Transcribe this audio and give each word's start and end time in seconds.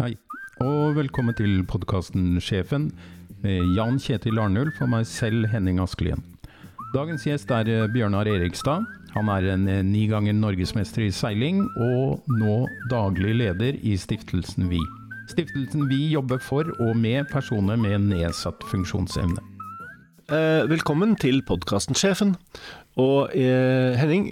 Hei, 0.00 0.14
og 0.64 0.94
velkommen 0.96 1.34
til 1.36 1.58
podkasten 1.68 2.38
Sjefen 2.40 2.86
med 3.42 3.74
Jan 3.76 3.98
Kjetil 4.00 4.38
Arnulf 4.40 4.78
og 4.80 4.88
meg 4.88 5.04
selv, 5.04 5.44
Henning 5.52 5.76
Askelien. 5.82 6.22
Dagens 6.94 7.26
gjest 7.28 7.50
er 7.52 7.68
eh, 7.68 7.82
Bjørnar 7.92 8.30
Erikstad. 8.32 8.86
Han 9.12 9.28
er 9.28 9.50
en 9.52 9.66
eh, 9.68 9.82
ni 9.84 10.06
ganger 10.08 10.38
norgesmester 10.38 11.04
i 11.04 11.10
seiling, 11.12 11.60
og 11.84 12.24
nå 12.32 12.54
daglig 12.88 13.34
leder 13.42 13.76
i 13.76 13.92
stiftelsen 14.00 14.70
Vi. 14.72 14.80
Stiftelsen 15.34 15.84
Vi 15.92 16.06
jobber 16.14 16.40
for 16.40 16.72
og 16.78 16.96
med 16.96 17.28
personer 17.28 17.76
med 17.76 18.06
nedsatt 18.08 18.64
funksjonsevne. 18.72 19.44
Eh, 20.32 20.62
velkommen 20.70 21.12
til 21.20 21.42
podkasten 21.44 21.98
Sjefen. 21.98 22.38
Og 22.96 23.36
eh, 23.36 24.00
Henning, 24.00 24.30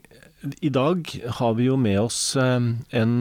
i 0.64 0.72
dag 0.72 1.04
har 1.42 1.60
vi 1.60 1.68
jo 1.68 1.76
med 1.76 2.06
oss 2.06 2.22
en 2.38 3.18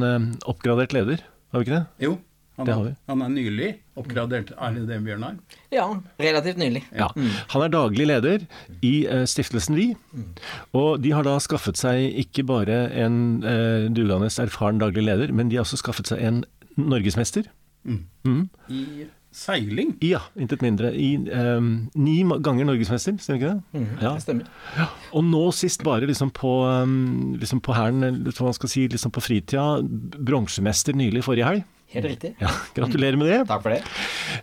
oppgradert 0.48 0.96
leder, 0.96 1.28
har 1.52 1.60
vi 1.60 1.68
ikke 1.68 1.76
det? 1.80 1.86
Jo, 2.08 2.16
han, 2.58 2.66
Det 2.66 2.74
har 2.74 2.84
vi. 2.88 2.94
han 3.08 3.22
er 3.22 3.30
nylig 3.30 3.68
oppgradert. 3.98 4.52
Er 4.58 4.74
det 4.74 4.88
det, 4.90 4.98
Bjørnar? 5.06 5.36
Ja, 5.74 5.86
relativt 6.22 6.58
nylig. 6.58 6.84
Ja. 6.96 7.10
Han 7.54 7.66
er 7.66 7.70
daglig 7.74 8.08
leder 8.10 8.46
i 8.82 8.94
eh, 9.06 9.26
stiftelsen 9.30 9.78
Vi. 9.78 9.92
Og 10.78 11.02
de 11.04 11.14
har 11.14 11.26
da 11.28 11.38
skaffet 11.44 11.78
seg 11.78 12.18
ikke 12.26 12.46
bare 12.50 12.80
en 12.98 13.44
eh, 13.46 13.86
dugende 13.94 14.32
erfaren 14.42 14.82
daglig 14.82 15.06
leder, 15.06 15.34
men 15.34 15.50
de 15.50 15.60
har 15.60 15.68
også 15.68 15.80
skaffet 15.84 16.10
seg 16.10 16.24
en 16.26 16.42
norgesmester. 16.78 17.46
Mm. 17.88 18.50
I 18.74 19.06
seiling? 19.38 19.94
Ja, 20.02 20.24
intet 20.40 20.64
mindre. 20.66 20.90
I 20.98 21.14
eh, 21.30 21.62
ni 21.98 22.18
ganger 22.42 22.66
norgesmester, 22.68 23.18
stemmer 23.22 23.38
ikke 23.38 23.54
det? 23.54 23.86
Ja. 24.02 24.16
Det 24.18 24.26
stemmer. 24.26 24.90
Og 25.14 25.26
nå 25.30 25.46
sist 25.56 25.86
bare 25.86 26.10
liksom 26.10 26.34
på, 26.34 26.58
um, 26.66 27.36
liksom 27.38 27.62
på 27.62 27.78
hæren, 27.78 28.04
eller 28.04 28.34
hva 28.34 28.50
man 28.50 28.58
skal 28.58 28.74
si, 28.74 28.88
liksom 28.92 29.14
på 29.14 29.22
fritida, 29.24 29.78
bronsemester 30.18 30.98
nylig 30.98 31.26
forrige 31.28 31.50
helg. 31.54 31.66
Helt 31.94 32.06
riktig. 32.10 32.34
Ja, 32.44 32.50
gratulerer 32.76 33.16
med 33.20 33.30
det. 33.32 33.38
Takk 33.48 33.62
for 33.64 33.72
det. 33.72 33.80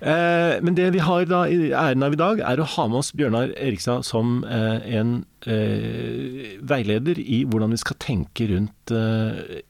Eh, 0.00 0.54
men 0.64 0.76
det 0.78 0.86
vi 0.94 1.02
har 1.04 1.26
da 1.28 1.42
i 1.44 1.58
æren 1.76 2.06
av 2.06 2.14
i 2.16 2.20
dag, 2.20 2.40
er 2.40 2.62
å 2.62 2.68
ha 2.76 2.86
med 2.88 3.02
oss 3.02 3.12
Bjørnar 3.16 3.52
Erikstad 3.60 4.06
som 4.08 4.38
eh, 4.48 4.80
en 4.96 5.10
eh, 5.44 6.54
veileder 6.64 7.20
i 7.20 7.42
hvordan 7.44 7.74
vi 7.76 7.80
skal 7.82 7.98
tenke 8.00 8.48
rundt, 8.48 8.94
eh, 8.96 9.60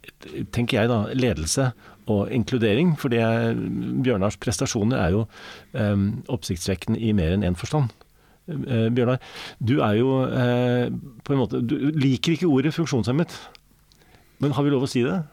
tenker 0.55 0.81
jeg 0.81 0.93
da, 0.93 1.01
ledelse 1.19 1.73
og 2.15 2.31
inkludering. 2.37 2.95
For 3.01 3.11
Bjørnars 3.11 4.39
prestasjoner 4.39 5.03
er 5.03 5.19
jo 5.19 5.27
eh, 5.75 6.07
oppsiktsvekkende 6.31 7.03
i 7.03 7.11
mer 7.17 7.35
enn 7.35 7.47
én 7.51 7.59
forstand. 7.59 7.91
Eh, 8.47 8.87
Bjørnar, 8.95 9.19
du 9.59 9.81
er 9.83 9.99
jo 9.99 10.15
på 11.27 11.35
en 11.35 11.41
måte 11.41 11.63
Du 11.65 11.75
liker 11.99 12.37
ikke 12.39 12.55
ordet 12.55 12.77
funksjonshemmet. 12.77 13.35
Men 14.39 14.55
har 14.55 14.63
vi 14.63 14.71
lov 14.71 14.87
å 14.87 14.91
si 14.91 15.03
det? 15.03 15.25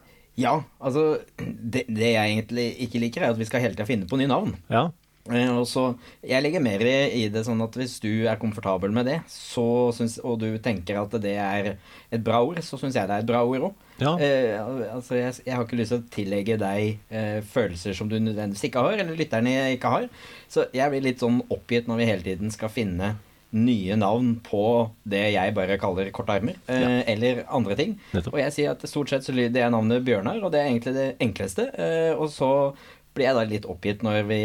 Ja, 0.42 0.56
altså 0.82 1.22
det, 1.38 1.86
det 1.88 2.16
jeg 2.16 2.34
egentlig 2.34 2.68
ikke 2.88 3.04
liker, 3.06 3.26
er 3.26 3.36
at 3.36 3.40
vi 3.40 3.48
skal 3.48 3.64
hele 3.64 3.78
tida 3.78 3.88
finne 3.90 4.10
på 4.10 4.20
nye 4.20 4.32
navn. 4.32 4.56
Ja. 4.72 4.90
Eh, 5.30 5.52
og 5.54 5.68
så, 5.70 5.94
Jeg 6.26 6.42
legger 6.42 6.64
mer 6.64 6.82
i, 6.82 7.28
det 7.30 7.44
sånn 7.46 7.62
at 7.62 7.76
hvis 7.78 8.00
du 8.02 8.26
er 8.26 8.40
komfortabel 8.42 8.94
med 8.94 9.06
det, 9.10 9.20
så 9.30 9.92
syns, 9.96 10.18
og 10.26 10.40
du 10.42 10.50
tenker 10.64 10.98
at 11.02 11.14
det 11.22 11.36
er 11.38 11.74
et 12.10 12.24
bra 12.26 12.42
ord, 12.42 12.62
så 12.66 12.80
syns 12.82 12.98
jeg 12.98 13.10
det 13.10 13.20
er 13.20 13.26
et 13.26 13.30
bra 13.30 13.44
ord 13.46 13.70
òg. 13.70 13.88
Ja. 14.02 14.16
Eh, 14.18 14.58
altså, 14.96 15.20
jeg, 15.20 15.36
jeg 15.46 15.58
har 15.58 15.68
ikke 15.68 15.78
lyst 15.78 15.94
til 15.94 16.02
å 16.02 16.14
tillegge 16.16 16.58
deg 16.62 17.14
eh, 17.14 17.40
følelser 17.46 17.98
som 17.98 18.10
du 18.10 18.18
nødvendigvis 18.18 18.66
ikke 18.70 18.86
har, 18.88 18.98
eller 19.04 19.20
lytterne 19.20 19.58
ikke 19.76 19.94
har. 19.94 20.08
Så 20.52 20.66
jeg 20.74 20.94
blir 20.94 21.06
litt 21.06 21.22
sånn 21.22 21.44
oppgitt 21.54 21.90
når 21.90 22.02
vi 22.02 22.10
hele 22.10 22.26
tiden 22.26 22.54
skal 22.54 22.74
finne 22.74 23.16
nye 23.54 23.96
navn 24.00 24.36
på 24.46 24.62
det 25.04 25.34
jeg 25.34 25.54
bare 25.58 25.78
kaller 25.82 26.12
korte 26.16 26.38
armer, 26.38 26.56
eh, 26.72 27.02
eller 27.12 27.44
andre 27.52 27.76
ting. 27.76 27.98
Nettopp. 28.14 28.34
Og 28.34 28.40
jeg 28.40 28.54
sier 28.56 28.72
at 28.72 28.86
stort 28.88 29.10
sett 29.12 29.24
så 29.28 29.34
lyder 29.36 29.62
jeg 29.66 29.72
navnet 29.76 30.04
Bjørnar, 30.08 30.40
og 30.44 30.52
det 30.54 30.62
er 30.62 30.70
egentlig 30.72 30.94
det 30.96 31.08
enkleste. 31.20 31.68
Eh, 31.76 32.14
og 32.16 32.30
så 32.32 32.52
blir 33.14 33.26
jeg 33.28 33.36
da 33.36 33.42
litt 33.44 33.66
oppgitt 33.68 34.04
når 34.08 34.22
vi 34.24 34.38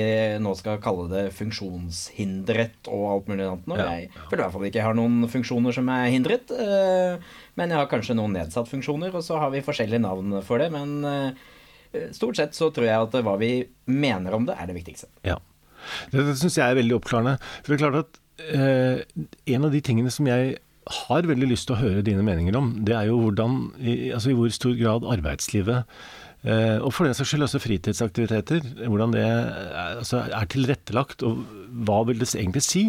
nå 0.43 0.53
skal 0.59 0.81
kalle 0.83 1.05
det 1.13 1.29
funksjonshindret 1.39 2.89
og 2.91 3.05
alt 3.13 3.29
mulig 3.31 3.45
annet. 3.47 3.67
Når 3.71 3.79
Ja. 3.79 3.85
jeg 3.95 4.11
føler 4.31 4.41
i 4.41 4.45
hvert 4.45 4.53
fall 4.57 4.67
ikke 4.67 4.81
jeg 4.81 4.87
har 4.89 4.95
noen 4.99 5.29
funksjoner 5.31 5.73
som 5.75 5.89
er 5.89 6.11
hindret. 6.11 6.51
eh, 6.51 7.19
men 7.57 7.71
jeg 7.71 7.79
har 7.79 7.87
kanskje 7.87 8.17
noen 8.17 8.33
nedsatt 8.35 8.69
funksjoner, 8.69 9.15
og 9.15 9.23
så 9.23 9.39
har 9.39 9.51
vi 9.51 9.61
forskjellige 9.63 10.01
navn 10.03 10.43
for 10.43 10.59
det. 10.59 10.71
Men 10.73 11.05
eh, 11.05 11.33
stort 12.13 12.37
sett 12.37 12.53
så 12.55 12.73
tror 12.75 12.85
jeg 12.87 13.01
at 13.07 13.13
hva 13.23 13.39
vi 13.39 13.67
mener 13.87 14.35
om 14.35 14.45
det, 14.47 14.57
er 14.59 14.67
det 14.67 14.75
viktigste. 14.77 15.07
Ja. 15.25 15.39
Det, 16.11 16.27
det 16.27 16.37
syns 16.37 16.57
jeg 16.59 16.67
er 16.69 16.75
veldig 16.83 16.99
oppklarende. 17.01 17.39
For 17.63 17.71
det 17.73 17.79
er 17.81 17.85
klart 17.91 18.03
at 18.05 18.19
eh, 18.43 19.03
en 19.55 19.67
av 19.67 19.75
de 19.75 19.83
tingene 19.85 20.13
som 20.13 20.29
jeg 20.29 20.57
har 20.87 21.27
veldig 21.27 21.49
lyst 21.51 21.67
til 21.67 21.75
å 21.75 21.81
høre 21.81 22.05
dine 22.07 22.23
meninger 22.23 22.55
om, 22.59 22.71
det 22.87 22.95
er 22.95 23.09
jo 23.09 23.19
hvordan, 23.19 23.59
altså 24.15 24.31
i 24.31 24.37
hvor 24.39 24.53
stor 24.55 24.77
grad 24.79 25.07
arbeidslivet 25.17 25.89
og 26.47 26.93
for 26.95 27.07
den 27.07 27.17
saks 27.17 27.33
skyld 27.33 27.47
også 27.47 27.59
fritidsaktiviteter, 27.63 28.67
hvordan 28.87 29.15
det 29.15 29.23
er, 29.25 29.49
altså 29.99 30.21
er 30.25 30.51
tilrettelagt, 30.53 31.25
og 31.27 31.41
hva 31.85 31.99
vil 32.09 32.21
det 32.21 32.29
egentlig 32.33 32.63
si 32.65 32.83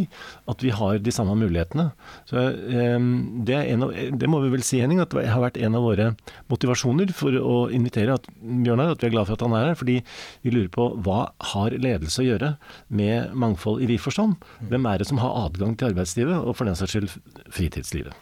at 0.50 0.64
vi 0.64 0.72
har 0.76 1.00
de 1.04 1.14
samme 1.14 1.36
mulighetene. 1.40 1.90
Så 2.30 2.44
eh, 2.54 3.08
det, 3.48 3.60
av, 3.74 3.94
det 4.22 4.30
må 4.30 4.42
vi 4.44 4.52
vel 4.54 4.66
si, 4.66 4.82
Henning, 4.84 5.02
at 5.04 5.14
det 5.16 5.28
har 5.32 5.44
vært 5.44 5.60
en 5.62 5.78
av 5.78 5.86
våre 5.88 6.10
motivasjoner 6.52 7.12
for 7.18 7.38
å 7.40 7.58
invitere 7.74 8.18
at, 8.18 8.28
Bjørnar, 8.42 8.94
at 8.96 9.04
vi 9.04 9.10
er 9.10 9.16
glad 9.16 9.30
for 9.30 9.38
at 9.38 9.46
han 9.46 9.56
er 9.58 9.72
her. 9.72 9.80
Fordi 9.80 10.00
vi 10.46 10.54
lurer 10.54 10.72
på 10.74 10.90
hva 11.06 11.24
har 11.54 11.78
ledelse 11.78 12.24
å 12.24 12.28
gjøre 12.28 12.54
med 12.88 13.34
mangfold 13.38 13.84
i 13.84 13.90
vid 13.92 14.04
forstand? 14.04 14.38
Hvem 14.72 14.88
er 14.90 15.02
det 15.02 15.10
som 15.10 15.22
har 15.24 15.36
adgang 15.46 15.76
til 15.78 15.92
arbeidslivet, 15.92 16.38
og 16.38 16.56
for 16.58 16.70
den 16.70 16.78
saks 16.80 16.96
skyld 16.96 17.18
fritidslivet? 17.54 18.16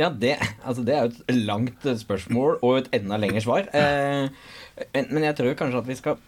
Ja, 0.00 0.08
det, 0.08 0.36
altså 0.64 0.84
det 0.86 0.94
er 0.96 1.06
jo 1.06 1.12
et 1.12 1.40
langt 1.44 1.86
spørsmål 2.00 2.60
og 2.64 2.78
et 2.78 2.92
enda 2.96 3.18
lengre 3.20 3.42
svar. 3.44 3.68
Eh, 3.76 4.28
men, 4.94 5.24
jeg 5.26 5.36
tror 5.38 5.56
kanskje 5.58 5.82
at 5.82 5.90
vi 5.90 5.98
skal 5.98 6.20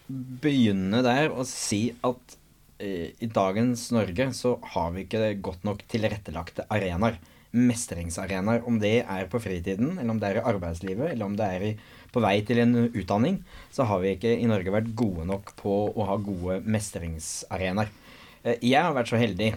begynne 0.45 1.01
der 1.05 1.31
og 1.33 1.47
si 1.49 1.87
at 2.05 2.37
eh, 2.83 3.15
i 3.25 3.31
dagens 3.33 3.87
Norge 3.97 4.29
så 4.37 4.59
har 4.75 4.93
vi 4.95 5.07
ikke 5.07 5.33
godt 5.45 5.65
nok 5.65 5.85
tilrettelagte 5.91 6.69
arenaer. 6.69 7.21
Mestringsarenaer. 7.55 8.65
Om 8.67 8.81
det 8.83 9.05
er 9.07 9.29
på 9.31 9.39
fritiden, 9.39 9.93
eller 9.95 10.11
om 10.11 10.19
det 10.19 10.33
er 10.33 10.41
i 10.41 10.49
arbeidslivet, 10.51 11.13
eller 11.13 11.29
om 11.29 11.37
det 11.39 11.47
er 11.47 11.67
i, 11.69 11.75
på 12.11 12.23
vei 12.23 12.41
til 12.47 12.59
en 12.65 12.89
utdanning, 12.89 13.39
så 13.73 13.87
har 13.87 14.03
vi 14.03 14.17
ikke 14.17 14.33
i 14.35 14.49
Norge 14.51 14.75
vært 14.75 14.91
gode 14.99 15.27
nok 15.31 15.55
på 15.61 15.77
å 15.95 16.09
ha 16.09 16.19
gode 16.19 16.59
mestringsarenaer. 16.67 17.95
Eh, 18.43 18.59
jeg 18.59 18.83
har 18.83 18.97
vært 18.97 19.13
så 19.13 19.21
heldig, 19.23 19.55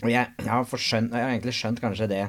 og 0.00 0.08
jeg, 0.08 0.32
jeg, 0.40 0.48
har, 0.48 0.64
forskjønt, 0.64 1.12
jeg 1.12 1.26
har 1.26 1.34
egentlig 1.34 1.54
skjønt 1.60 1.84
kanskje 1.84 2.08
det 2.10 2.24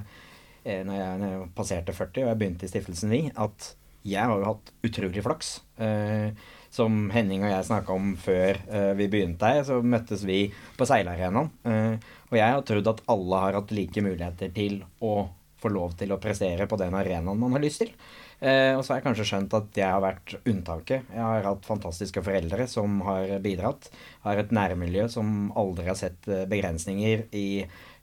jeg, 0.65 0.85
når 0.87 1.27
jeg 1.27 1.51
passerte 1.57 1.95
40 1.95 2.25
og 2.25 2.31
jeg 2.31 2.39
begynte 2.39 2.67
i 2.67 2.71
stiftelsen 2.71 3.13
Vi, 3.13 3.21
at 3.33 3.73
jeg 4.07 4.25
har 4.25 4.39
jo 4.39 4.47
hatt 4.47 4.71
utrolig 4.87 5.23
flaks. 5.25 5.59
Eh, 5.81 6.31
som 6.71 7.09
Henning 7.11 7.43
og 7.43 7.51
jeg 7.51 7.67
snakka 7.67 7.93
om 7.93 8.13
før 8.19 8.57
eh, 8.71 8.93
vi 8.97 9.09
begynte 9.11 9.49
her, 9.49 9.61
så 9.67 9.81
møttes 9.83 10.23
vi 10.25 10.45
på 10.77 10.87
seilarenaen. 10.87 11.51
Eh, 11.67 12.09
og 12.31 12.39
jeg 12.39 12.55
har 12.55 12.65
trodd 12.65 12.89
at 12.93 13.03
alle 13.11 13.43
har 13.45 13.59
hatt 13.59 13.75
like 13.75 14.03
muligheter 14.05 14.53
til 14.55 14.81
å 15.03 15.27
få 15.61 15.69
lov 15.69 15.93
til 15.99 16.13
å 16.13 16.19
prestere 16.21 16.65
på 16.69 16.79
den 16.79 16.95
arenaen 16.97 17.37
man 17.37 17.53
har 17.57 17.63
lyst 17.63 17.83
til. 17.83 17.91
Eh, 18.41 18.73
og 18.73 18.81
så 18.81 18.95
har 18.95 19.01
jeg 19.01 19.05
kanskje 19.05 19.27
skjønt 19.29 19.53
at 19.53 19.77
jeg 19.77 19.93
har 19.93 20.01
vært 20.01 20.33
unntaket. 20.49 21.11
Jeg 21.13 21.21
har 21.21 21.45
hatt 21.45 21.67
fantastiske 21.67 22.23
foreldre 22.25 22.65
som 22.71 23.03
har 23.05 23.35
bidratt. 23.43 23.91
Har 24.25 24.41
et 24.41 24.53
nærmiljø 24.55 25.05
som 25.13 25.51
aldri 25.59 25.85
har 25.91 25.99
sett 25.99 26.25
eh, 26.31 26.47
begrensninger 26.49 27.27
i, 27.37 27.45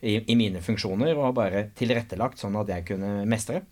i, 0.00 0.18
i 0.32 0.36
mine 0.38 0.62
funksjoner, 0.64 1.16
og 1.18 1.36
bare 1.38 1.68
tilrettelagt 1.78 2.40
sånn 2.40 2.58
at 2.60 2.70
jeg 2.72 2.86
kunne 2.92 3.22
mestre. 3.28 3.64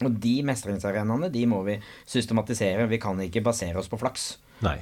Og 0.00 0.14
de 0.16 0.38
mestringsarenaene 0.48 1.28
de 1.32 1.42
må 1.48 1.60
vi 1.66 1.74
systematisere. 2.08 2.86
Vi 2.88 3.00
kan 3.02 3.20
ikke 3.20 3.42
basere 3.44 3.80
oss 3.82 3.90
på 3.92 3.98
flaks. 4.00 4.30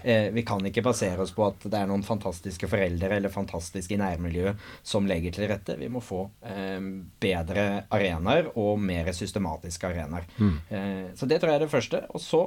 Eh, 0.03 0.29
vi 0.35 0.43
kan 0.47 0.63
ikke 0.67 0.83
basere 0.83 1.23
oss 1.23 1.33
på 1.35 1.45
at 1.47 1.67
det 1.71 1.79
er 1.79 1.91
noen 1.91 2.05
fantastiske 2.07 2.71
foreldre 2.71 3.19
eller 3.19 3.31
fantastiske 3.35 3.95
i 3.95 4.01
nærmiljøet 4.01 4.63
som 4.87 5.07
legger 5.11 5.35
til 5.35 5.51
rette. 5.51 5.75
Vi 5.79 5.91
må 5.91 6.03
få 6.03 6.25
eh, 6.47 6.79
bedre 7.23 7.69
arenaer 7.95 8.53
og 8.55 8.79
mer 8.83 9.11
systematiske 9.15 9.91
arenaer. 9.91 10.27
Eh, 10.39 11.07
så 11.19 11.31
det 11.31 11.41
tror 11.43 11.55
jeg 11.55 11.61
er 11.63 11.67
det 11.67 11.75
første. 11.75 12.05
Og 12.15 12.23
så 12.23 12.45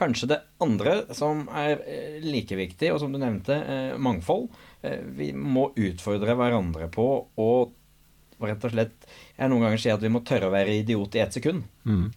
kanskje 0.00 0.30
det 0.30 0.40
andre 0.64 0.94
som 1.16 1.44
er 1.52 1.80
eh, 1.84 2.20
like 2.24 2.56
viktig, 2.56 2.92
og 2.92 3.00
som 3.02 3.12
du 3.12 3.20
nevnte, 3.20 3.56
eh, 3.60 3.98
mangfold. 4.00 4.48
Eh, 4.82 5.02
vi 5.16 5.32
må 5.36 5.70
utfordre 5.76 6.36
hverandre 6.38 6.88
på 6.92 7.06
å 7.36 7.50
rett 8.48 8.64
og 8.64 8.70
slett 8.72 9.06
Jeg 9.38 9.48
noen 9.50 9.62
ganger 9.66 9.78
sier 9.82 9.94
at 9.94 10.02
vi 10.04 10.08
må 10.12 10.20
tørre 10.24 10.48
å 10.48 10.54
være 10.54 10.78
idiot 10.80 11.14
i 11.16 11.20
ett 11.24 11.32
sekund. 11.36 11.62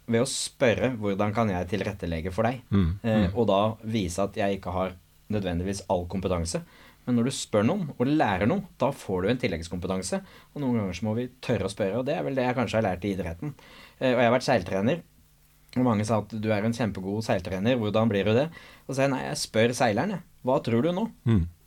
Ved 0.08 0.22
å 0.22 0.30
spørre 0.30 0.94
hvordan 1.00 1.34
kan 1.34 1.50
jeg 1.50 1.68
tilrettelegge 1.74 2.32
for 2.32 2.44
deg. 2.44 2.62
Eh, 3.04 3.30
og 3.36 3.48
da 3.48 3.76
vise 3.84 4.24
at 4.24 4.36
jeg 4.36 4.60
ikke 4.60 4.72
har 4.76 4.96
nødvendigvis 5.34 5.86
all 5.90 6.06
kompetanse. 6.08 6.62
Men 7.06 7.16
når 7.18 7.26
du 7.28 7.32
spør 7.36 7.66
noen 7.68 7.90
og 7.98 8.06
lærer 8.08 8.48
noe, 8.48 8.64
da 8.80 8.92
får 8.96 9.24
du 9.24 9.30
en 9.30 9.38
tilleggskompetanse. 9.42 10.22
Og 10.54 10.62
noen 10.62 10.78
ganger 10.80 10.94
så 10.94 11.06
må 11.06 11.16
vi 11.18 11.28
tørre 11.44 11.68
å 11.68 11.72
spørre, 11.72 11.98
og 12.00 12.06
det 12.08 12.16
er 12.16 12.24
vel 12.24 12.36
det 12.36 12.46
jeg 12.46 12.56
kanskje 12.56 12.78
har 12.80 12.86
lært 12.88 13.04
i 13.04 13.12
idretten. 13.16 13.56
Eh, 14.00 14.14
og 14.14 14.20
jeg 14.22 14.30
har 14.30 14.36
vært 14.38 14.48
seiltrener. 14.48 15.02
Og 15.74 15.82
mange 15.88 16.06
sa 16.06 16.20
at 16.22 16.30
du 16.30 16.52
er 16.54 16.62
en 16.64 16.76
kjempegod 16.76 17.24
seiltrener, 17.26 17.76
hvordan 17.82 18.08
blir 18.12 18.24
du 18.30 18.36
det? 18.38 18.46
Og 18.86 18.94
så 18.94 19.00
sa 19.00 19.02
jeg 19.08 19.12
nei, 19.16 19.24
jeg 19.26 19.40
spør 19.42 19.74
seileren, 19.74 20.12
jeg. 20.12 20.22
Hva 20.46 20.60
tror 20.62 20.84
du 20.86 20.92
nå? 20.94 21.08
Eh, 21.34 21.63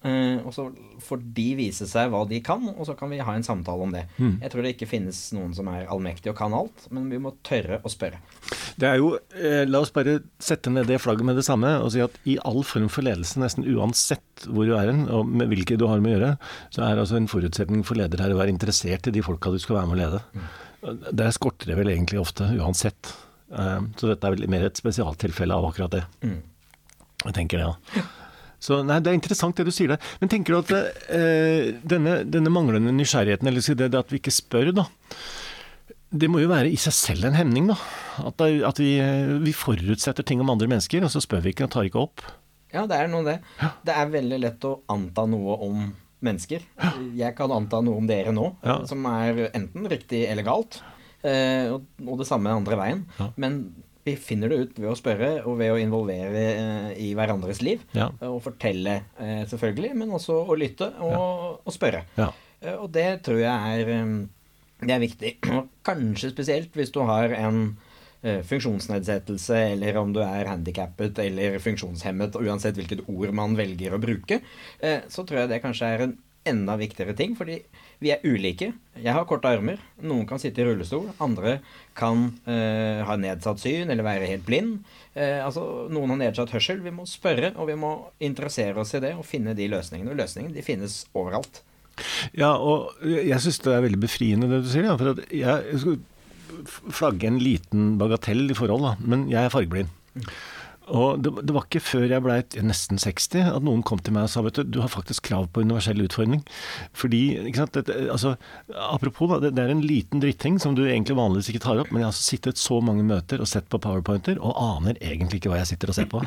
og 0.46 0.52
så 0.54 0.66
får 1.02 1.22
de 1.36 1.46
vise 1.58 1.86
seg 1.88 2.10
hva 2.12 2.22
de 2.28 2.40
kan, 2.44 2.62
og 2.72 2.86
så 2.88 2.94
kan 2.98 3.10
vi 3.12 3.20
ha 3.22 3.34
en 3.36 3.46
samtale 3.46 3.86
om 3.86 3.94
det. 3.94 4.04
Mm. 4.16 4.36
Jeg 4.42 4.52
tror 4.52 4.64
det 4.64 4.72
ikke 4.74 4.88
finnes 4.90 5.20
noen 5.36 5.54
som 5.56 5.68
er 5.72 5.88
allmektig 5.92 6.32
og 6.32 6.38
kan 6.38 6.54
alt, 6.56 6.86
men 6.94 7.08
vi 7.12 7.20
må 7.22 7.34
tørre 7.46 7.80
å 7.82 7.92
spørre. 7.92 8.20
Det 8.76 8.88
er 8.88 9.00
jo, 9.00 9.14
eh, 9.36 9.64
La 9.66 9.80
oss 9.82 9.92
bare 9.94 10.18
sette 10.42 10.70
ned 10.72 10.88
det 10.90 11.00
flagget 11.02 11.26
med 11.26 11.38
det 11.38 11.46
samme 11.46 11.76
og 11.82 11.90
si 11.94 12.02
at 12.04 12.16
i 12.28 12.36
all 12.46 12.62
form 12.66 12.88
for 12.92 13.06
ledelse, 13.06 13.40
nesten 13.40 13.66
uansett 13.66 14.46
hvor 14.46 14.68
du 14.68 14.74
er 14.76 14.92
hen, 14.92 15.06
og 15.08 15.28
med 15.28 15.50
hvilke 15.52 15.78
du 15.80 15.86
har 15.90 16.02
med 16.04 16.14
å 16.14 16.18
gjøre, 16.18 16.32
så 16.74 16.86
er 16.86 17.02
altså 17.02 17.18
en 17.20 17.30
forutsetning 17.30 17.84
for 17.86 17.98
leder 17.98 18.22
her 18.22 18.34
å 18.34 18.40
være 18.40 18.52
interessert 18.54 19.08
i 19.08 19.14
de 19.14 19.24
folka 19.24 19.52
du 19.52 19.58
skal 19.62 19.80
være 19.80 19.90
med 19.90 19.98
å 19.98 20.02
lede. 20.04 20.24
Mm. 20.36 21.06
Der 21.22 21.32
skorter 21.34 21.72
det 21.72 21.78
vel 21.78 21.90
egentlig 21.90 22.20
ofte, 22.22 22.48
uansett. 22.60 23.14
Eh, 23.52 23.80
så 23.96 24.12
dette 24.12 24.28
er 24.28 24.36
vel 24.36 24.50
mer 24.52 24.68
et 24.68 24.78
spesialtilfelle 24.78 25.56
av 25.56 25.70
akkurat 25.70 25.96
det. 25.98 26.04
Mm. 26.26 26.38
Jeg 27.26 27.36
tenker 27.40 27.62
det, 27.62 27.70
ja. 27.70 28.04
Så 28.62 28.80
nei, 28.86 29.00
Det 29.04 29.10
er 29.12 29.18
interessant 29.18 29.56
det 29.58 29.66
du 29.68 29.72
sier 29.74 29.92
der. 29.94 29.98
Men 30.20 30.30
tenker 30.32 30.54
du 30.54 30.58
at 30.62 30.70
eh, 31.12 31.74
denne, 31.86 32.22
denne 32.24 32.52
manglende 32.52 32.94
nysgjerrigheten, 32.96 33.48
eller 33.50 33.60
det, 33.82 33.90
det 33.92 33.98
at 34.00 34.10
vi 34.14 34.20
ikke 34.22 34.32
spør, 34.34 34.72
da. 34.74 34.86
Det 36.16 36.28
må 36.30 36.40
jo 36.40 36.48
være 36.48 36.70
i 36.70 36.78
seg 36.80 36.94
selv 36.94 37.26
en 37.28 37.36
hemning, 37.36 37.66
da. 37.72 37.76
At, 38.24 38.38
det, 38.40 38.62
at 38.64 38.78
vi, 38.80 38.94
eh, 39.02 39.36
vi 39.42 39.52
forutsetter 39.56 40.24
ting 40.26 40.40
om 40.40 40.50
andre 40.54 40.68
mennesker, 40.70 41.04
og 41.04 41.12
så 41.12 41.20
spør 41.24 41.44
vi 41.44 41.52
ikke 41.52 41.66
og 41.68 41.72
tar 41.74 41.88
ikke 41.88 42.02
opp. 42.06 42.24
Ja, 42.72 42.86
det 42.88 42.96
er 42.98 43.08
noe 43.12 43.24
det. 43.26 43.38
Det 43.86 43.94
er 43.94 44.10
veldig 44.12 44.38
lett 44.42 44.64
å 44.68 44.76
anta 44.92 45.24
noe 45.30 45.56
om 45.66 45.86
mennesker. 46.26 46.64
Jeg 47.16 47.34
kan 47.38 47.52
anta 47.54 47.82
noe 47.84 48.00
om 48.00 48.06
dere 48.08 48.32
nå, 48.34 48.48
Ja. 48.64 48.80
som 48.88 49.04
er 49.10 49.46
enten 49.54 49.86
riktig 49.90 50.24
eller 50.30 50.46
galt. 50.46 50.80
Eh, 51.26 51.68
og, 51.74 51.84
og 52.06 52.18
det 52.22 52.26
samme 52.28 52.52
andre 52.54 52.78
veien. 52.78 53.04
Ja. 53.20 53.28
Men 53.40 53.60
vi 54.06 54.14
finner 54.16 54.52
det 54.52 54.58
ut 54.60 54.76
ved 54.78 54.90
å 54.92 54.96
spørre 54.98 55.30
og 55.48 55.56
ved 55.58 55.72
å 55.74 55.78
involvere 55.82 56.42
eh, 56.52 56.90
i 57.02 57.08
hverandres 57.18 57.58
liv. 57.66 57.82
Ja. 57.96 58.06
Og 58.28 58.38
fortelle, 58.44 59.00
eh, 59.18 59.42
selvfølgelig, 59.50 59.96
men 59.98 60.14
også 60.14 60.36
å 60.46 60.56
lytte 60.58 60.92
og, 61.02 61.64
og 61.66 61.74
spørre. 61.74 62.04
Ja. 62.18 62.30
Eh, 62.60 62.76
og 62.76 62.92
det 62.94 63.08
tror 63.26 63.40
jeg 63.42 63.80
er, 63.80 63.90
eh, 63.96 64.84
det 64.86 64.94
er 64.94 65.02
viktig. 65.02 65.32
Og 65.56 65.72
kanskje 65.86 66.30
spesielt 66.34 66.78
hvis 66.78 66.92
du 66.94 67.00
har 67.08 67.34
en 67.34 67.60
eh, 68.22 68.44
funksjonsnedsettelse, 68.46 69.58
eller 69.72 69.98
om 69.98 70.14
du 70.14 70.20
er 70.22 70.52
handikappet 70.52 71.18
eller 71.24 71.58
funksjonshemmet, 71.64 72.38
uansett 72.38 72.78
hvilket 72.78 73.06
ord 73.10 73.34
man 73.34 73.58
velger 73.58 73.96
å 73.96 74.02
bruke, 74.02 74.38
eh, 74.78 75.02
så 75.10 75.26
tror 75.26 75.42
jeg 75.42 75.54
det 75.54 75.62
kanskje 75.64 75.90
er 75.96 76.06
en 76.06 76.16
enda 76.46 76.78
viktigere 76.78 77.16
ting, 77.18 77.34
fordi 77.34 77.58
vi 78.02 78.12
er 78.12 78.24
ulike. 78.26 78.70
Jeg 78.96 79.12
har 79.16 79.24
korte 79.28 79.48
armer. 79.48 79.80
Noen 80.04 80.26
kan 80.28 80.40
sitte 80.40 80.62
i 80.62 80.66
rullestol. 80.66 81.08
Andre 81.22 81.58
kan 81.96 82.26
eh, 82.48 83.00
ha 83.06 83.16
nedsatt 83.20 83.62
syn 83.62 83.92
eller 83.92 84.06
være 84.06 84.28
helt 84.30 84.44
blind. 84.48 84.82
Eh, 85.14 85.40
altså, 85.44 85.86
noen 85.92 86.12
har 86.14 86.20
nedsatt 86.26 86.52
hørsel. 86.52 86.82
Vi 86.84 86.92
må 86.94 87.06
spørre, 87.08 87.54
og 87.56 87.70
vi 87.70 87.78
må 87.80 87.94
interessere 88.24 88.82
oss 88.82 88.92
i 88.96 89.02
det 89.04 89.14
og 89.16 89.24
finne 89.28 89.56
de 89.56 89.70
løsningene. 89.72 90.12
Og 90.12 90.20
løsningene 90.20 90.56
de 90.56 90.66
finnes 90.66 91.04
overalt. 91.16 91.62
Ja, 92.36 92.52
og 92.60 93.00
jeg 93.00 93.40
syns 93.40 93.62
det 93.64 93.72
er 93.72 93.86
veldig 93.86 94.02
befriende 94.02 94.50
det 94.50 94.60
du 94.66 94.68
sier. 94.68 94.90
Ja, 94.90 94.98
for 95.00 95.14
at 95.14 95.24
jeg, 95.32 95.70
jeg 95.72 95.82
skal 95.84 96.92
flagge 96.92 97.30
en 97.30 97.40
liten 97.40 97.94
bagatell 98.00 98.44
i 98.52 98.58
forhold, 98.58 98.84
da. 98.84 98.94
Men 99.00 99.26
jeg 99.32 99.44
er 99.44 99.52
fargeblind. 99.52 99.92
Og 100.86 101.22
det, 101.22 101.32
det 101.46 101.54
var 101.56 101.66
ikke 101.66 101.82
før 101.82 102.06
jeg 102.06 102.22
blei 102.22 102.38
nesten 102.62 103.00
60 103.00 103.50
at 103.50 103.64
noen 103.66 103.82
kom 103.86 104.00
til 104.04 104.14
meg 104.14 104.28
og 104.28 104.32
sa 104.32 104.42
vet 104.46 104.60
du, 104.60 104.76
du 104.76 104.80
har 104.82 104.92
faktisk 104.92 105.26
krav 105.26 105.48
på 105.50 105.64
universell 105.66 105.98
utforming. 106.04 106.44
Fordi, 106.96 107.22
ikke 107.50 107.64
sant, 107.64 107.78
det, 107.88 107.96
altså, 108.12 108.36
Apropos, 108.86 109.32
det, 109.42 109.52
det 109.56 109.64
er 109.64 109.72
en 109.72 109.82
liten 109.84 110.22
dritting 110.22 110.60
som 110.62 110.76
du 110.76 110.84
egentlig 110.86 111.16
vanligvis 111.18 111.50
ikke 111.52 111.64
tar 111.64 111.80
opp, 111.82 111.90
men 111.90 112.02
jeg 112.02 112.08
har 112.08 112.14
altså 112.14 112.28
sittet 112.30 112.60
så 112.60 112.78
mange 112.84 113.04
møter 113.06 113.42
og 113.42 113.50
sett 113.50 113.66
på 113.72 113.80
powerpointer 113.82 114.38
og 114.38 114.54
aner 114.60 114.98
egentlig 115.00 115.40
ikke 115.40 115.52
hva 115.52 115.60
jeg 115.62 115.72
sitter 115.72 115.92
og 115.92 115.98
ser 115.98 116.10
på. 116.10 116.22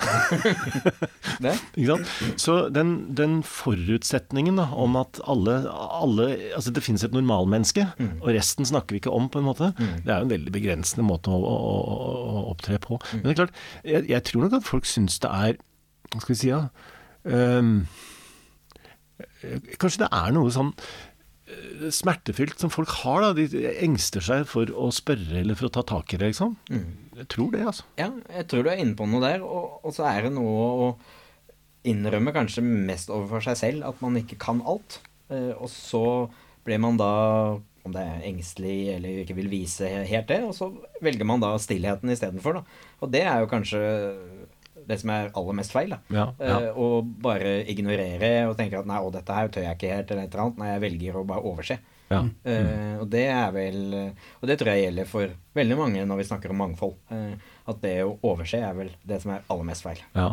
Ikke 1.80 1.88
sant? 1.94 2.12
Så 2.42 2.58
den, 2.74 2.94
den 3.16 3.40
forutsetningen 3.48 4.60
da, 4.60 4.68
om 4.76 4.98
at 5.00 5.22
alle, 5.30 5.62
alle 5.70 6.28
Altså 6.56 6.72
det 6.76 6.84
finnes 6.84 7.04
et 7.06 7.16
normalmenneske, 7.16 7.86
og 8.20 8.30
resten 8.36 8.68
snakker 8.68 8.96
vi 8.96 9.02
ikke 9.04 9.14
om, 9.16 9.30
på 9.32 9.42
en 9.42 9.48
måte, 9.48 9.72
det 9.78 10.12
er 10.12 10.22
jo 10.22 10.28
en 10.28 10.34
veldig 10.34 10.54
begrensende 10.54 11.06
måte 11.08 11.32
å, 11.32 11.40
å, 11.40 11.56
å, 11.56 12.18
å 12.40 12.44
opptre 12.52 12.80
på. 12.84 13.00
Men 13.14 13.26
det 13.28 13.34
er 13.34 13.40
klart, 13.42 13.62
jeg, 13.88 14.06
jeg 14.12 14.26
tror 14.28 14.44
nok 14.46 14.49
at 14.57 14.66
folk 14.68 14.88
syns 14.90 15.19
det 15.24 15.30
er 15.30 15.60
Hva 16.10 16.22
skal 16.24 16.34
vi 16.34 16.40
si, 16.40 16.50
da? 16.50 16.69
Ehm, 17.30 17.74
kanskje 19.80 20.04
det 20.06 20.10
er 20.16 20.34
noe 20.34 20.50
sånn 20.54 20.72
eh, 21.50 21.90
smertefylt 21.94 22.60
som 22.62 22.72
folk 22.74 22.90
har. 23.04 23.28
da, 23.28 23.31
De 23.38 23.46
engster 23.86 24.24
seg 24.25 24.48
for 24.50 24.72
å 24.74 24.90
spørre 24.96 25.42
eller 25.44 25.60
for 25.60 25.69
å 25.69 25.74
ta 25.78 25.84
tak 25.86 26.16
i 26.16 26.19
det, 26.22 26.31
liksom. 26.34 26.57
Jeg 27.19 27.28
tror 27.30 27.51
det, 27.54 27.63
altså. 27.68 27.86
Ja, 28.00 28.10
jeg 28.34 28.48
tror 28.50 28.66
du 28.66 28.72
er 28.72 28.81
inne 28.81 28.98
på 28.98 29.07
noe 29.10 29.22
der. 29.22 29.46
Og, 29.46 29.80
og 29.86 29.96
så 29.96 30.07
er 30.10 30.28
det 30.28 30.34
noe 30.36 30.68
å 30.88 30.92
innrømme 31.88 32.34
kanskje 32.36 32.63
mest 32.66 33.12
overfor 33.13 33.44
seg 33.45 33.57
selv 33.60 33.88
at 33.88 34.02
man 34.04 34.18
ikke 34.19 34.40
kan 34.42 34.63
alt. 34.68 35.02
Eh, 35.30 35.54
og 35.56 35.69
så 35.72 36.04
blir 36.68 36.81
man 36.81 36.98
da, 37.00 37.12
om 37.88 37.94
det 37.95 38.02
er 38.04 38.25
engstelig 38.28 38.95
eller 38.98 39.22
ikke 39.24 39.38
vil 39.38 39.50
vise 39.52 39.88
helt 40.10 40.28
det, 40.30 40.42
og 40.45 40.52
så 40.57 40.68
velger 41.04 41.28
man 41.28 41.42
da 41.42 41.54
stillheten 41.62 42.12
istedenfor. 42.12 42.62
Og 43.00 43.13
det 43.13 43.24
er 43.25 43.40
jo 43.44 43.52
kanskje 43.52 43.80
det 44.90 44.98
som 45.02 45.14
er 45.14 45.30
aller 45.38 45.58
mest 45.60 45.74
feil. 45.76 45.94
da. 45.94 46.00
Ja, 46.14 46.26
ja. 46.42 46.58
Eh, 46.70 46.76
Å 46.82 47.02
bare 47.06 47.54
ignorere 47.70 48.34
og 48.50 48.58
tenke 48.60 48.82
at 48.82 48.90
nei, 48.90 49.00
å, 49.00 49.14
dette 49.14 49.38
her 49.38 49.52
tør 49.54 49.68
jeg 49.68 49.78
ikke 49.78 49.94
helt, 49.94 50.12
eller 50.12 50.26
et 50.26 50.34
eller 50.34 50.46
annet. 50.48 50.60
Nei, 50.64 50.72
jeg 50.74 50.84
velger 50.88 51.20
å 51.20 51.26
bare 51.30 51.46
overse. 51.46 51.80
Ja. 52.10 52.24
Eh, 52.44 52.96
og 52.98 53.06
det 53.14 53.28
er 53.30 53.52
vel 53.54 53.82
Og 53.94 54.48
det 54.50 54.56
tror 54.58 54.72
jeg 54.74 54.88
gjelder 54.88 55.06
for 55.06 55.30
veldig 55.54 55.76
mange 55.78 56.06
når 56.10 56.24
vi 56.24 56.30
snakker 56.32 56.50
om 56.50 56.58
mangfold. 56.64 56.96
Uh, 57.14 57.36
at 57.70 57.84
det 57.84 58.00
å 58.02 58.16
overse 58.26 58.58
er 58.58 58.74
vel 58.74 58.90
det 59.06 59.20
som 59.22 59.36
er 59.36 59.46
aller 59.48 59.68
mest 59.70 59.86
feil. 59.86 60.02
ja. 60.18 60.32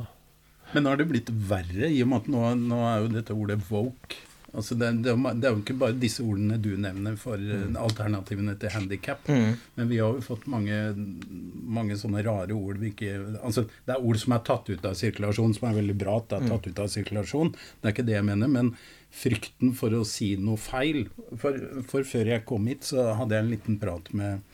Men 0.73 0.82
nå 0.82 0.91
har 0.91 0.99
det 0.99 1.05
blitt 1.06 1.29
verre, 1.31 1.87
i 1.87 2.00
og 2.03 2.08
med 2.11 2.25
at 2.25 2.31
nå, 2.32 2.41
nå 2.73 2.79
er 2.88 3.05
jo 3.05 3.11
dette 3.12 3.35
ordet 3.37 3.61
woke. 3.69 4.17
Altså 4.56 4.76
det, 4.78 4.90
det, 5.04 5.12
det 5.37 5.48
er 5.48 5.52
jo 5.52 5.60
ikke 5.60 5.76
bare 5.81 5.96
disse 6.00 6.25
ordene 6.25 6.56
du 6.62 6.70
nevner 6.81 7.16
for 7.20 7.40
mm. 7.40 7.76
alternativene 7.81 8.54
til 8.60 8.72
handikap. 8.72 9.26
Mm. 9.28 9.56
Men 9.76 9.90
vi 9.90 9.98
har 10.00 10.14
jo 10.16 10.25
fått 10.25 10.46
mange, 10.50 10.78
mange 11.76 11.98
sånne 12.00 12.22
rare 12.25 12.56
ord 12.56 12.81
vi 12.81 12.93
ikke 12.94 13.12
Altså 13.43 13.66
det 13.66 13.96
er 13.96 14.06
ord 14.06 14.20
som 14.22 14.37
er 14.37 14.44
tatt 14.46 14.70
ut 14.70 14.87
av 14.88 14.96
sirkulasjon, 14.98 15.56
som 15.58 15.69
er 15.69 15.81
veldig 15.81 15.98
bra 16.00 16.16
at 16.20 16.31
det 16.31 16.40
er 16.40 16.54
tatt 16.54 16.70
ut 16.70 16.82
av 16.87 16.90
sirkulasjon. 16.94 17.52
Det 17.52 17.90
er 17.90 17.96
ikke 17.96 18.06
det 18.08 18.16
jeg 18.16 18.28
mener. 18.31 18.52
Men 18.52 18.72
frykten 19.16 19.76
for 19.76 19.94
å 19.96 20.02
si 20.08 20.34
noe 20.40 20.60
feil 20.60 21.06
For, 21.40 21.56
for 21.88 22.04
før 22.08 22.32
jeg 22.34 22.44
kom 22.48 22.66
hit, 22.70 22.84
så 22.88 23.12
hadde 23.19 23.37
jeg 23.37 23.44
en 23.44 23.52
liten 23.52 23.81
prat 23.82 24.10
med, 24.16 24.44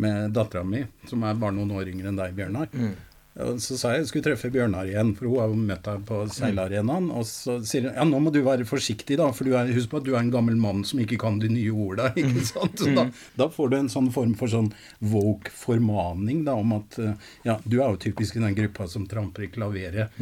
med 0.00 0.34
dattera 0.36 0.64
mi, 0.66 0.84
som 1.08 1.24
er 1.26 1.38
bare 1.40 1.56
noen 1.56 1.72
år 1.76 1.92
yngre 1.92 2.12
enn 2.12 2.20
deg, 2.20 2.36
Bjørnar. 2.38 2.72
Og 2.72 3.11
Så 3.32 3.78
sa 3.80 3.94
jeg 3.94 4.02
jeg 4.02 4.08
skulle 4.10 4.26
treffe 4.26 4.50
Bjørnar 4.52 4.90
igjen, 4.90 5.14
for 5.16 5.30
hun 5.30 5.38
har 5.40 5.52
jo 5.52 5.56
møtt 5.56 5.86
deg 5.86 6.02
på 6.08 6.18
seilarenaen. 6.34 7.08
Og 7.16 7.24
så 7.28 7.56
sier 7.64 7.86
hun 7.86 7.94
ja, 7.96 8.04
nå 8.08 8.20
må 8.20 8.32
du 8.34 8.42
være 8.44 8.66
forsiktig, 8.68 9.16
da, 9.20 9.30
for 9.32 9.48
du 9.48 9.54
er, 9.56 9.70
husk 9.72 9.88
på 9.92 10.02
at 10.02 10.06
du 10.08 10.12
er 10.12 10.20
en 10.20 10.32
gammel 10.34 10.58
mann 10.60 10.82
som 10.88 11.00
ikke 11.00 11.16
kan 11.22 11.38
de 11.40 11.48
nye 11.52 11.72
orda. 11.72 12.10
ikke 12.20 12.44
sant? 12.44 12.82
Så 12.82 12.92
da, 12.92 13.06
da 13.40 13.48
får 13.52 13.72
du 13.72 13.78
en 13.78 13.92
sånn 13.92 14.10
form 14.12 14.34
for 14.36 14.52
sånn 14.52 14.68
woke-formaning 15.00 16.42
da, 16.48 16.58
om 16.60 16.74
at 16.76 16.98
eh, 17.00 17.30
ja, 17.48 17.56
du 17.64 17.78
er 17.78 17.94
jo 17.94 18.02
typisk 18.04 18.36
i 18.36 18.44
den 18.44 18.58
gruppa 18.58 18.88
som 18.92 19.08
tramper 19.08 19.48
i 19.48 19.50
klaveret. 19.54 20.20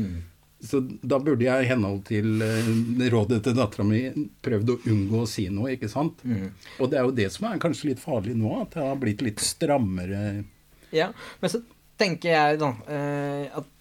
Så 0.62 0.82
da 0.84 1.16
burde 1.24 1.46
jeg 1.46 1.64
i 1.64 1.70
henhold 1.72 2.04
til 2.06 2.44
eh, 2.46 2.70
rådet 3.10 3.40
til 3.48 3.58
dattera 3.58 3.88
mi 3.90 4.04
prøvd 4.44 4.70
å 4.76 4.78
unngå 4.92 5.24
å 5.24 5.28
si 5.34 5.48
noe, 5.50 5.74
ikke 5.74 5.90
sant? 5.90 6.22
Og 6.78 6.92
det 6.92 7.02
er 7.02 7.10
jo 7.10 7.18
det 7.18 7.30
som 7.34 7.50
er 7.50 7.58
kanskje 7.66 7.90
litt 7.90 8.06
farlig 8.06 8.38
nå, 8.38 8.54
at 8.62 8.78
det 8.78 8.86
har 8.86 9.02
blitt 9.02 9.26
litt 9.26 9.42
strammere 9.42 10.44
Ja, 10.94 11.10
men 11.42 11.50
så 11.50 11.64
tenker 12.00 12.34
jeg 12.34 12.58
da 12.62 12.72
eh, 12.88 13.60
at 13.60 13.76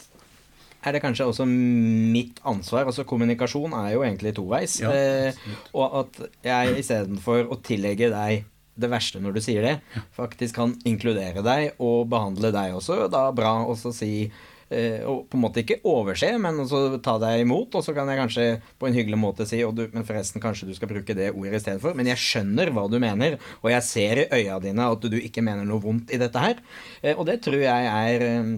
er 0.79 0.95
det 0.95 1.01
kanskje 1.03 1.27
også 1.27 1.43
mitt 1.49 2.38
ansvar? 2.47 2.85
Altså 2.88 3.03
Kommunikasjon 3.07 3.73
er 3.81 3.95
jo 3.97 4.05
egentlig 4.05 4.31
toveis. 4.38 4.77
Ja, 4.79 4.93
eh, 4.95 5.41
og 5.75 5.97
at 6.05 6.21
jeg 6.45 6.77
istedenfor 6.79 7.51
å 7.51 7.59
tillegge 7.63 8.11
deg 8.13 8.45
det 8.79 8.88
verste 8.88 9.19
når 9.19 9.35
du 9.35 9.41
sier 9.43 9.65
det, 9.65 9.73
faktisk 10.15 10.55
kan 10.55 10.77
inkludere 10.88 11.43
deg 11.43 11.81
og 11.83 12.07
behandle 12.11 12.53
deg 12.55 12.77
også 12.77 13.09
da 13.11 13.25
bra, 13.35 13.57
og 13.67 13.75
så 13.79 13.91
si 13.95 14.29
og 14.69 15.23
på 15.31 15.38
en 15.38 15.41
måte 15.41 15.63
ikke 15.63 15.79
overse, 15.89 16.27
men 16.41 16.61
også 16.61 16.99
ta 17.05 17.15
deg 17.21 17.41
imot. 17.41 17.73
Og 17.73 17.85
så 17.85 17.95
kan 17.97 18.09
jeg 18.11 18.19
kanskje 18.21 18.47
på 18.77 18.89
en 18.89 18.97
hyggelig 18.97 19.17
måte 19.17 19.47
si 19.49 19.61
du, 19.63 19.83
Men 19.93 20.05
forresten, 20.05 20.41
kanskje 20.43 20.69
du 20.69 20.75
skal 20.77 20.91
bruke 20.91 21.15
det 21.17 21.31
ordet 21.31 21.61
istedenfor. 21.61 21.95
Men 21.97 22.11
jeg 22.11 22.21
skjønner 22.21 22.69
hva 22.75 22.85
du 22.91 22.99
mener, 23.01 23.39
og 23.63 23.71
jeg 23.73 23.88
ser 23.88 24.23
i 24.23 24.27
øya 24.41 24.59
dine 24.61 24.89
at 24.93 25.09
du 25.09 25.17
ikke 25.17 25.43
mener 25.45 25.65
noe 25.65 25.81
vondt 25.81 26.13
i 26.13 26.21
dette 26.21 26.43
her. 26.43 26.61
Eh, 27.01 27.15
og 27.15 27.25
det 27.29 27.39
tror 27.45 27.61
jeg 27.63 27.89
er 27.93 28.27
eh, 28.27 28.57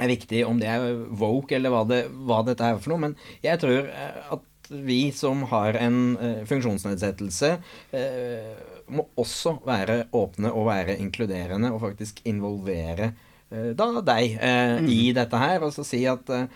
er 0.00 0.08
viktig, 0.08 0.40
om 0.48 0.60
det 0.60 0.70
er 0.72 0.94
woke 1.20 1.56
eller 1.56 1.72
hva, 1.72 1.82
det, 1.88 2.06
hva 2.24 2.40
dette 2.46 2.64
er 2.64 2.80
for 2.80 2.94
noe. 2.94 3.08
Men 3.08 3.16
jeg 3.44 3.60
tror 3.62 3.90
eh, 3.92 4.32
at 4.36 4.48
vi 4.72 5.12
som 5.12 5.44
har 5.50 5.76
en 5.80 5.98
eh, 6.16 6.44
funksjonsnedsettelse, 6.48 7.50
eh, 7.98 8.70
må 8.92 9.06
også 9.20 9.58
være 9.66 10.06
åpne 10.16 10.52
og 10.52 10.66
være 10.68 10.98
inkluderende 11.00 11.70
og 11.72 11.82
faktisk 11.84 12.22
involvere 12.28 13.12
eh, 13.12 13.28
da 13.76 13.88
deg 14.06 14.36
eh, 14.40 14.76
i 14.90 15.00
dette 15.16 15.40
her. 15.40 15.64
Og 15.66 15.74
så 15.74 15.84
si 15.86 16.02
at 16.10 16.32
eh, 16.32 16.46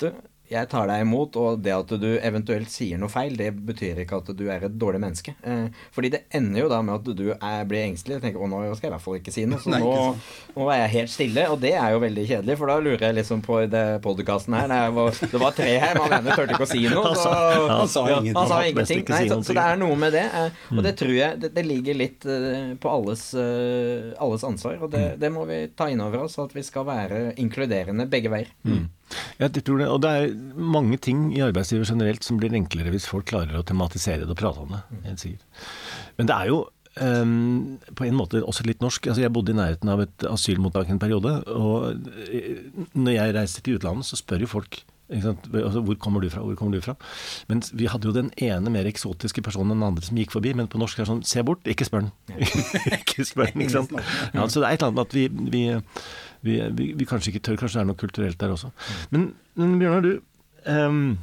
du, 0.00 0.10
jeg 0.50 0.68
tar 0.70 0.86
deg 0.90 1.02
imot, 1.04 1.36
og 1.40 1.60
det 1.64 1.72
at 1.74 1.92
du 2.00 2.06
eventuelt 2.18 2.70
sier 2.70 2.98
noe 3.00 3.10
feil, 3.12 3.34
det 3.36 3.50
betyr 3.66 3.98
ikke 4.04 4.20
at 4.22 4.30
du 4.38 4.44
er 4.52 4.66
et 4.68 4.76
dårlig 4.78 5.00
menneske. 5.02 5.34
Eh, 5.42 5.66
fordi 5.94 6.10
det 6.14 6.20
ender 6.34 6.60
jo 6.64 6.68
da 6.70 6.80
med 6.86 6.94
at 7.00 7.16
du 7.18 7.24
er, 7.34 7.64
blir 7.68 7.84
engstelig 7.88 8.18
og 8.18 8.22
tenker 8.26 8.42
å 8.44 8.48
nå 8.50 8.60
skal 8.76 8.86
jeg 8.86 8.92
i 8.92 8.94
hvert 8.94 9.04
fall 9.06 9.18
ikke 9.18 9.34
si 9.34 9.44
noe. 9.50 9.58
Så 9.62 9.70
Nei, 9.74 9.80
nå, 9.82 10.16
nå 10.56 10.68
er 10.72 10.80
jeg 10.84 10.92
helt 10.96 11.12
stille, 11.14 11.46
og 11.52 11.60
det 11.62 11.72
er 11.76 11.94
jo 11.96 12.02
veldig 12.04 12.26
kjedelig, 12.30 12.58
for 12.60 12.72
da 12.72 12.78
lurer 12.84 13.06
jeg 13.08 13.18
liksom 13.20 13.42
på 13.46 13.58
det 13.72 13.84
podkasten 14.06 14.56
her 14.58 14.68
det, 14.72 14.80
var, 14.96 15.20
det 15.34 15.42
var 15.42 15.56
tre 15.58 15.72
her, 15.82 15.94
men 15.98 16.06
han 16.06 16.18
ene 16.22 16.36
turte 16.38 16.56
ikke 16.56 16.68
å 16.68 16.72
si 16.72 16.84
noe. 16.92 17.14
Så, 17.26 17.32
Han 17.70 17.88
sa 17.90 18.04
Ja, 18.10 18.20
han 18.22 18.48
sa 18.50 18.60
ingenting. 18.66 19.02
Nei, 19.10 19.22
så, 19.30 19.40
så 19.46 19.54
det 19.56 19.62
er 19.66 19.78
noe 19.80 19.96
med 19.98 20.12
det. 20.14 20.24
eh, 20.30 20.60
Og 20.76 20.82
det 20.86 20.94
tror 20.98 21.12
jeg 21.16 21.40
det, 21.42 21.50
det 21.56 21.64
ligger 21.66 21.96
litt 21.98 22.26
eh, 22.30 22.72
på 22.80 22.90
alles, 22.92 23.26
eh, 23.38 24.12
alles 24.22 24.44
ansvar. 24.46 24.78
Og 24.86 24.90
det, 24.92 25.04
det 25.22 25.30
må 25.34 25.44
vi 25.48 25.58
ta 25.76 25.88
inn 25.92 26.02
over 26.04 26.26
oss, 26.26 26.38
at 26.42 26.54
vi 26.56 26.62
skal 26.66 26.86
være 26.88 27.20
inkluderende 27.42 28.06
begge 28.10 28.30
veier. 28.32 28.52
Ja, 28.66 28.78
jeg 29.40 29.64
tror 29.66 29.82
det. 29.82 29.90
Og 29.92 30.00
det 30.04 30.12
er 30.12 30.32
mange 30.56 30.98
ting 31.02 31.28
i 31.36 31.42
arbeidslivet 31.44 31.90
generelt 31.90 32.26
som 32.26 32.40
blir 32.40 32.54
enklere 32.56 32.92
hvis 32.94 33.08
folk 33.10 33.28
klarer 33.32 33.58
å 33.58 33.66
tematisere 33.66 34.24
det 34.24 34.32
og 34.34 34.40
prate 34.40 34.64
om 34.64 34.74
det. 34.74 34.82
Helt 35.06 35.22
sikkert. 35.22 35.68
Men 36.16 36.30
det 36.30 36.38
er 36.40 36.50
jo 36.52 36.64
um, 37.00 37.78
på 37.94 38.08
en 38.08 38.18
måte 38.18 38.42
også 38.42 38.66
litt 38.66 38.82
norsk. 38.84 39.08
Altså, 39.10 39.24
jeg 39.24 39.34
bodde 39.34 39.54
i 39.54 39.58
nærheten 39.58 39.92
av 39.92 40.04
et 40.06 40.28
asylmottak 40.30 40.90
en 40.92 41.02
periode. 41.02 41.38
Og 41.52 42.10
eh, 42.26 42.66
når 42.94 43.18
jeg 43.18 43.38
reiser 43.38 43.64
til 43.64 43.80
utlandet, 43.80 44.08
så 44.08 44.18
spør 44.20 44.46
jo 44.46 44.52
folk? 44.56 44.82
Altså, 45.06 45.80
hvor 45.86 45.94
kommer 46.02 46.20
du 46.20 46.30
fra? 46.30 46.40
Hvor 46.42 46.56
kommer 46.58 46.74
du 46.74 46.82
fra? 46.82 46.96
Men 47.46 47.62
vi 47.72 47.86
hadde 47.86 48.08
jo 48.08 48.14
den 48.14 48.32
ene 48.42 48.72
mer 48.74 48.88
eksotiske 48.90 49.42
personen 49.46 49.76
enn 49.76 49.78
den 49.78 49.88
andre 49.92 50.06
som 50.06 50.18
gikk 50.18 50.34
forbi. 50.34 50.54
Men 50.58 50.70
på 50.70 50.80
norsk 50.82 50.98
er 50.98 51.06
det 51.06 51.12
sånn 51.12 51.26
Se 51.26 51.44
bort, 51.46 51.62
ikke 51.70 51.86
spør 51.86 52.08
den. 52.08 52.40
ikke 52.98 53.26
spør 53.28 53.52
den, 53.52 53.66
ikke 53.66 53.76
sant. 53.76 53.94
Ja, 54.34 54.48
så 54.48 54.62
det 54.62 54.66
er 54.66 54.72
et 54.72 54.82
eller 54.82 54.90
annet 54.90 54.98
med 54.98 55.06
at 55.06 55.14
vi, 55.14 55.28
vi, 55.54 55.62
vi, 56.46 56.58
vi, 56.78 56.90
vi 56.98 57.08
kanskje 57.08 57.32
ikke 57.34 57.44
tør. 57.50 57.58
Kanskje 57.60 57.80
det 57.80 57.84
er 57.84 57.88
noe 57.90 58.00
kulturelt 58.00 58.38
der 58.40 58.54
også. 58.54 58.70
Men, 59.14 59.32
men 59.58 59.74
Bjørnar, 59.80 60.06
du 60.06 60.70
um, 60.70 61.16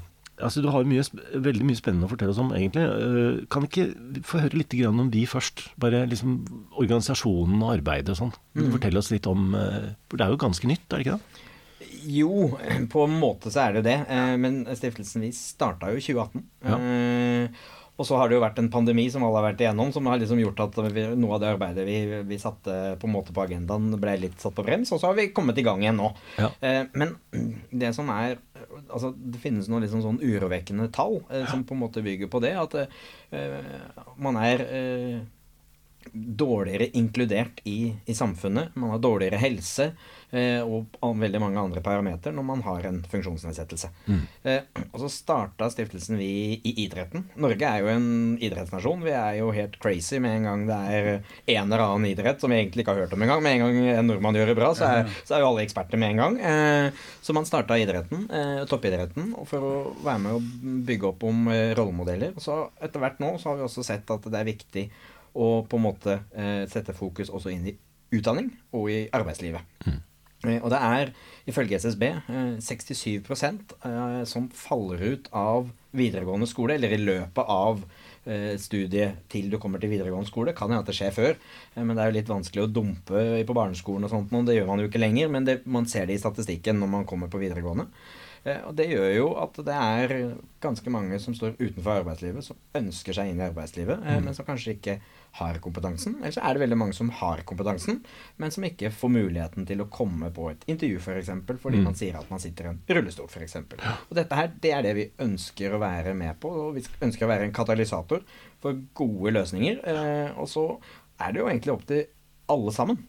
altså 0.43 0.63
Du 0.63 0.69
har 0.73 0.85
mye, 0.89 1.03
veldig 1.45 1.67
mye 1.69 1.79
spennende 1.79 2.09
å 2.09 2.11
fortelle 2.11 2.33
oss 2.35 2.41
om, 2.43 2.51
egentlig. 2.57 2.83
Uh, 2.83 3.43
kan 3.53 3.67
ikke 3.69 3.87
få 4.27 4.43
høre 4.43 4.59
litt 4.59 4.75
grann 4.75 4.99
om 5.03 5.11
de 5.13 5.23
først? 5.29 5.67
Bare 5.81 6.03
liksom 6.11 6.41
organisasjonen 6.81 7.61
og 7.61 7.77
arbeidet 7.77 8.15
og 8.15 8.21
sånn. 8.25 8.35
Mm. 8.53 8.65
du 8.67 8.75
fortelle 8.77 9.01
oss 9.01 9.11
litt 9.13 9.29
om 9.31 9.51
For 9.53 10.19
det 10.19 10.27
er 10.27 10.35
jo 10.35 10.43
ganske 10.43 10.69
nytt, 10.69 10.87
er 10.89 10.99
det 10.99 11.07
ikke 11.07 11.17
det? 11.17 11.49
Jo, 12.03 12.57
på 12.91 13.05
en 13.05 13.15
måte 13.19 13.51
så 13.53 13.67
er 13.67 13.77
det 13.77 13.85
det. 13.87 13.99
eh, 14.11 14.33
Men 14.41 14.63
stiftelsen 14.75 15.23
vi 15.23 15.31
starta 15.35 15.91
jo 15.93 15.99
i 16.01 16.03
2018. 16.03 16.43
Ja. 16.67 16.77
Og 17.93 18.07
så 18.09 18.17
har 18.17 18.29
det 18.29 18.39
jo 18.39 18.41
vært 18.41 18.57
en 18.57 18.71
pandemi 18.73 19.03
som 19.13 19.21
alle 19.25 19.37
har 19.37 19.51
vært 19.51 19.59
igjennom, 19.61 19.91
som 19.93 20.07
har 20.09 20.17
liksom 20.17 20.39
gjort 20.41 20.63
at 20.65 20.79
vi, 20.95 21.03
noe 21.13 21.35
av 21.35 21.43
det 21.43 21.51
arbeidet 21.51 21.83
vi, 21.85 21.97
vi 22.25 22.39
satte 22.41 22.95
på 22.97 23.05
en 23.05 23.13
måte 23.13 23.35
på 23.35 23.43
agendaen, 23.43 23.91
ble 24.01 24.15
litt 24.17 24.41
satt 24.41 24.55
på 24.57 24.65
brems. 24.65 24.89
Og 24.95 25.01
så 25.01 25.11
har 25.11 25.19
vi 25.19 25.27
kommet 25.35 25.59
i 25.61 25.65
gang 25.67 25.83
igjen 25.85 25.99
nå. 26.01 26.09
Ja. 26.41 26.49
Eh, 26.65 26.81
Men 26.93 27.13
det 27.69 27.93
som 27.97 28.09
er 28.13 28.39
Altså, 28.87 29.11
det 29.13 29.41
finnes 29.43 29.67
noen 29.69 29.83
liksom 29.83 30.01
sånn 30.01 30.17
urovekkende 30.23 30.87
tall 30.95 31.19
eh, 31.29 31.43
som 31.51 31.65
på 31.67 31.75
en 31.75 31.81
måte 31.83 32.01
bygger 32.01 32.29
på 32.31 32.39
det. 32.41 32.53
At 32.57 32.73
eh, 32.79 33.57
man 34.17 34.37
er 34.39 34.63
eh, 34.65 35.19
dårligere 36.13 36.87
inkludert 36.97 37.61
i, 37.69 37.93
i 38.09 38.15
samfunnet. 38.17 38.73
Man 38.79 38.95
har 38.95 39.03
dårligere 39.03 39.41
helse 39.41 39.91
og 40.33 41.17
veldig 41.21 41.39
mange 41.41 41.61
andre 41.61 41.81
parametere 41.85 42.33
når 42.33 42.45
man 42.47 42.63
har 42.65 42.87
en 42.89 42.99
funksjonsnedsettelse. 43.11 43.89
Mm. 44.09 44.23
og 44.89 44.95
så 45.03 45.09
starta 45.11 45.67
stiftelsen 45.69 46.17
vi 46.17 46.57
i 46.57 46.73
idretten. 46.85 47.27
Norge 47.37 47.69
er 47.69 47.83
jo 47.83 47.91
en 47.91 48.07
idrettsnasjon. 48.41 49.03
Vi 49.05 49.13
er 49.13 49.37
jo 49.39 49.51
helt 49.53 49.77
crazy 49.83 50.17
med 50.23 50.39
en 50.39 50.47
gang 50.47 50.65
det 50.67 50.79
er 50.97 51.09
en 51.57 51.67
eller 51.67 51.83
annen 51.85 52.09
idrett 52.09 52.41
som 52.41 52.51
vi 52.51 52.57
egentlig 52.59 52.83
ikke 52.83 52.95
har 52.95 53.05
hørt 53.05 53.13
om 53.13 53.25
engang. 53.25 53.43
Med 53.45 53.57
en 53.57 53.63
gang 53.65 53.79
en 53.93 54.09
nordmann 54.09 54.37
gjør 54.37 54.51
det 54.51 54.57
bra, 54.57 54.71
så 54.77 54.89
er, 54.89 55.13
så 55.27 55.37
er 55.37 55.43
jo 55.43 55.49
alle 55.51 55.65
eksperter 55.65 56.01
med 56.01 56.13
en 56.13 56.21
gang. 56.23 56.39
Eh, 56.51 57.05
så 57.21 57.35
man 57.37 57.47
starta 57.47 57.77
idretten, 57.79 58.25
eh, 58.33 58.63
toppidretten, 58.69 59.33
for 59.49 59.69
å 59.69 59.73
være 60.03 60.23
med 60.25 60.37
å 60.37 60.43
bygge 60.89 61.09
opp 61.13 61.25
om 61.29 61.47
eh, 61.53 61.73
rollemodeller. 61.77 62.37
Så 62.43 62.59
etter 62.83 63.03
hvert 63.03 63.21
nå 63.23 63.35
så 63.39 63.51
har 63.51 63.59
vi 63.59 63.67
også 63.67 63.85
sett 63.85 64.13
at 64.13 64.29
det 64.29 64.39
er 64.39 64.49
viktig 64.49 64.87
å 65.33 65.49
på 65.65 65.79
en 65.79 65.85
måte 65.87 66.19
eh, 66.35 66.63
sette 66.71 66.95
fokus 66.97 67.31
også 67.33 67.53
inn 67.53 67.69
i 67.71 67.77
utdanning 68.13 68.51
og 68.77 68.89
i 68.93 68.99
arbeidslivet. 69.13 69.77
Eh, 69.87 70.01
Og 70.43 70.69
det 70.73 70.79
er 70.79 71.11
ifølge 71.47 71.79
SSB 71.79 72.03
eh, 72.09 72.55
67 72.59 73.29
eh, 73.43 74.23
som 74.27 74.49
faller 74.51 75.03
ut 75.13 75.29
av 75.31 75.69
videregående 75.95 76.47
skole, 76.49 76.75
eller 76.75 76.95
i 76.95 76.99
løpet 76.99 77.51
av 77.53 77.83
eh, 78.25 78.55
studiet 78.59 79.23
til 79.31 79.51
du 79.51 79.59
kommer 79.61 79.79
til 79.79 79.93
videregående 79.93 80.29
skole. 80.29 80.55
Kan 80.57 80.71
hende 80.71 80.83
at 80.83 80.89
det 80.89 80.97
skjer 80.97 81.15
før, 81.15 81.39
eh, 81.75 81.83
men 81.83 81.95
det 81.95 82.03
er 82.03 82.11
jo 82.11 82.17
litt 82.17 82.33
vanskelig 82.33 82.65
å 82.65 82.73
dumpe 82.79 83.23
på 83.47 83.57
barneskolen 83.57 84.07
og 84.07 84.13
sånt. 84.13 84.35
Det 84.47 84.57
gjør 84.57 84.69
man 84.71 84.83
jo 84.83 84.89
ikke 84.91 85.03
lenger, 85.03 85.31
men 85.31 85.47
det, 85.47 85.61
man 85.65 85.87
ser 85.89 86.09
det 86.09 86.17
i 86.17 86.23
statistikken 86.23 86.81
når 86.81 86.93
man 86.97 87.09
kommer 87.09 87.31
på 87.31 87.41
videregående. 87.43 87.87
Eh, 88.43 88.59
Og 88.67 88.75
det 88.75 88.89
gjør 88.91 89.11
jo 89.15 89.27
at 89.39 89.59
det 89.63 89.79
er 89.79 90.15
ganske 90.63 90.91
mange 90.91 91.19
som 91.23 91.35
står 91.37 91.55
utenfor 91.59 92.01
arbeidslivet, 92.01 92.43
som 92.43 92.59
ønsker 92.75 93.15
seg 93.15 93.31
inn 93.31 93.39
i 93.39 93.47
arbeidslivet, 93.47 94.03
mm. 94.03 94.25
men 94.27 94.35
som 94.35 94.47
kanskje 94.47 94.75
ikke 94.75 94.99
har 95.39 95.57
kompetansen. 95.63 96.15
Eller 96.21 96.31
så 96.35 96.41
er 96.45 96.53
det 96.53 96.61
veldig 96.61 96.77
mange 96.77 96.93
som 96.93 97.09
har 97.19 97.39
kompetansen, 97.49 98.01
men 98.37 98.51
som 98.53 98.63
ikke 98.67 98.91
får 98.93 99.09
muligheten 99.15 99.65
til 99.69 99.81
å 99.81 99.87
komme 99.89 100.29
på 100.35 100.49
et 100.51 100.65
intervju, 100.69 100.97
f.eks., 100.99 101.05
for 101.07 101.21
eksempel, 101.21 101.57
fordi 101.61 101.79
man 101.83 101.95
sier 101.97 102.19
at 102.19 102.29
man 102.29 102.39
sitter 102.43 102.67
i 102.67 102.73
en 102.73 102.81
rullestol, 102.97 103.29
f.eks. 103.31 103.55
Og 104.09 104.13
dette 104.17 104.37
her, 104.37 104.51
det 104.61 104.73
er 104.77 104.85
det 104.85 104.93
vi 104.99 105.07
ønsker 105.25 105.73
å 105.73 105.79
være 105.81 106.13
med 106.17 106.37
på, 106.43 106.51
og 106.67 106.75
vi 106.77 106.85
ønsker 107.01 107.25
å 107.25 107.31
være 107.33 107.47
en 107.49 107.55
katalysator 107.55 108.21
for 108.61 108.77
gode 108.93 109.33
løsninger. 109.33 109.81
Eh, 109.89 110.37
og 110.37 110.47
så 110.51 110.67
er 111.19 111.33
det 111.33 111.41
jo 111.41 111.49
egentlig 111.49 111.73
opp 111.73 111.87
til 111.89 112.05
alle 112.53 112.71
sammen 112.75 113.01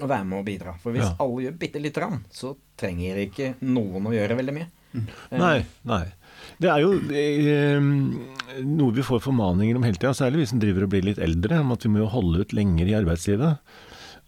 å 0.00 0.06
være 0.08 0.24
med 0.30 0.38
og 0.38 0.46
bidra. 0.46 0.76
For 0.80 0.94
hvis 0.94 1.04
Ja. 1.10 1.16
alle 1.20 1.42
gjør 1.48 1.58
bitte 1.58 1.80
lite 1.82 2.00
grann, 2.00 2.22
så 2.30 2.54
trenger 2.80 3.18
ikke 3.26 3.54
noen 3.60 4.06
å 4.06 4.14
gjøre 4.14 4.38
veldig 4.38 4.54
mye. 4.54 4.70
Eh, 4.94 5.38
Nei, 5.38 5.64
nei. 5.86 6.04
Det 6.60 6.68
er 6.68 6.82
jo 6.82 6.90
eh, 7.16 7.86
noe 8.66 8.96
vi 8.96 9.04
får 9.06 9.22
formaninger 9.24 9.78
om 9.78 9.86
hele 9.86 9.96
tida, 9.96 10.12
særlig 10.16 10.42
vi 10.42 10.50
som 10.50 10.60
driver 10.60 10.84
og 10.84 10.92
blir 10.92 11.06
litt 11.06 11.20
eldre, 11.22 11.62
om 11.64 11.72
at 11.72 11.86
vi 11.86 11.92
må 11.94 12.02
jo 12.02 12.10
holde 12.12 12.44
ut 12.44 12.52
lenger 12.56 12.90
i 12.90 12.98
arbeidslivet. 12.98 13.78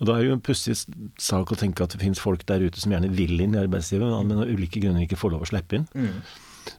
Og 0.01 0.09
da 0.09 0.15
er 0.15 0.25
det 0.25 0.31
jo 0.31 0.37
en 0.39 0.47
pussig 0.47 0.75
sak 1.21 1.53
å 1.53 1.59
tenke 1.59 1.85
at 1.85 1.93
det 1.95 2.01
finnes 2.01 2.23
folk 2.23 2.47
der 2.49 2.65
ute 2.65 2.81
som 2.81 2.95
gjerne 2.95 3.13
vil 3.13 3.37
inn 3.45 3.53
i 3.55 3.61
arbeidslivet, 3.61 4.17
men 4.27 4.41
av 4.41 4.49
ulike 4.49 4.81
grunner 4.83 5.05
ikke 5.05 5.21
får 5.21 5.35
lov 5.35 5.45
å 5.45 5.51
slippe 5.53 5.79
inn. 5.79 5.87
Mm. 5.93 6.23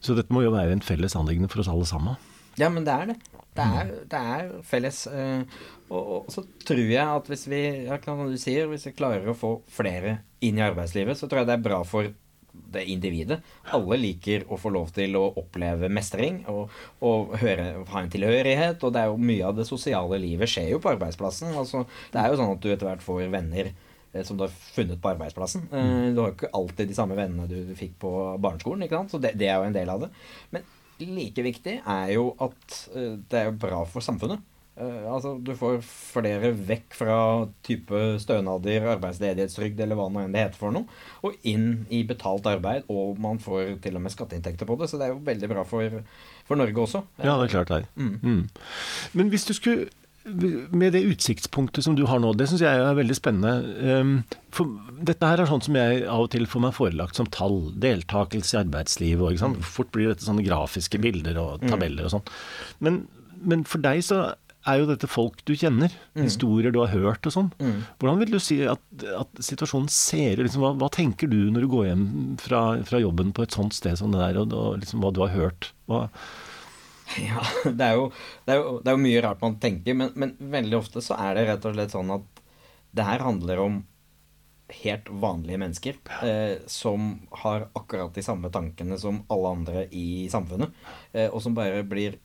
Så 0.04 0.18
dette 0.18 0.34
må 0.34 0.42
jo 0.44 0.56
være 0.56 0.74
en 0.76 0.84
felles 0.84 1.16
anliggende 1.20 1.52
for 1.52 1.64
oss 1.64 1.70
alle 1.72 1.88
sammen. 1.88 2.18
Ja, 2.60 2.68
men 2.74 2.88
det 2.88 2.98
er 2.98 3.14
det. 3.14 3.20
Det 3.54 3.64
er, 3.64 3.90
det 4.10 4.20
er 4.34 4.52
felles. 4.66 5.06
eh, 5.08 5.46
og, 5.94 6.02
og 6.02 6.34
så 6.34 6.42
tror 6.66 6.82
jeg 6.82 7.06
at 7.06 7.30
hvis 7.30 7.46
vi 7.52 7.62
ja, 7.86 8.00
du 8.02 8.38
sier, 8.42 8.66
hvis 8.72 8.88
vi 8.90 8.96
klarer 8.98 9.30
å 9.30 9.38
få 9.38 9.54
flere 9.72 10.18
inn 10.44 10.58
i 10.58 10.66
arbeidslivet, 10.66 11.20
så 11.20 11.30
tror 11.30 11.44
jeg 11.44 11.52
det 11.52 11.58
er 11.60 11.66
bra 11.70 11.84
for 11.86 12.10
det 12.54 12.84
individet. 12.90 13.40
Alle 13.74 13.98
liker 13.98 14.44
å 14.52 14.58
få 14.62 14.70
lov 14.74 14.92
til 14.94 15.16
å 15.18 15.24
oppleve 15.42 15.90
mestring 15.94 16.42
og, 16.52 16.74
og 17.06 17.34
høre, 17.42 17.72
ha 17.90 18.02
en 18.04 18.12
tilhørighet. 18.14 18.84
Og 18.86 18.94
det 18.94 19.02
er 19.04 19.10
jo 19.12 19.18
mye 19.22 19.48
av 19.50 19.58
det 19.58 19.66
sosiale 19.70 20.20
livet 20.22 20.50
skjer 20.50 20.72
jo 20.74 20.82
på 20.84 20.92
arbeidsplassen. 20.94 21.54
Altså, 21.58 21.84
det 22.14 22.22
er 22.22 22.30
jo 22.34 22.40
sånn 22.42 22.54
at 22.56 22.62
du 22.64 22.70
etter 22.74 22.90
hvert 22.90 23.06
får 23.06 23.26
venner 23.34 23.72
eh, 23.74 24.22
som 24.26 24.38
du 24.38 24.46
har 24.46 24.54
funnet 24.54 25.02
på 25.02 25.12
arbeidsplassen. 25.16 25.66
Eh, 25.72 26.14
Du 26.14 26.22
har 26.22 26.32
jo 26.32 26.38
ikke 26.38 26.54
alltid 26.54 26.94
de 26.94 26.98
samme 26.98 27.18
vennene 27.18 27.50
du 27.50 27.74
fikk 27.80 27.98
på 28.06 28.14
barneskolen, 28.42 28.86
ikke 28.86 29.02
sant? 29.02 29.14
så 29.16 29.22
det, 29.24 29.34
det 29.42 29.50
er 29.50 29.58
jo 29.60 29.70
en 29.72 29.78
del 29.78 29.94
av 29.94 30.06
det. 30.06 30.14
Men 30.54 30.66
like 31.04 31.44
viktig 31.44 31.80
er 31.90 32.12
jo 32.14 32.30
at 32.42 32.80
eh, 32.96 33.16
det 33.30 33.40
er 33.48 33.56
bra 33.66 33.82
for 33.90 34.06
samfunnet. 34.06 34.42
Eh, 34.74 35.06
altså, 35.06 35.36
du 35.38 35.54
får 35.58 35.82
flere 35.86 36.50
vekk 36.58 36.96
fra 36.98 37.18
type 37.66 38.04
stønader, 38.24 38.88
arbeidsledighetstrygd 38.96 39.82
eller 39.86 40.00
hva 40.00 40.10
nå 40.10 40.24
enn 40.24 40.34
det 40.34 40.48
heter 40.48 40.62
for 40.62 40.74
noe, 40.74 41.02
og 41.22 41.38
inn 41.50 41.86
i 41.94 42.02
betalt 42.10 42.48
arbeid, 42.50 42.88
og 42.90 43.20
man 43.22 43.42
får 43.44 43.76
til 43.84 44.00
og 44.00 44.06
med 44.06 44.14
skatteinntekter 44.16 44.70
på 44.70 44.80
det. 44.82 44.90
Så 44.90 44.98
det 44.98 45.10
er 45.10 45.14
jo 45.14 45.26
veldig 45.26 45.52
bra 45.52 45.66
for, 45.68 46.00
for 46.48 46.60
Norge 46.60 46.88
også. 46.88 47.04
Ja, 47.22 47.36
det 47.38 47.52
er 47.52 47.54
klart 47.58 47.76
det. 47.76 47.84
Mm. 47.96 48.16
Mm. 48.24 48.48
Men 49.14 49.34
hvis 49.34 49.46
du 49.50 49.54
skulle 49.58 49.92
med 50.24 50.94
det 50.96 51.04
utsiktspunktet 51.04 51.84
som 51.84 51.98
du 52.00 52.06
har 52.08 52.22
nå, 52.24 52.30
det 52.40 52.46
syns 52.48 52.62
jeg 52.64 52.80
er 52.80 52.96
veldig 52.96 53.16
spennende. 53.18 53.54
Um, 53.84 54.14
For 54.56 54.70
dette 55.04 55.28
her 55.28 55.42
er 55.44 55.50
sånn 55.50 55.64
som 55.66 55.76
jeg 55.76 56.06
av 56.08 56.24
og 56.26 56.30
til 56.32 56.48
får 56.48 56.64
meg 56.64 56.76
forelagt 56.78 57.20
som 57.20 57.28
tall. 57.28 57.74
Deltakelse 57.84 58.56
i 58.56 58.62
arbeidslivet 58.62 59.20
og 59.20 59.34
ikke 59.34 59.44
sant. 59.44 59.66
Fort 59.68 59.92
blir 59.96 60.14
dette 60.14 60.24
sånne 60.24 60.46
grafiske 60.46 61.02
bilder 61.04 61.42
og 61.42 61.66
tabeller 61.68 62.08
og 62.08 62.16
sånn. 62.16 62.32
Men, 62.88 63.02
men 63.44 63.68
for 63.68 63.84
deg 63.84 64.00
så 64.08 64.22
er 64.70 64.80
jo 64.80 64.88
dette 64.88 65.10
folk 65.12 65.42
du 65.48 65.54
kjenner. 65.60 65.92
Historier 66.16 66.74
du 66.74 66.80
har 66.84 66.94
hørt 66.94 67.28
og 67.28 67.36
sånn. 67.36 67.52
Hvordan 68.00 68.22
vil 68.22 68.34
du 68.36 68.40
si 68.44 68.62
at, 68.70 68.82
at 69.20 69.44
situasjonen 69.44 69.92
ser 69.92 70.40
ut? 70.40 70.46
Liksom, 70.46 70.64
hva, 70.64 70.74
hva 70.80 70.90
tenker 70.94 71.32
du 71.32 71.40
når 71.52 71.66
du 71.66 71.72
går 71.74 71.90
hjem 71.92 72.08
fra, 72.42 72.64
fra 72.88 73.02
jobben 73.04 73.34
på 73.36 73.46
et 73.46 73.56
sånt 73.56 73.76
sted 73.76 74.00
som 74.00 74.16
det 74.16 74.24
der, 74.24 74.42
og, 74.44 74.56
og 74.56 74.82
liksom, 74.82 75.04
hva 75.04 75.14
du 75.16 75.24
har 75.26 75.36
hørt? 75.36 75.74
Hva, 75.92 76.08
Ja, 77.20 77.42
det 77.66 77.86
er, 77.86 77.98
jo, 77.98 78.06
det, 78.46 78.54
er 78.54 78.60
jo, 78.60 78.78
det 78.82 78.90
er 78.92 78.96
jo 78.96 79.06
mye 79.06 79.24
rart 79.24 79.42
man 79.44 79.58
tenker, 79.62 79.98
men, 79.98 80.14
men 80.20 80.36
veldig 80.54 80.80
ofte 80.80 81.04
så 81.04 81.18
er 81.20 81.38
det 81.38 81.48
rett 81.50 81.68
og 81.68 81.76
slett 81.76 81.94
sånn 81.94 82.14
at 82.16 82.44
det 82.94 83.08
her 83.08 83.26
handler 83.26 83.62
om 83.62 83.82
helt 84.74 85.10
vanlige 85.22 85.60
mennesker 85.62 85.98
eh, 86.26 86.56
som 86.72 87.12
har 87.44 87.68
akkurat 87.78 88.14
de 88.16 88.24
samme 88.26 88.50
tankene 88.54 88.98
som 88.98 89.22
alle 89.34 89.52
andre 89.58 89.84
i 89.94 90.30
samfunnet, 90.32 90.74
eh, 91.14 91.28
og 91.28 91.44
som 91.44 91.58
bare 91.58 91.84
blir 91.86 92.18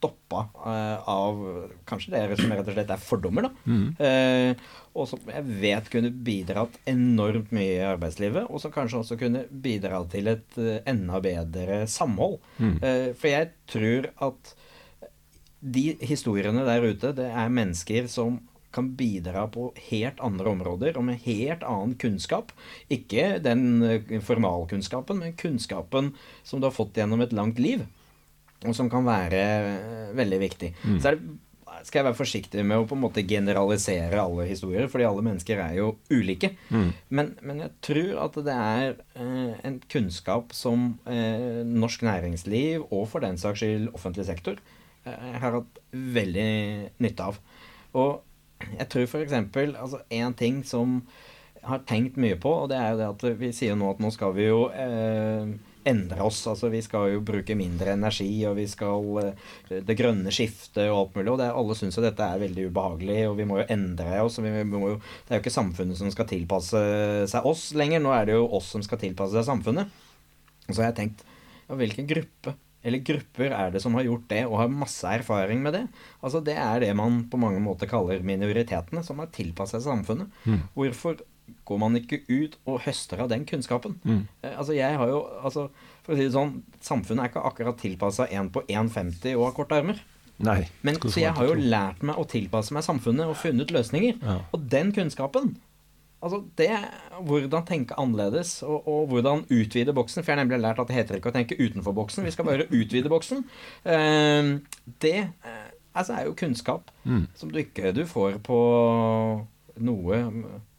stoppa 0.00 0.46
uh, 0.64 1.08
av 1.08 1.40
kanskje 1.88 2.14
det 2.14 2.38
som 2.40 2.52
rett 2.54 2.68
og 2.68 2.76
slett 2.76 2.92
er 2.94 3.02
fordommer, 3.04 3.48
da. 3.48 3.76
Eh, 4.00 4.70
og 4.96 5.06
som 5.10 5.20
jeg 5.28 5.58
vet 5.60 5.90
kunne 5.92 6.10
bidratt 6.24 6.80
enormt 6.88 7.52
mye 7.54 7.76
i 7.76 7.86
arbeidslivet, 7.86 8.48
og 8.48 8.62
som 8.62 8.72
kanskje 8.74 9.02
også 9.02 9.18
kunne 9.20 9.44
bidra 9.50 10.00
til 10.10 10.32
et 10.32 10.58
uh, 10.58 10.78
enda 10.88 11.20
bedre 11.24 11.82
samhold. 11.90 12.40
Eh, 12.80 13.12
for 13.12 13.30
jeg 13.30 13.52
tror 13.70 14.10
at 14.30 14.54
de 15.60 15.90
historiene 16.08 16.64
der 16.64 16.86
ute, 16.88 17.12
det 17.12 17.28
er 17.28 17.52
mennesker 17.52 18.08
som 18.08 18.40
kan 18.72 18.92
bidra 18.94 19.46
på 19.50 19.70
helt 19.90 20.20
andre 20.22 20.52
områder 20.54 20.98
og 20.98 21.06
med 21.08 21.22
helt 21.26 21.64
annen 21.66 21.96
kunnskap. 21.98 22.52
Ikke 22.92 23.38
den 23.42 23.82
eh, 23.82 24.18
formalkunnskapen, 24.24 25.22
men 25.22 25.38
kunnskapen 25.38 26.14
som 26.46 26.60
du 26.60 26.68
har 26.68 26.76
fått 26.76 27.00
gjennom 27.00 27.22
et 27.24 27.34
langt 27.36 27.58
liv. 27.62 27.84
Og 28.66 28.74
som 28.76 28.90
kan 28.92 29.06
være 29.06 29.44
eh, 29.44 30.10
veldig 30.18 30.40
viktig. 30.42 30.74
Så 31.00 31.08
er 31.12 31.16
det, 31.16 31.38
skal 31.86 32.00
jeg 32.00 32.04
være 32.10 32.18
forsiktig 32.18 32.62
med 32.66 32.76
å 32.82 32.84
på 32.84 32.92
en 32.96 33.00
måte 33.00 33.22
generalisere 33.24 34.18
alle 34.20 34.44
historier, 34.44 34.88
fordi 34.92 35.06
alle 35.08 35.22
mennesker 35.24 35.62
er 35.64 35.78
jo 35.78 35.86
ulike. 36.12 36.50
Men, 37.08 37.30
men 37.40 37.62
jeg 37.62 37.70
tror 37.86 38.18
at 38.26 38.36
det 38.44 38.56
er 38.56 38.90
eh, 39.16 39.54
en 39.64 39.78
kunnskap 39.88 40.52
som 40.52 40.98
eh, 41.08 41.62
norsk 41.64 42.02
næringsliv, 42.04 42.84
og 42.90 43.06
for 43.08 43.24
den 43.24 43.40
saks 43.40 43.62
skyld 43.62 43.88
offentlig 43.96 44.26
sektor, 44.28 44.60
eh, 45.06 45.32
har 45.40 45.56
hatt 45.56 45.80
veldig 45.92 46.50
nytte 47.00 47.30
av. 47.32 47.40
Og 47.96 48.20
jeg 48.76 48.88
tror 48.92 49.08
f.eks. 49.08 49.32
Altså, 49.32 50.02
en 50.12 50.36
ting 50.36 50.60
som 50.68 51.00
har 51.64 51.80
tenkt 51.88 52.20
mye 52.20 52.36
på, 52.40 52.52
og 52.62 52.68
det 52.72 52.76
er 52.76 52.92
jo 52.92 53.00
det 53.00 53.08
at 53.08 53.40
vi 53.40 53.52
sier 53.56 53.76
nå 53.76 53.88
at 53.94 54.04
nå 54.04 54.12
skal 54.12 54.36
vi 54.36 54.50
jo 54.50 54.66
eh, 54.68 55.48
endre 55.88 56.20
oss. 56.24 56.42
Altså 56.50 56.70
vi 56.72 56.82
skal 56.84 57.14
jo 57.14 57.22
bruke 57.26 57.56
mindre 57.58 57.94
energi, 57.96 58.28
og 58.48 58.56
vi 58.58 58.66
skal 58.70 59.20
eh, 59.22 59.80
det 59.86 59.96
grønne 59.98 60.32
skiftet 60.34 60.86
og 60.88 60.96
alt 60.98 61.18
mulig. 61.18 61.32
Og 61.32 61.40
det, 61.40 61.50
alle 61.62 61.76
syns 61.78 61.98
jo 61.98 62.04
dette 62.04 62.26
er 62.26 62.42
veldig 62.42 62.68
ubehagelig, 62.70 63.18
og 63.30 63.36
vi 63.40 63.48
må 63.48 63.60
jo 63.60 63.68
endre 63.72 64.22
oss. 64.24 64.40
Og 64.40 64.48
vi 64.48 64.64
må 64.68 64.94
jo, 64.94 64.96
det 65.26 65.34
er 65.34 65.40
jo 65.40 65.44
ikke 65.44 65.58
samfunnet 65.58 66.00
som 66.00 66.12
skal 66.14 66.28
tilpasse 66.30 66.86
seg 67.30 67.50
oss 67.50 67.70
lenger, 67.78 68.02
nå 68.04 68.14
er 68.16 68.30
det 68.30 68.38
jo 68.38 68.48
oss 68.60 68.72
som 68.74 68.84
skal 68.86 69.02
tilpasse 69.02 69.36
seg 69.38 69.48
samfunnet. 69.48 69.92
Og 70.68 70.74
så 70.74 70.82
har 70.82 70.92
jeg 70.92 71.00
tenkt 71.02 71.24
ja, 71.26 71.78
hvilken 71.78 72.10
gruppe 72.10 72.56
eller 72.80 73.02
grupper 73.04 73.52
er 73.52 73.72
det 73.74 73.82
som 73.84 73.92
har 73.98 74.06
gjort 74.06 74.28
det, 74.30 74.44
og 74.48 74.56
har 74.56 74.70
masse 74.72 75.04
erfaring 75.04 75.60
med 75.60 75.74
det? 75.76 75.82
Altså 76.24 76.40
Det 76.40 76.54
er 76.56 76.80
det 76.80 76.94
man 76.96 77.26
på 77.28 77.36
mange 77.40 77.60
måter 77.60 77.90
kaller 77.90 78.22
minoritetene, 78.24 79.02
som 79.04 79.20
har 79.20 79.28
tilpasset 79.34 79.82
seg 79.82 79.90
samfunnet. 79.90 80.32
Hvorfor 80.72 81.20
går 81.68 81.78
man 81.82 81.96
ikke 82.00 82.20
ut 82.28 82.56
og 82.66 82.80
høster 82.86 83.20
av 83.24 83.28
den 83.32 83.44
kunnskapen? 83.48 83.96
Mm. 84.04 84.22
altså 84.54 84.74
jeg 84.76 84.96
har 85.00 85.08
jo, 85.08 85.20
altså 85.42 85.68
For 86.02 86.14
å 86.14 86.16
si 86.18 86.24
det 86.28 86.32
sånn, 86.34 86.54
samfunnet 86.80 87.24
er 87.24 87.30
ikke 87.32 87.46
akkurat 87.50 87.78
tilpassa 87.78 88.26
en 88.32 88.48
på 88.50 88.62
1,50 88.66 89.34
og 89.36 89.44
har 89.48 89.56
korte 89.58 89.76
armer. 89.78 89.98
Nei. 90.40 90.62
Men, 90.82 90.96
så 91.04 91.20
jeg 91.20 91.34
har 91.36 91.44
jo 91.50 91.54
lært 91.54 92.00
meg 92.02 92.16
å 92.16 92.24
tilpasse 92.24 92.72
meg 92.72 92.86
samfunnet 92.86 93.28
og 93.28 93.36
funnet 93.36 93.70
løsninger. 93.74 94.16
Ja. 94.24 94.38
Og 94.56 94.64
den 94.72 94.92
kunnskapen 94.96 95.56
Altså 96.20 96.42
det 96.60 96.68
Hvordan 97.24 97.64
tenke 97.64 97.96
annerledes, 97.96 98.58
og, 98.62 98.84
og 98.88 99.06
hvordan 99.08 99.46
utvide 99.48 99.94
boksen. 99.96 100.20
For 100.20 100.32
jeg 100.32 100.36
har 100.36 100.44
nemlig 100.44 100.58
lært 100.60 100.80
at 100.82 100.88
det 100.90 100.98
heter 100.98 101.16
ikke 101.16 101.30
å 101.32 101.36
tenke 101.36 101.56
utenfor 101.56 101.94
boksen, 101.96 102.26
vi 102.28 102.32
skal 102.34 102.44
bare 102.44 102.66
utvide 102.80 103.08
boksen. 103.08 103.40
Eh, 103.88 104.50
det 105.00 105.14
eh, 105.16 105.70
altså 105.96 106.18
er 106.18 106.26
jo 106.28 106.36
kunnskap 106.36 106.90
Mm. 107.08 107.22
som 107.34 107.48
du 107.48 107.56
ikke 107.62 107.94
du 107.96 108.02
får 108.04 108.36
på 108.44 108.56
noe 109.80 110.18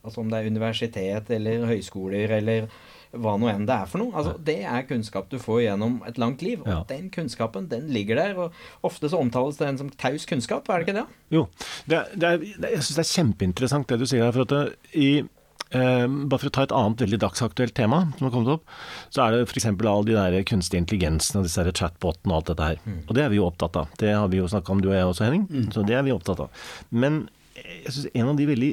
Altså 0.03 0.21
om 0.23 0.29
det 0.31 0.39
er 0.41 0.49
universitet 0.49 1.29
eller 1.35 1.67
høyskoler 1.69 2.31
eller 2.39 2.67
hva 3.11 3.33
nå 3.37 3.49
enn 3.51 3.65
det 3.67 3.75
er 3.75 3.89
for 3.91 3.99
noe. 3.99 4.13
Altså, 4.15 4.37
det 4.47 4.61
er 4.63 4.85
kunnskap 4.87 5.25
du 5.29 5.35
får 5.41 5.57
gjennom 5.65 5.97
et 6.07 6.17
langt 6.21 6.41
liv. 6.41 6.61
Og 6.63 6.67
Ja. 6.71 6.77
den 6.87 7.09
kunnskapen, 7.11 7.67
den 7.67 7.89
ligger 7.91 8.15
der. 8.15 8.37
Og 8.39 8.53
ofte 8.87 9.09
så 9.11 9.19
omtales 9.19 9.57
den 9.59 9.77
som 9.77 9.89
taus 9.89 10.25
kunnskap, 10.25 10.69
er 10.69 10.79
det 10.79 10.87
ikke 10.87 10.99
det? 11.01 11.07
Jo. 11.35 11.47
Det 11.91 11.97
er, 11.97 12.07
det 12.15 12.23
er, 12.29 12.45
jeg 12.71 12.79
syns 12.87 12.95
det 12.95 13.03
er 13.03 13.11
kjempeinteressant 13.11 13.87
det 13.91 13.99
du 13.99 14.05
sier 14.07 14.23
her. 14.23 14.31
For 14.31 14.41
at 14.47 14.53
det, 14.55 14.61
i, 14.95 15.09
eh, 15.75 16.07
bare 16.07 16.39
for 16.39 16.47
å 16.47 16.55
ta 16.55 16.63
et 16.63 16.71
annet 16.79 17.03
veldig 17.03 17.19
dagsaktuelt 17.25 17.75
tema 17.75 17.99
som 18.17 18.29
har 18.29 18.31
kommet 18.31 18.53
opp, 18.55 18.63
så 19.11 19.27
er 19.27 19.31
det 19.35 19.43
f.eks. 19.51 19.65
all 19.67 20.07
de 20.07 20.13
der 20.15 20.39
kunstig 20.47 20.79
intelligensen 20.79 21.41
og 21.43 21.43
disse 21.49 21.67
chatbotene 21.83 22.31
og 22.31 22.39
alt 22.39 22.53
dette 22.55 22.63
her. 22.71 22.79
Og 23.09 23.13
det 23.13 23.25
er 23.25 23.29
vi 23.35 23.41
jo 23.43 23.51
opptatt 23.51 23.75
av. 23.75 23.91
Det 23.99 24.15
har 24.15 24.27
vi 24.31 24.37
jo 24.39 24.47
snakka 24.47 24.71
om, 24.71 24.79
du 24.81 24.87
og 24.87 24.95
jeg 24.95 25.03
også, 25.11 25.27
Henning. 25.27 25.69
Så 25.75 25.83
det 25.85 25.99
er 25.99 26.03
vi 26.07 26.15
opptatt 26.15 26.39
av. 26.47 26.49
Men 26.95 27.25
jeg 27.59 27.91
synes 27.91 28.07
en 28.15 28.29
av 28.31 28.37
de 28.39 28.45
veldig, 28.47 28.71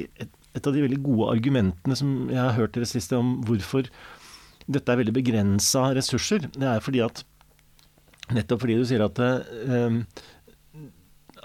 et, 0.55 0.65
av 0.65 0.73
de 0.73 0.85
veldig 0.85 1.01
gode 1.05 1.29
argumentene 1.35 1.97
som 1.97 2.13
jeg 2.31 2.41
har 2.41 2.57
hørt 2.57 2.77
det 2.77 2.89
siste 2.89 3.17
om 3.19 3.37
hvorfor 3.47 3.89
dette 4.69 4.91
er 4.91 5.01
veldig 5.01 5.15
begrensa 5.15 5.89
ressurser, 5.97 6.49
det 6.55 6.67
er 6.69 6.83
fordi 6.85 7.03
at 7.05 7.25
Nettopp 8.29 8.61
fordi 8.61 8.75
du 8.77 8.83
sier 8.85 9.01
at 9.01 9.17
eh, 9.17 9.95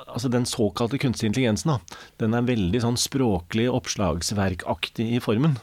altså 0.05 0.29
den 0.29 0.47
såkalte 0.49 0.99
kunstige 1.01 1.31
intelligensen, 1.31 1.75
da, 1.75 1.99
den 2.23 2.37
er 2.37 2.47
veldig 2.47 2.81
sånn 2.85 2.99
språklig 3.01 3.67
oppslagsverkaktig 3.73 5.07
i 5.17 5.21
formen. 5.23 5.57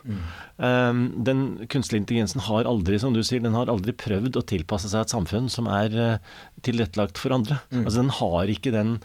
Um, 0.57 1.03
den 1.27 1.43
kunstige 1.71 2.01
intelligensen 2.01 2.43
har 2.47 2.69
aldri, 2.69 2.99
som 3.01 3.15
du 3.15 3.21
sier, 3.25 3.43
den 3.43 3.57
har 3.57 3.71
aldri 3.71 3.93
prøvd 3.97 4.39
å 4.39 4.45
tilpasse 4.53 4.91
seg 4.91 5.05
et 5.05 5.13
samfunn 5.13 5.49
som 5.51 5.69
er 5.71 5.97
uh, 5.97 6.39
tilrettelagt 6.65 7.21
for 7.21 7.35
andre. 7.35 7.61
Altså 7.83 8.01
den 8.01 8.15
har 8.21 8.55
ikke 8.55 8.73
den 8.75 8.97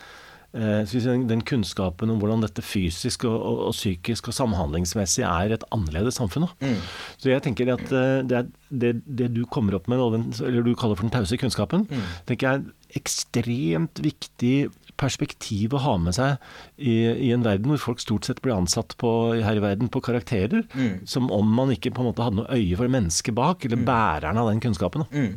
eh, 0.54 0.94
den- 1.26 1.44
kunnskapen 1.46 2.10
om 2.10 2.18
hvordan 2.20 2.44
dette 2.44 2.62
fysisk 2.62 3.24
og, 3.24 3.34
og, 3.40 3.58
og 3.68 3.74
psykisk 3.76 4.28
og 4.28 4.34
samhandlingsmessig 4.38 5.24
er 5.26 5.56
et 5.56 5.66
annerledes 5.74 6.18
samfunn. 6.20 6.48
Mm. 6.60 6.78
Så 7.18 7.30
jeg 7.32 7.42
tenker 7.42 7.74
at 7.74 7.84
eh, 7.90 8.22
det, 8.26 8.46
det, 8.70 8.94
det 9.06 9.32
du 9.34 9.44
kommer 9.46 9.74
opp 9.78 9.88
med, 9.88 9.98
eller 10.40 10.62
du 10.62 10.74
kaller 10.74 10.96
for 10.96 11.06
den 11.08 11.14
tause 11.14 11.36
kunnskapen, 11.40 11.88
tenker 12.26 12.46
jeg 12.46 12.60
er 12.60 13.00
ekstremt 13.00 13.98
viktig 14.04 14.68
perspektiv 14.96 15.74
å 15.76 15.80
ha 15.84 15.96
med 16.00 16.14
seg 16.16 16.38
i, 16.80 16.94
i 17.28 17.32
en 17.34 17.42
verden 17.44 17.68
hvor 17.68 17.82
folk 17.82 18.00
stort 18.00 18.24
sett 18.24 18.38
blir 18.40 18.54
ansatt 18.56 18.94
på, 18.96 19.10
her 19.44 19.58
i 19.58 19.60
verden 19.60 19.90
på 19.92 20.00
karakterer, 20.00 20.64
som 21.04 21.28
om 21.34 21.50
man 21.58 21.74
ikke 21.74 21.92
på 21.92 22.00
en 22.00 22.08
måte 22.08 22.24
hadde 22.24 22.40
noe 22.40 22.56
øye 22.56 22.78
for 22.80 22.88
mennesket 22.88 23.36
bak, 23.36 23.66
eller 23.68 23.82
bæreren 23.84 24.40
av 24.40 24.48
den 24.48 24.62
kunnskapen. 24.64 25.04
Mm. 25.12 25.34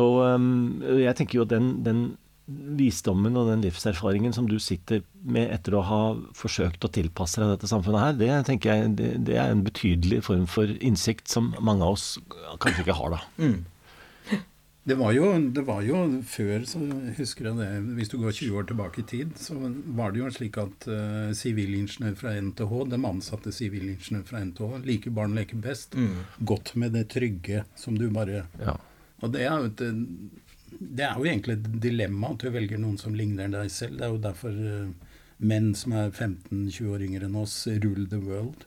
Og 0.00 0.14
um, 0.24 0.80
jeg 0.96 1.12
tenker 1.18 1.42
jo 1.42 1.44
at 1.44 1.52
den, 1.52 1.74
den 1.84 2.04
visdommen 2.46 3.38
og 3.40 3.48
den 3.48 3.62
livserfaringen 3.64 4.34
som 4.36 4.48
du 4.48 4.58
sitter 4.60 5.00
med 5.24 5.48
etter 5.54 5.78
å 5.78 5.84
ha 5.88 6.00
forsøkt 6.36 6.84
å 6.84 6.92
tilpasse 6.92 7.40
deg 7.40 7.54
dette 7.54 7.70
samfunnet 7.70 8.02
her, 8.02 8.18
det 8.20 8.32
tenker 8.48 8.72
jeg 8.72 8.96
det, 8.98 9.12
det 9.30 9.38
er 9.40 9.52
en 9.52 9.64
betydelig 9.64 10.20
form 10.26 10.44
for 10.50 10.68
innsikt 10.84 11.30
som 11.32 11.54
mange 11.64 11.86
av 11.86 11.96
oss 11.96 12.18
kanskje 12.60 12.84
ikke 12.84 12.98
har, 12.98 13.16
da. 13.16 13.22
Det 14.84 14.98
var, 15.00 15.14
jo, 15.16 15.30
det 15.56 15.62
var 15.64 15.80
jo 15.80 15.96
før, 16.28 16.66
så 16.68 16.76
husker 17.16 17.46
jeg 17.48 17.56
det 17.56 17.68
Hvis 17.96 18.10
du 18.12 18.18
går 18.20 18.34
20 18.36 18.58
år 18.60 18.66
tilbake 18.68 19.00
i 19.00 19.06
tid, 19.08 19.30
så 19.40 19.56
var 19.96 20.12
det 20.12 20.20
jo 20.20 20.32
slik 20.34 20.58
at 20.60 20.84
sivilingeniør 20.84 21.38
sivilingeniør 21.40 22.18
fra 22.20 22.34
NTH, 22.36 22.74
de 22.92 22.98
ansatte 23.08 23.52
sivilingeniør 23.56 24.26
fra 24.28 24.42
NTH, 24.44 24.82
like 24.84 25.12
barn 25.16 25.38
leker 25.38 25.62
best. 25.64 25.96
Godt 26.44 26.74
med 26.76 26.92
det 26.98 27.06
trygge 27.16 27.64
som 27.80 27.96
du 27.96 28.10
bare 28.12 28.44
Ja. 28.60 28.76
Og 29.24 29.32
det 29.32 29.46
er 29.46 29.56
jo 29.56 29.70
et 29.70 29.82
Det 30.80 31.04
er 31.06 31.16
jo 31.18 31.24
egentlig 31.28 31.58
et 31.58 31.66
dilemma 31.82 32.30
at 32.34 32.44
du 32.44 32.50
velger 32.54 32.78
noen 32.80 32.98
som 33.00 33.14
ligner 33.16 33.48
deg 33.52 33.70
selv. 33.72 33.98
Det 33.98 34.06
er 34.06 34.12
jo 34.14 34.20
derfor 34.24 34.50
eh, 34.54 35.18
menn 35.44 35.72
som 35.78 35.92
er 35.98 36.10
15-20 36.14 36.92
år 36.94 37.04
yngre 37.08 37.28
enn 37.28 37.36
oss, 37.40 37.56
rule 37.82 38.06
the 38.10 38.20
world. 38.22 38.64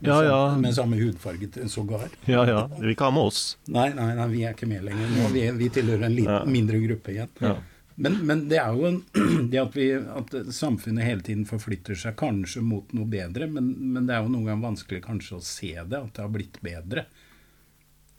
Med 0.00 0.08
Ja, 0.08 0.22
ja. 0.24 0.38
Samme, 0.50 0.62
Med 0.64 0.74
samme 0.74 0.96
hudfarge 0.98 1.68
sågar. 1.68 2.08
ja, 2.26 2.46
ja. 2.48 2.62
Det 2.72 2.80
vil 2.82 2.94
ikke 2.96 3.04
ha 3.10 3.14
med 3.14 3.28
oss. 3.30 3.42
Nei, 3.68 3.90
nei, 3.94 4.14
nei, 4.18 4.28
vi 4.32 4.44
er 4.48 4.54
ikke 4.56 4.66
med 4.70 4.82
lenger. 4.88 5.12
Nå, 5.18 5.28
vi, 5.34 5.44
vi 5.60 5.68
tilhører 5.70 6.08
en 6.08 6.16
liten, 6.16 6.32
Ja. 6.32 6.44
mindre 6.48 6.80
gruppe 6.82 7.12
igjen. 7.12 7.28
Ja. 7.40 7.56
Men, 8.02 8.16
men 8.26 8.46
det 8.48 8.56
er 8.58 8.72
jo 8.74 8.86
en, 8.88 9.02
det 9.52 9.60
at, 9.60 9.74
vi, 9.76 9.90
at 9.92 10.32
samfunnet 10.56 11.04
hele 11.04 11.20
tiden 11.22 11.44
forflytter 11.46 11.94
seg 11.94 12.16
kanskje 12.18 12.62
mot 12.64 12.90
noe 12.96 13.04
bedre, 13.06 13.46
men, 13.52 13.68
men 13.92 14.06
det 14.08 14.16
er 14.16 14.24
jo 14.24 14.32
noen 14.32 14.48
gang 14.48 14.62
vanskelig 14.64 15.02
kanskje 15.04 15.36
å 15.36 15.44
se 15.44 15.74
det, 15.76 16.00
at 16.00 16.14
det 16.16 16.24
har 16.24 16.32
blitt 16.32 16.56
bedre. 16.64 17.04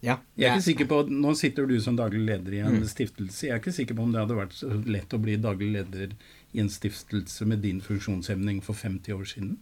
Ja. 0.03 0.17
Jeg 0.35 0.49
er 0.49 0.57
ikke 0.57 0.65
sikker 0.67 0.87
på, 0.91 0.97
Nå 1.09 1.31
sitter 1.39 1.65
du 1.69 1.77
som 1.79 1.95
daglig 1.95 2.25
leder 2.27 2.57
i 2.57 2.61
en 2.65 2.81
stiftelse. 2.89 3.45
Jeg 3.47 3.55
er 3.55 3.61
ikke 3.61 3.71
sikker 3.75 3.95
på 3.95 4.03
om 4.03 4.11
det 4.11 4.19
hadde 4.19 4.35
vært 4.35 4.55
så 4.57 4.67
lett 4.83 5.13
å 5.15 5.19
bli 5.23 5.37
daglig 5.39 5.69
leder 5.77 6.11
i 6.53 6.59
en 6.59 6.69
stiftelse 6.69 7.47
med 7.47 7.63
din 7.63 7.79
funksjonshemning 7.81 8.59
for 8.65 8.75
50 8.75 9.15
år 9.15 9.23
siden. 9.31 9.53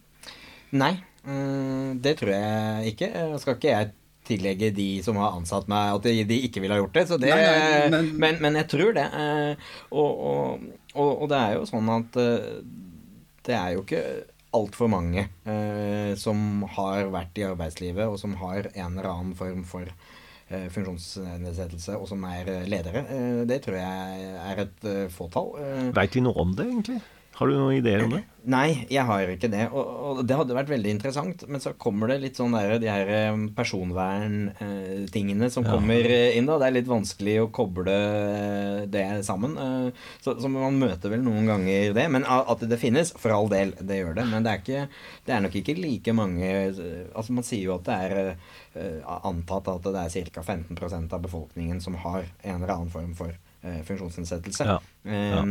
Nei, 0.74 0.96
mm, 1.28 2.00
det 2.02 2.16
tror 2.22 2.32
jeg 2.34 2.94
ikke. 2.96 3.12
Skal 3.44 3.58
ikke 3.60 3.74
jeg 3.76 3.92
tillegge 4.26 4.70
de 4.74 4.88
som 5.06 5.18
har 5.22 5.34
ansatt 5.38 5.68
meg, 5.72 5.96
at 6.00 6.06
de, 6.30 6.40
ikke 6.48 6.62
ville 6.64 6.74
ha 6.78 6.82
gjort 6.82 6.94
det. 6.98 7.04
Så 7.10 7.18
det 7.22 7.30
Nei, 7.34 7.42
nei, 7.46 7.88
men, 7.94 8.12
men- 8.22 8.42
men, 8.42 8.58
jeg 8.62 8.68
tror 8.74 8.94
det. 8.98 9.06
eh, 9.14 9.56
Og, 9.92 10.12
og, 10.32 10.66
og, 10.96 11.12
og 11.24 11.30
det 11.30 11.38
er 11.42 11.54
jo 11.60 11.66
sånn 11.70 11.90
at 12.00 12.18
eh, 12.22 12.62
det 13.46 13.56
er 13.58 13.74
jo 13.76 13.82
ikke 13.86 14.04
altfor 14.54 14.90
mange 14.92 15.28
eh, 15.48 16.16
som 16.20 16.64
har 16.78 17.06
vært 17.14 17.38
i 17.40 17.46
arbeidslivet, 17.48 18.06
og 18.10 18.18
som 18.20 18.34
har 18.42 18.68
en 18.74 18.98
eller 18.98 19.10
annen 19.10 19.36
form 19.38 19.64
for 19.64 19.86
funksjonsnedsettelse, 20.74 21.96
og 21.98 22.08
som 22.10 22.24
er 22.30 22.50
eh, 22.52 22.68
ledere. 22.70 23.06
Eh, 23.08 23.42
det 23.50 23.62
tror 23.66 23.78
jeg 23.80 24.30
er 24.52 24.62
et 24.66 24.88
eh, 24.92 25.08
fåtall. 25.14 25.54
Eh, 25.62 25.90
Veit 25.96 26.16
vi 26.18 26.24
noe 26.26 26.38
om 26.44 26.54
det, 26.58 26.68
egentlig? 26.70 27.00
Har 27.42 27.50
du 27.50 27.56
noen 27.58 27.74
ideer 27.80 28.04
om 28.06 28.12
det? 28.14 28.20
Nei, 28.52 28.86
jeg 28.90 29.04
har 29.06 29.30
ikke 29.30 29.50
det. 29.54 29.68
Og, 29.70 29.86
og 29.86 30.20
det 30.26 30.34
hadde 30.38 30.56
vært 30.58 30.70
veldig 30.72 30.92
interessant. 30.96 31.44
Men 31.50 31.62
så 31.62 31.72
kommer 31.78 32.10
det 32.10 32.20
litt 32.24 32.38
sånn 32.40 32.54
der, 32.54 32.76
de 32.82 32.90
her 32.90 33.10
eh, 33.14 33.36
personverntingene 33.58 35.50
som 35.54 35.64
Ja. 35.66 35.72
kommer 35.76 36.06
inn. 36.38 36.46
da 36.50 36.58
Det 36.58 36.68
er 36.68 36.76
litt 36.80 36.88
vanskelig 36.90 37.36
å 37.44 37.52
koble 37.54 37.92
eh, 37.94 38.86
det 38.90 39.06
sammen. 39.26 39.58
eh, 39.58 39.92
Så, 40.22 40.36
så 40.42 40.50
man 40.50 40.80
møter 40.80 41.10
vel 41.14 41.22
noen 41.26 41.46
ganger 41.50 41.94
det. 41.94 42.08
Men 42.14 42.26
at 42.26 42.60
det 42.66 42.80
finnes, 42.82 43.12
for 43.18 43.32
all 43.36 43.50
del, 43.50 43.74
det 43.82 44.00
gjør 44.02 44.16
det. 44.16 44.26
Men 44.32 44.44
det 44.44 44.52
er, 44.52 44.62
ikke, 44.64 44.88
det 45.26 45.36
er 45.36 45.42
nok 45.42 45.56
ikke 45.62 45.78
like 45.82 46.14
mange 46.14 46.46
eh, 46.46 47.08
Altså 47.16 47.34
Man 47.34 47.44
sier 47.48 47.64
jo 47.70 47.76
at 47.78 47.86
det 47.86 47.98
er 47.98 48.36
eh, 48.76 49.02
antatt 49.26 49.68
at 49.68 49.84
det 49.84 49.96
er 50.22 50.32
ca. 50.32 50.42
15% 50.42 51.14
av 51.14 51.22
befolkningen 51.22 51.82
som 51.82 51.96
har 52.06 52.26
en 52.44 52.62
eller 52.62 52.74
annen 52.74 52.90
form 52.94 53.14
for 53.18 53.30
eh, 53.64 53.82
funksjonsnedsettelse. 53.86 54.66
Ja. 54.66 54.80
Ja. 55.06 55.46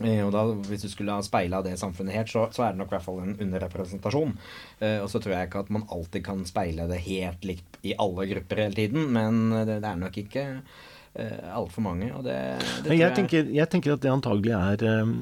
Eh, 0.00 0.20
og 0.24 0.32
da, 0.32 0.44
Hvis 0.68 0.86
du 0.86 0.90
skulle 0.92 1.14
ha 1.16 1.24
speila 1.24 1.60
det 1.64 1.76
samfunnet 1.80 2.16
helt, 2.16 2.32
så, 2.32 2.46
så 2.54 2.64
er 2.66 2.74
det 2.74 2.80
nok 2.80 2.92
i 2.92 2.96
hvert 2.96 3.06
fall 3.06 3.20
en 3.24 3.34
underrepresentasjon. 3.36 4.36
Eh, 4.80 4.98
og 5.02 5.10
så 5.12 5.20
tror 5.20 5.36
jeg 5.36 5.50
ikke 5.50 5.64
at 5.66 5.74
man 5.76 5.88
alltid 5.92 6.24
kan 6.26 6.46
speile 6.48 6.88
det 6.90 7.02
helt 7.04 7.44
likt 7.48 7.80
i 7.84 7.96
alle 8.00 8.28
grupper 8.30 8.64
hele 8.64 8.78
tiden, 8.78 9.10
men 9.16 9.42
det, 9.58 9.80
det 9.84 9.90
er 9.90 10.00
nok 10.00 10.16
ikke 10.22 10.46
eh, 10.56 11.50
altfor 11.52 11.84
mange. 11.86 12.12
Og 12.16 12.24
det, 12.24 12.38
det 12.60 12.86
Men 12.86 12.88
tror 12.88 13.02
jeg, 13.02 13.18
tenker, 13.20 13.52
jeg 13.60 13.72
tenker 13.74 13.96
at 13.96 14.06
det 14.06 14.14
antagelig 14.14 14.56
er 14.56 14.86
eh, 14.88 15.12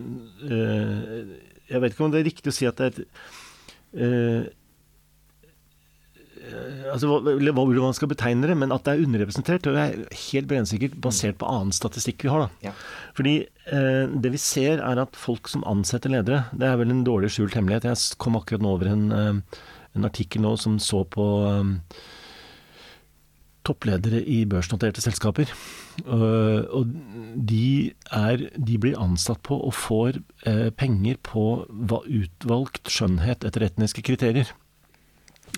eh, 0.53 1.35
Jeg 1.69 1.83
vet 1.85 1.97
ikke 1.97 2.07
om 2.07 2.15
det 2.15 2.23
er 2.23 2.31
riktig 2.31 2.55
å 2.55 2.59
si 2.59 2.71
at 2.71 2.81
det 2.81 2.93
er 2.93 3.03
eh, 3.99 4.55
altså, 6.93 7.19
eller 7.35 7.53
hva- 7.53 7.65
hvordan 7.67 7.89
man 7.89 7.97
skal 7.97 8.11
betegne 8.11 8.49
det, 8.51 8.57
men 8.59 8.73
at 8.75 8.85
det 8.87 8.95
er 8.95 9.05
underrepresentert, 9.07 9.63
det 9.67 9.83
er 9.83 10.21
helt 10.33 10.49
brennsikkert 10.51 10.99
basert 11.05 11.39
på 11.41 11.49
annen 11.49 11.75
statistikk 11.77 12.25
vi 12.27 12.33
har. 12.33 12.47
da. 12.47 12.69
Ja. 12.71 12.75
Fordi 13.19 13.35
eh, 13.45 14.05
det 14.09 14.33
vi 14.35 14.43
ser 14.43 14.83
er 14.85 15.03
at 15.03 15.17
folk 15.19 15.49
som 15.49 15.67
ansetter 15.69 16.13
ledere, 16.13 16.45
det 16.53 16.69
er 16.69 16.79
vel 16.81 16.95
en 16.95 17.05
dårlig 17.07 17.33
skjult 17.35 17.57
hemmelighet. 17.59 17.89
Jeg 17.91 18.19
kom 18.23 18.39
akkurat 18.39 18.65
nå 18.65 18.77
over 18.77 18.93
en, 18.93 19.11
eh, 19.13 19.59
en 19.99 20.09
artikkel 20.09 20.45
nå 20.45 20.55
som 20.61 20.79
så 20.83 21.03
på 21.09 21.27
um, 21.49 21.75
toppledere 23.69 24.23
i 24.25 24.45
børsnoterte 24.49 25.03
selskaper. 25.05 25.51
Uh, 26.07 26.63
og 26.73 26.93
de, 27.35 27.93
er, 28.15 28.47
de 28.55 28.79
blir 28.81 28.99
ansatt 29.01 29.43
på 29.45 29.59
og 29.59 29.75
får 29.75 30.21
uh, 30.47 30.71
penger 30.79 31.19
på 31.27 31.45
hva 31.69 32.01
utvalgt 32.07 32.89
skjønnhet 32.93 33.45
etter 33.45 33.67
etniske 33.67 34.05
kriterier. 34.07 34.53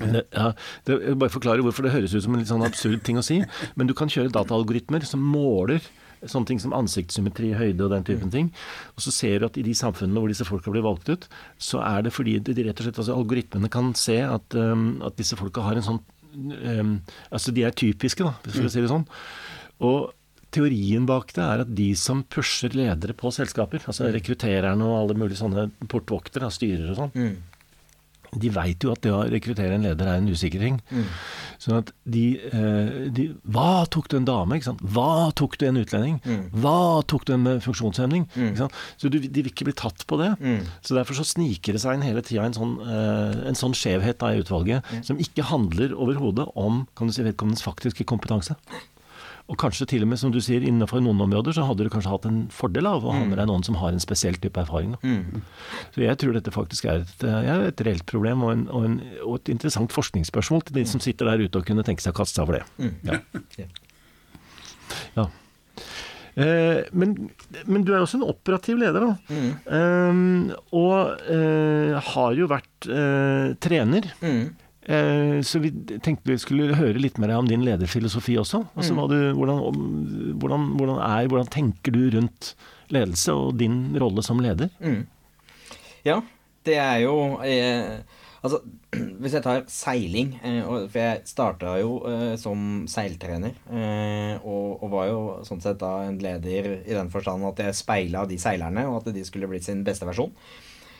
Det, 0.00 0.22
ja, 0.32 0.50
det, 0.88 0.98
jeg 1.04 1.18
bare 1.20 1.32
forklare 1.32 1.64
hvorfor 1.64 1.84
det 1.86 1.92
høres 1.92 2.14
ut 2.16 2.24
som 2.24 2.34
en 2.36 2.40
litt 2.42 2.50
sånn 2.50 2.64
absurd 2.66 3.02
ting 3.06 3.20
å 3.20 3.24
si. 3.24 3.40
Men 3.76 3.90
du 3.90 3.94
kan 3.96 4.08
kjøre 4.10 4.32
dataalgoritmer 4.32 5.04
som 5.06 5.20
måler 5.24 5.84
sånne 6.28 6.50
ting 6.50 6.60
som 6.60 6.74
ansiktssymmetri, 6.76 7.54
høyde 7.56 7.86
og 7.86 7.92
den 7.94 8.04
typen 8.04 8.32
ting. 8.32 8.50
Og 8.92 9.04
så 9.04 9.12
ser 9.14 9.40
du 9.40 9.46
at 9.48 9.56
i 9.56 9.64
de 9.64 9.72
samfunnene 9.76 10.20
hvor 10.20 10.28
disse 10.28 10.44
folka 10.44 10.72
blir 10.72 10.84
valgt 10.84 11.08
ut, 11.08 11.26
så 11.56 11.80
er 11.80 12.04
det 12.04 12.12
fordi 12.12 12.38
de 12.44 12.56
rett 12.66 12.80
og 12.80 12.84
slett, 12.86 13.00
altså 13.00 13.16
algoritmene 13.16 13.70
kan 13.72 13.92
se 13.96 14.18
at, 14.26 14.56
um, 14.56 14.98
at 15.06 15.16
disse 15.20 15.38
folka 15.40 15.64
har 15.64 15.80
en 15.80 15.86
sånn 15.86 16.00
um, 16.30 16.96
Altså 17.32 17.54
de 17.56 17.64
er 17.66 17.72
typiske, 17.72 18.22
da, 18.26 18.34
hvis 18.44 18.58
vi 18.58 18.64
skal 18.66 18.74
si 18.74 18.84
det 18.84 18.92
sånn. 18.92 19.06
Og 19.80 20.10
teorien 20.52 21.06
bak 21.08 21.32
det 21.36 21.42
er 21.46 21.62
at 21.64 21.72
de 21.78 21.88
som 21.98 22.24
pusher 22.26 22.74
ledere 22.76 23.14
på 23.16 23.30
selskaper, 23.34 23.84
altså 23.86 24.10
rekruttererne 24.12 24.84
og 24.86 24.96
alle 24.98 25.16
mulige 25.22 25.40
sånne 25.40 25.68
portvoktere, 25.90 26.50
styrer 26.52 26.90
og 26.92 27.00
sånn, 27.04 27.16
Mm. 27.16 27.36
De 28.38 28.50
veit 28.54 28.84
jo 28.84 28.92
at 28.94 29.02
det 29.02 29.10
å 29.14 29.24
rekruttere 29.26 29.74
en 29.74 29.86
leder 29.86 30.06
er 30.06 30.20
en 30.20 30.28
usikker 30.30 30.62
ting. 30.62 30.76
Mm. 30.90 31.06
Sånn 31.60 31.78
at 31.80 31.90
de, 32.06 32.24
eh, 32.50 33.08
de 33.10 33.26
Hva 33.50 33.86
tok 33.90 34.08
du 34.08 34.16
en 34.20 34.28
dame? 34.28 34.56
ikke 34.56 34.70
sant? 34.70 34.82
Hva 34.82 35.32
tok 35.34 35.58
du 35.58 35.66
en 35.66 35.80
utlending? 35.80 36.20
Mm. 36.24 36.44
Hva 36.62 37.02
tok 37.10 37.26
du 37.26 37.34
en 37.34 37.42
med 37.42 37.64
funksjonshemning? 37.64 38.28
Mm. 38.34 38.46
Ikke 38.52 38.62
sant? 38.64 38.78
Så 39.00 39.10
du, 39.10 39.18
de 39.18 39.42
vil 39.42 39.50
ikke 39.50 39.66
bli 39.68 39.76
tatt 39.76 40.06
på 40.06 40.20
det. 40.20 40.32
Mm. 40.40 40.62
Så 40.86 40.94
Derfor 40.94 41.18
så 41.18 41.26
sniker 41.26 41.74
det 41.74 41.82
seg 41.82 41.98
inn 41.98 42.06
hele 42.06 42.22
tida 42.22 42.46
en 42.46 42.56
sånn, 42.56 42.76
eh, 42.84 43.40
en 43.50 43.58
sånn 43.58 43.74
skjevhet 43.76 44.20
da 44.20 44.32
i 44.34 44.40
utvalget, 44.44 44.86
som 45.06 45.18
ikke 45.20 45.48
handler 45.50 45.96
overhodet 45.96 46.46
om 46.54 46.84
kan 46.96 47.10
du 47.10 47.14
si, 47.14 47.24
vedkommendes 47.26 47.64
faktiske 47.64 48.06
kompetanse. 48.08 48.56
Og 49.50 49.58
kanskje 49.58 49.88
til 49.90 50.04
og 50.06 50.10
med, 50.12 50.20
som 50.20 50.30
du 50.30 50.38
sier, 50.44 50.62
innenfor 50.62 51.02
noen 51.02 51.20
områder 51.24 51.56
så 51.56 51.64
hadde 51.66 51.86
du 51.86 51.90
kanskje 51.90 52.12
hatt 52.12 52.28
en 52.28 52.40
fordel 52.54 52.86
av 52.86 53.02
å 53.02 53.14
ha 53.16 53.24
med 53.26 53.34
deg 53.40 53.48
noen 53.50 53.64
som 53.66 53.80
har 53.80 53.90
en 53.90 54.02
spesiell 54.02 54.38
type 54.38 54.62
erfaring. 54.62 54.94
Mm. 55.02 55.42
Så 55.94 56.04
jeg 56.04 56.20
tror 56.22 56.36
dette 56.36 56.54
faktisk 56.54 56.86
er 56.86 57.02
et, 57.02 57.24
eh, 57.26 57.40
ja, 57.48 57.56
et 57.66 57.82
reelt 57.86 58.06
problem, 58.06 58.44
og, 58.46 58.54
en, 58.54 58.64
og, 58.70 58.86
en, 58.86 58.98
og 59.24 59.40
et 59.40 59.50
interessant 59.56 59.90
forskningsspørsmål 59.94 60.68
til 60.68 60.78
de 60.78 60.86
som 60.86 61.02
sitter 61.02 61.32
der 61.32 61.42
ute 61.42 61.58
og 61.58 61.66
kunne 61.66 61.84
tenke 61.86 62.04
seg 62.04 62.14
å 62.14 62.20
kaste 62.22 62.38
seg 62.38 62.46
over 62.46 62.60
det. 62.60 62.66
Mm. 62.78 62.96
Ja. 63.10 63.22
Ja. 63.60 63.68
Ja. 65.14 65.26
Eh, 66.34 66.86
men, 66.96 67.14
men 67.66 67.84
du 67.86 67.92
er 67.92 68.04
også 68.04 68.20
en 68.20 68.26
operativ 68.30 68.78
leder, 68.80 69.04
da. 69.04 69.34
Mm. 69.34 69.50
Um, 69.66 70.50
og 70.78 71.22
uh, 71.26 71.98
har 72.12 72.38
jo 72.38 72.48
vært 72.50 72.90
uh, 72.90 73.52
trener. 73.62 74.10
Mm. 74.22 74.44
Eh, 74.90 75.38
så 75.46 75.60
vi 75.62 75.70
tenkte 76.02 76.32
vi 76.32 76.38
skulle 76.42 76.74
høre 76.78 76.98
litt 76.98 77.18
mer 77.22 77.36
om 77.36 77.46
din 77.48 77.62
lederfilosofi 77.66 78.34
også. 78.40 78.64
Altså 78.74 78.96
Mm. 78.96 79.02
du, 79.12 79.18
hvordan, 79.38 79.60
hvordan, 80.40 80.64
hvordan, 80.80 80.96
er, 81.06 81.28
hvordan 81.30 81.46
tenker 81.52 81.94
du 81.94 82.10
rundt 82.16 82.54
ledelse 82.90 83.32
og 83.32 83.56
din 83.60 83.94
rolle 84.00 84.22
som 84.26 84.40
leder? 84.42 84.70
Mm. 84.82 85.06
Ja, 86.04 86.20
det 86.66 86.76
er 86.80 86.98
jo 87.04 87.38
eh, 87.44 88.00
Altså, 88.42 88.62
hvis 89.20 89.34
jeg 89.36 89.42
tar 89.44 89.66
seiling 89.68 90.30
eh, 90.42 90.62
For 90.64 90.96
jeg 90.96 91.26
starta 91.28 91.74
jo 91.78 91.98
eh, 92.08 92.36
som 92.40 92.86
seiltrener. 92.88 93.52
Eh, 93.68 94.38
og, 94.40 94.80
og 94.82 94.90
var 94.94 95.10
jo 95.10 95.18
sånn 95.44 95.60
sett 95.60 95.78
da 95.82 96.06
en 96.06 96.16
leder 96.18 96.70
i 96.88 96.96
den 96.96 97.10
forstand 97.12 97.44
at 97.44 97.60
jeg 97.66 97.76
speila 97.76 98.24
de 98.26 98.38
seilerne, 98.40 98.86
og 98.88 99.02
at 99.02 99.12
de 99.14 99.24
skulle 99.28 99.46
blitt 99.50 99.68
sin 99.68 99.84
beste 99.84 100.08
versjon. 100.08 100.32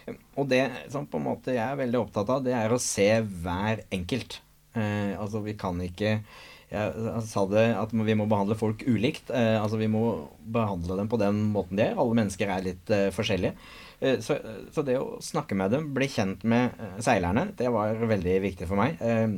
Og 0.09 0.47
det 0.51 0.65
som 0.93 1.09
på 1.09 1.21
en 1.21 1.27
måte 1.31 1.57
jeg 1.57 1.65
er 1.65 1.81
veldig 1.81 2.01
opptatt 2.05 2.31
av, 2.33 2.45
det 2.45 2.55
er 2.57 2.73
å 2.73 2.81
se 2.83 3.09
hver 3.23 3.85
enkelt. 3.93 4.41
Eh, 4.79 5.13
altså, 5.19 5.43
vi 5.45 5.57
kan 5.59 5.81
ikke 5.85 6.21
jeg 6.71 7.23
sa 7.27 7.43
det 7.51 7.65
at 7.75 7.91
vi 7.91 8.15
må 8.15 8.29
behandle 8.31 8.55
folk 8.55 8.85
ulikt. 8.87 9.33
Eh, 9.35 9.57
altså 9.59 9.81
Vi 9.81 9.89
må 9.91 10.29
behandle 10.55 11.01
dem 11.01 11.09
på 11.11 11.19
den 11.19 11.41
måten 11.51 11.81
de 11.81 11.89
er. 11.89 11.97
Alle 11.99 12.15
mennesker 12.15 12.53
er 12.55 12.63
litt 12.63 12.93
eh, 12.95 13.09
forskjellige. 13.15 13.57
Eh, 13.99 14.21
så, 14.23 14.37
så 14.71 14.85
det 14.87 14.95
å 15.01 15.19
snakke 15.25 15.59
med 15.59 15.75
dem, 15.75 15.89
bli 15.97 16.07
kjent 16.11 16.47
med 16.47 16.79
eh, 16.79 17.01
seilerne, 17.03 17.49
det 17.59 17.73
var 17.75 17.99
veldig 17.99 18.37
viktig 18.47 18.71
for 18.71 18.79
meg. 18.79 19.03
Eh, 19.03 19.35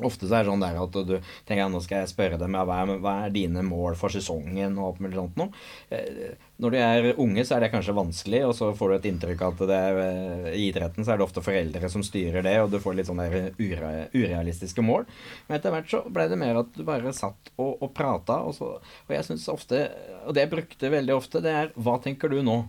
ofte 0.00 0.28
så 0.28 0.38
er 0.38 0.44
det 0.44 0.52
sånn 0.52 0.62
der 0.62 0.78
at 0.80 0.96
du 1.08 1.12
tenker 1.48 1.68
nå 1.68 1.80
skal 1.84 2.02
jeg 2.02 2.12
spørre 2.12 2.38
dem 2.40 2.56
ja, 2.56 2.62
hva, 2.68 2.78
er, 2.82 3.00
hva 3.02 3.14
er 3.26 3.34
dine 3.34 3.64
mål 3.66 3.96
for 3.98 4.14
sesongen 4.14 4.78
og 4.78 4.86
alt 4.86 5.02
mulig 5.04 5.18
sånt 5.18 5.38
noe. 5.40 5.62
Eh, 5.92 6.32
når 6.62 6.74
de 6.74 6.80
er 6.80 7.08
unge, 7.20 7.44
så 7.44 7.56
er 7.56 7.64
det 7.64 7.72
kanskje 7.72 7.96
vanskelig, 7.96 8.42
og 8.46 8.54
så 8.56 8.70
får 8.78 8.92
du 8.92 8.96
et 8.96 9.08
inntrykk 9.10 9.44
av 9.44 9.56
at 9.56 9.70
det 9.70 9.78
er, 9.88 10.00
eh, 10.02 10.48
i 10.56 10.66
idretten 10.70 11.04
så 11.04 11.14
er 11.14 11.20
det 11.20 11.26
ofte 11.26 11.44
foreldre 11.44 11.90
som 11.92 12.04
styrer 12.06 12.46
det, 12.46 12.54
og 12.62 12.70
du 12.72 12.78
får 12.82 12.96
litt 12.98 13.10
sånne 13.10 13.28
ure, 13.58 13.92
urealistiske 14.14 14.84
mål. 14.86 15.08
Men 15.48 15.58
etter 15.58 15.74
hvert 15.74 15.90
så 15.90 16.04
ble 16.08 16.28
det 16.30 16.38
mer 16.40 16.62
at 16.62 16.70
du 16.76 16.84
bare 16.88 17.14
satt 17.16 17.52
og, 17.56 17.74
og 17.82 17.90
prata, 17.96 18.40
og, 18.46 18.56
så, 18.56 18.76
og 18.78 19.16
jeg 19.16 19.28
syns 19.28 19.48
ofte, 19.52 19.84
og 20.22 20.36
det 20.36 20.46
jeg 20.46 20.54
brukte 20.54 20.94
veldig 20.96 21.18
ofte, 21.18 21.42
det 21.44 21.56
er 21.58 21.74
hva 21.76 21.98
tenker 22.02 22.32
du 22.32 22.40
nå? 22.46 22.62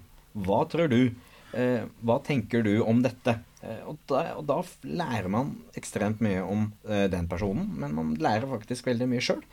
Hva 0.43 0.63
tror 0.69 0.89
du? 0.89 1.13
Eh, 1.53 1.85
hva 2.01 2.17
tenker 2.25 2.65
du 2.65 2.75
om 2.81 3.03
dette? 3.05 3.37
Eh, 3.63 3.81
og, 3.87 3.99
da, 4.11 4.25
og 4.37 4.45
da 4.49 4.59
lærer 4.83 5.29
man 5.31 5.55
ekstremt 5.79 6.23
mye 6.23 6.43
om 6.43 6.67
eh, 6.87 7.07
den 7.11 7.29
personen, 7.31 7.69
men 7.79 7.95
man 7.95 8.13
lærer 8.19 8.49
faktisk 8.51 8.91
veldig 8.91 9.09
mye 9.11 9.23
sjøl. 9.23 9.43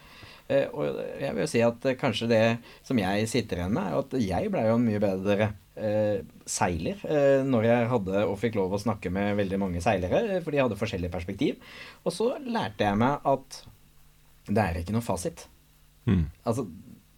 Eh, 0.51 0.66
og 0.75 0.99
jeg 1.20 1.35
vil 1.37 1.44
jo 1.44 1.51
si 1.51 1.62
at 1.62 1.85
eh, 1.87 1.99
kanskje 1.99 2.31
det 2.31 2.44
som 2.87 2.99
jeg 2.99 3.29
sitter 3.31 3.61
igjen 3.61 3.75
med, 3.77 3.87
er 3.87 4.01
at 4.01 4.16
jeg 4.18 4.51
ble 4.53 4.64
jo 4.66 4.77
en 4.79 4.87
mye 4.88 5.03
bedre 5.03 5.51
eh, 5.79 6.23
seiler 6.49 7.05
når 7.46 7.68
jeg 7.68 7.90
hadde 7.92 8.25
og 8.27 8.38
fikk 8.40 8.59
lov 8.59 8.75
å 8.75 8.83
snakke 8.83 9.12
med 9.14 9.38
veldig 9.38 9.61
mange 9.62 9.83
seilere, 9.85 10.40
for 10.42 10.55
de 10.55 10.62
hadde 10.64 10.79
forskjellig 10.81 11.12
perspektiv. 11.12 11.61
Og 12.03 12.14
så 12.14 12.33
lærte 12.42 12.88
jeg 12.88 12.99
meg 12.99 13.31
at 13.31 13.62
det 14.51 14.64
er 14.64 14.81
ikke 14.81 14.96
noe 14.96 15.07
fasit. 15.07 15.46
Mm. 16.09 16.27
Altså, 16.49 16.66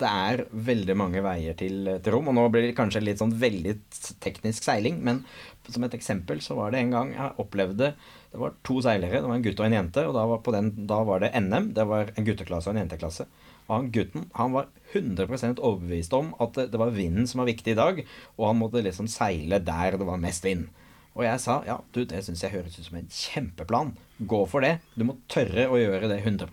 det 0.02 0.10
er 0.10 0.42
veldig 0.68 0.96
mange 0.98 1.22
veier 1.24 1.56
til, 1.58 1.88
til 2.02 2.14
rom, 2.14 2.28
og 2.30 2.36
nå 2.36 2.48
blir 2.52 2.66
det 2.66 2.76
kanskje 2.78 3.02
litt 3.04 3.22
sånn 3.22 3.34
veldig 3.38 3.76
teknisk 4.22 4.66
seiling, 4.66 4.98
men 5.04 5.22
som 5.70 5.86
et 5.86 5.94
eksempel 5.94 6.42
så 6.42 6.56
var 6.58 6.72
det 6.72 6.82
en 6.82 6.92
gang 6.94 7.12
jeg 7.14 7.36
opplevde 7.38 7.92
Det 8.32 8.40
var 8.40 8.54
to 8.66 8.80
seilere, 8.82 9.20
det 9.20 9.28
var 9.28 9.38
en 9.38 9.44
gutt 9.44 9.60
og 9.60 9.66
en 9.68 9.76
jente, 9.76 10.04
og 10.08 10.16
da 10.16 10.26
var, 10.26 10.42
den, 10.56 10.70
da 10.88 11.00
var 11.06 11.22
det 11.22 11.32
NM. 11.36 11.72
Det 11.76 11.84
var 11.86 12.12
en 12.16 12.26
gutteklasse 12.26 12.70
og 12.70 12.74
en 12.74 12.82
jenteklasse. 12.82 13.26
Og 13.66 13.74
han 13.74 13.90
gutten 13.94 14.24
han 14.38 14.54
var 14.54 14.70
100% 14.92 15.60
overbevist 15.60 16.16
om 16.16 16.32
at 16.42 16.56
det, 16.56 16.70
det 16.72 16.80
var 16.80 16.94
vinden 16.96 17.28
som 17.28 17.42
var 17.42 17.50
viktig 17.50 17.74
i 17.74 17.78
dag, 17.78 18.00
og 18.38 18.46
han 18.48 18.58
måtte 18.60 18.82
liksom 18.84 19.10
seile 19.12 19.60
der 19.62 19.98
det 20.00 20.08
var 20.08 20.22
mest 20.22 20.48
vind. 20.48 20.70
Og 21.12 21.26
jeg 21.26 21.44
sa 21.44 21.58
ja, 21.68 21.78
du, 21.92 22.02
det 22.08 22.24
syns 22.24 22.42
jeg 22.44 22.54
høres 22.54 22.78
ut 22.78 22.88
som 22.88 22.98
en 22.98 23.12
kjempeplan. 23.12 23.94
Gå 24.28 24.42
for 24.48 24.64
det. 24.64 24.78
Du 24.96 25.04
må 25.04 25.18
tørre 25.32 25.68
å 25.68 25.80
gjøre 25.80 26.08
det 26.08 26.22
100 26.24 26.48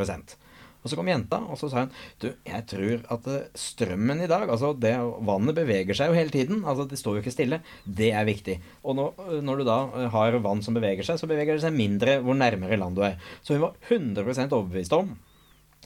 og 0.80 0.88
så 0.88 0.96
kom 0.96 1.10
jenta, 1.12 1.42
og 1.44 1.60
så 1.60 1.68
sa 1.72 1.84
hun 1.84 1.94
Du, 2.22 2.30
jeg 2.48 2.66
tror 2.72 3.02
at 3.16 3.26
eh, 3.28 3.48
strømmen 3.58 4.24
i 4.24 4.30
dag 4.32 4.48
Altså, 4.48 4.72
det, 4.80 4.94
vannet 5.28 5.58
beveger 5.58 5.98
seg 5.98 6.12
jo 6.12 6.18
hele 6.18 6.34
tiden. 6.34 6.62
Altså, 6.64 6.88
det 6.88 7.00
står 7.02 7.18
jo 7.18 7.24
ikke 7.24 7.36
stille. 7.36 7.62
Det 7.84 8.12
er 8.16 8.28
viktig. 8.28 8.60
Og 8.88 8.96
nå, 8.96 9.10
eh, 9.26 9.40
når 9.44 9.60
du 9.60 9.68
da 9.68 9.80
eh, 9.90 10.08
har 10.14 10.40
vann 10.46 10.64
som 10.66 10.78
beveger 10.78 11.06
seg, 11.06 11.20
så 11.20 11.28
beveger 11.30 11.58
det 11.58 11.66
seg 11.66 11.76
mindre 11.76 12.20
hvor 12.24 12.38
nærmere 12.40 12.80
land 12.80 12.96
du 12.96 13.04
er. 13.08 13.20
Så 13.44 13.58
hun 13.58 13.66
var 13.68 13.76
100% 13.90 14.56
overbevist 14.56 14.96
om 14.96 15.18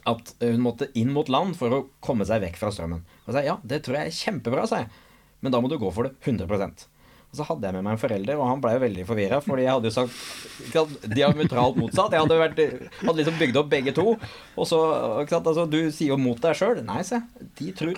at 0.09 0.33
hun 0.43 0.61
måtte 0.61 0.89
inn 0.99 1.13
mot 1.15 1.29
land 1.31 1.55
for 1.57 1.73
å 1.73 1.83
komme 2.03 2.27
seg 2.27 2.43
vekk 2.43 2.59
fra 2.59 2.73
strømmen. 2.75 3.05
Og 3.25 3.33
sa 3.33 3.43
ja, 3.45 3.57
det 3.65 3.81
tror 3.85 3.97
jeg 3.97 4.11
er 4.11 4.17
kjempebra, 4.19 4.67
sa 4.69 4.83
jeg. 4.83 4.91
Men 5.43 5.55
da 5.55 5.61
må 5.63 5.71
du 5.71 5.79
gå 5.79 5.89
for 5.95 6.07
det 6.07 6.15
100 6.21 6.47
Og 7.33 7.39
så 7.39 7.45
hadde 7.47 7.65
jeg 7.65 7.73
med 7.73 7.81
meg 7.87 7.95
en 7.95 8.01
forelder, 8.01 8.37
og 8.37 8.45
han 8.45 8.59
ble 8.61 8.71
jo 8.75 8.81
veldig 8.83 9.03
forvirra, 9.09 9.39
fordi 9.41 9.63
jeg 9.65 9.73
hadde 9.73 9.89
jo 9.89 9.93
sagt 9.95 11.07
diametralt 11.15 11.79
motsatt. 11.81 12.13
Jeg 12.13 12.21
hadde, 12.21 12.37
vært, 12.37 12.91
hadde 12.99 13.15
liksom 13.17 13.39
bygd 13.39 13.57
opp 13.57 13.71
begge 13.71 13.93
to. 13.97 14.11
Og 14.53 14.67
så 14.69 14.81
ikke 15.23 15.39
altså, 15.39 15.65
Du 15.65 15.79
sier 15.89 16.11
jo 16.11 16.19
mot 16.21 16.37
deg 16.43 16.59
sjøl. 16.59 16.83
Nei, 16.85 16.99
se. 17.07 17.23
De 17.57 17.71
tror 17.73 17.97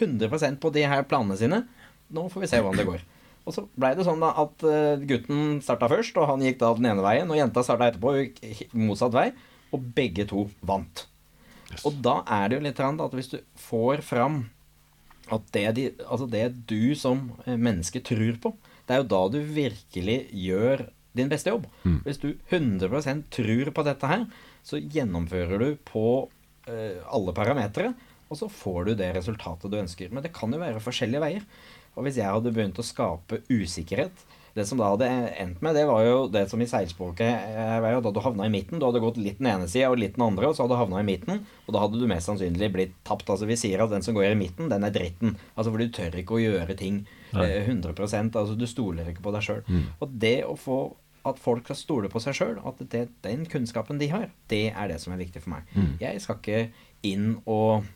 100% 0.00 0.58
på 0.58 0.74
de 0.74 0.82
her 0.90 1.06
planene 1.06 1.38
sine. 1.38 1.62
Nå 2.10 2.26
får 2.32 2.44
vi 2.44 2.50
se 2.50 2.58
hvordan 2.58 2.82
det 2.82 2.88
går. 2.90 3.06
Og 3.46 3.54
så 3.54 3.64
blei 3.78 3.94
det 3.94 4.08
sånn 4.08 4.26
da 4.26 4.34
at 4.42 4.66
uh, 4.66 5.06
gutten 5.06 5.62
starta 5.62 5.86
først, 5.94 6.18
og 6.18 6.26
han 6.32 6.42
gikk 6.42 6.58
da 6.58 6.74
den 6.74 6.90
ene 6.90 7.06
veien. 7.06 7.30
Og 7.30 7.38
jenta 7.38 7.62
starta 7.62 7.92
etterpå 7.92 8.10
og 8.10 8.42
gikk 8.42 8.74
motsatt 8.74 9.14
vei. 9.14 9.28
Og 9.70 9.86
begge 9.94 10.26
to 10.26 10.48
vant. 10.66 11.06
Yes. 11.70 11.86
Og 11.86 12.02
da 12.02 12.24
er 12.26 12.50
det 12.50 12.58
jo 12.58 12.66
litt 12.66 12.82
at 12.82 13.14
hvis 13.14 13.36
du 13.36 13.38
får 13.68 14.02
fram 14.02 14.48
at 15.34 15.50
det, 15.54 15.64
de, 15.76 15.86
altså 16.06 16.28
det 16.30 16.44
du 16.70 16.94
som 16.98 17.28
eh, 17.44 17.58
menneske 17.58 18.02
tror 18.04 18.38
på, 18.42 18.54
det 18.88 18.94
er 18.94 19.02
jo 19.02 19.10
da 19.12 19.22
du 19.32 19.38
virkelig 19.42 20.18
gjør 20.32 20.86
din 21.18 21.30
beste 21.30 21.52
jobb. 21.52 21.66
Mm. 21.84 22.00
Hvis 22.06 22.20
du 22.22 22.30
100% 22.50 23.26
tror 23.34 23.72
på 23.74 23.84
dette 23.86 24.10
her, 24.10 24.24
så 24.64 24.80
gjennomfører 24.80 25.64
du 25.64 25.68
på 25.88 26.06
uh, 26.28 27.00
alle 27.08 27.34
parametere, 27.36 27.92
og 28.28 28.40
så 28.40 28.48
får 28.52 28.88
du 28.88 28.92
det 29.00 29.10
resultatet 29.16 29.72
du 29.72 29.78
ønsker. 29.80 30.12
Men 30.12 30.24
det 30.24 30.34
kan 30.36 30.52
jo 30.52 30.60
være 30.60 30.82
forskjellige 30.84 31.22
veier. 31.24 31.46
Og 31.96 32.04
hvis 32.06 32.20
jeg 32.20 32.30
hadde 32.30 32.52
begynt 32.54 32.78
å 32.80 32.86
skape 32.86 33.40
usikkerhet 33.48 34.24
Det 34.58 34.66
som 34.66 34.80
da 34.80 34.90
hadde 34.90 35.08
endt 35.38 35.62
med, 35.62 35.76
det 35.78 35.84
var 35.86 36.02
jo 36.02 36.16
det 36.34 36.44
som 36.50 36.62
i 36.62 36.68
seilspråket 36.68 37.54
eh, 37.54 37.76
var 37.84 37.94
jo 37.94 38.02
da 38.04 38.12
du 38.14 38.20
havna 38.24 38.48
i 38.48 38.52
midten. 38.52 38.80
Du 38.80 38.86
hadde 38.88 39.02
gått 39.02 39.20
litt 39.22 39.38
den 39.38 39.50
ene 39.52 39.68
sida 39.70 39.92
og 39.92 40.00
litt 40.02 40.16
den 40.16 40.26
andre, 40.26 40.50
og 40.50 40.56
så 40.56 40.64
hadde 40.64 40.74
du 40.74 40.82
havna 40.82 41.02
i 41.02 41.06
midten. 41.06 41.44
Og 41.66 41.74
da 41.76 41.82
hadde 41.84 42.00
du 42.00 42.06
mest 42.10 42.30
sannsynlig 42.30 42.70
blitt 42.74 42.96
tapt. 43.06 43.28
Altså 43.30 43.48
Vi 43.48 43.58
sier 43.60 43.84
at 43.84 43.92
den 43.94 44.06
som 44.06 44.16
går 44.18 44.32
i 44.32 44.38
midten, 44.38 44.70
den 44.72 44.86
er 44.86 44.94
dritten. 44.94 45.36
Altså 45.54 45.70
For 45.70 45.82
du 45.82 45.94
tør 45.94 46.18
ikke 46.18 46.38
å 46.38 46.42
gjøre 46.42 46.78
ting 46.78 47.04
eh, 47.36 47.68
100% 47.68 48.38
Altså 48.38 48.56
Du 48.58 48.66
stoler 48.68 49.12
ikke 49.12 49.24
på 49.24 49.34
deg 49.36 49.46
sjøl. 49.46 49.62
Mm. 49.68 49.84
Og 50.02 50.16
det 50.26 50.38
å 50.48 50.56
få 50.58 50.80
at 51.28 51.40
folk 51.42 51.66
skal 51.66 51.76
stole 51.76 52.08
på 52.10 52.20
seg 52.22 52.36
sjøl, 52.38 52.58
at 52.66 52.80
det, 52.92 53.08
den 53.26 53.44
kunnskapen 53.50 53.98
de 54.00 54.08
har, 54.12 54.28
det 54.48 54.68
er 54.70 54.90
det 54.90 54.98
som 55.02 55.12
er 55.12 55.20
viktig 55.20 55.42
for 55.44 55.56
meg. 55.56 55.68
Mm. 55.74 55.90
Jeg 56.00 56.22
skal 56.24 56.38
ikke 56.40 56.62
inn 57.06 57.34
og 57.44 57.86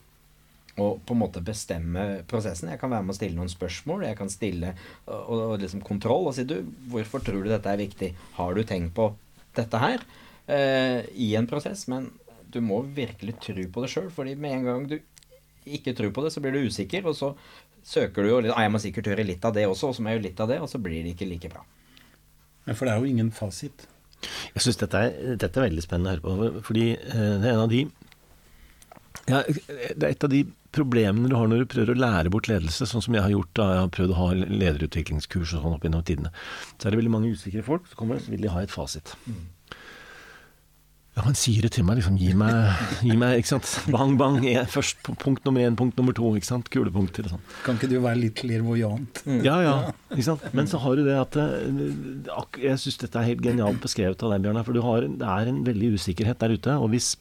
og 0.81 1.03
på 1.05 1.13
en 1.13 1.21
måte 1.21 1.43
bestemme 1.45 2.23
prosessen. 2.29 2.71
Jeg 2.73 2.81
kan 2.81 2.93
være 2.93 3.05
med 3.05 3.13
å 3.13 3.19
stille 3.19 3.37
noen 3.37 3.53
spørsmål. 3.53 4.07
Jeg 4.07 4.17
kan 4.17 4.33
stille 4.33 4.73
og, 5.05 5.33
og 5.37 5.55
liksom 5.61 5.83
kontroll 5.85 6.31
og 6.31 6.37
si 6.37 6.47
du, 6.49 6.63
hvorfor 6.93 7.25
tror 7.25 7.45
du 7.45 7.51
dette 7.53 7.69
er 7.69 7.81
viktig? 7.81 8.13
Har 8.39 8.57
du 8.57 8.63
tenkt 8.65 8.95
på 8.97 9.11
dette 9.59 9.83
her 9.83 10.05
eh, 10.47 11.05
i 11.13 11.35
en 11.37 11.49
prosess? 11.51 11.85
Men 11.93 12.09
du 12.53 12.63
må 12.65 12.81
virkelig 12.97 13.37
tro 13.45 13.67
på 13.75 13.85
det 13.85 13.91
sjøl, 13.93 14.09
fordi 14.13 14.37
med 14.41 14.59
en 14.59 14.69
gang 14.69 14.89
du 14.89 14.99
ikke 15.69 15.95
tror 15.97 16.13
på 16.15 16.25
det, 16.25 16.33
så 16.35 16.41
blir 16.43 16.57
du 16.57 16.65
usikker, 16.67 17.05
og 17.07 17.15
så 17.17 17.33
søker 17.87 18.25
du 18.25 18.31
jo 18.31 18.41
litt 18.43 18.55
ah, 18.55 18.65
Jeg 18.65 18.73
må 18.75 18.81
sikkert 18.83 19.09
gjøre 19.11 19.27
litt 19.27 19.45
av 19.47 19.55
det 19.57 19.67
også, 19.69 19.91
og 19.91 19.97
så 19.97 20.03
må 20.03 20.11
jeg 20.11 20.19
gjøre 20.19 20.29
litt 20.31 20.43
av 20.43 20.51
det, 20.51 20.59
og 20.65 20.71
så 20.73 20.81
blir 20.83 21.05
det 21.05 21.15
ikke 21.15 21.29
like 21.29 21.51
bra. 21.53 21.63
Ja, 22.67 22.75
for 22.75 22.87
det 22.87 22.95
er 22.95 23.03
jo 23.03 23.13
ingen 23.13 23.31
fasit. 23.35 23.87
Jeg 24.55 24.65
syns 24.65 24.79
dette, 24.79 25.05
dette, 25.37 25.53
er 25.53 25.69
veldig 25.69 25.85
spennende 25.85 26.17
å 26.17 26.37
høre 26.39 26.57
på, 26.57 26.65
fordi 26.71 26.89
eh, 26.95 27.37
det 27.43 27.47
er 27.47 27.55
en 27.55 27.65
av 27.67 27.71
de 27.73 27.85
ja, 29.29 29.43
det 29.47 30.03
er 30.03 30.11
et 30.11 30.25
av 30.27 30.33
de 30.33 30.43
problemene 30.75 31.31
du 31.31 31.37
har 31.37 31.49
når 31.51 31.65
du 31.65 31.71
prøver 31.75 31.95
å 31.95 32.03
lære 32.03 32.33
bort 32.33 32.51
ledelse, 32.51 32.89
sånn 32.89 33.05
som 33.05 33.17
jeg 33.17 33.25
har 33.25 33.35
gjort 33.35 33.55
da 33.59 33.71
jeg 33.71 33.83
har 33.85 33.97
prøvd 33.97 34.15
å 34.15 34.21
ha 34.21 34.29
lederutviklingskurs 34.43 35.57
og 35.57 35.67
sånn 35.67 35.77
opp 35.77 35.87
gjennom 35.87 36.05
tidene. 36.09 36.33
Så 36.77 36.87
er 36.87 36.95
det 36.95 37.03
veldig 37.03 37.17
mange 37.17 37.33
usikre 37.35 37.65
folk, 37.67 37.89
så 37.91 37.99
kommer 37.99 38.19
det, 38.19 38.27
så 38.27 38.35
vil 38.35 38.47
de 38.47 38.55
ha 38.55 38.63
et 38.65 38.73
fasit. 38.73 39.17
Ja, 41.13 41.27
han 41.27 41.35
sier 41.37 41.67
det 41.67 41.75
til 41.75 41.85
meg, 41.85 41.99
liksom. 41.99 42.15
Gi 42.17 42.31
meg, 42.41 42.85
gi 43.05 43.15
meg 43.21 43.43
ikke 43.43 43.51
sant. 43.51 43.69
Bang, 43.93 44.15
bang. 44.21 44.39
Jeg, 44.47 44.65
først 44.73 45.03
punkt 45.21 45.45
nummer 45.45 45.61
én, 45.61 45.75
punkt 45.77 45.99
nummer 46.01 46.17
to. 46.17 46.31
ikke 46.39 46.49
sant, 46.49 46.71
Kulepunkter 46.73 47.29
og 47.29 47.35
sånn. 47.35 47.43
Kan 47.67 47.77
ikke 47.77 47.91
du 47.91 47.99
være 47.99 48.17
litt 48.23 48.39
klirvoajant? 48.41 49.21
Mm. 49.29 49.43
Ja, 49.45 49.59
ja. 49.61 49.75
ikke 50.09 50.25
sant. 50.31 50.47
Men 50.57 50.71
så 50.71 50.81
har 50.81 50.97
du 50.97 51.05
det 51.05 51.19
at 51.21 51.37
eh, 51.43 52.63
Jeg 52.65 52.81
syns 52.81 52.97
dette 53.05 53.21
er 53.21 53.29
helt 53.29 53.45
genialt 53.45 53.85
beskrevet 53.85 54.25
av 54.25 54.33
deg, 54.33 54.47
Bjørnar. 54.47 54.65
For 54.65 54.81
har, 54.89 55.09
det 55.21 55.29
er 55.35 55.53
en 55.53 55.61
veldig 55.69 55.93
usikkerhet 55.99 56.41
der 56.41 56.57
ute. 56.57 56.79
Og 56.81 56.89
hvis 56.95 57.13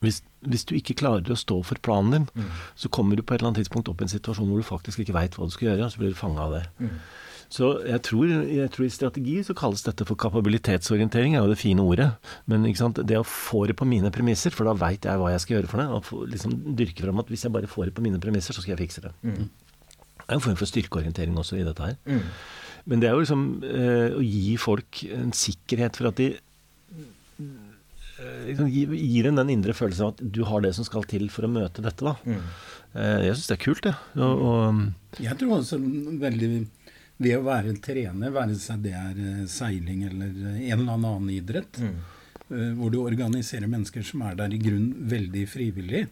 hvis, 0.00 0.20
hvis, 0.48 0.66
du 0.68 0.74
ikke 0.76 0.96
klarer 1.02 1.32
å 1.32 1.38
stå 1.38 1.60
for 1.66 1.80
planen 1.84 2.14
din, 2.14 2.28
mm. 2.34 2.52
så 2.82 2.90
kommer 2.92 3.16
du 3.16 3.22
på 3.22 3.34
et 3.34 3.40
eller 3.40 3.52
annet 3.52 3.62
tidspunkt 3.64 3.90
opp 3.92 4.00
i 4.00 4.06
en 4.06 4.12
situasjon 4.12 4.48
hvor 4.48 4.62
du 4.62 4.66
faktisk 4.66 5.02
ikke 5.02 5.16
veit 5.16 5.36
hva 5.36 5.48
du 5.48 5.54
skal 5.54 5.72
gjøre, 5.72 5.88
og 5.88 5.92
så 5.94 6.02
blir 6.02 6.14
du 6.14 6.18
fanga 6.18 6.46
av 6.46 6.56
det. 6.56 6.64
Mm. 6.80 6.94
Så 7.50 7.68
jeg 7.82 7.98
tror, 8.06 8.30
jeg 8.46 8.70
tror, 8.70 8.86
i 8.86 8.92
strategi 8.94 9.32
så 9.42 9.56
kalles 9.58 9.82
dette 9.82 10.04
for 10.06 10.18
kapabilitetsorientering, 10.22 11.34
er 11.34 11.42
jo 11.42 11.50
det 11.50 11.58
fine 11.58 11.82
ordet. 11.82 12.12
Men 12.46 12.62
det 12.62 13.18
å 13.18 13.26
få 13.26 13.64
det 13.66 13.74
på 13.80 13.88
mine 13.90 14.12
premisser, 14.14 14.54
for 14.54 14.70
da 14.70 14.76
veit 14.78 15.08
jeg 15.08 15.18
hva 15.18 15.32
jeg 15.32 15.42
skal 15.42 15.56
gjøre 15.56 15.70
for 15.72 15.82
det. 15.82 15.88
Og 15.90 16.30
liksom 16.30 16.54
dyrke 16.78 17.02
fram 17.02 17.18
at 17.18 17.32
hvis 17.32 17.48
jeg 17.48 17.54
bare 17.56 17.70
får 17.70 17.90
det 17.90 17.96
på 17.96 18.04
mine 18.06 18.22
premisser, 18.22 18.54
så 18.54 18.62
skal 18.62 18.76
jeg 18.76 18.84
fikse 18.84 19.02
det. 19.08 19.10
Mm. 19.26 19.50
Det 20.20 20.28
er 20.28 20.38
en 20.38 20.44
form 20.44 20.60
for 20.60 20.70
styrkeorientering 20.70 21.34
også 21.42 21.58
i 21.58 21.66
dette 21.66 21.90
her. 21.90 21.98
Mm. 22.06 22.22
Men 22.86 23.02
det 23.02 23.08
er 23.08 23.18
jo 23.18 23.24
liksom 23.24 23.42
eh, 23.66 24.14
å 24.14 24.22
gi 24.22 24.54
folk 24.60 25.02
en 25.10 25.34
sikkerhet 25.34 25.98
for 25.98 26.12
at 26.12 26.22
de 26.22 26.30
liksom, 28.46 28.68
gir 28.70 29.28
en 29.30 29.40
den 29.40 29.52
indre 29.54 29.74
følelsen 29.76 30.06
av 30.06 30.12
at 30.14 30.22
du 30.36 30.42
har 30.48 30.64
det 30.64 30.74
som 30.76 30.86
skal 30.86 31.06
til 31.08 31.28
for 31.32 31.46
å 31.46 31.52
møte 31.52 31.84
dette. 31.84 32.04
da. 32.04 32.16
Mm. 32.24 32.46
Eh, 32.92 33.18
jeg 33.28 33.36
syns 33.38 33.50
det 33.50 33.56
er 33.56 33.64
kult, 33.64 33.82
det. 33.86 33.94
Og, 34.18 34.44
og, 34.46 34.62
um, 34.68 34.86
jeg 35.18 35.40
tror 35.40 35.58
også 35.60 35.80
veldig 36.22 36.50
det 37.20 37.34
å 37.36 37.44
være 37.44 37.76
trener, 37.84 38.32
være 38.32 38.56
seg 38.60 38.86
det 38.86 38.94
er 38.96 39.20
eh, 39.20 39.44
seiling 39.50 40.06
eller 40.08 40.32
en 40.54 40.78
eller 40.78 40.96
annen 40.96 41.28
idrett, 41.34 41.82
mm. 41.82 42.00
hvor 42.80 42.90
du 42.92 43.02
organiserer 43.02 43.70
mennesker 43.70 44.06
som 44.06 44.24
er 44.26 44.40
der 44.40 44.56
i 44.56 44.62
grunn 44.62 44.88
veldig 45.10 45.44
frivillig, 45.50 46.06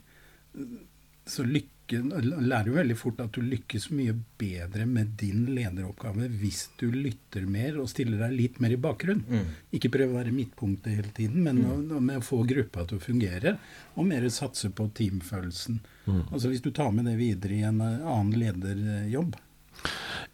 så 1.28 1.44
lykkes 1.44 1.66
lykke, 1.68 1.77
lærer 1.96 2.68
jo 2.68 2.76
veldig 2.76 2.96
fort 2.98 3.20
at 3.24 3.32
du 3.32 3.40
lykkes 3.44 3.88
mye 3.96 4.14
bedre 4.38 4.84
med 4.88 5.14
din 5.20 5.46
lederoppgave 5.56 6.28
hvis 6.40 6.66
du 6.80 6.90
lytter 6.92 7.46
mer 7.48 7.78
og 7.80 7.88
stiller 7.90 8.20
deg 8.24 8.36
litt 8.36 8.60
mer 8.60 8.74
i 8.74 8.80
bakgrunn. 8.80 9.24
Mm. 9.24 9.48
Ikke 9.78 9.92
prøve 9.94 10.12
å 10.12 10.18
være 10.18 10.34
midtpunktet 10.36 10.98
hele 10.98 11.12
tiden, 11.16 11.42
men 11.46 11.62
mm. 11.64 11.96
med 11.96 12.20
å 12.20 12.26
få 12.26 12.42
gruppa 12.48 12.84
til 12.88 13.00
å 13.00 13.04
fungere, 13.04 13.56
og 13.96 14.08
mer 14.10 14.28
satse 14.32 14.70
på 14.70 14.90
teamfølelsen. 14.98 15.80
Mm. 16.06 16.22
Altså 16.28 16.52
Hvis 16.52 16.64
du 16.64 16.70
tar 16.76 16.92
med 16.94 17.08
det 17.08 17.18
videre 17.20 17.56
i 17.56 17.66
en 17.66 17.82
annen 17.82 18.34
lederjobb. 18.36 19.38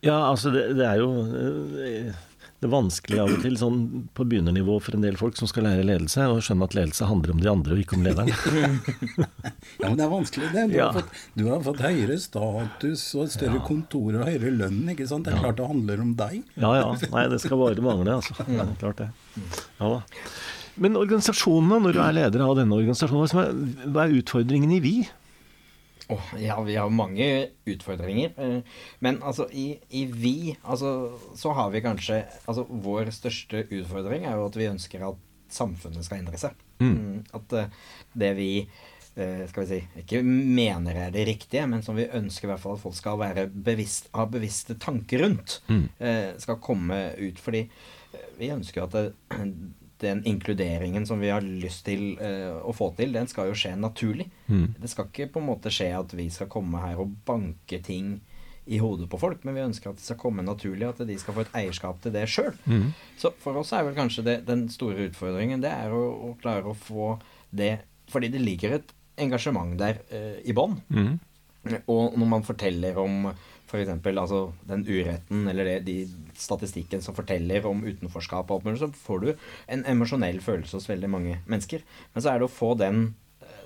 Ja, 0.04 0.18
altså 0.30 0.50
det, 0.52 0.70
det 0.78 0.86
er 0.88 1.00
jo 1.00 1.10
eh, 1.84 2.24
det 2.62 2.68
er 2.68 2.72
vanskelig 2.72 3.18
av 3.20 3.30
og 3.34 3.42
til 3.44 3.56
sånn 3.60 3.78
på 4.16 4.24
begynernivå 4.30 4.78
for 4.80 4.96
en 4.96 5.02
del 5.04 5.18
folk 5.20 5.36
som 5.36 5.48
skal 5.50 5.66
lære 5.66 5.84
ledelse, 5.84 6.24
å 6.32 6.38
skjønne 6.40 6.68
at 6.68 6.76
ledelse 6.78 7.08
handler 7.10 7.34
om 7.34 7.42
de 7.42 7.50
andre 7.50 7.76
og 7.76 7.82
ikke 7.82 7.98
om 7.98 8.06
lederen. 8.06 8.30
ja, 9.82 9.88
men 9.90 9.98
det 9.98 10.06
er 10.06 10.12
vanskelig, 10.12 10.48
det. 10.54 10.64
Du, 10.70 10.76
ja. 10.78 10.86
har, 10.88 11.02
fått, 11.02 11.18
du 11.36 11.44
har 11.50 11.64
fått, 11.66 11.82
høyere 11.84 12.16
status 12.22 13.04
og 13.18 13.32
større 13.34 13.58
ja. 13.58 13.64
kontor 13.66 14.16
og 14.16 14.24
høyere 14.30 14.54
lønn. 14.62 14.80
ikke 14.94 15.08
sant? 15.10 15.28
Det 15.28 15.34
er 15.34 15.40
ja. 15.40 15.44
klart 15.44 15.60
det 15.60 15.68
handler 15.74 16.04
om 16.06 16.14
deg. 16.22 16.38
ja 16.64 16.72
ja. 16.78 16.86
Nei, 17.12 17.26
det 17.34 17.40
skal 17.44 17.60
bare 17.60 17.84
mangle, 17.84 18.18
altså. 18.20 18.38
Ja, 18.54 18.68
klart 18.80 19.02
det. 19.02 19.10
Ja 19.82 19.96
da. 19.98 20.00
Men 20.80 20.96
organisasjonene, 20.98 21.82
når 21.84 21.94
du 21.94 22.00
er 22.02 22.16
leder 22.16 22.46
av 22.46 22.56
denne 22.58 22.78
organisasjonen, 22.80 23.68
hva 23.92 24.06
er 24.06 24.16
utfordringen 24.22 24.72
i 24.74 24.80
Vi? 24.82 24.96
Oh, 26.08 26.34
ja, 26.38 26.60
vi 26.62 26.76
har 26.76 26.90
mange 26.90 27.48
utfordringer. 27.64 28.32
Eh, 28.36 28.58
men 28.98 29.22
altså, 29.22 29.46
i, 29.52 29.78
i, 29.88 30.04
vi 30.04 30.56
altså, 30.62 31.14
så 31.36 31.54
har 31.56 31.70
vi 31.72 31.84
kanskje 31.84 32.24
Altså, 32.44 32.66
vår 32.68 33.12
største 33.14 33.64
utfordring 33.70 34.26
er 34.26 34.36
jo 34.36 34.48
at 34.50 34.58
vi 34.58 34.68
ønsker 34.68 35.06
at 35.06 35.22
samfunnet 35.52 36.04
skal 36.04 36.20
endre 36.20 36.40
seg. 36.40 36.58
Mm. 36.82 36.90
mm 36.90 37.22
at 37.38 37.56
eh, 37.56 37.78
det 38.20 38.32
vi 38.36 38.48
eh, 38.60 39.44
skal 39.48 39.64
vi 39.64 39.70
si, 39.70 39.80
ikke 40.02 40.20
mener 40.26 41.06
er 41.06 41.14
det 41.14 41.24
riktige, 41.28 41.64
men 41.70 41.82
som 41.86 41.96
vi 41.96 42.10
ønsker 42.10 42.48
i 42.48 42.52
hvert 42.52 42.62
fall 42.62 42.76
at 42.76 42.84
folk 42.84 42.98
skal 42.98 43.20
være 43.22 43.46
bevisst, 43.48 44.10
ha 44.14 44.26
bevisste 44.28 44.76
tanker 44.82 45.24
rundt, 45.24 45.60
mm. 45.70 45.86
skal 46.42 46.60
komme 46.62 47.00
ut. 47.16 47.40
Fordi 47.40 47.64
vi 48.38 48.52
ønsker 48.52 48.82
jo 48.82 48.86
at 48.90 48.98
det, 48.98 49.06
den 50.02 50.22
inkluderingen 50.26 51.07
som 51.07 51.20
vi 51.22 51.30
har 51.30 51.44
lyst 51.44 51.85
til 51.87 52.16
uh, 52.18 52.61
å 52.66 52.74
få 52.74 52.90
til, 52.98 53.14
den 53.14 53.28
skal 53.30 53.50
jo 53.50 53.59
skje 53.59 53.74
naturlig. 53.78 54.28
Mm. 54.46 54.74
Det 54.80 54.90
skal 54.90 55.11
ikke 55.11 55.30
på 55.35 55.42
en 55.42 55.50
måte 55.52 55.72
skje 55.72 55.90
at 55.96 56.14
vi 56.16 56.28
skal 56.33 56.50
komme 56.52 56.83
her 56.83 57.00
og 57.02 57.14
banke 57.26 57.80
ting 57.85 58.16
i 58.64 58.78
hodet 58.80 59.11
på 59.12 59.20
folk, 59.20 59.42
men 59.44 59.57
vi 59.59 59.64
ønsker 59.64 59.92
at 59.92 60.00
det 60.00 60.07
skal 60.07 60.18
komme 60.20 60.44
naturlig, 60.44 60.87
at 60.88 61.02
de 61.04 61.16
skal 61.20 61.37
få 61.37 61.44
et 61.44 61.57
eierskap 61.61 62.00
til 62.02 62.14
det 62.14 62.24
sjøl. 62.33 62.54
Mm. 62.64 62.94
Så 63.20 63.35
for 63.42 63.61
oss 63.61 63.74
er 63.76 63.85
vel 63.85 63.96
kanskje 63.96 64.24
det, 64.24 64.38
den 64.48 64.66
store 64.72 65.11
utfordringen 65.11 65.64
det 65.64 65.72
er 65.72 65.92
å, 65.92 66.04
å, 66.30 66.35
klare 66.40 66.72
å 66.72 66.78
få 66.78 67.14
det 67.54 67.76
Fordi 68.11 68.28
det 68.33 68.40
ligger 68.42 68.74
et 68.76 68.90
engasjement 69.20 69.76
der 69.78 70.00
uh, 70.11 70.40
i 70.44 70.52
bånn. 70.57 70.80
Mm. 70.88 71.14
Og 71.88 72.16
når 72.18 72.28
man 72.28 72.44
forteller 72.44 72.98
om 73.00 73.28
f.eks. 73.68 73.90
Altså, 74.14 74.40
den 74.68 74.85
uretten 74.87 75.48
eller 75.50 75.68
det, 75.68 75.77
de 75.87 75.96
statistikken 76.38 77.03
som 77.05 77.16
forteller 77.16 77.66
om 77.68 77.85
utenforskap, 77.85 78.50
og 78.50 78.66
alt 78.68 78.83
så 78.83 78.90
får 79.07 79.22
du 79.24 79.31
en 79.66 79.85
emosjonell 79.90 80.40
følelse 80.44 80.79
hos 80.79 80.90
veldig 80.90 81.11
mange 81.11 81.38
mennesker. 81.46 81.85
Men 82.14 82.24
så 82.24 82.33
er 82.33 82.40
det 82.40 82.48
å 82.48 82.53
få 82.53 82.74
den 82.81 83.07
eh, 83.42 83.64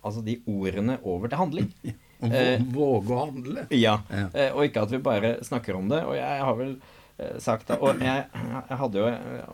Altså 0.00 0.22
de 0.24 0.38
ordene 0.48 0.96
over 1.02 1.28
til 1.28 1.42
handling. 1.42 1.74
Og 2.20 2.34
eh, 2.36 2.62
våge 2.72 3.14
å 3.16 3.26
handle. 3.26 3.66
Ja. 3.72 3.98
ja. 4.12 4.26
Eh, 4.36 4.50
og 4.52 4.66
ikke 4.66 4.82
at 4.84 4.90
vi 4.92 4.98
bare 5.04 5.38
snakker 5.44 5.78
om 5.78 5.86
det. 5.88 6.02
Og 6.04 6.18
jeg 6.18 6.42
har 6.44 6.56
vel 6.58 6.74
sagt. 7.42 7.68
Da. 7.70 7.76
Og 7.82 8.00
jeg, 8.02 8.24
jeg 8.70 8.78
jo, 8.96 9.06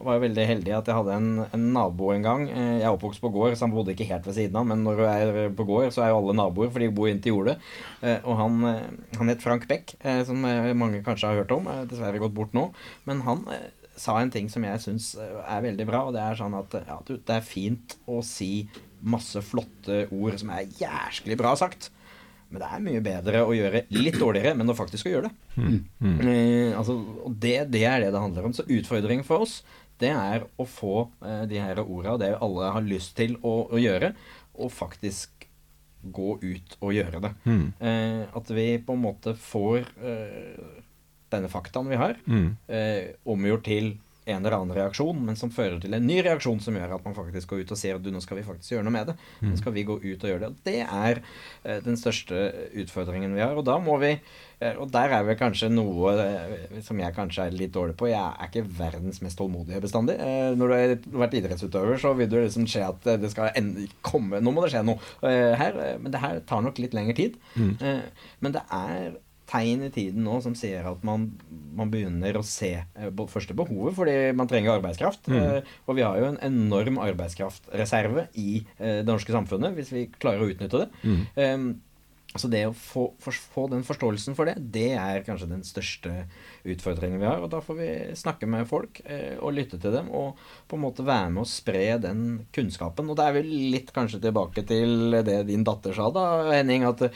var 0.07 0.17
jo 0.19 0.23
veldig 0.25 0.47
heldig 0.51 0.75
at 0.79 0.91
jeg 0.91 0.97
hadde 0.99 1.15
en, 1.19 1.29
en 1.57 1.65
nabo 1.75 2.11
en 2.15 2.25
gang. 2.27 2.45
Eh, 2.51 2.73
Jeg 2.81 2.87
er 2.87 2.93
oppvokst 2.97 3.23
på 3.25 3.31
gård, 3.35 3.57
så 3.59 3.67
han 3.67 3.75
bodde 3.75 3.95
ikke 3.95 4.09
helt 4.11 4.27
ved 4.29 4.37
siden 4.39 4.59
av. 4.61 4.67
Men 4.71 4.85
når 4.87 5.01
du 5.01 5.05
er 5.09 5.51
på 5.57 5.67
gård, 5.69 5.89
så 5.95 6.05
er 6.05 6.13
jo 6.13 6.21
alle 6.23 6.37
naboer, 6.39 6.71
for 6.75 6.83
de 6.85 6.91
bor 6.95 7.11
inntil 7.11 7.35
jordet. 7.37 7.57
Eh, 8.03 8.19
Og 8.25 8.37
han, 8.41 8.61
eh, 8.71 9.17
han 9.19 9.33
het 9.33 9.43
Frank 9.45 9.67
Beck, 9.71 9.97
eh, 10.03 10.23
som 10.29 10.45
eh, 10.45 10.73
mange 10.75 11.03
kanskje 11.07 11.31
har 11.33 11.43
hørt 11.43 11.57
om. 11.57 11.67
eh, 11.73 11.85
Dessverre 11.91 12.23
gått 12.23 12.35
bort 12.37 12.55
nå. 12.57 12.69
Men 13.09 13.21
han 13.27 13.45
eh, 13.53 13.69
sa 13.97 14.19
en 14.21 14.31
ting 14.31 14.49
som 14.53 14.65
jeg 14.67 14.83
syns 14.85 15.15
er 15.17 15.63
veldig 15.65 15.87
bra, 15.89 16.03
og 16.07 16.13
det 16.17 16.21
er 16.21 16.37
sånn 16.37 16.55
at 16.59 16.75
ja, 16.85 16.99
det 17.09 17.33
er 17.39 17.45
fint 17.47 17.95
å 18.07 18.19
si 18.27 18.67
masse 19.07 19.41
flotte 19.45 20.03
ord 20.13 20.37
som 20.41 20.51
er 20.53 20.67
jæsklig 20.81 21.37
bra 21.41 21.55
sagt. 21.57 21.91
Men 22.51 22.63
det 22.63 22.69
er 22.73 22.83
mye 22.85 23.01
bedre 23.03 23.41
å 23.43 23.55
gjøre 23.57 23.81
litt 23.91 24.19
dårligere, 24.21 24.55
men 24.57 24.71
å 24.71 24.75
faktisk 24.79 25.07
å 25.09 25.11
gjøre 25.17 25.29
det. 25.31 25.35
Eh, 26.23 26.79
altså, 26.79 26.95
og 27.27 27.35
det, 27.43 27.57
det 27.75 27.83
er 27.85 28.01
det 28.05 28.13
det 28.15 28.21
handler 28.23 28.47
om. 28.47 28.55
Så 28.55 28.63
utfordringen 28.71 29.25
for 29.27 29.43
oss, 29.47 29.59
det 29.99 30.13
er 30.13 30.45
å 30.61 30.67
få 30.69 31.09
eh, 31.25 31.43
de 31.51 31.59
her 31.59 31.81
orda, 31.83 32.17
det 32.23 32.33
alle 32.45 32.71
har 32.77 32.85
lyst 32.87 33.17
til 33.19 33.35
å, 33.43 33.57
å 33.73 33.81
gjøre, 33.81 34.13
og 34.57 34.71
faktisk 34.73 35.47
gå 36.15 36.37
ut 36.39 36.77
og 36.81 36.93
gjøre 36.95 37.21
det. 37.25 37.33
Eh, 37.83 38.23
at 38.39 38.51
vi 38.55 38.67
på 38.87 38.95
en 38.95 39.03
måte 39.03 39.35
får 39.35 39.89
eh, 39.99 40.83
denne 41.35 41.51
faktaen 41.51 41.89
vi 41.91 41.99
har, 41.99 42.15
Mm. 42.31 42.53
eh, 42.71 43.15
omgjort 43.27 43.65
til 43.67 43.97
en 44.27 44.41
eller 44.41 44.57
annen 44.57 44.75
reaksjon, 44.75 45.19
men 45.23 45.37
som 45.39 45.53
fører 45.55 45.79
til 45.83 45.95
en 45.95 46.07
ny 46.07 46.19
reaksjon 46.27 46.59
som 46.63 46.75
gjør 46.75 46.97
at 46.97 47.05
man 47.07 47.15
faktisk 47.15 47.53
går 47.53 47.63
ut 47.63 47.75
og 47.77 47.79
ser 47.79 47.99
at 47.99 48.03
du, 48.03 48.11
nå 48.11 48.23
skal 48.25 48.41
vi 48.41 48.47
faktisk 48.47 48.75
gjøre 48.75 48.87
noe 48.87 48.95
med 48.97 49.13
det. 49.13 49.15
Nå 49.47 49.59
skal 49.61 49.75
vi 49.77 49.85
gå 49.87 49.99
ut 50.03 50.25
og 50.25 50.33
gjøre 50.33 50.41
det. 50.43 50.49
Og 50.51 50.67
det 50.67 50.81
er 50.83 51.21
eh, 51.21 51.79
den 51.85 51.99
største 52.01 52.49
utfordringen 52.83 53.37
vi 53.37 53.45
har. 53.45 53.55
Og 53.55 53.63
da 53.69 53.77
må 53.83 53.95
vi 54.03 54.17
eh, 54.17 54.75
Og 54.83 54.91
der 54.91 55.15
er 55.15 55.29
vel 55.29 55.39
kanskje 55.39 55.71
noe 55.71 56.17
eh, 56.25 56.81
som 56.83 56.99
jeg 56.99 57.15
kanskje 57.15 57.47
er 57.47 57.55
litt 57.55 57.75
dårlig 57.77 57.95
på. 58.01 58.09
Jeg 58.11 58.19
er 58.19 58.51
ikke 58.51 58.67
verdens 58.81 59.23
mest 59.23 59.39
tålmodige 59.39 59.85
bestandig. 59.85 60.19
Når 60.59 60.73
du 60.73 60.75
har 60.75 60.97
vært 61.23 61.39
idrettsutøver, 61.39 62.01
så 62.03 62.17
vil 62.19 62.31
det 62.33 62.47
liksom 62.49 62.67
skje 62.71 62.83
at 62.89 63.11
det 63.23 63.31
skal 63.31 63.63
komme 64.07 64.43
Nå 64.43 64.55
må 64.55 64.65
det 64.65 64.73
skje 64.75 64.83
noe 64.87 64.99
her. 65.23 65.79
Men 66.03 66.11
det 66.11 66.25
her 66.25 66.43
tar 66.49 66.67
nok 66.67 66.83
litt 66.83 66.99
lengre 66.99 67.15
tid. 67.17 67.39
Mm. 67.55 67.77
men 68.43 68.53
det 68.55 68.63
er 68.73 69.15
tegn 69.51 69.87
i 69.87 69.93
tiden 69.95 70.27
nå 70.27 70.41
som 70.45 70.57
sier 70.59 70.87
at 70.91 71.03
man, 71.07 71.29
man 71.77 71.91
begynner 71.93 72.39
å 72.39 72.45
se 72.47 72.73
eh, 72.83 73.25
første 73.31 73.57
behovet 73.57 73.97
fordi 73.97 74.17
man 74.37 74.51
trenger 74.51 74.77
arbeidskraft. 74.77 75.31
Eh, 75.31 75.75
og 75.87 75.99
vi 75.99 76.05
har 76.07 76.19
jo 76.21 76.31
en 76.33 76.41
enorm 76.45 77.01
arbeidskraftreserve 77.03 78.29
i 78.41 78.63
eh, 78.79 79.03
det 79.03 79.11
norske 79.11 79.35
samfunnet, 79.35 79.77
hvis 79.77 79.93
vi 79.95 80.07
klarer 80.17 80.45
å 80.45 80.53
utnytte 80.53 80.87
det. 80.87 81.19
Eh, 81.43 81.69
så 82.37 82.51
det 82.53 82.67
å 82.69 82.75
få, 82.77 83.07
for, 83.23 83.33
få 83.55 83.63
den 83.73 83.85
forståelsen 83.87 84.35
for 84.37 84.49
det, 84.49 84.59
det 84.75 84.91
er 84.99 85.23
kanskje 85.25 85.47
den 85.49 85.63
største 85.65 86.27
utfordringen 86.69 87.23
vi 87.23 87.29
har. 87.29 87.41
Og 87.41 87.49
da 87.55 87.63
får 87.65 87.79
vi 87.79 87.89
snakke 88.19 88.49
med 88.51 88.67
folk 88.69 89.01
og 89.07 89.55
lytte 89.57 89.79
til 89.81 89.95
dem, 89.95 90.11
og 90.13 90.37
på 90.69 90.77
en 90.77 90.83
måte 90.83 91.07
være 91.07 91.31
med 91.33 91.47
å 91.47 91.49
spre 91.49 91.87
den 92.03 92.27
kunnskapen. 92.53 93.09
Og 93.09 93.17
det 93.17 93.25
er 93.25 93.39
vel 93.39 93.49
litt 93.73 93.95
kanskje 93.97 94.21
tilbake 94.27 94.67
til 94.69 95.17
det 95.25 95.47
din 95.49 95.65
datter 95.65 95.97
sa 95.97 96.11
da, 96.13 96.27
Henning, 96.51 96.85
at 96.85 97.07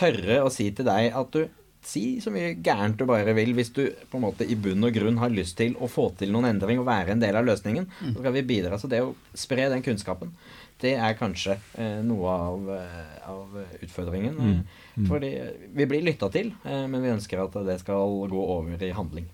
tørre 0.00 0.40
å 0.46 0.54
si 0.54 0.70
til 0.72 0.88
deg 0.88 1.10
at 1.18 1.36
du 1.36 1.59
Si 1.82 2.20
så 2.20 2.28
mye 2.32 2.54
gærent 2.60 2.98
du 3.00 3.06
bare 3.08 3.32
vil, 3.34 3.54
hvis 3.56 3.70
du 3.72 3.86
på 4.10 4.18
en 4.18 4.24
måte 4.26 4.44
i 4.44 4.54
bunn 4.54 4.84
og 4.84 4.92
grunn 4.92 5.16
har 5.22 5.30
lyst 5.32 5.56
til 5.56 5.72
å 5.80 5.88
få 5.88 6.10
til 6.20 6.30
noen 6.34 6.50
endring 6.50 6.78
og 6.82 6.84
være 6.86 7.14
en 7.14 7.22
del 7.22 7.38
av 7.40 7.46
løsningen. 7.48 7.86
Så 8.02 8.18
skal 8.18 8.34
vi 8.36 8.42
bidra. 8.42 8.76
Så 8.78 8.88
det 8.92 9.00
å 9.00 9.14
spre 9.32 9.70
den 9.72 9.80
kunnskapen, 9.86 10.34
det 10.80 10.92
er 11.00 11.16
kanskje 11.16 11.56
eh, 11.80 12.02
noe 12.04 12.28
av, 12.28 12.68
eh, 12.76 13.16
av 13.32 13.56
utfordringen. 13.80 14.36
Eh, 14.44 15.08
Fordi 15.08 15.30
vi 15.76 15.86
blir 15.88 16.04
lytta 16.04 16.28
til, 16.32 16.52
eh, 16.64 16.86
men 16.86 17.00
vi 17.02 17.14
ønsker 17.14 17.40
at 17.46 17.56
det 17.66 17.78
skal 17.80 18.28
gå 18.28 18.44
over 18.58 18.84
i 18.84 18.92
handling. 18.92 19.26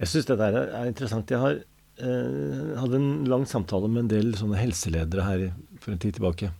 Jeg 0.00 0.08
syns 0.10 0.26
det 0.26 0.38
der 0.42 0.54
er, 0.58 0.68
er 0.82 0.90
interessant. 0.90 1.30
Jeg 1.30 1.38
har 1.42 1.56
eh, 1.62 2.76
hadde 2.82 2.98
en 2.98 3.24
lang 3.30 3.46
samtale 3.46 3.88
med 3.88 4.04
en 4.04 4.10
del 4.10 4.34
sånne 4.38 4.58
helseledere 4.58 5.22
her 5.26 5.46
for 5.80 5.94
en 5.94 5.98
tid 6.02 6.18
tilbake. 6.18 6.50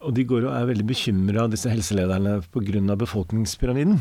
Og 0.00 0.14
de 0.16 0.22
går 0.24 0.46
og 0.48 0.54
er 0.56 0.64
veldig 0.70 0.86
bekymra, 0.88 1.42
disse 1.52 1.68
helselederne, 1.68 2.38
pga. 2.54 2.94
befolkningspyramiden. 2.96 3.98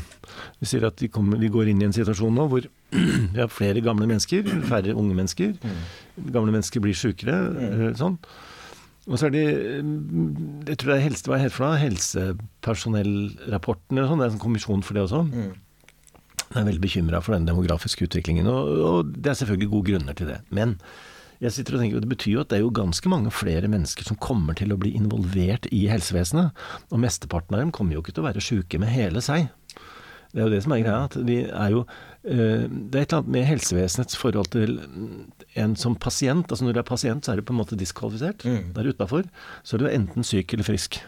De 0.62 0.66
sier 0.70 0.86
at 0.88 0.96
de, 1.02 1.10
kommer, 1.12 1.36
de 1.42 1.50
går 1.52 1.68
inn 1.74 1.82
i 1.84 1.88
en 1.90 1.96
situasjon 1.96 2.32
nå 2.40 2.46
hvor 2.48 2.64
vi 3.34 3.40
har 3.42 3.52
flere 3.52 3.84
gamle 3.84 4.08
mennesker, 4.08 4.48
færre 4.70 4.96
unge 4.96 5.16
mennesker. 5.18 5.58
Gamle 6.32 6.52
mennesker 6.56 6.80
blir 6.86 6.96
sjukere. 6.96 7.36
eh, 7.60 7.92
Sånn. 8.00 8.16
Og 9.10 9.18
så 9.18 9.26
er 9.26 9.32
de 9.34 9.42
mm, 9.82 10.70
Jeg 10.70 10.78
tror 10.78 10.90
det 10.94 10.98
er 11.00 11.08
helse, 11.08 11.26
hva 11.28 11.38
det 11.42 11.50
for 11.56 11.66
noe? 11.66 11.80
Helsepersonellrapporten 11.82 13.98
eller 13.98 14.10
sånn. 14.12 14.20
Det 14.22 14.26
er 14.26 14.30
en 14.32 14.36
sånn 14.38 14.44
kommisjon 14.44 14.84
for 14.86 14.94
det 14.98 15.04
også. 15.08 15.22
Jeg 16.50 16.60
er 16.64 16.68
veldig 16.72 16.82
bekymra 16.84 17.20
for 17.22 17.32
den 17.36 17.46
demografiske 17.50 18.06
utviklingen, 18.08 18.48
og, 18.50 18.62
og 18.90 19.00
det 19.14 19.30
er 19.34 19.38
selvfølgelig 19.42 19.70
gode 19.74 19.88
grunner 19.92 20.14
til 20.18 20.28
det. 20.32 20.40
Men 20.56 20.70
jeg 21.40 21.56
sitter 21.56 21.78
og 21.78 21.84
tenker, 21.84 22.02
det 22.04 22.12
betyr 22.12 22.34
jo 22.34 22.42
at 22.44 22.50
det 22.52 22.58
er 22.58 22.66
jo 22.66 22.74
ganske 22.76 23.12
mange 23.12 23.32
flere 23.32 23.70
mennesker 23.72 24.08
som 24.08 24.20
kommer 24.20 24.58
til 24.60 24.74
å 24.76 24.80
bli 24.80 24.92
involvert 24.98 25.70
i 25.72 25.86
helsevesenet. 25.88 26.52
Og 26.92 27.00
mesteparten 27.00 27.56
av 27.56 27.64
dem 27.64 27.72
kommer 27.76 27.96
jo 27.96 28.04
ikke 28.04 28.18
til 28.18 28.26
å 28.26 28.28
være 28.28 28.44
sjuke 28.44 28.82
med 28.82 28.92
hele 28.92 29.24
seg. 29.24 29.48
Det 30.30 30.42
er 30.42 30.46
jo 30.46 30.54
det 30.54 30.62
som 30.66 30.74
er 30.76 30.84
greia. 30.84 31.04
at 31.08 31.16
vi 31.16 31.38
er 31.48 31.70
jo, 31.74 31.86
eh, 32.24 32.68
Det 32.68 32.96
er 32.96 33.02
et 33.02 33.14
eller 33.14 33.22
annet 33.22 33.32
med 33.32 33.46
helsevesenets 33.46 34.18
forhold 34.20 34.52
til 34.52 34.80
en 35.56 35.76
som 35.76 35.96
pasient. 35.96 36.52
altså 36.52 36.66
Når 36.66 36.74
du 36.74 36.80
er 36.80 36.84
pasient, 36.84 37.26
så 37.26 37.32
er 37.32 37.36
du 37.38 37.42
på 37.42 37.54
en 37.54 37.64
måte 37.64 37.80
diskvalifisert. 37.80 38.44
Mm. 38.44 38.74
Der 38.74 38.92
utafor 38.92 39.24
så 39.64 39.76
er 39.76 39.78
du 39.80 39.88
enten 39.88 40.24
syk 40.24 40.54
eller 40.54 40.64
frisk. 40.64 41.02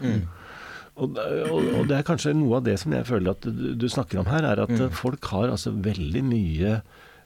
Og, 0.96 1.16
og, 1.16 1.78
og 1.78 1.88
det 1.88 1.96
er 1.96 2.02
kanskje 2.02 2.34
noe 2.36 2.56
av 2.56 2.64
det 2.64 2.78
som 2.80 2.92
jeg 2.92 3.06
føler 3.06 3.30
at 3.30 3.40
du, 3.40 3.74
du 3.74 3.88
snakker 3.88 4.18
om 4.18 4.26
her, 4.26 4.44
er 4.44 4.60
at 4.60 4.68
mm. 4.68 4.90
folk 4.90 5.24
har 5.24 5.48
altså 5.48 5.70
veldig 5.70 6.24
mye 6.24 6.82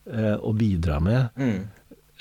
eh, 0.07 0.37
å 0.39 0.53
bidra 0.53 1.01
med. 1.01 1.31
Mm. 1.35 1.65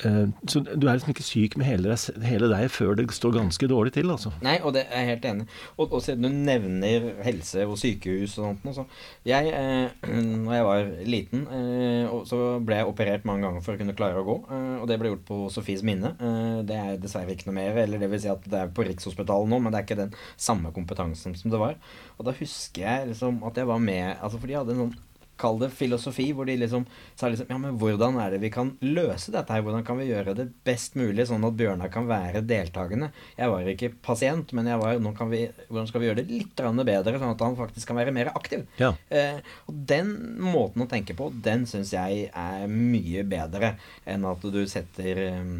Eh, 0.04 0.28
så 0.52 0.60
du 0.60 0.88
er 0.90 0.98
liksom 0.98 1.14
ikke 1.14 1.24
syk 1.24 1.54
med 1.56 1.70
hele 1.70 1.94
deg, 1.94 2.18
hele 2.28 2.50
deg 2.52 2.66
før 2.74 2.98
det 3.00 3.06
står 3.16 3.38
ganske 3.38 3.70
dårlig 3.72 3.94
til, 3.96 4.10
altså. 4.12 4.34
Nei, 4.44 4.58
og 4.60 4.74
det 4.76 4.84
er 4.90 5.06
jeg 5.06 5.12
helt 5.14 5.28
enig. 5.30 5.46
Og, 5.78 5.94
og 5.96 6.04
siden 6.04 6.26
du 6.28 6.30
nevner 6.50 7.08
helse 7.24 7.64
og 7.64 7.78
sykehus 7.80 8.36
og 8.42 8.60
sånt 8.66 8.76
så 8.76 8.86
Jeg, 9.28 9.54
eh, 9.56 10.10
når 10.44 10.58
jeg 10.58 10.68
var 10.68 10.92
liten, 11.08 11.46
eh, 11.48 12.16
så 12.28 12.42
ble 12.66 12.82
jeg 12.82 12.92
operert 12.92 13.28
mange 13.30 13.48
ganger 13.48 13.64
for 13.64 13.78
å 13.78 13.82
kunne 13.82 13.96
klare 13.98 14.20
å 14.20 14.28
gå. 14.28 14.38
Eh, 14.52 14.76
og 14.82 14.90
det 14.92 15.00
ble 15.00 15.14
gjort 15.14 15.26
på 15.32 15.40
Sofies 15.54 15.86
minne. 15.88 16.16
Eh, 16.20 16.60
det 16.68 16.82
er 16.82 17.02
dessverre 17.02 17.32
ikke 17.36 17.50
noe 17.50 17.60
mer. 17.62 17.82
Eller 17.86 18.02
det 18.02 18.12
vil 18.12 18.24
si 18.26 18.32
at 18.32 18.52
det 18.52 18.66
er 18.66 18.76
på 18.76 18.88
Rikshospitalet 18.88 19.52
nå, 19.52 19.62
men 19.64 19.72
det 19.72 19.80
er 19.80 19.88
ikke 19.88 20.02
den 20.04 20.16
samme 20.36 20.76
kompetansen 20.76 21.38
som 21.40 21.54
det 21.54 21.62
var. 21.62 21.80
Og 22.20 22.28
da 22.28 22.36
husker 22.36 22.84
jeg 22.84 23.12
liksom 23.14 23.42
at 23.48 23.58
jeg 23.60 23.68
var 23.70 23.82
med 23.84 24.04
Altså, 24.16 24.38
for 24.40 24.50
de 24.50 24.56
hadde 24.58 24.74
en 24.76 24.86
sånn 24.86 24.96
Kall 25.42 25.60
det 25.60 25.72
filosofi, 25.76 26.30
hvor 26.36 26.48
de 26.48 26.56
liksom 26.62 26.86
sa 27.20 27.30
liksom 27.32 27.50
Ja, 27.52 27.58
men 27.60 27.78
hvordan 27.82 28.20
er 28.22 28.32
det 28.34 28.42
vi 28.44 28.52
kan 28.54 28.74
løse 28.84 29.34
dette 29.34 29.52
her? 29.52 29.64
Hvordan 29.66 29.86
kan 29.88 30.00
vi 30.00 30.08
gjøre 30.10 30.36
det 30.38 30.48
best 30.68 30.96
mulig, 31.00 31.28
sånn 31.28 31.46
at 31.48 31.58
Bjørnar 31.60 31.92
kan 31.94 32.08
være 32.10 32.44
deltakende? 32.48 33.12
Jeg 33.36 33.52
var 33.52 33.70
ikke 33.72 33.92
pasient, 34.06 34.54
men 34.56 34.70
jeg 34.72 34.82
var 34.82 35.00
nå 35.04 35.14
kan 35.18 35.32
vi, 35.32 35.46
hvordan 35.68 35.90
skal 35.92 36.04
vi 36.04 36.10
gjøre 36.10 36.22
det 36.24 36.32
litt 36.32 36.56
bedre, 36.56 37.20
sånn 37.20 37.36
at 37.36 37.46
han 37.46 37.60
faktisk 37.60 37.92
kan 37.92 38.00
være 38.00 38.16
mer 38.16 38.32
aktiv? 38.36 38.66
Ja. 38.80 38.94
Eh, 39.10 39.42
og 39.68 39.86
den 39.92 40.14
måten 40.42 40.86
å 40.86 40.90
tenke 40.92 41.16
på, 41.18 41.30
den 41.44 41.68
syns 41.70 41.94
jeg 41.96 42.30
er 42.32 42.68
mye 42.72 43.26
bedre 43.28 43.76
enn 44.08 44.26
at 44.28 44.44
du 44.56 44.62
setter 44.70 45.22
eh, 45.28 45.56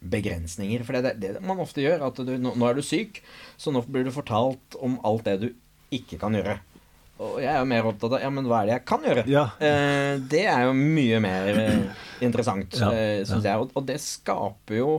begrensninger. 0.00 0.84
For 0.86 0.96
det 0.96 1.12
er 1.12 1.20
det 1.20 1.44
man 1.44 1.60
ofte 1.62 1.82
gjør. 1.82 2.06
At 2.08 2.20
du, 2.22 2.34
nå, 2.40 2.54
nå 2.58 2.68
er 2.68 2.78
du 2.78 2.84
syk, 2.86 3.22
så 3.60 3.74
nå 3.74 3.84
blir 3.88 4.06
du 4.06 4.14
fortalt 4.14 4.78
om 4.80 4.98
alt 5.06 5.26
det 5.28 5.38
du 5.42 5.48
ikke 5.94 6.20
kan 6.20 6.36
gjøre. 6.36 6.58
Og 7.18 7.38
jeg 7.42 7.50
er 7.50 7.58
jo 7.58 7.68
mer 7.70 7.86
opptatt 7.90 8.12
av 8.14 8.20
ja, 8.22 8.30
men 8.30 8.46
hva 8.46 8.60
er 8.62 8.66
det 8.70 8.74
jeg 8.76 8.84
kan 8.86 9.06
gjøre? 9.08 9.24
Ja. 9.30 9.44
Eh, 9.58 10.18
det 10.30 10.44
er 10.46 10.66
jo 10.68 10.74
mye 10.78 11.18
mer 11.24 11.48
eh, 11.64 12.04
interessant, 12.24 12.76
Ja, 12.78 12.90
eh, 12.94 13.22
syns 13.26 13.42
ja. 13.46 13.54
jeg. 13.56 13.64
Og, 13.64 13.72
og 13.74 13.86
det 13.88 13.96
skaper 14.04 14.78
jo 14.78 14.92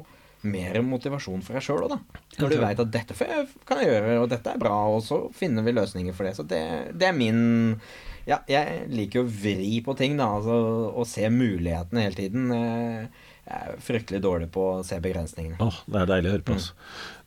mer 0.47 0.77
motivasjon 0.87 1.41
for 1.43 1.55
deg 1.57 1.63
sjøl 1.65 1.81
òg, 1.87 1.93
da. 1.97 2.19
Når 2.39 2.53
du 2.53 2.57
veit 2.61 2.79
at 2.79 2.91
dette 2.93 3.15
kan 3.67 3.81
jeg 3.81 3.89
gjøre, 3.91 4.17
og 4.23 4.29
dette 4.31 4.51
er 4.53 4.59
bra, 4.61 4.75
og 4.87 5.01
så 5.03 5.21
finner 5.35 5.63
vi 5.65 5.73
løsninger 5.75 6.15
for 6.15 6.27
det. 6.29 6.35
Så 6.37 6.45
det, 6.47 6.61
det 6.99 7.09
er 7.09 7.15
min 7.17 7.41
Ja, 8.29 8.37
jeg 8.51 8.85
liker 8.93 9.23
å 9.23 9.27
vri 9.31 9.79
på 9.83 9.95
ting, 9.99 10.15
da. 10.19 10.27
Altså 10.37 10.59
å 10.95 11.05
se 11.07 11.27
mulighetene 11.33 12.03
hele 12.07 12.19
tiden. 12.19 12.51
Eh, 12.55 13.25
Jeg 13.49 13.65
er 13.73 13.79
fryktelig 13.81 14.19
dårlig 14.21 14.51
på 14.53 14.61
å 14.77 14.83
se 14.85 14.99
begrensningene. 15.01 15.57
Åh, 15.63 15.77
det 15.89 16.03
er 16.03 16.09
deilig 16.11 16.29
å 16.29 16.33
høre 16.35 16.45
på. 16.45 16.53
Altså. 16.59 16.75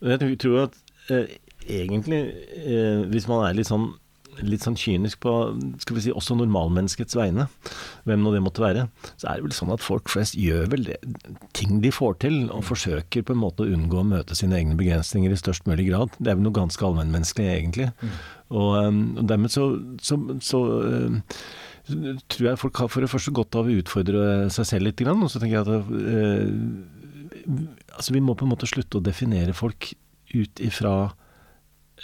Jeg 0.07 0.19
tror- 0.21 0.37
tror 0.45 0.61
at 0.63 0.77
eh, 1.11 1.33
egentlig, 1.81 2.21
eh, 2.63 3.01
hvis 3.11 3.27
man 3.27 3.43
er 3.49 3.57
litt 3.57 3.67
sånn 3.67 3.89
litt 4.41 4.65
sånn 4.65 4.77
kynisk 4.79 5.21
på 5.23 5.33
skal 5.83 5.97
vi 5.97 6.03
si, 6.05 6.13
også 6.13 6.37
normalmenneskets 6.39 7.17
vegne, 7.17 7.47
hvem 8.07 8.23
nå 8.23 8.33
det 8.33 8.41
måtte 8.45 8.63
være, 8.63 8.87
så 9.15 9.29
er 9.29 9.39
det 9.39 9.47
vel 9.47 9.55
sånn 9.55 9.73
at 9.75 9.83
folk 9.83 10.11
flest 10.11 10.37
gjør 10.39 10.69
vel 10.73 10.87
det, 10.87 10.97
ting 11.57 11.81
de 11.83 11.91
får 11.93 12.17
til, 12.25 12.39
og 12.53 12.65
forsøker 12.67 13.25
på 13.25 13.35
en 13.35 13.43
måte 13.43 13.65
å 13.65 13.75
unngå 13.75 14.01
å 14.01 14.07
møte 14.07 14.37
sine 14.37 14.57
egne 14.59 14.77
begrensninger 14.79 15.33
i 15.33 15.39
størst 15.39 15.67
mulig 15.69 15.89
grad. 15.91 16.15
Det 16.19 16.31
er 16.31 16.39
vel 16.39 16.47
noe 16.47 16.55
ganske 16.55 16.87
allmennmenneskelig, 16.87 17.51
egentlig. 17.53 17.91
Og, 18.53 18.71
um, 18.85 19.03
og 19.21 19.27
dermed 19.29 19.53
så, 19.53 19.67
så, 20.03 20.19
så 20.43 20.63
um, 20.63 21.21
tror 22.31 22.49
jeg 22.49 22.61
folk 22.61 22.83
har 22.83 22.91
for 22.91 23.03
det 23.03 23.11
første 23.11 23.33
godt 23.35 23.57
av 23.59 23.69
å 23.69 23.77
utfordre 23.81 24.27
seg 24.53 24.69
selv 24.69 24.87
litt, 24.87 25.03
og 25.03 25.29
så 25.31 25.41
tenker 25.41 25.59
jeg 25.59 25.65
at 25.65 25.91
eh, 26.13 27.01
altså 27.97 28.15
vi 28.15 28.23
må 28.23 28.37
på 28.37 28.47
en 28.47 28.53
måte 28.53 28.69
slutte 28.69 28.99
å 28.99 29.03
definere 29.03 29.55
folk 29.57 29.91
ut 30.33 30.63
ifra 30.63 30.93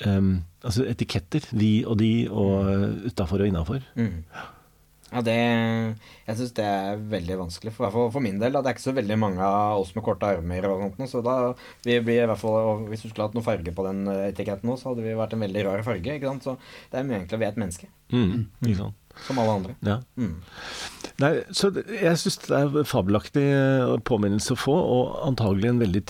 um, 0.05 0.39
altså 0.63 0.85
etiketter. 0.89 1.45
Vi 1.55 1.73
og 1.85 1.99
de, 2.01 2.13
og 2.31 3.09
utafor 3.09 3.43
og 3.43 3.51
innafor. 3.51 3.83
Mm. 3.99 4.23
Ja, 5.09 5.23
det, 5.25 5.35
Jeg 6.27 6.37
syns 6.37 6.51
det 6.53 6.65
er 6.69 6.99
veldig 7.11 7.37
vanskelig. 7.39 7.73
For, 7.73 7.89
for, 7.93 8.11
for 8.13 8.21
min 8.21 8.37
del. 8.41 8.53
Da. 8.53 8.61
Det 8.61 8.69
er 8.71 8.77
ikke 8.77 8.85
så 8.85 8.93
veldig 8.97 9.17
mange 9.17 9.41
av 9.45 9.81
oss 9.81 9.95
med 9.95 10.05
korte 10.05 10.29
armer. 10.29 10.67
og 10.69 10.83
sånt, 10.85 11.09
Så 11.09 11.23
da 11.25 11.37
vi 11.85 11.97
blir 12.05 12.23
i 12.23 12.29
hvert 12.29 12.41
fall, 12.41 12.85
Hvis 12.91 13.05
du 13.05 13.09
skulle 13.09 13.25
hatt 13.29 13.37
noe 13.37 13.45
farge 13.45 13.73
på 13.73 13.87
den 13.87 14.05
etiketten 14.29 14.69
nå, 14.69 14.77
så 14.77 14.91
hadde 14.91 15.05
vi 15.05 15.17
vært 15.17 15.33
en 15.33 15.45
veldig 15.47 15.65
rar 15.65 15.85
farge. 15.87 16.13
ikke 16.19 16.29
sant? 16.29 16.45
Så 16.45 16.57
det 16.91 17.01
er 17.01 17.09
mye 17.09 17.23
enklere 17.23 17.41
å 17.41 17.45
være 17.45 17.55
et 17.57 17.63
menneske. 17.65 17.89
Mm, 18.13 18.47
ikke 18.65 18.81
sant. 18.83 19.08
Som 19.27 19.39
alle 19.41 19.55
andre. 19.60 19.75
Ja. 19.86 19.99
Mm. 20.19 20.38
Nei, 21.19 21.32
så 21.51 21.69
Jeg 21.75 22.19
syns 22.21 22.38
det 22.45 22.55
er 22.55 22.86
fabelaktig 22.88 23.43
eh, 23.43 23.95
påminnelse 24.08 24.56
å 24.56 24.60
få, 24.60 24.75
og 24.75 25.17
antagelig 25.27 25.71
en 25.73 25.81
veldig 25.83 26.04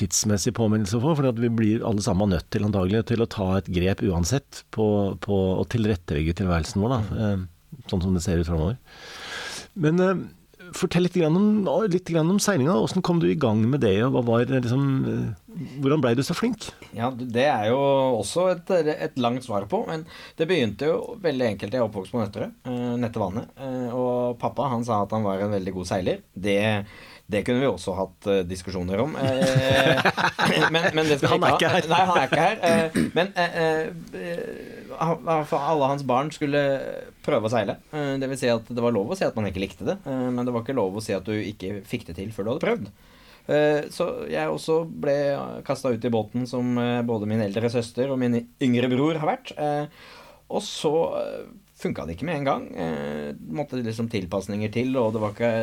tidsmessig 0.00 0.54
påminnelse 0.58 0.98
å 0.98 1.04
få. 1.04 1.14
For 1.18 1.38
vi 1.38 1.52
blir 1.60 1.84
alle 1.86 2.02
sammen 2.04 2.34
nødt 2.34 2.48
til 2.54 2.66
antagelig 2.66 3.04
til 3.12 3.22
å 3.22 3.30
ta 3.30 3.52
et 3.60 3.70
grep 3.70 4.02
uansett 4.06 4.64
på, 4.74 4.88
på 5.22 5.42
å 5.60 5.66
tilrettelegge 5.70 6.34
tilværelsen 6.42 6.82
vår. 6.82 6.96
da, 6.96 7.28
eh, 7.28 7.46
Sånn 7.90 8.02
som 8.02 8.14
det 8.16 8.24
ser 8.24 8.40
ut 8.40 8.48
framover. 8.48 8.78
Men 9.78 10.02
eh, 10.02 10.26
fortell 10.74 11.06
litt, 11.06 11.16
grann 11.18 11.36
om, 11.38 11.48
litt 11.92 12.08
grann 12.10 12.30
om 12.32 12.40
seilinga. 12.42 12.74
Hvordan 12.80 13.04
kom 13.06 13.20
du 13.22 13.28
i 13.30 13.38
gang 13.38 13.62
med 13.70 13.84
det? 13.84 13.98
var 14.12 14.46
liksom, 14.50 14.86
Hvordan 15.82 16.02
blei 16.04 16.14
du 16.18 16.22
så 16.26 16.36
flink? 16.36 16.68
Ja, 16.96 17.10
Det 17.10 17.46
er 17.46 17.68
jo 17.70 17.80
også 18.20 18.48
et, 18.54 18.72
et, 18.94 19.18
langt 19.22 19.46
svar 19.46 19.68
på. 19.70 19.84
Men 19.88 20.06
det 20.38 20.48
begynte 20.50 20.90
jo 20.90 21.18
veldig 21.22 21.50
enkelt. 21.52 21.74
Jeg 21.74 21.82
er 21.82 21.88
oppvokst 21.88 22.14
på 22.14 22.22
Nøtterøy, 22.22 22.50
Nettevannet. 23.02 23.52
Og 23.92 24.38
pappa 24.42 24.70
han 24.72 24.86
sa 24.86 25.02
at 25.04 25.14
han 25.16 25.26
var 25.26 25.44
en 25.44 25.54
veldig 25.56 25.76
god 25.80 25.92
seiler. 25.94 26.24
Det 26.34 26.58
det 27.26 27.40
kunne 27.42 27.58
vi 27.58 27.66
også 27.66 27.94
hatt 27.98 28.26
uh, 28.30 28.40
diskusjoner 28.46 29.00
om. 29.02 29.16
Uh, 29.18 30.68
men, 30.74 30.84
men 30.94 31.08
han 31.10 31.42
er 31.42 31.56
ikke 31.56 31.70
her. 31.72 31.88
Nei, 31.90 32.02
han 32.06 32.20
er 32.20 32.28
ikke 32.28 32.44
her. 32.44 33.00
Men 33.16 33.32
alle 34.98 35.90
hans 35.90 36.04
barn 36.06 36.30
skulle 36.34 36.62
prøve 37.26 37.48
å 37.48 37.52
seile. 37.52 37.78
det 37.90 38.28
vil 38.30 38.40
si 38.40 38.48
at 38.52 38.68
det 38.68 38.82
var 38.82 38.94
lov 38.94 39.12
å 39.12 39.18
si 39.18 39.26
at 39.26 39.36
man 39.36 39.48
ikke 39.50 39.62
likte 39.62 39.86
det, 39.88 39.98
men 40.06 40.44
det 40.44 40.54
var 40.54 40.64
ikke 40.64 40.76
lov 40.76 40.96
å 40.96 41.04
si 41.04 41.14
at 41.16 41.26
du 41.26 41.34
ikke 41.36 41.82
fikk 41.86 42.08
det 42.08 42.16
til 42.20 42.32
før 42.34 42.46
du 42.46 42.50
hadde 42.54 42.64
prøvd. 42.66 42.90
Så 43.94 44.06
jeg 44.26 44.50
også 44.50 44.80
ble 44.90 45.16
kasta 45.66 45.92
ut 45.94 46.04
i 46.04 46.10
båten 46.10 46.48
som 46.50 46.74
både 47.06 47.28
min 47.30 47.44
eldre 47.44 47.70
søster 47.70 48.10
og 48.10 48.18
min 48.18 48.40
yngre 48.62 48.90
bror 48.90 49.20
har 49.22 49.36
vært. 49.36 49.52
Og 50.50 50.62
så 50.62 50.94
funka 51.76 52.06
det 52.06 52.16
ikke 52.16 52.26
med 52.26 52.40
en 52.40 52.48
gang. 52.50 52.68
Måtte 53.54 53.82
liksom 53.82 54.10
tilpasninger 54.10 54.72
til, 54.74 54.94
og 54.98 55.14
det 55.14 55.22
var 55.22 55.34
ikke 55.34 55.54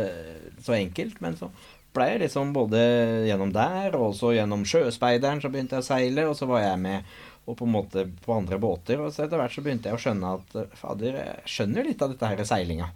så 0.63 0.77
enkelt. 0.77 1.19
Men 1.23 1.35
så 1.39 1.51
ble 1.93 2.07
jeg 2.09 2.23
liksom 2.23 2.53
både 2.55 2.79
gjennom 3.27 3.51
der, 3.53 3.93
og 3.97 4.11
også 4.11 4.33
gjennom 4.37 4.63
Sjøspeideren, 4.65 5.41
så 5.43 5.51
begynte 5.53 5.77
jeg 5.77 5.85
å 5.85 5.87
seile, 5.87 6.25
og 6.29 6.37
så 6.39 6.47
var 6.49 6.63
jeg 6.63 6.81
med 6.81 7.11
og 7.43 7.57
på 7.59 7.67
en 7.67 7.73
måte 7.75 8.05
på 8.23 8.35
andre 8.35 8.59
båter. 8.61 9.01
Og 9.03 9.13
så 9.13 9.25
etter 9.25 9.41
hvert 9.41 9.55
så 9.55 9.63
begynte 9.65 9.91
jeg 9.91 9.99
å 9.99 10.03
skjønne 10.03 10.35
at 10.39 10.77
fader, 10.79 11.19
jeg 11.19 11.55
skjønner 11.55 11.89
litt 11.89 12.03
av 12.03 12.13
dette 12.13 12.31
her 12.31 12.45
seilinga. 12.47 12.91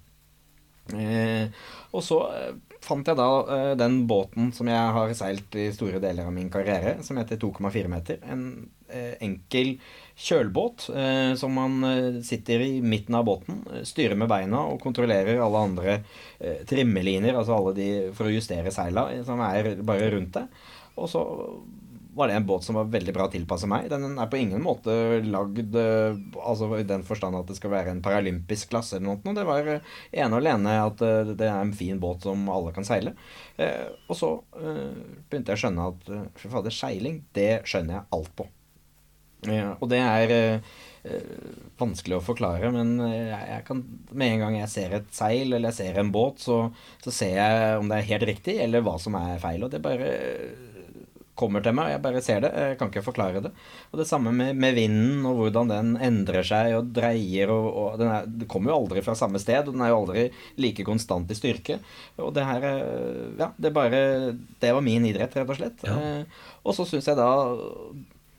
Eh, 0.96 1.50
og 1.92 2.04
så 2.06 2.22
eh, 2.32 2.54
fant 2.84 3.08
jeg 3.08 3.20
da 3.20 3.28
eh, 3.52 3.72
den 3.80 4.00
båten 4.08 4.54
som 4.56 4.70
jeg 4.72 4.94
har 4.96 5.14
seilt 5.18 5.56
i 5.60 5.68
store 5.76 6.00
deler 6.04 6.30
av 6.30 6.36
min 6.36 6.52
karriere, 6.54 6.98
som 7.04 7.20
heter 7.20 7.40
2,4 7.42 7.92
meter. 7.92 8.22
En 8.32 8.46
eh, 8.88 9.18
enkel 9.26 9.76
kjølbåt 10.18 10.88
eh, 10.96 11.34
som 11.40 11.58
man 11.58 11.84
eh, 11.90 12.22
sitter 12.26 12.64
i 12.64 12.72
midten 12.82 13.18
av 13.20 13.28
båten, 13.28 13.62
eh, 13.74 13.84
styrer 13.88 14.16
med 14.20 14.32
beina 14.32 14.64
og 14.72 14.80
kontrollerer 14.84 15.44
alle 15.44 15.66
andre 15.70 15.98
eh, 15.98 16.64
trimmeliner, 16.70 17.36
altså 17.36 17.58
alle 17.58 17.76
de 17.78 17.90
for 18.18 18.30
å 18.30 18.34
justere 18.34 18.74
seila, 18.74 19.10
som 19.28 19.44
er 19.44 19.76
bare 19.84 20.12
rundt 20.16 20.40
det. 20.40 20.48
Og 20.98 21.12
så 21.12 21.22
var 22.18 22.30
det 22.30 22.38
en 22.38 22.48
båt 22.50 22.66
som 22.66 22.80
var 22.80 22.90
veldig 22.92 23.14
bra 23.16 23.28
tilpasset 23.32 23.70
meg. 23.72 23.88
Den 23.94 24.18
er 24.18 24.30
på 24.32 24.40
ingen 24.42 24.64
måte 24.66 24.94
lagd 25.26 25.78
altså 25.78 26.72
i 26.80 26.88
den 26.88 27.06
forstand 27.08 27.38
at 27.38 27.48
det 27.50 27.58
skal 27.60 27.74
være 27.76 27.94
en 27.94 28.04
paralympisk 28.06 28.74
klasse 28.74 28.98
eller 28.98 29.12
noe. 29.12 29.36
Det 29.38 29.46
var 29.48 29.72
ene 29.78 30.32
og 30.32 30.40
alene 30.42 30.76
at 30.82 31.06
det 31.38 31.48
er 31.48 31.62
en 31.62 31.76
fin 31.78 32.02
båt 32.02 32.26
som 32.28 32.50
alle 32.54 32.74
kan 32.76 32.88
seile. 32.88 33.14
Og 34.08 34.18
så 34.18 34.34
begynte 34.58 35.54
jeg 35.54 35.62
å 35.62 35.64
skjønne 35.68 35.90
at 35.94 36.14
fy 36.42 36.52
fader, 36.52 36.74
seiling, 36.74 37.22
det 37.38 37.52
skjønner 37.70 38.00
jeg 38.00 38.10
alt 38.18 38.38
på. 38.38 38.50
Og 39.46 39.86
det 39.92 40.00
er 40.02 40.32
eh, 40.34 40.78
vanskelig 41.78 42.18
å 42.18 42.26
forklare, 42.26 42.72
men 42.74 42.96
jeg, 43.06 43.62
kan, 43.68 43.84
med 44.12 44.34
en 44.34 44.44
gang 44.44 44.58
jeg 44.64 44.72
ser 44.74 44.96
et 44.98 45.12
seil 45.14 45.54
eller 45.54 45.70
jeg 45.70 45.78
ser 45.80 46.02
en 46.02 46.12
båt, 46.14 46.42
så, 46.44 46.58
så, 47.04 47.14
ser 47.14 47.38
jeg 47.38 47.78
om 47.78 47.92
det 47.92 48.00
er 48.00 48.10
helt 48.12 48.28
riktig, 48.32 48.58
eller 48.64 48.84
hva 48.86 48.98
som 49.02 49.18
er 49.20 49.38
feil. 49.44 49.64
Og 49.64 49.72
det 49.74 49.84
bare 49.86 50.10
kommer 51.38 51.64
til 51.64 51.76
meg, 51.78 51.92
jeg 51.94 52.02
bare 52.04 52.22
ser 52.26 52.42
det. 52.44 52.52
Jeg 52.58 52.78
kan 52.80 52.90
ikke 52.92 53.06
forklare 53.06 53.44
det. 53.46 53.52
Og 53.92 54.02
det 54.02 54.08
samme 54.10 54.34
med, 54.36 54.58
med 54.58 54.76
vinden, 54.78 55.22
og 55.30 55.42
hvordan 55.42 55.72
den 55.72 55.94
endrer 56.04 56.46
seg 56.48 56.74
og 56.80 56.92
dreier. 56.96 57.54
og, 57.54 57.68
og 57.70 58.02
den, 58.02 58.12
er, 58.12 58.28
den, 58.28 58.50
kommer 58.50 58.74
jo 58.74 58.80
aldri 58.82 59.04
fra 59.06 59.16
samme 59.18 59.42
sted, 59.42 59.70
og 59.70 59.78
den 59.78 59.86
er 59.86 59.94
jo 59.94 60.02
aldri 60.02 60.28
like 60.62 60.86
konstant 60.88 61.32
i 61.32 61.38
styrke. 61.38 61.80
Og 62.18 62.34
det 62.36 62.46
her 62.48 62.68
Ja, 63.38 63.52
det 63.58 63.74
bare 63.76 64.00
Det 64.60 64.74
var 64.74 64.86
min 64.86 65.06
idrett, 65.06 65.36
rett 65.38 65.50
og 65.50 65.60
slett. 65.60 65.86
Ja. 65.86 65.98
Eh, 65.98 66.46
og 66.66 66.76
så 66.76 66.88
syns 66.90 67.08
jeg 67.08 67.20
da 67.20 67.30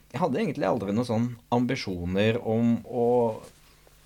jeg 0.09 0.23
hadde 0.23 0.41
egentlig 0.41 0.65
aldri 0.65 0.93
noen 0.97 1.07
sånn 1.07 1.27
ambisjoner 1.53 2.39
om 2.41 2.79
å, 2.89 3.07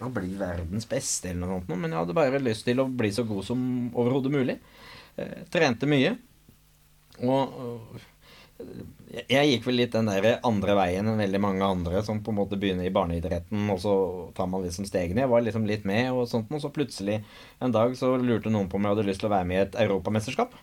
å 0.03 0.09
bli 0.11 0.33
verdens 0.35 0.89
beste, 0.91 1.31
eller 1.31 1.47
noe 1.47 1.61
sånt, 1.61 1.77
men 1.79 1.93
jeg 1.93 2.01
hadde 2.01 2.17
bare 2.17 2.41
lyst 2.43 2.67
til 2.67 2.83
å 2.83 2.89
bli 2.91 3.13
så 3.15 3.23
god 3.29 3.47
som 3.47 3.63
overhodet 3.95 4.33
mulig. 4.35 4.57
Eh, 5.15 5.45
trente 5.53 5.87
mye. 5.87 6.17
Og 7.23 7.55
jeg 9.29 9.49
gikk 9.51 9.67
vel 9.69 9.77
litt 9.83 9.93
den 9.93 10.09
der 10.09 10.39
andre 10.47 10.75
veien 10.79 11.09
enn 11.09 11.21
veldig 11.21 11.41
mange 11.43 11.67
andre 11.67 12.01
som 12.07 12.23
på 12.25 12.33
en 12.33 12.39
måte 12.39 12.57
begynner 12.61 12.89
i 12.89 12.95
barneidretten, 12.95 13.67
og 13.73 13.81
så 13.83 13.95
tar 14.37 14.49
man 14.49 14.65
liksom 14.65 14.87
stegene. 14.89 15.25
Jeg 15.25 15.33
var 15.33 15.45
liksom 15.45 15.67
litt 15.69 15.85
med, 15.89 16.09
og 16.17 16.29
sånt, 16.31 16.53
og 16.53 16.63
så 16.63 16.73
plutselig 16.73 17.21
en 17.61 17.75
dag 17.75 17.93
så 17.99 18.15
lurte 18.17 18.53
noen 18.53 18.71
på 18.73 18.81
om 18.81 18.89
jeg 18.89 18.97
hadde 18.97 19.09
lyst 19.11 19.21
til 19.25 19.29
å 19.29 19.35
være 19.35 19.49
med 19.51 19.59
i 19.59 19.65
et 19.67 19.79
europamesterskap. 19.85 20.57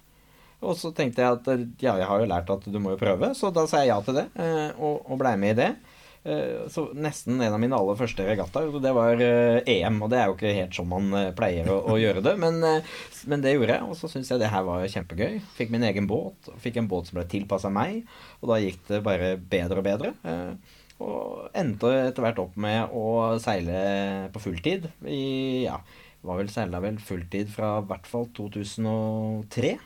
Og 0.65 0.75
så 0.75 0.91
tenkte 0.95 1.23
jeg 1.23 1.37
at 1.37 1.47
ja, 1.79 1.93
jeg 2.01 2.09
har 2.09 2.19
jo 2.19 2.27
lært 2.27 2.49
at 2.51 2.65
du 2.67 2.79
må 2.81 2.95
jo 2.95 3.01
prøve, 3.01 3.31
så 3.37 3.53
da 3.55 3.63
sa 3.69 3.83
jeg 3.83 3.93
ja 3.93 3.99
til 4.03 4.17
det, 4.17 4.25
eh, 4.41 4.67
og, 4.75 5.05
og 5.05 5.21
blei 5.21 5.37
med 5.39 5.55
i 5.55 5.59
det. 5.61 5.69
Eh, 6.24 6.67
så 6.67 6.84
nesten 6.99 7.39
en 7.39 7.53
av 7.55 7.61
mine 7.61 7.78
aller 7.78 7.95
første 7.99 8.26
regattaer, 8.28 8.74
det 8.84 8.91
var 8.95 9.22
EM. 9.22 9.99
Eh, 9.99 10.03
og 10.03 10.11
det 10.11 10.20
er 10.20 10.28
jo 10.28 10.36
ikke 10.36 10.55
helt 10.57 10.76
sånn 10.76 10.89
man 10.91 11.13
pleier 11.38 11.70
å, 11.72 11.78
å 11.93 11.99
gjøre 11.99 12.24
det, 12.26 12.36
men, 12.41 12.59
men, 12.63 13.45
det 13.45 13.55
gjorde 13.55 13.78
jeg. 13.78 13.88
Og 13.88 13.99
så 13.99 14.11
syntes 14.11 14.34
jeg 14.34 14.43
det 14.43 14.51
her 14.51 14.67
var 14.67 14.89
kjempegøy. 14.95 15.39
Fikk 15.59 15.72
min 15.76 15.88
egen 15.88 16.09
båt. 16.09 16.51
Fikk 16.63 16.82
en 16.82 16.91
båt 16.91 17.09
som 17.09 17.20
ble 17.20 17.28
tilpassa 17.32 17.72
meg, 17.74 18.03
og 18.41 18.51
da 18.51 18.59
gikk 18.63 18.84
det 18.91 19.03
bare 19.05 19.34
bedre 19.39 19.82
og 19.82 19.88
bedre. 19.88 20.13
Og 20.99 21.47
endte 21.55 21.93
etter 22.09 22.26
hvert 22.26 22.41
opp 22.43 22.57
med 22.59 22.91
å 22.91 23.38
seile 23.39 24.28
på 24.34 24.41
fulltid 24.43 24.89
i 25.07 25.63
ja, 25.63 25.78
var 26.28 26.41
vel 26.41 26.51
seila 26.51 26.82
vel 26.84 26.99
fulltid 26.99 27.47
fra 27.53 27.78
i 27.80 27.86
hvert 27.88 28.09
fall 28.09 28.28
2003 28.36 29.78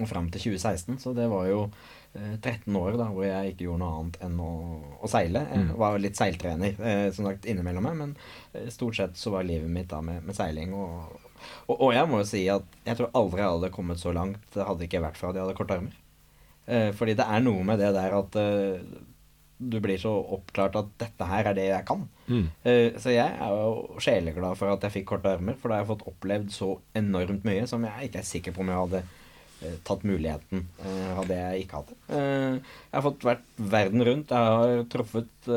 og 0.00 0.06
fram 0.08 0.28
til 0.32 0.52
2016. 0.52 1.00
Så 1.02 1.14
det 1.16 1.26
var 1.32 1.48
jo 1.48 1.62
eh, 1.64 1.99
13 2.12 2.76
år 2.76 2.96
da, 2.98 3.06
hvor 3.14 3.22
jeg 3.22 3.52
ikke 3.52 3.68
gjorde 3.68 3.84
noe 3.84 3.98
annet 4.00 4.16
enn 4.26 4.38
å, 4.42 4.52
å 4.98 5.10
seile. 5.10 5.44
Jeg 5.46 5.62
mm. 5.62 5.74
var 5.78 5.98
litt 6.02 6.18
seiltrener 6.18 6.80
eh, 6.82 7.06
som 7.14 7.28
sagt 7.28 7.46
innimellom 7.46 7.86
meg, 7.86 7.98
men 8.00 8.14
eh, 8.50 8.66
stort 8.74 8.98
sett 8.98 9.20
så 9.20 9.30
var 9.36 9.46
livet 9.46 9.70
mitt 9.70 9.92
da 9.92 10.00
med, 10.02 10.24
med 10.26 10.34
seiling. 10.34 10.74
Og, 10.74 11.28
og, 11.68 11.76
og, 11.76 11.92
jeg 11.94 12.08
må 12.10 12.22
jo 12.22 12.30
si 12.32 12.42
at 12.50 12.66
jeg 12.88 12.98
tror 12.98 13.14
aldri 13.20 13.44
jeg 13.44 13.54
hadde 13.54 13.74
kommet 13.76 14.02
så 14.02 14.14
langt 14.16 14.42
det 14.56 14.66
hadde 14.66 14.88
ikke 14.88 15.04
vært 15.06 15.20
for 15.20 15.30
at 15.30 15.38
jeg 15.38 15.46
hadde 15.46 15.60
korte 15.60 15.78
armer. 15.78 16.02
Eh, 16.66 16.90
fordi 16.98 17.14
det 17.20 17.28
er 17.30 17.46
noe 17.46 17.62
med 17.70 17.78
det 17.82 17.92
der 17.94 18.18
at 18.18 18.40
eh, 18.42 18.82
du 19.60 19.78
blir 19.84 20.02
så 20.02 20.16
oppklart 20.34 20.80
at 20.80 20.90
dette 20.98 21.30
her 21.30 21.46
er 21.52 21.54
det 21.54 21.68
jeg 21.68 21.86
kan. 21.86 22.06
Mm. 22.32 22.46
Så 22.96 23.12
jeg 23.12 23.28
er 23.28 23.50
jo 23.52 23.98
sjeleglad 24.00 24.56
for 24.56 24.72
at 24.72 24.86
jeg 24.86 24.94
fikk 24.94 25.10
korte 25.10 25.34
armer, 25.36 25.58
for 25.60 25.68
da 25.68 25.76
har 25.76 25.84
jeg 25.84 25.90
fått 25.90 26.06
opplevd 26.08 26.54
så 26.54 26.70
enormt 26.96 27.44
mye 27.44 27.66
som 27.68 27.84
jeg 27.84 28.08
ikke 28.08 28.22
er 28.22 28.30
sikker 28.30 28.56
på 28.56 28.64
om 28.64 28.72
jeg 28.72 28.80
hadde 28.80 29.02
Eh, 29.02 29.19
tatt 29.84 30.04
muligheten 30.08 30.64
uh, 30.80 31.12
hadde 31.18 31.36
jeg 31.36 31.64
ikke 31.64 31.80
hatt 31.80 31.92
det. 31.92 31.98
Uh, 32.08 32.56
jeg 32.56 32.96
har 32.96 33.04
fått 33.04 33.26
vært 33.28 33.62
verden 33.74 34.04
rundt. 34.08 34.34
Jeg 34.34 34.60
har 34.60 34.84
truffet 34.92 35.50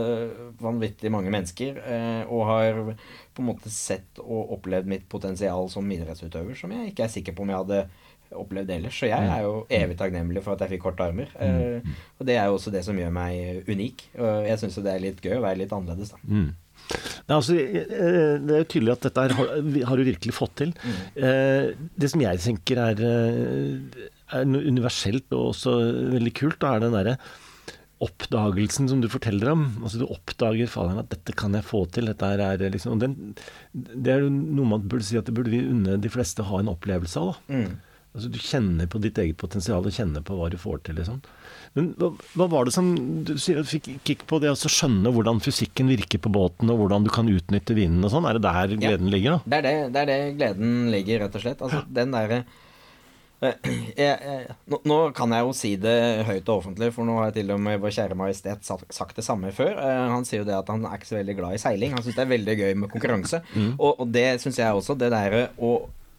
vanvittig 0.64 1.12
mange 1.14 1.32
mennesker 1.34 1.78
og 2.32 2.46
har 2.48 2.80
på 2.88 3.44
en 3.44 3.48
måte 3.50 3.72
sett 3.74 4.22
og 4.24 4.54
opplevd 4.58 4.90
mitt 4.90 5.06
potensial 5.12 5.68
som 5.72 5.92
idrettsutøver 5.92 6.58
som 6.58 6.72
jeg 6.74 6.92
ikke 6.92 7.06
er 7.06 7.14
sikker 7.14 7.36
på 7.36 7.44
om 7.46 7.52
jeg 7.52 7.64
hadde 7.64 7.82
opplevd 8.34 8.72
ellers. 8.74 8.98
Så 8.98 9.10
jeg 9.10 9.30
er 9.30 9.44
jo 9.46 9.56
evig 9.74 9.98
takknemlig 10.00 10.42
for 10.46 10.56
at 10.56 10.64
jeg 10.64 10.76
fikk 10.76 10.86
korte 10.88 11.06
armer. 11.06 11.30
og 12.18 12.26
det 12.28 12.38
er 12.40 12.48
jo 12.50 12.58
også 12.58 12.74
det 12.74 12.84
som 12.88 12.98
gjør 12.98 13.14
meg 13.14 13.70
unik. 13.70 14.08
Og 14.18 14.48
jeg 14.50 14.62
syns 14.62 14.80
det 14.82 14.94
er 14.94 15.04
litt 15.04 15.24
gøy 15.24 15.38
å 15.38 15.44
være 15.44 15.62
litt 15.64 15.76
annerledes, 15.76 16.16
da. 16.16 16.22
Mm. 16.84 17.06
Nei, 17.28 17.38
altså, 17.38 17.56
eh, 17.58 18.34
det 18.44 18.56
er 18.56 18.64
jo 18.64 18.72
tydelig 18.74 18.96
at 18.98 19.08
dette 19.08 19.24
har, 19.24 19.54
har 19.90 19.98
du 19.98 20.04
virkelig 20.08 20.36
fått 20.36 20.58
til. 20.62 20.74
Mm. 20.84 21.00
Eh, 21.30 21.88
det 22.00 22.12
som 22.12 22.24
jeg 22.24 22.44
tenker 22.44 22.82
er, 22.84 23.02
eh, 23.08 24.10
er 24.34 24.44
universelt 24.44 25.32
og 25.32 25.54
også 25.54 25.78
veldig 26.14 26.36
kult, 26.38 26.60
da 26.64 26.76
er 26.76 26.86
den 26.86 26.96
derre 26.98 27.18
oppdagelsen 28.04 28.90
som 28.90 29.02
du 29.02 29.08
forteller 29.12 29.52
om. 29.54 29.64
Altså 29.84 30.02
Du 30.02 30.08
oppdager 30.12 30.68
faderen 30.68 31.00
at 31.00 31.10
'dette 31.10 31.36
kan 31.40 31.54
jeg 31.54 31.64
få 31.64 31.86
til'. 31.88 32.06
dette 32.12 32.24
er 32.26 32.70
liksom, 32.70 33.00
den, 33.00 33.36
Det 33.74 34.12
er 34.12 34.20
jo 34.22 34.30
noe 34.30 34.66
man 34.66 34.88
burde 34.88 35.04
si 35.04 35.18
at 35.18 35.26
det 35.26 35.34
burde 35.34 35.52
vi 35.52 35.64
unne 35.64 36.00
de 36.02 36.10
fleste 36.10 36.44
ha 36.44 36.60
en 36.60 36.68
opplevelse 36.68 37.18
av. 37.18 37.38
da. 37.48 37.54
Mm. 37.54 37.80
Altså 38.16 38.32
Du 38.32 38.40
kjenner 38.40 38.88
på 38.88 39.02
ditt 39.02 39.18
eget 39.18 39.38
potensial 39.38 39.86
og 39.86 39.92
kjenner 39.92 40.22
på 40.22 40.36
hva 40.38 40.50
du 40.50 40.58
får 40.58 40.84
til. 40.84 40.96
liksom. 40.96 41.22
Men 41.74 41.90
hva, 41.98 42.12
hva 42.38 42.48
var 42.52 42.68
det 42.68 42.76
som 42.76 42.92
Du 43.26 43.34
sier 43.42 43.58
at 43.64 43.70
fikk 43.70 43.88
kick 44.06 44.28
på 44.30 44.38
det 44.44 44.52
å 44.52 44.58
skjønne 44.58 45.10
hvordan 45.14 45.42
fysikken 45.44 45.90
virker 45.90 46.22
på 46.22 46.32
båten, 46.34 46.70
og 46.70 46.84
hvordan 46.84 47.08
du 47.08 47.10
kan 47.14 47.30
utnytte 47.30 47.78
vinden 47.78 48.06
og 48.06 48.14
sånn. 48.14 48.28
Er 48.30 48.38
det 48.38 48.46
der 48.46 48.76
gleden 48.76 49.10
ja. 49.10 49.14
ligger, 49.16 49.38
da? 49.38 49.50
Det 49.50 49.60
er 49.60 49.66
det, 49.66 49.74
det 49.96 50.04
er 50.04 50.12
det 50.12 50.20
gleden 50.38 50.76
ligger, 50.94 51.26
rett 51.26 51.40
og 51.40 51.46
slett. 51.46 51.66
Altså 51.66 51.82
den 51.90 52.14
derre 52.14 52.44
nå, 54.72 54.78
nå, 54.88 54.98
kan 55.16 55.34
jeg 55.36 55.44
jo 55.44 55.56
si 55.58 55.74
det 55.82 55.98
høyt 56.28 56.48
og 56.48 56.62
offentlig, 56.62 56.92
for 56.96 57.08
nå 57.08 57.18
har 57.20 57.32
jeg 57.32 57.42
til 57.42 57.54
og 57.56 57.62
med 57.64 57.82
vår 57.84 57.96
kjære 57.98 58.18
majestet 58.20 58.64
sagt 58.70 59.20
det 59.20 59.26
samme 59.26 59.52
før. 59.56 59.76
Uh, 59.76 60.14
han 60.14 60.28
sier 60.28 60.44
jo 60.44 60.48
det 60.48 60.56
at 60.56 60.70
han 60.72 60.86
er 60.88 60.96
ikke 61.00 61.10
så 61.10 61.20
veldig 61.20 61.38
glad 61.40 61.58
i 61.58 61.62
seiling. 61.62 61.96
Han 61.98 62.06
syns 62.06 62.18
det 62.20 62.24
er 62.24 62.32
veldig 62.34 62.58
gøy 62.62 62.74
med 62.84 62.94
konkurranse. 62.94 63.42
Mm. 63.54 63.76
Og, 63.76 64.00
og, 64.02 64.08
det 64.10 64.42
syns 64.42 64.58
jeg 64.58 64.76
også. 64.76 64.96
Det 64.98 65.10
derre 65.14 65.44
å 65.62 65.74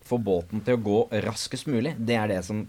få 0.06 0.18
båten 0.22 0.60
til 0.64 0.76
å 0.76 0.82
gå 0.84 0.98
raskest 1.24 1.66
mulig, 1.70 1.94
det 1.98 2.14
er 2.20 2.30
det 2.30 2.38
som 2.46 2.60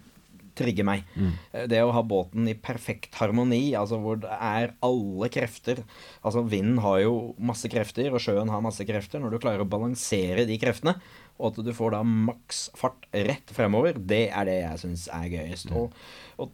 trigger 0.57 0.87
meg. 0.87 1.05
Mm. 1.15 1.31
Det 1.71 1.81
å 1.83 1.93
ha 1.95 2.03
båten 2.05 2.47
i 2.49 2.55
perfekt 2.57 3.15
harmoni, 3.19 3.63
altså 3.77 3.99
hvor 4.01 4.19
det 4.23 4.31
er 4.35 4.75
alle 4.85 5.29
krefter 5.33 5.83
Altså 6.25 6.43
vinden 6.47 6.79
har 6.83 6.99
jo 7.03 7.15
masse 7.37 7.69
krefter, 7.71 8.09
og 8.13 8.21
sjøen 8.23 8.49
har 8.51 8.63
masse 8.63 8.85
krefter. 8.87 9.21
Når 9.21 9.35
du 9.35 9.39
klarer 9.43 9.63
å 9.63 9.69
balansere 9.69 10.47
de 10.49 10.57
kreftene, 10.61 10.95
og 11.35 11.51
at 11.51 11.65
du 11.67 11.71
får 11.75 11.95
da 11.97 12.01
maks 12.05 12.69
fart 12.79 13.07
rett 13.11 13.51
fremover, 13.53 13.97
det 13.99 14.27
er 14.31 14.47
det 14.47 14.59
jeg 14.61 14.83
syns 14.85 15.07
er 15.13 15.27
gøyest. 15.33 15.71
Mm. 15.71 15.81
Og, 15.81 16.05
og 16.41 16.53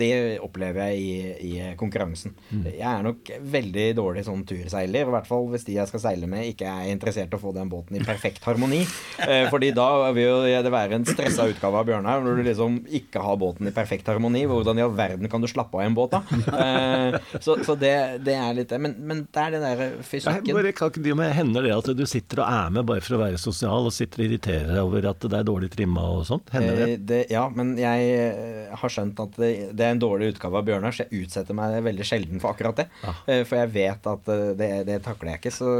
det 0.00 0.12
opplever 0.42 0.90
jeg 0.90 1.00
i, 1.00 1.50
i 1.50 1.52
konkurransen. 1.80 2.34
Mm. 2.50 2.64
Jeg 2.72 2.86
er 2.90 3.04
nok 3.06 3.30
veldig 3.56 3.86
dårlig 3.98 4.24
sånn 4.26 4.44
turseiler, 4.48 5.06
i 5.06 5.14
hvert 5.14 5.28
fall 5.28 5.48
hvis 5.52 5.66
de 5.68 5.76
jeg 5.76 5.90
skal 5.90 6.04
seile 6.04 6.30
med, 6.30 6.48
ikke 6.50 6.68
er 6.68 6.90
interessert 6.92 7.32
i 7.32 7.38
å 7.38 7.42
få 7.42 7.54
den 7.56 7.70
båten 7.72 7.98
i 7.98 8.04
perfekt 8.06 8.46
harmoni. 8.48 8.84
Eh, 9.20 9.46
fordi 9.52 9.68
da 9.76 10.08
vil 10.16 10.24
jo 10.24 10.62
det 10.64 10.70
være 10.72 10.96
en 10.96 11.04
stressa 11.06 11.44
utgave 11.50 11.76
av 11.76 11.86
Bjørnar, 11.86 12.22
når 12.24 12.38
du 12.38 12.46
liksom 12.46 12.78
ikke 12.96 13.20
har 13.22 13.36
båten 13.38 13.68
i 13.68 13.72
perfekt 13.74 14.08
harmoni. 14.08 14.46
Hvordan 14.48 14.78
i 14.80 14.84
all 14.84 14.94
verden 14.96 15.28
kan 15.30 15.44
du 15.44 15.48
slappe 15.50 15.76
av 15.76 15.84
i 15.84 15.88
en 15.90 15.96
båt, 15.96 16.14
da? 16.14 16.22
Eh, 16.60 17.18
så, 17.36 17.58
så 17.66 17.76
det, 17.78 17.92
det, 18.24 18.34
er 18.40 18.56
litt 18.56 18.72
men, 18.80 18.96
men 19.06 19.22
det 19.28 19.42
er 19.42 19.54
det 19.54 19.60
der 19.62 19.82
fysikken. 20.06 20.56
Bare, 20.56 20.72
kan 20.76 20.92
ikke 20.92 21.04
de 21.04 21.28
Hender 21.36 21.66
det 21.68 21.74
at 21.76 21.90
du 21.96 22.04
sitter 22.08 22.42
og 22.42 22.48
er 22.48 22.72
med 22.74 22.88
bare 22.88 23.04
for 23.04 23.18
å 23.18 23.22
være 23.22 23.40
sosial, 23.40 23.88
og 23.88 23.94
sitter 23.94 24.24
og 24.24 24.28
irriterer 24.30 24.72
deg 24.72 24.82
over 24.82 25.10
at 25.12 25.26
det 25.26 25.40
er 25.40 25.46
dårlig 25.46 25.70
trimma 25.74 26.06
og 26.16 26.24
sånt? 26.28 26.50
Hender 26.54 26.80
det? 26.80 26.88
Eh, 26.88 27.04
det? 27.12 27.20
Ja, 27.32 27.46
men 27.54 27.74
jeg 27.78 28.10
eh, 28.16 28.72
har 28.80 28.94
skjønt 28.94 29.20
at 29.22 29.36
det, 29.40 29.52
det 29.76 29.89
en 29.90 30.02
dårlig 30.02 30.32
utgave 30.34 30.60
av 30.60 30.66
Bjørnar, 30.66 30.94
så 30.94 31.04
jeg 31.04 31.24
utsetter 31.24 31.56
meg 31.56 31.78
veldig 31.84 32.06
sjelden 32.06 32.42
for 32.42 32.54
akkurat 32.54 32.80
det. 32.80 32.86
Ja. 33.04 33.14
Eh, 33.26 33.42
for 33.48 33.60
jeg 33.60 33.72
vet 33.74 34.08
at 34.12 34.30
eh, 34.32 34.44
det, 34.58 34.70
det 34.88 34.98
takler 35.04 35.32
jeg 35.32 35.42
ikke. 35.42 35.54
Så, 35.54 35.70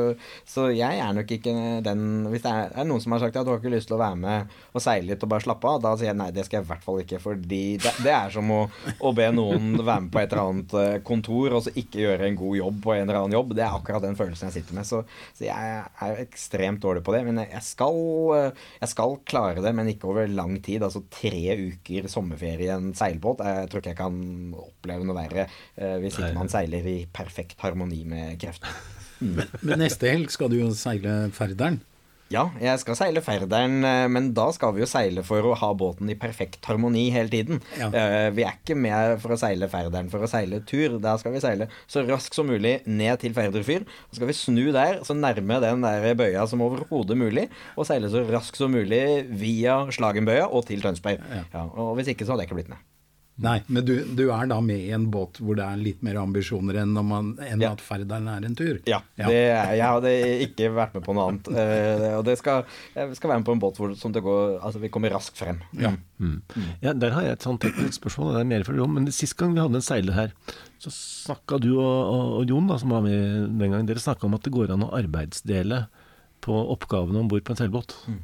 så, 0.48 0.68
jeg 0.74 1.00
er 1.02 1.14
nok 1.16 1.30
ikke 1.34 1.52
den 1.84 2.28
Hvis 2.30 2.44
det 2.44 2.52
er, 2.52 2.72
er, 2.74 2.86
noen 2.88 3.02
som 3.02 3.14
har 3.14 3.24
sagt 3.24 3.38
at 3.40 3.46
du 3.46 3.52
har 3.52 3.60
ikke 3.60 3.72
lyst 3.72 3.90
til 3.90 3.98
å 3.98 4.02
være 4.02 4.18
med 4.20 4.56
og 4.70 4.84
seile 4.84 5.10
litt 5.10 5.24
og 5.26 5.32
bare 5.32 5.44
slappe 5.44 5.66
av, 5.66 5.80
da 5.82 5.94
sier 5.98 6.10
jeg 6.12 6.18
nei, 6.20 6.28
det 6.34 6.44
skal 6.46 6.60
jeg 6.60 6.66
i 6.66 6.70
hvert 6.70 6.84
fall 6.84 7.00
ikke. 7.02 7.20
Fordi 7.22 7.62
det, 7.82 7.94
det 8.04 8.14
er 8.14 8.34
som 8.34 8.52
å, 8.54 8.60
å, 8.98 9.12
be 9.16 9.28
noen 9.34 9.72
være 9.80 10.06
med 10.06 10.12
på 10.14 10.22
et 10.22 10.34
eller 10.34 10.52
annet 10.52 10.76
eh, 10.80 10.98
kontor 11.06 11.56
og 11.58 11.64
så 11.66 11.74
ikke 11.74 12.04
gjøre 12.04 12.28
en 12.28 12.38
god 12.38 12.58
jobb 12.60 12.82
på 12.86 12.94
en 12.94 13.04
eller 13.06 13.20
annen 13.22 13.36
jobb. 13.38 13.54
Det 13.58 13.66
er 13.66 13.76
akkurat 13.76 14.06
den 14.06 14.18
følelsen 14.18 14.50
jeg 14.50 14.60
sitter 14.60 14.78
med. 14.78 14.88
Så, 14.88 15.02
så 15.36 15.46
jeg 15.48 15.82
er 16.06 16.22
ekstremt 16.22 16.82
dårlig 16.84 17.04
på 17.06 17.14
det. 17.16 17.24
Men 17.26 17.42
jeg 17.42 17.64
skal, 17.66 18.00
jeg 18.78 18.92
skal 18.92 19.18
klare 19.28 19.64
det, 19.64 19.74
men 19.76 19.90
ikke 19.90 20.10
over 20.12 20.30
lang 20.30 20.56
tid. 20.64 20.84
Altså 20.86 21.02
tre 21.10 21.56
uker 21.70 22.08
sommerferie 22.10 22.70
i 22.70 22.74
en 22.74 22.92
seilbåt. 22.96 23.42
Jeg 23.44 23.70
tror 23.70 23.82
ikke 23.82 23.92
jeg 23.92 23.98
kan 23.98 23.99
oppleve 24.08 25.06
noe 25.06 25.18
verre 25.18 25.46
eh, 25.46 25.98
hvis 26.02 26.18
ikke 26.18 26.32
man 26.38 26.52
seiler 26.52 26.86
i 26.88 26.96
perfekt 27.12 27.60
harmoni 27.64 28.04
med 28.08 28.40
kreftene. 28.40 28.78
Mm. 29.20 29.36
Men 29.60 29.82
neste 29.82 30.08
helg 30.08 30.30
skal 30.32 30.48
du 30.48 30.54
jo 30.56 30.70
seile 30.72 31.26
Færderen. 31.36 31.74
Ja, 32.30 32.44
jeg 32.62 32.78
skal 32.78 32.94
seile 32.94 33.20
Færderen, 33.26 33.80
eh, 33.82 34.04
men 34.06 34.28
da 34.36 34.44
skal 34.54 34.70
vi 34.76 34.84
jo 34.84 34.86
seile 34.86 35.24
for 35.26 35.42
å 35.42 35.56
ha 35.58 35.70
båten 35.74 36.12
i 36.12 36.14
perfekt 36.18 36.62
harmoni 36.70 37.08
hele 37.10 37.32
tiden. 37.32 37.58
Ja. 37.74 37.88
Eh, 37.90 38.28
vi 38.36 38.44
er 38.46 38.54
ikke 38.54 38.76
med 38.78 39.16
for 39.22 39.34
å 39.34 39.38
seile 39.40 39.66
Færderen 39.70 40.10
for 40.12 40.22
å 40.22 40.30
seile 40.30 40.60
tur. 40.62 41.00
Da 41.02 41.16
skal 41.18 41.34
vi 41.34 41.42
seile 41.42 41.66
så 41.90 42.04
raskt 42.06 42.38
som 42.38 42.46
mulig 42.46 42.76
ned 42.86 43.18
til 43.22 43.34
ferderfyr 43.34 43.82
Så 43.82 44.20
skal 44.20 44.30
vi 44.30 44.38
snu 44.38 44.70
der, 44.70 45.00
så 45.02 45.16
nærme 45.18 45.58
den 45.64 45.82
der 45.82 46.14
bøya 46.14 46.46
som 46.46 46.62
overhodet 46.62 47.18
mulig, 47.18 47.48
og 47.74 47.88
seile 47.90 48.12
så 48.12 48.22
raskt 48.30 48.62
som 48.62 48.70
mulig 48.78 49.26
via 49.26 49.82
Slagenbøya 49.90 50.46
og 50.46 50.68
til 50.70 50.86
Tønsberg. 50.86 51.18
Ja. 51.34 51.42
Ja, 51.50 51.66
og 51.66 51.96
hvis 51.98 52.14
ikke, 52.14 52.22
så 52.22 52.36
hadde 52.36 52.46
jeg 52.46 52.52
ikke 52.52 52.62
blitt 52.62 52.70
med. 52.76 52.89
Nei, 53.40 53.56
men 53.72 53.84
du, 53.88 53.92
du, 54.16 54.26
er 54.34 54.48
da 54.50 54.58
med 54.64 54.82
i 54.84 54.90
en 54.92 55.06
båt 55.12 55.38
hvor 55.40 55.56
det 55.56 55.64
er 55.64 55.80
litt 55.80 56.02
mer 56.04 56.18
ambisjoner 56.20 56.76
enn, 56.82 56.92
man, 57.08 57.32
enn 57.40 57.62
ja. 57.64 57.70
at 57.72 57.80
ferderen 57.84 58.28
er 58.28 58.44
en 58.44 58.56
tur? 58.58 58.80
Ja, 58.88 59.00
ja. 59.16 59.30
Det, 59.32 59.38
jeg 59.78 59.86
hadde 59.86 60.12
ikke 60.46 60.68
vært 60.76 60.98
med 60.98 61.06
på 61.06 61.14
noe 61.16 61.28
annet. 61.30 61.48
Uh, 61.48 62.18
og 62.18 62.24
det 62.28 62.36
skal, 62.40 62.66
jeg 62.96 63.16
skal 63.16 63.32
være 63.32 63.42
med 63.42 63.48
på 63.48 63.56
en 63.56 63.62
båt 63.62 63.80
hvor 63.80 63.94
som 63.96 64.12
det 64.12 64.22
går, 64.26 64.58
altså 64.58 64.82
vi 64.82 64.92
kommer 64.92 65.14
raskt 65.16 65.40
frem. 65.40 65.62
Ja. 65.80 65.94
Mm. 66.20 66.42
Mm. 66.52 66.66
ja 66.84 66.92
Der 66.92 67.16
har 67.16 67.24
jeg 67.24 67.38
et 67.38 67.46
sånt 67.46 67.62
teknisk 67.64 67.96
spørsmål, 68.02 68.34
det 68.36 68.42
er 68.42 68.50
mer 68.52 68.66
for 68.68 68.84
om, 68.84 68.98
men 68.98 69.08
sist 69.14 69.38
gang 69.40 69.56
vi 69.56 69.64
hadde 69.64 69.80
en 69.80 69.88
seiler 69.88 70.18
her, 70.18 70.34
så 70.80 70.92
snakka 70.92 71.60
du 71.64 71.70
og, 71.78 71.80
og, 71.86 72.26
og, 72.40 72.44
Jon, 72.52 72.68
da, 72.68 72.76
som 72.80 72.92
var 72.92 73.04
med 73.06 73.16
den 73.56 73.72
gangen, 73.72 73.88
dere 73.88 74.04
snakka 74.04 74.28
om 74.28 74.36
at 74.36 74.44
det 74.44 74.52
går 74.52 74.74
an 74.74 74.84
å 74.84 74.92
arbeidsdele 75.00 75.86
på 76.44 76.60
oppgavene 76.76 77.20
om 77.20 77.32
bord 77.32 77.44
på 77.46 77.56
en 77.56 77.60
seilbåt. 77.60 77.96
Mm. 78.08 78.20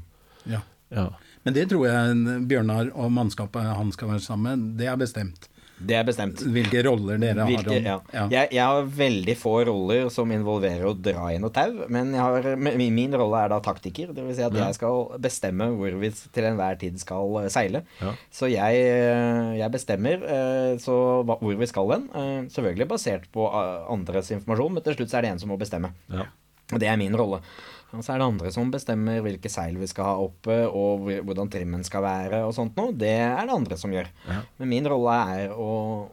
Ja. 0.52 0.60
ja. 0.92 1.08
Men 1.46 1.54
det 1.54 1.68
tror 1.70 1.86
jeg 1.86 2.40
Bjørnar 2.50 2.90
og 2.98 3.12
mannskapet 3.14 3.68
han 3.78 3.92
skal 3.94 4.16
være 4.16 4.24
sammen 4.24 4.72
det 4.78 4.90
er 4.90 4.98
bestemt. 4.98 5.46
Det 5.76 5.92
er 5.92 6.06
bestemt. 6.08 6.40
Hvilke 6.40 6.80
roller 6.86 7.18
dere 7.20 7.44
Hvilke, 7.50 7.74
har. 7.74 7.82
Ja. 7.84 7.96
Ja. 8.14 8.22
Jeg, 8.32 8.48
jeg, 8.56 8.62
har 8.64 8.86
veldig 8.96 9.34
få 9.36 9.52
roller 9.68 10.08
som 10.12 10.30
involverer 10.32 10.86
å 10.88 10.94
dra 10.96 11.26
i 11.34 11.40
noe 11.42 11.52
tau. 11.52 11.82
Men 11.92 12.14
har, 12.16 12.48
min 12.56 13.16
rolle 13.16 13.42
er 13.44 13.52
da 13.52 13.58
taktiker. 13.64 14.14
Dvs. 14.16 14.38
Si 14.38 14.46
at 14.46 14.56
jeg 14.56 14.78
skal 14.78 15.20
bestemme 15.22 15.68
hvor 15.76 15.98
vi 16.00 16.10
til 16.16 16.48
enhver 16.48 16.80
tid 16.80 16.96
skal 17.02 17.42
eh, 17.42 17.50
seile. 17.52 17.84
Ja. 18.00 18.14
Så 18.32 18.48
jeg, 18.48 18.80
eh, 18.88 19.52
jeg 19.60 19.74
bestemmer 19.74 20.24
eh, 20.24 20.72
så, 20.82 20.96
hvor 21.28 21.60
vi 21.60 21.68
skal 21.68 21.92
hen. 21.92 22.08
Selvfølgelig 22.48 22.90
basert 22.96 23.28
på 23.34 23.44
andres 23.52 24.32
informasjon, 24.32 24.78
men 24.78 24.86
til 24.86 24.96
slutt 24.96 25.14
er 25.14 25.26
det 25.26 25.34
en 25.34 25.44
som 25.44 25.52
må 25.52 25.60
bestemme. 25.60 25.92
Og 26.72 26.80
det 26.82 26.88
er 26.90 26.98
min 26.98 27.14
rolle. 27.14 27.42
Og 27.96 28.04
så 28.04 28.14
er 28.14 28.20
det 28.20 28.30
andre 28.30 28.52
som 28.54 28.72
bestemmer 28.72 29.22
hvilke 29.24 29.50
seil 29.52 29.78
vi 29.80 29.88
skal 29.90 30.10
ha 30.10 30.16
oppe, 30.26 30.58
og 30.68 31.08
hvordan 31.26 31.50
trimmen 31.52 31.84
skal 31.86 32.04
være 32.04 32.44
og 32.46 32.54
sånt 32.56 32.76
noe. 32.78 32.94
Det 32.96 33.14
er 33.18 33.42
det 33.44 33.56
andre 33.56 33.78
som 33.80 33.94
gjør. 33.94 34.10
Ja. 34.28 34.40
Men 34.60 34.72
min 34.72 34.90
rolle 34.90 35.20
er 35.36 35.54
å 35.54 35.70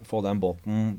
få 0.07 0.23
den 0.25 0.41
båten 0.43 0.93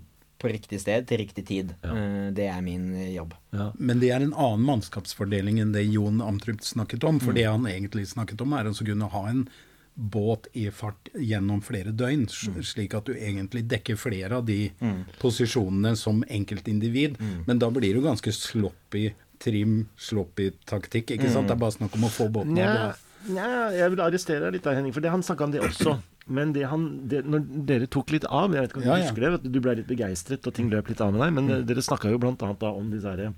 på 0.45 0.51
riktig 0.53 0.80
sted 0.82 1.07
til 1.09 1.22
riktig 1.22 1.47
tid. 1.49 1.74
Ja. 1.80 1.93
Eh, 1.97 2.30
det 2.37 2.49
er 2.53 2.64
min 2.64 2.91
jobb. 3.14 3.35
Ja. 3.57 3.70
Men 3.78 4.03
det 4.03 4.11
er 4.12 4.24
en 4.24 4.35
annen 4.35 4.66
mannskapsfordeling 4.68 5.61
enn 5.62 5.72
det 5.76 5.87
Jon 5.89 6.20
Amtrup 6.24 6.64
snakket 6.64 7.07
om. 7.09 7.20
For 7.22 7.32
mm. 7.32 7.39
det 7.39 7.47
han 7.49 7.70
egentlig 7.70 8.09
snakket 8.12 8.45
om, 8.45 8.57
er 8.57 8.68
å 8.68 8.74
kunne 8.76 9.12
ha 9.14 9.28
en 9.30 9.47
båt 9.95 10.49
i 10.59 10.66
fart 10.74 11.09
gjennom 11.14 11.61
flere 11.62 11.93
døgn, 11.95 12.26
mm. 12.26 12.62
slik 12.66 12.97
at 12.99 13.07
du 13.07 13.14
egentlig 13.14 13.62
dekker 13.70 13.99
flere 13.99 14.41
av 14.41 14.47
de 14.49 14.72
mm. 14.80 15.05
posisjonene 15.22 15.95
som 15.97 16.24
enkeltindivid. 16.26 17.20
Mm. 17.20 17.37
Men 17.47 17.62
da 17.62 17.70
blir 17.70 17.95
du 17.95 18.03
ganske 18.03 18.35
sloppy 18.35 19.12
trim, 19.45 19.84
sloppy-taktikk. 20.01 21.14
ikke 21.16 21.30
sant? 21.30 21.51
Det 21.51 21.57
er 21.57 21.62
bare 21.62 21.76
snakk 21.76 21.95
om 21.99 22.09
å 22.09 22.12
få 22.12 22.30
båten 22.32 22.59
av. 22.64 22.99
Nja, 23.24 23.70
jeg 23.72 23.92
vil 23.95 24.03
arrestere 24.05 24.42
deg 24.47 24.59
litt, 24.59 24.66
der, 24.66 24.76
Henning, 24.76 24.92
for 24.92 25.05
det 25.05 25.12
han 25.12 25.24
snakka 25.24 25.47
om 25.47 25.55
det 25.55 25.62
også. 25.64 25.97
Men 26.36 26.55
det 26.57 26.66
han, 26.70 26.84
det, 27.09 27.20
når 27.28 27.42
dere 27.68 27.86
tok 27.92 28.14
litt 28.14 28.24
av 28.32 28.55
Jeg 28.57 28.64
vet 28.64 28.70
ikke 28.70 28.78
om 28.80 28.84
du 28.86 28.88
ja, 28.88 28.95
ja. 28.97 29.11
husker 29.11 29.26
det, 29.26 29.51
du 29.53 29.59
ble 29.61 29.74
litt 29.76 29.88
begeistret, 29.90 30.47
og 30.49 30.57
ting 30.57 30.70
løp 30.72 30.88
litt 30.88 31.03
av 31.05 31.12
med 31.12 31.20
deg. 31.20 31.34
Men 31.36 31.51
mm. 31.51 31.66
dere 31.68 31.84
snakka 31.84 32.12
jo 32.12 32.20
blant 32.22 32.45
annet 32.47 32.62
da 32.64 32.72
om 32.72 32.88
disse 32.92 33.11
herre 33.11 33.34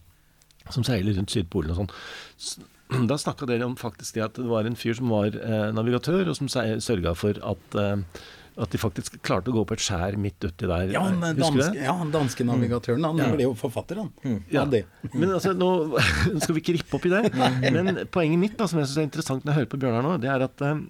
som 0.75 0.87
seiler 0.87 1.17
rundt 1.17 1.31
Sydpolen 1.31 1.75
og 1.75 1.83
sånn. 1.83 1.93
Da 3.11 3.17
snakka 3.19 3.49
dere 3.51 3.67
om 3.67 3.73
faktisk 3.75 4.15
det 4.15 4.23
at 4.23 4.37
det 4.39 4.47
var 4.47 4.67
en 4.69 4.77
fyr 4.79 4.95
som 4.95 5.11
var 5.11 5.35
eh, 5.35 5.71
navigatør, 5.75 6.29
og 6.31 6.37
som 6.39 6.47
sørga 6.47 7.17
for 7.19 7.35
at 7.43 7.79
eh, 7.83 8.21
at 8.57 8.73
de 8.73 8.79
faktisk 8.81 9.19
klarte 9.25 9.53
å 9.53 9.55
gå 9.59 9.63
på 9.69 9.77
et 9.77 9.83
skjær 9.85 10.17
midt 10.21 10.41
uti 10.47 10.69
der. 10.69 10.89
Ja, 10.95 11.03
han 11.05 11.21
danske, 11.21 11.69
ja, 11.77 11.93
danske 12.13 12.47
navigatøren. 12.49 13.05
Han 13.05 13.21
ja. 13.21 13.29
ble 13.35 13.45
jo 13.45 13.53
forfatter, 13.59 14.01
han. 14.01 14.13
Mm. 14.25 14.39
Ja. 14.53 14.65
Men 15.21 15.35
altså, 15.37 15.53
nå 15.57 15.71
skal 16.43 16.57
vi 16.57 16.63
ikke 16.65 16.79
rippe 16.79 16.97
opp 16.97 17.09
i 17.09 17.13
det. 17.13 17.23
Men 17.37 18.07
poenget 18.13 18.41
mitt, 18.41 18.57
da, 18.57 18.69
som 18.71 18.81
jeg 18.81 18.89
syns 18.89 19.03
er 19.03 19.09
interessant 19.11 19.45
når 19.45 19.53
jeg 19.53 19.61
hører 19.61 19.73
på 19.75 19.81
Bjørnar 19.83 20.07
nå, 20.07 20.15
det 20.23 20.31
er 20.33 20.47
at 20.47 20.65
uh, 20.65 20.81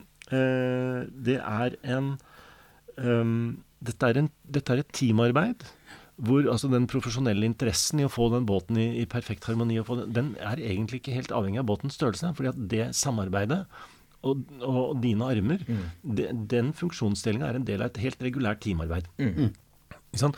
det 1.27 1.41
er 1.41 1.79
en 1.97 2.13
um, 3.03 3.35
dette, 3.83 4.13
er 4.13 4.23
en, 4.23 4.31
dette 4.47 4.73
er 4.73 4.85
et 4.85 4.95
teamarbeid. 4.95 5.67
Hvor 6.17 6.47
altså 6.49 6.71
den 6.73 6.87
profesjonelle 6.89 7.45
interessen 7.45 8.01
i 8.01 8.07
å 8.07 8.13
få 8.13 8.31
den 8.33 8.47
båten 8.49 8.79
i, 8.81 8.87
i 9.03 9.11
perfekt 9.11 9.45
harmoni, 9.51 9.83
den, 9.83 10.07
den, 10.17 10.31
er 10.41 10.63
egentlig 10.63 11.03
ikke 11.03 11.19
helt 11.19 11.35
avhengig 11.35 11.61
av 11.61 11.69
båtens 11.69 11.99
størrelse. 11.99 12.31
fordi 12.39 12.55
at 12.55 12.63
det 12.73 12.87
samarbeidet 12.97 13.65
og, 14.27 14.57
og 14.67 14.97
dine 15.03 15.29
armer, 15.33 15.63
mm. 15.67 15.85
de, 16.19 16.31
den 16.51 16.73
funksjonsdelinga 16.77 17.51
er 17.51 17.61
en 17.61 17.69
del 17.69 17.85
av 17.85 17.93
et 17.93 18.03
helt 18.05 18.25
regulært 18.27 18.65
teamarbeid. 18.65 19.09
Mm. 19.23 19.53
Sånn? 20.17 20.35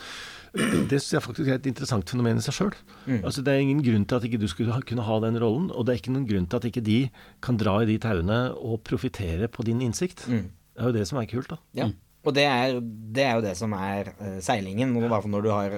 Det 0.49 0.97
synes 0.97 1.11
jeg 1.13 1.23
faktisk 1.23 1.49
er 1.51 1.59
et 1.59 1.67
interessant 1.69 2.09
fenomen 2.09 2.39
i 2.41 2.43
seg 2.43 2.55
sjøl. 2.57 2.75
Mm. 3.05 3.19
Altså, 3.21 3.43
det 3.45 3.53
er 3.53 3.63
ingen 3.63 3.83
grunn 3.85 4.05
til 4.09 4.17
at 4.17 4.25
ikke 4.25 4.41
du 4.41 4.47
skulle 4.49 4.73
ha, 4.73 4.81
kunne 4.81 5.05
ha 5.05 5.17
den 5.23 5.37
rollen, 5.41 5.69
og 5.69 5.85
det 5.85 5.93
er 5.93 6.01
ikke 6.01 6.13
noen 6.15 6.27
grunn 6.29 6.47
til 6.49 6.59
at 6.59 6.69
ikke 6.69 6.85
de 6.85 6.99
kan 7.45 7.59
dra 7.61 7.75
i 7.83 7.89
de 7.89 7.99
tauene 8.01 8.39
og 8.57 8.81
profitere 8.87 9.49
på 9.51 9.65
din 9.67 9.83
innsikt. 9.85 10.25
Mm. 10.27 10.47
Det 10.49 10.83
er 10.83 10.89
jo 10.89 10.97
det 10.97 11.09
som 11.09 11.19
er 11.21 11.29
kult, 11.29 11.51
da. 11.51 11.59
Ja. 11.77 11.89
Og 12.27 12.35
det 12.35 12.45
er, 12.49 12.79
det 12.81 13.23
er, 13.23 13.37
jo 13.37 13.45
det 13.45 13.55
som 13.59 13.73
er 13.77 14.11
uh, 14.19 14.39
seilingen. 14.43 14.95
I 14.97 15.05
hvert 15.05 15.23
fall 15.23 15.31
når 15.31 15.45
du 15.45 15.51
har 15.53 15.77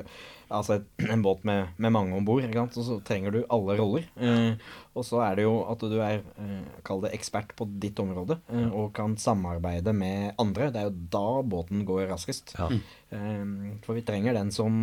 altså 0.52 0.78
et, 0.78 0.88
en 1.08 1.24
båt 1.26 1.44
med, 1.48 1.74
med 1.82 1.94
mange 1.96 2.16
om 2.18 2.26
bord, 2.28 2.46
og 2.46 2.76
så 2.76 2.98
trenger 3.08 3.36
du 3.36 3.40
alle 3.52 3.78
roller. 3.80 4.08
Eh, 4.20 4.72
og 4.98 5.06
så 5.08 5.22
er 5.26 5.40
det 5.40 5.46
jo 5.48 5.56
at 5.72 5.84
du 5.88 5.98
er, 6.04 6.22
eh, 6.44 6.80
kall 6.88 7.04
det 7.06 7.14
ekspert 7.16 7.54
på 7.58 7.68
ditt 7.82 8.00
område, 8.04 8.40
eh, 8.52 8.68
og 8.70 8.92
kan 8.98 9.16
samarbeide 9.20 9.94
med 9.96 10.34
andre. 10.42 10.72
Det 10.72 10.82
er 10.82 10.90
jo 10.90 10.98
da 11.16 11.28
båten 11.56 11.86
går 11.88 12.10
raskest. 12.12 12.56
Ja. 12.60 12.70
Eh, 13.12 13.46
for 13.86 13.98
vi 13.98 14.06
trenger 14.08 14.38
den 14.38 14.52
som 14.56 14.74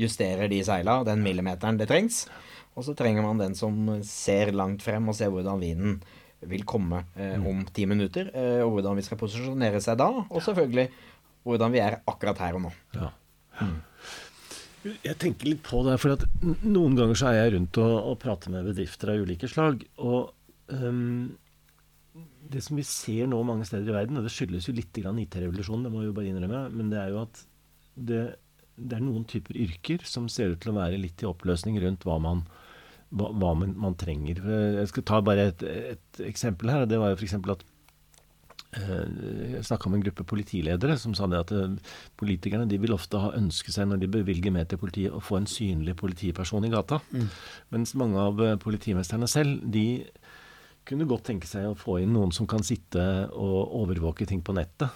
justerer 0.00 0.50
de 0.52 0.62
seila, 0.66 1.00
den 1.06 1.24
millimeteren 1.26 1.80
det 1.80 1.90
trengs. 1.90 2.24
Og 2.76 2.84
så 2.84 2.92
trenger 2.96 3.24
man 3.24 3.40
den 3.40 3.56
som 3.56 3.76
ser 4.04 4.52
langt 4.52 4.84
frem 4.84 5.08
og 5.08 5.16
ser 5.16 5.32
hvordan 5.32 5.62
vinden 5.62 6.00
vil 6.46 6.64
komme 6.68 7.02
eh, 7.16 7.38
om 7.40 7.64
ti 7.72 7.86
minutter. 7.88 8.28
Eh, 8.36 8.60
og 8.64 8.76
hvordan 8.76 8.98
vi 8.98 9.04
skal 9.06 9.20
posisjonere 9.20 9.80
seg 9.82 9.96
da. 10.00 10.10
Og 10.28 10.42
selvfølgelig 10.44 10.90
hvordan 11.46 11.72
vi 11.72 11.80
er 11.80 12.00
akkurat 12.10 12.42
her 12.42 12.58
og 12.58 12.66
nå. 12.66 12.72
Ja. 12.98 13.12
Jeg 15.04 15.18
tenker 15.22 15.50
litt 15.50 15.62
på 15.66 15.82
det, 15.86 15.96
for 16.02 16.14
noen 16.66 16.96
ganger 16.98 17.18
så 17.18 17.30
er 17.30 17.40
jeg 17.40 17.56
rundt 17.56 17.80
og, 17.82 17.94
og 18.12 18.18
prater 18.22 18.52
med 18.54 18.68
bedrifter 18.68 19.12
av 19.12 19.22
ulike 19.24 19.50
slag. 19.50 19.84
Og 20.02 20.32
um, 20.72 21.34
det 22.52 22.62
som 22.64 22.78
vi 22.78 22.84
ser 22.86 23.28
nå 23.30 23.40
mange 23.46 23.66
steder 23.68 23.90
i 23.90 23.96
verden, 23.96 24.18
og 24.20 24.26
det 24.26 24.32
skyldes 24.34 24.68
jo 24.68 24.74
litt 24.76 24.96
IT-revolusjonen, 24.96 25.86
det 25.86 25.92
må 25.92 26.02
vi 26.02 26.10
jo 26.10 26.16
bare 26.16 26.30
innrømme, 26.30 26.62
men 26.74 26.92
det 26.92 27.00
er 27.02 27.14
jo 27.14 27.22
at 27.24 27.42
det, 27.96 28.22
det 28.76 28.98
er 28.98 29.04
noen 29.04 29.26
typer 29.28 29.58
yrker 29.66 30.04
som 30.06 30.28
ser 30.32 30.54
ut 30.54 30.62
til 30.62 30.74
å 30.74 30.78
være 30.78 31.00
litt 31.00 31.24
i 31.24 31.28
oppløsning 31.28 31.78
rundt 31.82 32.06
hva 32.06 32.18
man, 32.22 32.44
hva, 33.10 33.30
hva 33.32 33.54
man, 33.58 33.74
man 33.80 33.96
trenger. 33.98 34.42
Jeg 34.80 34.92
skal 34.92 35.08
ta 35.08 35.22
bare 35.24 35.50
et, 35.52 35.64
et 35.66 36.22
eksempel 36.28 36.72
her. 36.72 36.84
og 36.84 36.92
Det 36.92 37.00
var 37.02 37.12
jo 37.12 37.18
f.eks. 37.20 37.38
at 37.40 37.66
Jeg 38.76 39.64
snakka 39.66 39.90
med 39.90 40.00
en 40.00 40.06
gruppe 40.08 40.26
politiledere 40.28 40.98
som 41.00 41.14
sa 41.16 41.28
det 41.30 41.42
at 41.44 41.52
eh, 41.56 41.76
politikerne 42.20 42.68
de 42.68 42.78
vil 42.82 42.94
ofte 42.96 43.20
ha 43.22 43.32
ønske 43.38 43.72
seg, 43.74 43.88
når 43.88 44.02
de 44.02 44.12
bevilger 44.18 44.54
mer 44.54 44.68
til 44.68 44.80
politiet, 44.82 45.14
å 45.14 45.22
få 45.24 45.40
en 45.40 45.48
synlig 45.50 45.96
politiperson 46.00 46.66
i 46.68 46.72
gata. 46.72 47.00
Mens 47.74 47.94
mange 47.98 48.20
av 48.20 48.42
eh, 48.44 48.58
politimesterne 48.60 49.28
selv, 49.30 49.64
de 49.64 50.04
kunne 50.86 51.08
godt 51.10 51.26
tenke 51.32 51.48
seg 51.50 51.70
å 51.70 51.78
få 51.78 51.98
inn 52.02 52.12
noen 52.14 52.32
som 52.34 52.46
kan 52.46 52.62
sitte 52.62 53.02
og 53.34 53.72
overvåke 53.82 54.26
ting 54.28 54.44
på 54.46 54.54
nettet. 54.54 54.92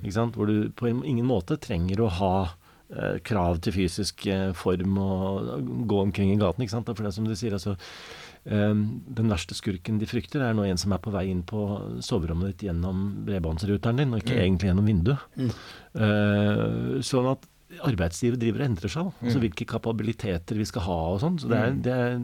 Ikke 0.00 0.14
sant? 0.14 0.36
Hvor 0.38 0.48
du 0.48 0.70
på 0.76 0.88
ingen 0.88 1.26
måte 1.26 1.58
trenger 1.60 2.00
å 2.00 2.12
ha 2.20 2.34
eh, 2.46 3.18
krav 3.26 3.58
til 3.64 3.74
fysisk 3.74 4.26
eh, 4.30 4.52
form 4.56 4.96
og 5.02 5.50
gå 5.90 6.00
omkring 6.06 6.32
i 6.32 6.38
gaten. 6.40 6.64
Ikke 6.64 6.76
sant? 6.76 6.88
For 6.92 7.04
det 7.04 7.10
er 7.10 7.18
som 7.18 7.26
du 7.28 7.34
sier, 7.36 7.56
altså 7.56 7.74
eh, 7.74 8.25
Den 8.46 9.32
verste 9.32 9.56
skurken 9.58 9.98
de 9.98 10.06
frykter, 10.06 10.44
er 10.46 10.54
nå 10.54 10.62
en 10.68 10.78
som 10.78 10.92
er 10.94 11.02
på 11.02 11.10
vei 11.10 11.24
inn 11.32 11.42
på 11.46 11.64
soverommet 12.04 12.52
ditt 12.52 12.68
gjennom 12.68 13.02
bredbåndsruteren 13.26 13.98
din, 13.98 14.14
og 14.14 14.22
ikke 14.22 14.38
egentlig 14.38 14.70
gjennom 14.70 14.86
vinduet. 14.86 15.50
Eh, 15.96 17.00
sånn 17.06 17.30
at 17.32 17.48
arbeidslivet 17.86 18.38
driver 18.40 18.62
og 18.62 18.68
endrer 18.70 18.92
seg. 18.92 19.08
Altså 19.24 19.40
Hvilke 19.42 19.66
kapabiliteter 19.68 20.58
vi 20.58 20.66
skal 20.68 20.86
ha 20.86 20.98
og 21.14 21.18
sånn. 21.22 21.38
Så 21.42 21.50
det 21.50 21.58
er, 21.58 21.74
det 21.82 21.96
er, 21.96 22.20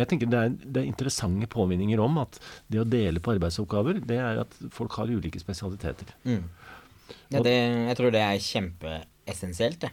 jeg 0.00 0.10
tenker 0.10 0.30
det 0.30 0.40
er, 0.40 0.54
det 0.64 0.82
er 0.82 0.88
interessante 0.88 1.50
påminninger 1.52 2.00
om 2.02 2.16
at 2.22 2.40
det 2.72 2.80
å 2.82 2.88
dele 2.88 3.22
på 3.22 3.34
arbeidsoppgaver, 3.36 4.00
det 4.08 4.20
er 4.22 4.42
at 4.44 4.56
folk 4.74 4.96
har 5.00 5.12
ulike 5.12 5.42
spesialiteter. 5.42 6.14
Mm. 6.24 6.46
Ja, 7.30 7.42
det, 7.42 7.54
jeg 7.90 7.98
tror 7.98 8.14
det 8.14 8.24
er 8.24 8.42
kjempeessensielt, 8.46 9.84
det. 9.84 9.92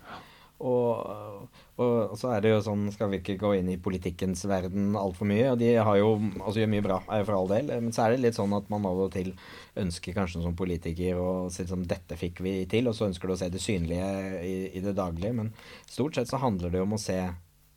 Og, 0.57 1.49
og 1.77 2.13
så 2.17 2.31
er 2.33 2.41
det 2.41 2.51
jo 2.51 2.61
sånn, 2.65 2.87
skal 2.93 3.11
vi 3.11 3.19
ikke 3.21 3.35
gå 3.37 3.51
inn 3.59 3.67
i 3.69 3.77
politikkens 3.81 4.41
verden 4.49 4.95
altfor 4.97 5.29
mye, 5.29 5.51
og 5.51 5.59
de 5.61 5.75
har 5.75 5.99
jo 5.99 6.15
altså 6.39 6.63
gjør 6.63 6.71
mye 6.71 6.85
bra, 6.85 6.97
for 7.05 7.33
all 7.37 7.51
del, 7.51 7.69
men 7.75 7.93
så 7.93 8.07
er 8.07 8.15
det 8.15 8.23
litt 8.23 8.39
sånn 8.39 8.55
at 8.57 8.71
man 8.73 8.87
av 8.89 9.03
og 9.05 9.11
til 9.13 9.33
ønsker 9.77 10.17
kanskje 10.17 10.41
som 10.41 10.57
politiker 10.57 11.21
å 11.21 11.29
si 11.53 11.67
som 11.69 11.85
dette 11.85 12.17
fikk 12.17 12.41
vi 12.45 12.55
til, 12.69 12.89
og 12.89 12.97
så 12.97 13.09
ønsker 13.11 13.29
du 13.29 13.35
å 13.35 13.39
se 13.43 13.51
det 13.53 13.61
synlige 13.61 14.09
i, 14.41 14.55
i 14.79 14.81
det 14.81 14.95
daglige, 14.97 15.35
men 15.37 15.53
stort 15.85 16.17
sett 16.17 16.31
så 16.31 16.41
handler 16.41 16.73
det 16.73 16.81
jo 16.81 16.89
om 16.89 16.97
å 16.97 17.03
se 17.05 17.19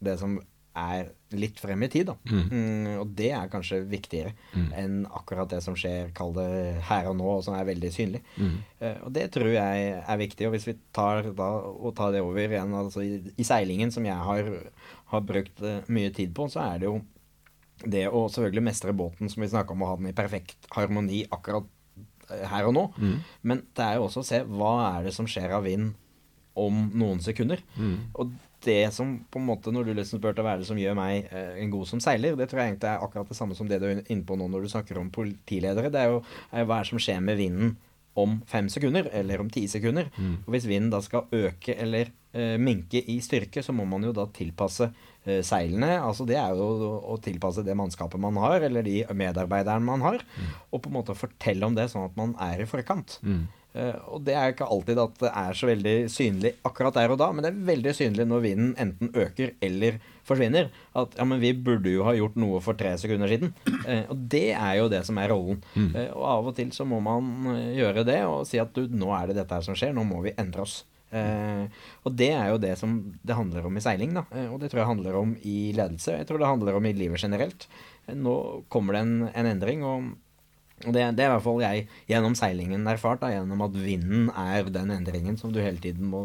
det 0.00 0.16
som 0.22 0.40
er 0.80 1.10
litt 1.38 1.60
frem 1.62 1.84
i 1.86 1.88
tid, 1.90 2.08
da. 2.08 2.16
Mm, 2.26 2.98
og 3.02 3.12
det 3.18 3.30
er 3.36 3.50
kanskje 3.52 3.80
viktigere 3.86 4.32
enn 4.76 5.04
akkurat 5.06 5.50
det 5.52 5.60
som 5.62 5.76
skjer, 5.78 6.10
kall 6.16 6.34
det 6.34 6.48
her 6.88 7.10
og 7.10 7.16
nå, 7.20 7.28
og 7.36 7.44
som 7.46 7.54
er 7.54 7.68
veldig 7.68 7.90
synlig. 7.94 8.22
Uh, 8.80 8.96
og 9.06 9.12
det 9.14 9.28
tror 9.34 9.52
jeg 9.52 9.92
er 10.00 10.20
viktig. 10.20 10.48
Og 10.48 10.56
hvis 10.56 10.66
vi 10.70 10.76
tar, 10.96 11.30
da, 11.36 11.48
og 11.70 11.94
tar 11.98 12.14
det 12.16 12.24
over 12.24 12.42
igjen 12.42 12.74
altså 12.76 13.04
i, 13.06 13.20
i 13.38 13.46
seilingen, 13.46 13.94
som 13.94 14.06
jeg 14.08 14.18
har, 14.30 14.50
har 15.14 15.24
brukt 15.26 15.62
uh, 15.62 15.80
mye 15.92 16.10
tid 16.16 16.34
på, 16.36 16.48
så 16.50 16.64
er 16.66 16.82
det 16.82 16.90
jo 16.90 16.98
det 17.86 18.08
å 18.10 18.26
selvfølgelig 18.28 18.66
mestre 18.66 18.96
båten, 18.96 19.30
som 19.32 19.44
vi 19.44 19.52
snakka 19.52 19.72
om, 19.76 19.86
å 19.86 19.92
ha 19.92 20.00
den 20.00 20.10
i 20.10 20.16
perfekt 20.16 20.66
harmoni 20.74 21.22
akkurat 21.32 21.64
eh, 22.28 22.44
her 22.50 22.68
og 22.68 22.74
nå. 22.76 22.84
Men 23.46 23.62
det 23.76 23.86
er 23.86 23.96
jo 23.96 24.08
også 24.08 24.20
å 24.20 24.30
se 24.34 24.42
hva 24.44 24.74
er 24.90 25.08
det 25.08 25.14
som 25.16 25.28
skjer 25.30 25.54
av 25.56 25.64
vind 25.64 25.94
om 26.60 26.90
noen 26.98 27.22
sekunder. 27.24 27.62
Og 28.20 28.34
det 28.64 28.92
som 28.94 29.12
på 29.30 29.40
en 29.40 29.46
måte, 29.48 29.72
når 29.74 29.88
du 29.88 29.92
liksom 29.96 30.20
spurte 30.20 30.44
hva 30.44 30.54
er 30.54 30.62
det 30.62 30.68
som 30.68 30.78
gjør 30.80 30.96
meg 30.98 31.28
eh, 31.30 31.60
en 31.62 31.72
god 31.72 31.88
som 31.90 32.02
seiler, 32.02 32.38
det 32.38 32.50
tror 32.50 32.62
jeg 32.62 32.74
egentlig 32.74 32.90
er 32.90 33.04
akkurat 33.04 33.30
det 33.30 33.38
samme 33.38 33.56
som 33.58 33.68
det 33.70 33.80
du 33.82 33.86
er 33.88 34.02
inne 34.02 34.26
på 34.26 34.36
nå 34.38 34.48
når 34.50 34.66
du 34.66 34.72
snakker 34.72 35.00
om 35.00 35.12
politiledere. 35.14 35.92
Det 35.92 36.02
er 36.02 36.14
jo 36.14 36.24
er 36.50 36.66
hva 36.68 36.80
er 36.80 36.86
det 36.86 36.92
som 36.92 37.02
skjer 37.02 37.22
med 37.24 37.40
vinden 37.40 37.76
om 38.18 38.40
fem 38.50 38.68
sekunder, 38.68 39.06
eller 39.14 39.40
om 39.40 39.50
ti 39.52 39.66
sekunder. 39.70 40.10
Og 40.44 40.50
hvis 40.54 40.66
vinden 40.68 40.90
da 40.92 40.98
skal 41.04 41.30
øke 41.30 41.76
eller 41.78 42.10
eh, 42.32 42.56
minke 42.58 43.02
i 43.06 43.20
styrke, 43.22 43.62
så 43.62 43.72
må 43.76 43.86
man 43.88 44.04
jo 44.04 44.12
da 44.16 44.26
tilpasse 44.34 44.90
eh, 45.24 45.40
seilene. 45.46 45.92
Altså 46.02 46.26
det 46.28 46.36
er 46.40 46.58
jo 46.58 46.98
å, 46.98 47.16
tilpasse 47.22 47.64
det 47.66 47.76
mannskapet 47.78 48.20
man 48.20 48.36
har, 48.42 48.66
eller 48.66 48.82
de 48.86 49.04
medarbeiderne 49.14 49.86
man 49.86 50.02
har, 50.04 50.26
og 50.70 50.82
på 50.82 50.90
en 50.90 50.98
måte 50.98 51.16
fortelle 51.18 51.66
om 51.66 51.78
det, 51.78 51.88
sånn 51.92 52.08
at 52.10 52.18
man 52.18 52.34
er 52.42 52.64
i 52.64 52.68
forkant. 52.68 53.20
Eh, 53.22 53.59
og 53.70 54.24
det 54.26 54.34
er 54.34 54.50
ikke 54.50 54.66
alltid 54.66 54.98
at 54.98 55.20
det 55.22 55.28
er 55.30 55.54
så 55.54 55.68
veldig 55.68 55.92
synlig 56.10 56.50
akkurat 56.66 56.96
der 56.98 57.12
og 57.14 57.20
da, 57.20 57.28
men 57.30 57.44
det 57.44 57.52
er 57.52 57.60
veldig 57.68 57.92
synlig 57.94 58.26
når 58.26 58.42
vinden 58.42 58.72
enten 58.82 59.12
øker 59.14 59.52
eller 59.62 60.00
forsvinner. 60.26 60.70
At 60.98 61.14
ja, 61.18 61.26
men 61.28 61.40
vi 61.42 61.52
burde 61.54 61.92
jo 61.92 62.04
ha 62.06 62.14
gjort 62.16 62.38
noe 62.40 62.60
for 62.64 62.78
tre 62.78 62.96
sekunder 63.00 63.30
siden. 63.30 63.54
Eh, 63.86 64.04
og 64.12 64.26
det 64.30 64.50
er 64.52 64.74
jo 64.80 64.90
det 64.92 65.00
som 65.06 65.18
er 65.22 65.30
rollen. 65.32 65.62
Eh, 65.74 66.10
og 66.12 66.24
av 66.28 66.50
og 66.50 66.56
til 66.58 66.68
så 66.74 66.84
må 66.88 66.98
man 67.04 67.30
eh, 67.54 67.76
gjøre 67.78 68.04
det 68.06 68.20
og 68.28 68.42
si 68.48 68.60
at 68.60 68.74
du, 68.76 68.84
nå 68.90 69.08
er 69.16 69.30
det 69.30 69.38
dette 69.40 69.56
her 69.56 69.64
som 69.66 69.78
skjer, 69.78 69.94
nå 69.96 70.04
må 70.06 70.20
vi 70.26 70.34
endre 70.38 70.66
oss. 70.66 70.82
Uh, 71.10 71.66
og 72.06 72.12
det 72.14 72.28
er 72.30 72.52
jo 72.52 72.58
det 72.62 72.76
som 72.78 72.92
det 73.26 73.34
handler 73.34 73.64
om 73.66 73.74
i 73.74 73.80
seiling, 73.82 74.12
da. 74.14 74.22
Uh, 74.30 74.52
og 74.54 74.60
det 74.62 74.68
tror 74.70 74.84
jeg 74.84 74.90
handler 74.92 75.16
om 75.18 75.32
i 75.42 75.56
ledelse. 75.74 76.14
Jeg 76.20 76.28
tror 76.28 76.38
det 76.38 76.50
handler 76.52 76.78
om 76.78 76.86
i 76.86 76.92
livet 76.94 77.18
generelt. 77.18 77.66
Uh, 78.06 78.14
nå 78.14 78.34
kommer 78.70 78.94
det 78.94 79.00
en, 79.02 79.16
en 79.32 79.48
endring, 79.50 79.82
og 79.82 80.12
det, 80.80 81.02
det 81.16 81.24
er 81.24 81.28
i 81.28 81.32
hvert 81.34 81.44
fall 81.44 81.60
jeg 81.60 81.82
gjennom 82.08 82.34
seilingen 82.38 82.86
erfart, 82.88 83.20
da, 83.20 83.28
gjennom 83.34 83.60
at 83.66 83.74
vinden 83.76 84.30
er 84.32 84.70
den 84.72 84.92
endringen 84.94 85.36
som 85.36 85.52
du 85.52 85.58
hele 85.60 85.76
tiden 85.82 86.08
må, 86.08 86.22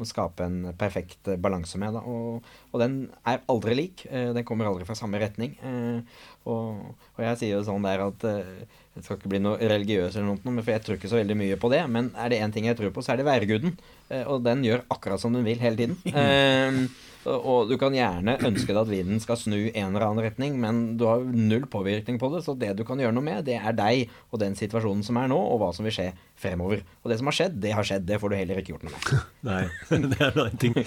må 0.00 0.08
skape 0.08 0.46
en 0.46 0.70
perfekt 0.80 1.28
eh, 1.28 1.36
balanse 1.36 1.76
med. 1.80 1.92
Da. 1.98 2.00
Og, 2.08 2.46
og 2.72 2.80
den 2.80 2.96
er 3.28 3.42
aldri 3.52 3.76
lik. 3.76 4.06
Eh, 4.08 4.30
den 4.32 4.46
kommer 4.48 4.70
aldri 4.70 4.88
fra 4.88 4.96
samme 4.96 5.20
retning. 5.20 5.58
Eh, 5.60 6.24
og, 6.48 6.96
og 7.18 7.20
jeg 7.26 7.40
sier 7.42 7.58
jo 7.58 7.66
sånn 7.66 7.84
der 7.84 8.06
at 8.06 8.24
jeg 8.24 9.04
skal 9.04 9.18
ikke 9.18 9.30
bli 9.34 9.42
noe 9.44 9.60
religiøs, 9.60 10.16
eller 10.16 10.38
noe, 10.40 10.62
for 10.62 10.72
jeg 10.72 10.86
tror 10.86 10.96
ikke 10.96 11.12
så 11.12 11.20
veldig 11.20 11.36
mye 11.38 11.60
på 11.60 11.68
det. 11.74 11.84
Men 11.92 12.08
er 12.16 12.32
det 12.32 12.40
én 12.40 12.54
ting 12.54 12.70
jeg 12.70 12.80
tror 12.80 12.94
på, 12.94 13.04
så 13.04 13.12
er 13.12 13.20
det 13.20 13.28
værguden. 13.28 13.76
Eh, 14.08 14.24
og 14.24 14.40
den 14.46 14.64
gjør 14.64 14.86
akkurat 14.92 15.20
som 15.20 15.34
den 15.36 15.46
vil 15.46 15.60
hele 15.62 15.78
tiden. 15.78 16.00
Eh, 17.28 17.34
og, 17.36 17.68
du 17.68 17.74
kan 17.76 17.92
gjerne 17.92 18.36
ønske 18.46 18.70
deg 18.70 18.78
at 18.80 18.88
vinden 18.88 19.18
skal 19.20 19.36
snu 19.36 19.56
en 19.58 19.90
eller 19.90 20.04
annen 20.06 20.22
retning, 20.24 20.54
men 20.62 20.78
du 20.96 21.02
har 21.08 21.24
null 21.26 21.66
påvirkning 21.68 22.16
på 22.20 22.30
det. 22.32 22.40
Så 22.46 22.54
det 22.56 22.70
du 22.78 22.84
kan 22.88 23.00
gjøre 23.02 23.12
noe 23.12 23.26
med, 23.26 23.42
det 23.44 23.58
er 23.58 23.74
deg 23.76 24.14
og 24.30 24.40
den 24.40 24.56
situasjonen 24.56 25.02
som 25.04 25.18
er 25.20 25.28
nå, 25.28 25.36
og 25.36 25.60
hva 25.60 25.68
som 25.76 25.84
vil 25.84 25.92
skje 25.92 26.06
fremover. 26.40 26.80
Og 27.02 27.12
det 27.12 27.18
som 27.20 27.28
har 27.28 27.36
skjedd, 27.36 27.58
det 27.60 27.74
har 27.76 27.84
skjedd. 27.84 28.06
Det 28.08 28.20
får 28.22 28.32
du 28.32 28.38
heller 28.38 28.62
ikke 28.62 28.72
gjort 28.72 28.86
noe 28.88 28.94
med. 28.94 29.28
Nei, 29.50 29.62
det 30.14 30.20
er 30.24 30.38
noe 30.38 30.62
ting. 30.62 30.78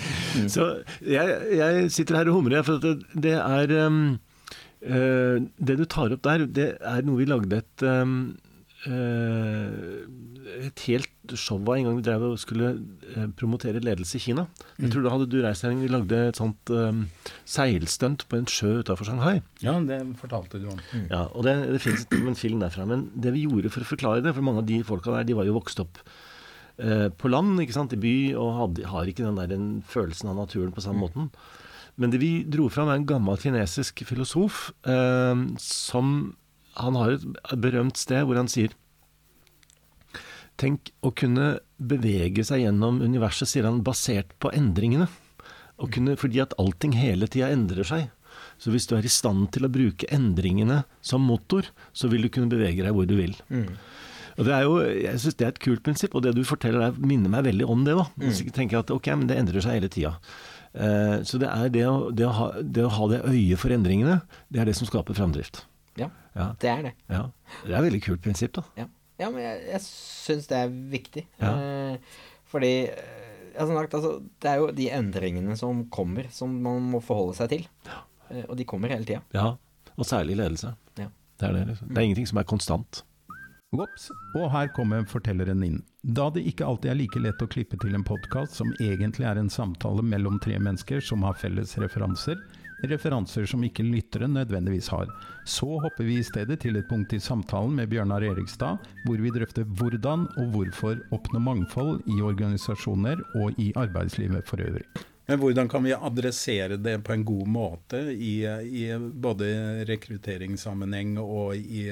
Så 0.49 0.72
jeg, 1.05 1.38
jeg 1.59 1.91
sitter 1.93 2.22
her 2.22 2.32
og 2.32 2.39
humrer, 2.39 2.65
for 2.65 2.80
at 2.80 2.88
det, 2.88 3.26
det 3.28 3.36
er 3.38 3.76
um, 3.86 4.01
uh, 4.88 5.38
Det 5.59 5.78
du 5.78 5.86
tar 5.86 6.15
opp 6.15 6.26
der, 6.26 6.47
det 6.47 6.72
er 6.80 7.05
noe 7.05 7.22
vi 7.22 7.30
lagde 7.30 7.61
et 7.61 7.86
um, 7.86 8.15
eh, 8.88 10.01
et 10.60 10.84
helt 10.89 11.34
show 11.39 11.60
av 11.62 11.76
en 11.76 11.88
gang 11.88 11.97
vi 11.99 12.04
drev 12.06 12.26
og 12.28 12.39
skulle 12.41 12.72
eh, 13.14 13.28
promotere 13.38 13.82
ledelse 13.84 14.18
i 14.18 14.24
Kina. 14.24 14.45
Jeg 14.82 14.91
tror 14.93 15.06
da 15.06 15.14
hadde 15.14 15.30
du 15.32 15.38
reist 15.43 15.66
her 15.66 15.76
vi 15.78 15.89
lagde 15.91 16.20
et 16.32 16.39
sånt 16.39 16.72
um, 16.74 17.06
seilstunt 17.47 18.26
på 18.30 18.39
en 18.39 18.49
sjø 18.49 18.80
utafor 18.82 19.08
Shanghai. 19.08 19.39
Ja, 19.64 19.78
det 19.86 20.02
fortalte 20.20 20.62
du 20.62 20.68
om. 20.74 20.82
Ja, 21.12 21.28
og 21.30 21.45
det, 21.47 21.56
det 21.72 21.82
finnes 21.84 22.06
en 22.18 22.39
film 22.39 22.64
derfra. 22.64 22.88
Men 22.89 23.08
det 23.14 23.34
vi 23.36 23.45
gjorde 23.45 23.72
for 23.74 23.86
å 23.86 23.91
forklare 23.93 24.26
det, 24.26 24.36
for 24.38 24.45
mange 24.45 24.64
av 24.64 24.70
de 24.70 24.82
folka 24.88 25.16
der, 25.16 25.30
de 25.30 25.38
var 25.38 25.47
jo 25.47 25.56
vokst 25.60 25.82
opp 25.84 26.02
uh, 26.04 27.08
på 27.14 27.32
land, 27.32 27.62
ikke 27.64 27.78
sant, 27.78 27.95
i 27.95 28.02
by, 28.02 28.16
og 28.41 28.54
hadde, 28.60 28.86
har 28.91 29.10
ikke 29.10 29.26
den 29.28 29.39
der 29.39 29.52
den 29.52 29.72
følelsen 29.88 30.34
av 30.34 30.39
naturen 30.43 30.76
på 30.76 30.84
samme 30.84 31.06
måten. 31.06 31.32
Men 32.02 32.14
det 32.14 32.22
vi 32.22 32.34
dro 32.47 32.70
fram, 32.72 32.89
er 32.89 33.02
en 33.02 33.10
gammel 33.10 33.39
kinesisk 33.39 34.04
filosof 34.08 34.70
uh, 34.88 35.36
som 35.62 36.32
Han 36.80 36.95
har 36.95 37.18
et 37.18 37.26
berømt 37.60 37.99
sted 37.99 38.24
hvor 38.24 38.38
han 38.39 38.47
sier 38.47 38.72
Tenk 40.62 40.91
å 41.01 41.09
kunne 41.18 41.55
bevege 41.82 42.43
seg 42.45 42.62
gjennom 42.68 42.99
universet, 43.01 43.49
sier 43.49 43.66
han, 43.66 43.80
basert 43.86 44.36
på 44.43 44.51
endringene. 44.53 45.07
Og 45.82 45.89
kunne, 45.95 46.14
fordi 46.22 46.41
at 46.43 46.53
allting 46.62 46.93
hele 46.93 47.26
tida 47.32 47.47
endrer 47.49 47.88
seg. 47.88 48.12
Så 48.62 48.70
hvis 48.70 48.86
du 48.88 48.93
er 48.95 49.05
i 49.07 49.12
stand 49.12 49.47
til 49.55 49.66
å 49.66 49.72
bruke 49.74 50.05
endringene 50.14 50.84
som 51.01 51.24
motor, 51.26 51.66
så 51.97 52.12
vil 52.12 52.28
du 52.28 52.30
kunne 52.30 52.51
bevege 52.51 52.86
deg 52.86 52.93
hvor 52.93 53.07
du 53.09 53.16
vil. 53.18 53.34
Og 54.38 54.45
det 54.47 54.53
er 54.55 54.62
jo, 54.68 54.76
Jeg 54.86 55.18
syns 55.20 55.36
det 55.39 55.47
er 55.47 55.51
et 55.55 55.59
kult 55.66 55.82
prinsipp, 55.84 56.14
og 56.16 56.24
det 56.24 56.36
du 56.38 56.43
forteller 56.47 56.86
der 56.86 57.01
minner 57.01 57.34
meg 57.34 57.43
veldig 57.49 57.66
om 57.68 57.82
det. 57.88 57.97
da. 57.97 58.05
Så 58.30 58.45
jeg 58.45 58.53
tenker 58.55 58.80
at 58.84 58.93
ok, 58.93 59.09
men 59.18 59.28
det 59.28 59.39
endrer 59.41 59.66
seg 59.66 59.80
hele 59.80 59.89
tida. 59.91 60.14
Eh, 60.78 61.18
så 61.28 61.41
det 61.41 61.49
er 61.51 61.74
det 61.74 61.84
å, 61.89 61.97
det, 62.16 62.30
å 62.30 62.32
ha, 62.38 62.47
det 62.64 62.86
å 62.86 62.93
ha 62.95 63.09
det 63.12 63.24
øyet 63.28 63.59
for 63.59 63.74
endringene, 63.76 64.22
det 64.53 64.62
er 64.62 64.70
det 64.70 64.78
som 64.78 64.88
skaper 64.88 65.18
framdrift. 65.18 65.66
Ja, 65.99 66.07
Ja. 66.38 66.53
det 66.62 66.70
er 66.72 66.82
det. 66.86 66.93
Ja. 67.12 67.26
Det 67.66 67.74
er 67.74 67.82
et 67.82 67.88
veldig 67.89 68.03
kult 68.05 68.22
prinsipp, 68.24 68.53
da. 68.55 68.64
Ja, 68.78 68.86
ja 69.22 69.30
men 69.34 69.45
jeg, 69.45 69.59
jeg 69.69 69.84
syns 69.86 70.49
det 70.49 70.59
er 70.59 70.72
viktig. 70.91 71.26
Ja. 71.41 71.51
Eh, 71.53 72.22
fordi 72.51 72.72
eh, 72.89 73.28
ja, 73.53 73.65
som 73.65 73.76
sagt, 73.76 73.93
altså, 73.97 74.13
det 74.41 74.49
er 74.51 74.61
jo 74.61 74.72
de 74.76 74.88
endringene 74.95 75.57
som 75.59 75.86
kommer, 75.93 76.30
som 76.34 76.53
man 76.63 76.84
må 76.93 77.01
forholde 77.03 77.38
seg 77.39 77.51
til. 77.53 77.67
Eh, 78.32 78.43
og 78.47 78.55
de 78.59 78.67
kommer 78.67 78.91
hele 78.93 79.07
tida. 79.07 79.22
Ja. 79.36 79.53
Og 79.97 80.07
særlig 80.07 80.39
ledelse. 80.39 80.74
Ja. 80.99 81.09
Det 81.38 81.47
er 81.47 81.57
det. 81.57 81.65
Liksom. 81.72 81.89
Det 81.91 81.97
er 81.99 82.09
ingenting 82.09 82.30
som 82.32 82.41
er 82.41 82.47
konstant. 82.47 83.03
Ops, 83.72 84.09
og 84.36 84.49
her 84.51 84.67
kommer 84.76 85.05
fortelleren 85.07 85.61
inn. 85.63 85.78
Da 86.03 86.26
det 86.34 86.43
ikke 86.49 86.65
alltid 86.67 86.91
er 86.91 86.97
like 86.99 87.22
lett 87.24 87.43
å 87.43 87.47
klippe 87.47 87.78
til 87.80 87.95
en 87.95 88.03
podkast 88.03 88.57
som 88.59 88.72
egentlig 88.84 89.24
er 89.30 89.39
en 89.39 89.51
samtale 89.51 90.03
mellom 90.03 90.41
tre 90.43 90.57
mennesker 90.59 90.99
som 91.07 91.24
har 91.24 91.38
felles 91.39 91.78
referanser, 91.80 92.36
referanser 92.90 93.46
som 93.50 93.64
ikke 93.66 93.86
lyttere 93.86 94.30
nødvendigvis 94.32 94.90
har, 94.94 95.12
så 95.46 95.78
hopper 95.84 96.08
vi 96.08 96.20
i 96.20 96.26
stedet 96.26 96.60
til 96.64 96.80
et 96.80 96.90
punkt 96.90 97.14
i 97.14 97.22
samtalen 97.22 97.76
med 97.78 97.92
Bjørnar 97.92 98.26
Erikstad, 98.32 98.82
hvor 99.06 99.22
vi 99.22 99.34
drøfter 99.34 99.68
hvordan 99.68 100.28
og 100.38 100.52
hvorfor 100.56 101.00
oppnå 101.16 101.42
mangfold 101.44 102.02
i 102.10 102.22
organisasjoner 102.22 103.24
og 103.42 103.60
i 103.62 103.72
arbeidslivet 103.76 104.48
for 104.48 104.64
øvrig. 104.64 104.88
Men 105.30 105.40
hvordan 105.40 105.70
kan 105.72 105.86
vi 105.86 105.94
adressere 105.96 106.76
det 106.82 106.98
på 107.06 107.14
en 107.14 107.24
god 107.24 107.48
måte 107.48 108.00
i, 108.12 108.42
i 108.44 108.88
både 108.98 109.86
rekrutteringssammenheng 109.88 111.14
og 111.22 111.56
i 111.56 111.86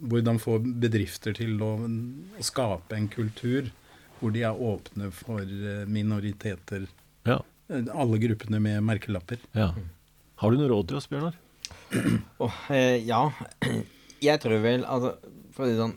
hvordan 0.00 0.40
få 0.40 0.56
bedrifter 0.62 1.36
til 1.36 1.58
å, 1.60 1.74
å 1.84 2.46
skape 2.46 2.96
en 2.96 3.10
kultur 3.12 3.68
hvor 4.18 4.32
de 4.34 4.42
er 4.46 4.62
åpne 4.70 5.10
for 5.14 5.42
eh, 5.42 5.84
minoriteter, 5.86 6.88
Ja. 7.28 7.42
Alle 7.68 8.18
gruppene 8.22 8.60
med 8.64 8.82
merkelapper? 8.86 9.42
ja. 9.56 9.72
Har 10.38 10.52
du 10.54 10.60
noe 10.60 10.68
råd 10.70 10.86
til 10.86 10.98
oss, 11.00 11.08
Bjørnar? 11.10 11.34
Oh, 12.44 12.54
eh, 12.70 13.00
ja. 13.02 13.24
Jeg 14.22 14.38
tror 14.42 14.60
vel 14.62 14.84
altså, 14.86 15.16
for 15.54 15.64
å 15.64 15.68
si 15.68 15.74
sånn, 15.78 15.94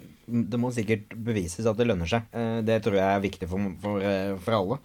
Det 0.49 0.57
må 0.57 0.71
sikkert 0.73 1.13
bevises 1.13 1.67
at 1.69 1.77
det 1.77 1.85
lønner 1.85 2.09
seg. 2.09 2.25
Eh, 2.33 2.61
det 2.65 2.79
tror 2.81 2.97
jeg 2.97 3.05
er 3.05 3.21
viktig 3.21 3.49
for, 3.51 3.67
for, 3.83 4.01
eh, 4.01 4.31
for 4.41 4.57
alle. 4.57 4.77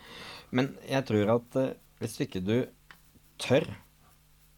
Men 0.53 0.69
jeg 0.85 1.07
tror 1.09 1.33
at 1.39 1.59
eh, 1.63 1.73
hvis 2.03 2.19
ikke 2.27 2.43
du 2.45 2.57
tør 3.41 3.65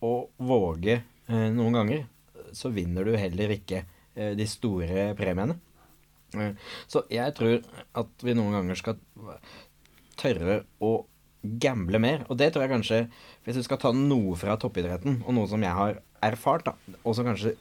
å 0.03 0.13
våge 0.43 0.97
eh, 0.99 1.49
noen 1.55 1.79
ganger, 1.79 2.03
så 2.57 2.73
vinner 2.75 3.07
du 3.07 3.15
heller 3.19 3.55
ikke 3.55 3.85
eh, 3.85 4.33
de 4.39 4.47
store 4.51 5.13
premiene. 5.19 5.59
Eh, 6.35 6.59
så 6.91 7.05
jeg 7.13 7.37
tror 7.39 7.61
at 8.03 8.27
vi 8.27 8.35
noen 8.39 8.59
ganger 8.59 8.83
skal 8.83 8.99
tørre 10.19 10.65
å 10.83 10.93
gamble 11.43 12.01
mer. 12.03 12.25
Og 12.29 12.39
det 12.41 12.51
tror 12.53 12.65
jeg 12.65 12.73
kanskje, 12.73 13.01
hvis 13.47 13.59
du 13.59 13.65
skal 13.67 13.81
ta 13.83 13.93
noe 13.95 14.37
fra 14.39 14.59
toppidretten, 14.61 15.23
og 15.25 15.37
noe 15.37 15.51
som 15.51 15.63
jeg 15.65 15.75
har 15.75 16.01
erfart, 16.25 16.69
da, 16.69 16.99
og 17.05 17.17
som 17.17 17.29
kanskje 17.29 17.55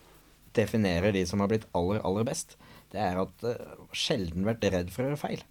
definerer 0.58 1.14
de 1.14 1.24
som 1.30 1.44
har 1.44 1.52
blitt 1.52 1.68
aller, 1.78 2.02
aller 2.08 2.26
best, 2.28 2.58
det 2.94 3.04
er 3.04 3.20
at 3.22 3.46
uh, 3.46 3.86
sjelden 3.96 4.48
vært 4.48 4.66
redd 4.74 4.92
for 4.94 5.04
å 5.04 5.12
gjøre 5.12 5.22
feil. 5.22 5.46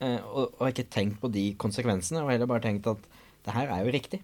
Uh, 0.00 0.20
og, 0.30 0.44
og 0.56 0.66
ikke 0.70 0.88
tenkt 0.88 1.20
på 1.20 1.30
de 1.32 1.50
konsekvensene, 1.60 2.24
og 2.24 2.32
heller 2.32 2.48
bare 2.50 2.64
tenkt 2.68 2.88
at 2.90 3.02
det 3.44 3.56
her 3.56 3.72
er 3.72 3.84
jo 3.84 3.94
riktig. 3.94 4.22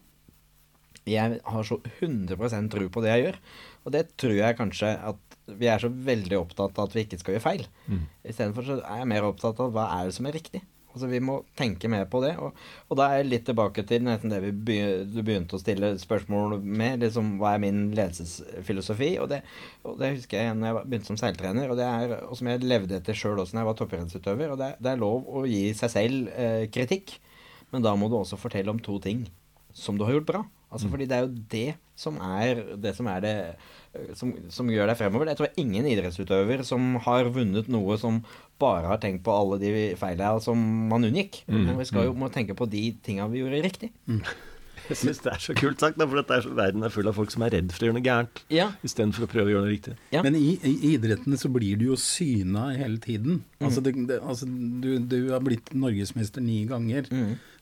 Jeg 1.06 1.38
har 1.38 1.66
så 1.66 1.78
100% 2.00 2.70
tro 2.72 2.88
på 2.90 3.02
det 3.04 3.12
jeg 3.12 3.26
gjør, 3.26 3.36
og 3.86 3.92
det 3.94 4.08
tror 4.18 4.34
jeg 4.34 4.58
kanskje 4.58 4.88
at 5.12 5.36
vi 5.46 5.68
er 5.70 5.78
så 5.78 5.90
veldig 5.90 6.38
opptatt 6.40 6.78
av 6.80 6.88
at 6.88 6.96
vi 6.96 7.04
ikke 7.06 7.20
skal 7.20 7.36
gjøre 7.36 7.44
feil. 7.44 7.68
Mm. 7.86 8.06
Istedenfor 8.26 8.66
så 8.66 8.78
er 8.80 9.02
jeg 9.02 9.10
mer 9.12 9.28
opptatt 9.28 9.60
av 9.62 9.70
hva 9.74 9.84
er 9.98 10.08
det 10.08 10.16
som 10.16 10.26
er 10.26 10.34
riktig. 10.34 10.62
Altså 10.96 11.10
Vi 11.12 11.18
må 11.20 11.34
tenke 11.58 11.90
mer 11.92 12.06
på 12.08 12.22
det. 12.24 12.32
Og, 12.40 12.56
og 12.88 12.96
da 12.96 13.10
er 13.10 13.20
jeg 13.20 13.28
litt 13.28 13.44
tilbake 13.48 13.84
til 13.88 14.06
nesten 14.06 14.32
det 14.32 14.40
vi 14.46 14.52
begynte, 14.56 15.10
du 15.12 15.20
begynte 15.20 15.58
å 15.58 15.60
stille 15.60 15.92
spørsmål 16.00 16.56
med. 16.64 17.04
liksom 17.04 17.34
Hva 17.42 17.52
er 17.52 17.62
min 17.66 17.82
ledelsesfilosofi? 17.96 19.10
Og 19.20 19.28
det, 19.34 19.42
og 19.84 20.00
det 20.00 20.14
husker 20.16 20.40
jeg 20.40 20.56
da 20.56 20.72
jeg 20.72 20.88
begynte 20.88 21.12
som 21.12 21.20
seiltrener, 21.20 21.68
og, 21.68 21.76
det 21.76 21.86
er, 21.86 22.16
og 22.24 22.40
som 22.40 22.48
jeg 22.48 22.64
levde 22.64 22.96
etter 22.96 23.18
sjøl 23.18 23.42
også 23.42 23.58
da 23.58 23.62
jeg 23.62 23.70
var 23.70 23.80
topprennsutøver. 23.82 24.56
Det, 24.56 24.72
det 24.80 24.92
er 24.94 25.04
lov 25.04 25.28
å 25.28 25.44
gi 25.44 25.66
seg 25.76 25.92
selv 25.92 26.32
eh, 26.32 26.64
kritikk, 26.72 27.18
men 27.74 27.84
da 27.84 27.92
må 27.98 28.08
du 28.08 28.16
også 28.16 28.40
fortelle 28.40 28.72
om 28.72 28.80
to 28.80 28.96
ting 29.04 29.26
som 29.76 30.00
du 30.00 30.06
har 30.08 30.16
gjort 30.16 30.30
bra. 30.32 30.46
Altså 30.76 30.92
fordi 30.92 31.08
det 31.10 31.16
er 31.16 31.26
jo 31.26 31.34
det 31.56 31.66
som 31.96 32.18
er 32.20 32.60
det 32.76 32.92
som 32.96 33.06
er 33.08 33.22
det 33.24 33.34
eh, 33.96 34.10
som, 34.18 34.32
som 34.52 34.68
gjør 34.70 34.90
deg 34.92 34.98
fremover. 35.00 35.30
Jeg 35.32 35.40
tror 35.40 35.60
ingen 35.62 35.86
idrettsutøver 35.88 36.62
som 36.68 36.98
har 37.06 37.30
vunnet 37.32 37.70
noe 37.72 37.96
som 38.00 38.20
bare 38.60 38.86
har 38.92 39.00
tenkt 39.02 39.24
på 39.24 39.32
alle 39.32 39.58
de 39.60 39.70
feilene 40.00 40.40
som 40.44 40.60
man 40.92 41.04
unngikk. 41.08 41.42
Men 41.48 41.78
vi 41.80 41.88
skal 41.88 42.06
jo 42.10 42.14
må 42.16 42.28
tenke 42.32 42.56
på 42.56 42.68
de 42.72 42.90
tinga 43.04 43.26
vi 43.32 43.40
gjorde 43.42 43.64
riktig. 43.64 43.90
Jeg 44.90 44.98
syns 45.00 45.18
det 45.24 45.32
er 45.32 45.40
så 45.42 45.54
kult 45.58 45.80
sagt, 45.82 45.96
da, 45.98 46.06
for 46.06 46.20
dette 46.20 46.36
er 46.36 46.44
så, 46.44 46.52
verden 46.54 46.84
er 46.86 46.92
full 46.94 47.08
av 47.10 47.16
folk 47.18 47.32
som 47.34 47.42
er 47.46 47.54
redd 47.56 47.72
for 47.74 47.82
å 47.82 47.88
gjøre 47.88 47.96
noe 47.98 48.04
gærent, 48.06 48.42
Ja. 48.54 48.68
istedenfor 48.86 49.26
å 49.26 49.30
prøve 49.32 49.50
å 49.50 49.54
gjøre 49.56 49.64
noe 49.66 49.72
riktig. 49.74 49.96
Ja. 50.14 50.22
Men 50.26 50.36
i, 50.38 50.54
i 50.62 50.92
idretten 50.94 51.34
så 51.40 51.50
blir 51.52 51.80
du 51.80 51.88
jo 51.88 51.96
syna 52.00 52.68
hele 52.78 53.00
tiden. 53.02 53.40
Altså, 53.60 53.82
det, 53.82 53.94
det, 54.08 54.20
altså 54.22 54.46
du, 54.46 54.92
du 55.02 55.18
har 55.32 55.42
blitt 55.44 55.72
norgesmester 55.74 56.44
ni 56.44 56.62
ganger. 56.70 57.10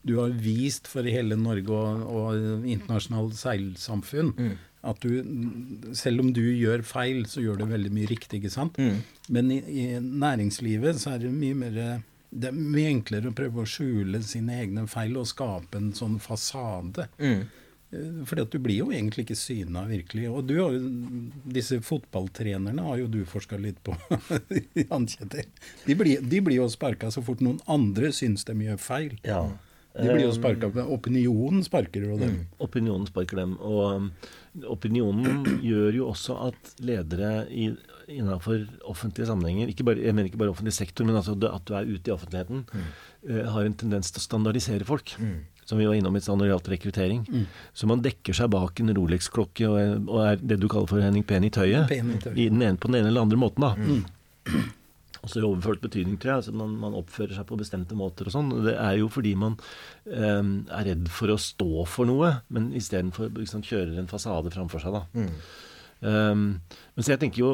Du 0.05 0.19
har 0.21 0.35
vist 0.37 0.87
for 0.91 1.07
hele 1.09 1.37
Norge 1.41 1.73
og, 1.73 2.05
og 2.13 2.67
internasjonalt 2.69 3.39
seilsamfunn 3.41 4.35
at 4.85 5.01
du, 5.01 5.15
selv 5.97 6.21
om 6.21 6.27
du 6.37 6.43
gjør 6.45 6.83
feil, 6.85 7.23
så 7.25 7.41
gjør 7.41 7.63
du 7.63 7.71
veldig 7.71 7.89
mye 7.97 8.09
riktig, 8.11 8.43
ikke 8.43 8.51
sant? 8.53 8.77
Men 9.33 9.49
i, 9.55 9.63
i 9.65 9.85
næringslivet 9.97 11.01
så 11.01 11.15
er 11.15 11.23
det 11.25 11.31
mye 11.33 11.57
mer 11.57 11.79
det 12.35 12.51
er 12.51 12.57
mye 12.57 12.91
enklere 12.91 13.31
å 13.31 13.37
prøve 13.37 13.63
å 13.63 13.69
skjule 13.69 14.21
sine 14.27 14.57
egne 14.65 14.89
feil 14.91 15.15
og 15.21 15.29
skape 15.31 15.79
en 15.79 15.93
sånn 15.95 16.17
fasade. 16.23 17.07
Mm. 17.21 17.45
Eh, 17.95 18.23
Fordi 18.27 18.45
at 18.47 18.55
du 18.55 18.59
blir 18.63 18.81
jo 18.83 18.89
egentlig 18.91 19.27
ikke 19.27 19.39
syna 19.39 19.85
virkelig. 19.89 20.27
Og 20.31 20.49
du 20.49 20.57
har 20.59 20.75
jo, 20.75 20.89
disse 21.57 21.79
fotballtrenerne 21.85 22.87
har 22.89 23.03
jo 23.03 23.11
du 23.11 23.21
forska 23.29 23.59
litt 23.61 23.79
på, 23.87 23.95
Jan 24.83 25.07
Kjetil. 25.11 25.53
De 25.87 25.99
blir, 26.01 26.25
de 26.25 26.43
blir 26.43 26.63
jo 26.63 26.71
sparka 26.73 27.13
så 27.15 27.23
fort 27.25 27.45
noen 27.45 27.63
andre 27.71 28.11
syns 28.15 28.47
de 28.49 28.59
gjør 28.67 28.83
feil. 28.83 29.15
Ja. 29.27 29.45
De 29.95 30.09
blir 30.11 30.25
jo 30.25 30.33
sparka 30.35 30.73
Opinionen 30.91 31.63
sparker 31.63 32.03
jo 32.03 32.17
dem. 32.19 32.41
Opinionen 32.59 33.07
sparker 33.07 33.39
dem. 33.45 33.53
Og 33.63 33.85
um, 33.95 34.09
opinionen 34.75 35.45
gjør 35.63 36.01
jo 36.01 36.09
også 36.11 36.39
at 36.49 36.73
ledere 36.83 37.45
i, 37.47 37.69
innenfor 38.11 38.67
offentlige 38.91 39.29
sammenhenger, 39.31 39.71
ikke 39.73 39.87
bare, 39.87 40.03
jeg 40.03 40.15
mener 40.15 40.29
ikke 40.31 40.41
bare 40.43 40.53
offentlig 40.53 40.75
sektor, 40.77 41.07
men 41.09 41.17
altså 41.17 41.35
at 41.49 41.65
du 41.69 41.75
er 41.77 41.89
ute 41.89 42.11
i 42.11 42.15
offentligheten, 42.15 42.65
eh, 43.29 43.43
har 43.51 43.65
en 43.65 43.77
tendens 43.81 44.13
til 44.13 44.21
å 44.23 44.27
standardisere 44.29 44.85
folk. 44.89 45.17
Som 45.65 45.79
vi 45.81 45.87
var 45.89 45.97
innom 45.97 46.13
i 46.13 46.21
stad 46.21 46.37
når 46.37 46.45
det 46.45 46.51
gjaldt 46.53 46.67
rekruttering. 46.75 47.21
Så 47.73 47.87
man 47.89 48.03
dekker 48.05 48.37
seg 48.37 48.51
bak 48.53 48.81
en 48.83 48.93
Rolex-klokke 48.99 49.65
og, 49.65 50.11
og 50.13 50.19
er 50.21 50.37
det 50.37 50.59
du 50.61 50.67
kaller 50.69 50.91
for 50.91 51.01
Henning 51.01 51.25
Pen 51.25 51.47
i 51.49 51.49
tøyet. 51.49 51.89
Pen 51.89 52.11
i 52.13 52.19
tøyet. 52.21 52.37
I 52.37 52.51
den 52.53 52.61
ene, 52.61 52.77
på 52.77 52.91
den 52.91 52.99
ene 53.01 53.09
eller 53.09 53.25
andre 53.25 53.39
måten, 53.41 53.65
da. 53.65 53.73
Også 55.25 55.41
i 55.41 55.47
overført 55.47 55.81
betydning, 55.81 56.19
tror 56.21 56.35
jeg. 56.35 56.43
Altså 56.43 56.53
man, 56.53 56.77
man 56.83 56.97
oppfører 57.01 57.33
seg 57.33 57.49
på 57.49 57.57
bestemte 57.57 57.97
måter 57.97 58.29
og 58.29 58.35
sånn. 58.37 58.53
Det 58.67 58.77
er 58.77 58.99
jo 59.01 59.09
fordi 59.09 59.33
man 59.41 59.57
eh, 60.05 60.45
er 60.69 60.85
redd 60.91 61.09
for 61.09 61.33
å 61.33 61.41
stå 61.41 61.87
for 61.89 62.13
noe, 62.13 62.35
men 62.53 62.69
istedenfor 62.77 63.33
liksom, 63.41 63.65
kjører 63.65 63.97
en 64.03 64.11
fasade 64.11 64.53
framfor 64.53 64.85
seg, 64.85 65.01
da. 65.01 65.31
Um, 66.05 66.43
men 66.93 67.07
så 67.07 67.15
jeg 67.15 67.23
tenker 67.23 67.41
jo, 67.41 67.53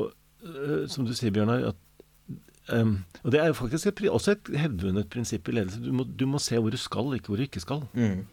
som 0.90 1.06
du 1.06 1.14
sier, 1.16 1.32
Bjørnar, 1.34 1.72
at 1.72 2.36
um, 2.72 2.98
Og 3.24 3.32
det 3.34 3.40
er 3.42 3.50
jo 3.50 3.56
faktisk 3.58 3.90
et, 3.90 4.02
også 4.08 4.36
et 4.36 4.52
hevdvunnet 4.62 5.10
prinsipp 5.12 5.48
i 5.48 5.56
ledelse. 5.58 5.82
Du 5.84 5.92
må, 5.92 6.04
du 6.04 6.26
må 6.30 6.40
se 6.42 6.58
hvor 6.58 6.72
du 6.72 6.78
skal, 6.80 7.14
ikke 7.16 7.32
hvor 7.32 7.40
du 7.40 7.46
ikke 7.46 7.62
skal. 7.62 7.84
Mm. 7.94 8.24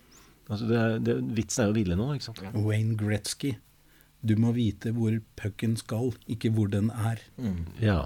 Altså 0.48 0.68
det 0.70 0.78
er, 0.80 0.98
det, 1.04 1.18
vitsen 1.36 1.64
er 1.64 1.70
jo 1.70 1.76
å 1.76 1.80
ville 1.80 1.98
noe, 2.00 2.16
ikke 2.16 2.30
sant. 2.30 2.44
Wayne 2.56 2.96
Gretzky. 3.00 3.58
Du 4.28 4.34
må 4.40 4.54
vite 4.56 4.94
hvor 4.96 5.14
pucken 5.38 5.76
skal, 5.80 6.14
ikke 6.32 6.52
hvor 6.56 6.72
den 6.72 6.90
er. 6.96 7.22
Ja. 7.84 8.04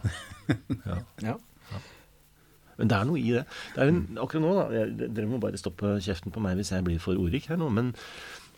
ja. 0.85 0.97
Ja. 1.21 1.37
Men 2.81 2.89
det 2.89 2.97
er 2.97 3.05
noe 3.05 3.19
i 3.21 3.29
det. 3.35 3.43
det 3.75 3.83
er 3.83 3.91
en, 3.91 4.01
akkurat 4.17 4.41
nå, 4.41 4.51
da 4.57 4.63
jeg, 4.73 5.09
Dere 5.13 5.29
må 5.29 5.37
bare 5.43 5.59
stoppe 5.59 5.99
kjeften 6.01 6.33
på 6.33 6.41
meg 6.41 6.57
hvis 6.57 6.71
jeg 6.73 6.85
blir 6.87 7.01
for 7.03 7.19
ordrik 7.19 7.45
her 7.51 7.59
nå, 7.61 7.67
men 7.69 7.91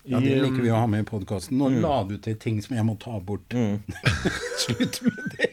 Ja, 0.04 0.20
Det 0.20 0.36
liker 0.36 0.60
vi 0.60 0.72
å 0.72 0.82
ha 0.82 0.88
med 0.90 1.06
i 1.06 1.08
podkasten. 1.08 1.56
Nå 1.56 1.70
la 1.80 2.02
du 2.08 2.18
til 2.20 2.36
ting 2.40 2.58
som 2.64 2.76
jeg 2.76 2.84
må 2.84 2.98
ta 3.00 3.16
bort. 3.24 3.54
Slutt 4.64 5.00
med 5.06 5.22
det. 5.32 5.48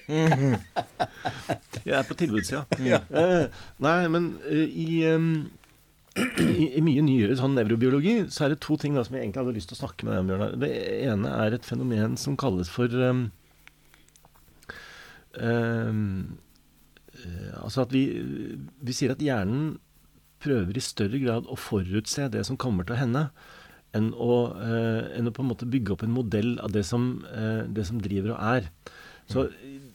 Jeg 1.84 1.94
er 2.00 2.08
på 2.08 2.18
tilbudssida. 2.18 2.64
Eh, 3.20 3.46
nei, 3.84 3.96
men 4.10 4.26
eh, 4.48 4.64
i, 4.66 4.88
um, 5.14 5.46
i, 6.18 6.66
i 6.80 6.82
mye 6.82 7.04
nyere 7.06 7.36
sånn 7.38 7.54
nevrobiologi 7.54 8.16
så 8.32 8.46
er 8.46 8.54
det 8.54 8.62
to 8.64 8.74
ting 8.80 8.96
da 8.96 9.04
som 9.06 9.14
jeg 9.14 9.26
egentlig 9.26 9.44
hadde 9.44 9.54
lyst 9.54 9.70
til 9.70 9.78
å 9.78 9.82
snakke 9.84 10.06
med 10.06 10.16
deg 10.16 10.22
om, 10.24 10.32
Bjørnar. 10.32 10.56
Det 10.64 10.72
ene 11.04 11.34
er 11.44 11.54
et 11.54 11.68
fenomen 11.68 12.18
som 12.18 12.38
kalles 12.40 12.72
for 12.72 12.90
um, 12.90 13.22
um, 15.38 16.02
eh, 17.14 17.54
Altså 17.60 17.84
at 17.86 17.94
vi, 17.94 18.04
vi 18.82 18.96
sier 18.96 19.14
at 19.14 19.22
hjernen 19.22 19.76
prøver 20.42 20.74
i 20.74 20.82
større 20.82 21.22
grad 21.22 21.46
å 21.46 21.58
forutse 21.60 22.26
det 22.32 22.42
som 22.48 22.58
kommer 22.58 22.88
til 22.88 22.96
å 22.96 23.02
hende, 23.04 23.26
enn 23.94 24.12
å, 24.14 24.32
eh, 24.60 25.18
enn 25.18 25.26
å 25.28 25.34
på 25.34 25.42
en 25.42 25.50
måte 25.50 25.66
bygge 25.70 25.92
opp 25.96 26.02
en 26.06 26.14
modell 26.14 26.58
av 26.62 26.72
det 26.72 26.84
som, 26.86 27.24
eh, 27.32 27.62
det 27.66 27.86
som 27.86 27.98
driver 28.00 28.36
og 28.36 28.40
er. 28.40 28.70
Så 29.30 29.44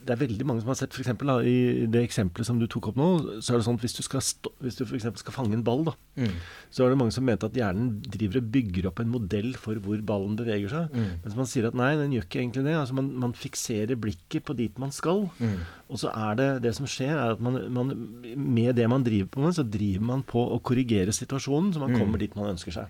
det 0.05 0.13
er 0.13 0.27
veldig 0.27 0.45
mange 0.47 0.61
som 0.61 0.69
har 0.69 0.75
sett 0.79 0.93
for 0.93 1.01
eksempel, 1.03 1.27
da, 1.27 1.39
I 1.43 1.85
det 1.91 2.07
eksempelet 2.07 2.45
som 2.45 2.57
du 2.57 2.67
tok 2.71 2.87
opp 2.87 2.95
nå, 2.95 3.07
så 3.43 3.51
er 3.51 3.57
det 3.59 3.65
sånn 3.65 3.75
at 3.75 3.81
hvis 3.83 3.97
du, 3.97 4.03
skal 4.05 4.21
stå, 4.21 4.51
hvis 4.63 4.77
du 4.77 4.85
for 4.85 4.97
skal 4.97 5.33
fange 5.33 5.53
en 5.57 5.63
ball, 5.65 5.83
da, 5.83 5.91
Mm. 6.15 6.31
så 6.71 6.85
er 6.85 6.89
det 6.91 6.97
mange 6.99 7.11
som 7.11 7.25
mente 7.25 7.43
at 7.43 7.51
hjernen 7.51 7.99
driver 8.01 8.37
og 8.39 8.49
bygger 8.49 8.85
opp 8.87 9.01
en 9.01 9.11
modell 9.11 9.51
for 9.59 9.75
hvor 9.75 9.99
ballen 10.01 10.37
beveger 10.37 10.69
seg. 10.69 10.89
Mm. 10.93 11.19
Mens 11.25 11.35
man 11.35 11.45
sier 11.51 11.67
at 11.67 11.73
nei, 11.75 11.97
den 11.97 12.13
gjør 12.13 12.23
ikke 12.29 12.39
egentlig 12.39 12.63
det. 12.63 12.75
Altså 12.79 12.93
man, 12.93 13.11
man 13.19 13.33
fikserer 13.33 13.99
blikket 13.99 14.45
på 14.45 14.55
dit 14.55 14.79
man 14.79 14.91
skal. 14.91 15.29
Mm. 15.41 15.59
Og 15.89 15.97
så 15.99 16.15
er 16.15 16.35
det 16.39 16.61
det 16.63 16.75
som 16.75 16.85
skjer, 16.85 17.11
er 17.11 17.31
at 17.35 17.41
man, 17.41 17.59
man 17.73 17.91
med 18.37 18.75
det 18.77 18.87
man 18.87 19.03
driver 19.03 19.27
på 19.27 19.41
med, 19.43 19.53
så 19.53 19.69
driver 19.69 20.01
man 20.01 20.23
på 20.23 20.39
å 20.47 20.61
korrigere 20.63 21.11
situasjonen, 21.11 21.73
så 21.73 21.79
man 21.83 21.91
Mm. 21.91 21.99
kommer 21.99 22.17
dit 22.19 22.33
man 22.37 22.55
ønsker 22.55 22.71
seg. 22.71 22.87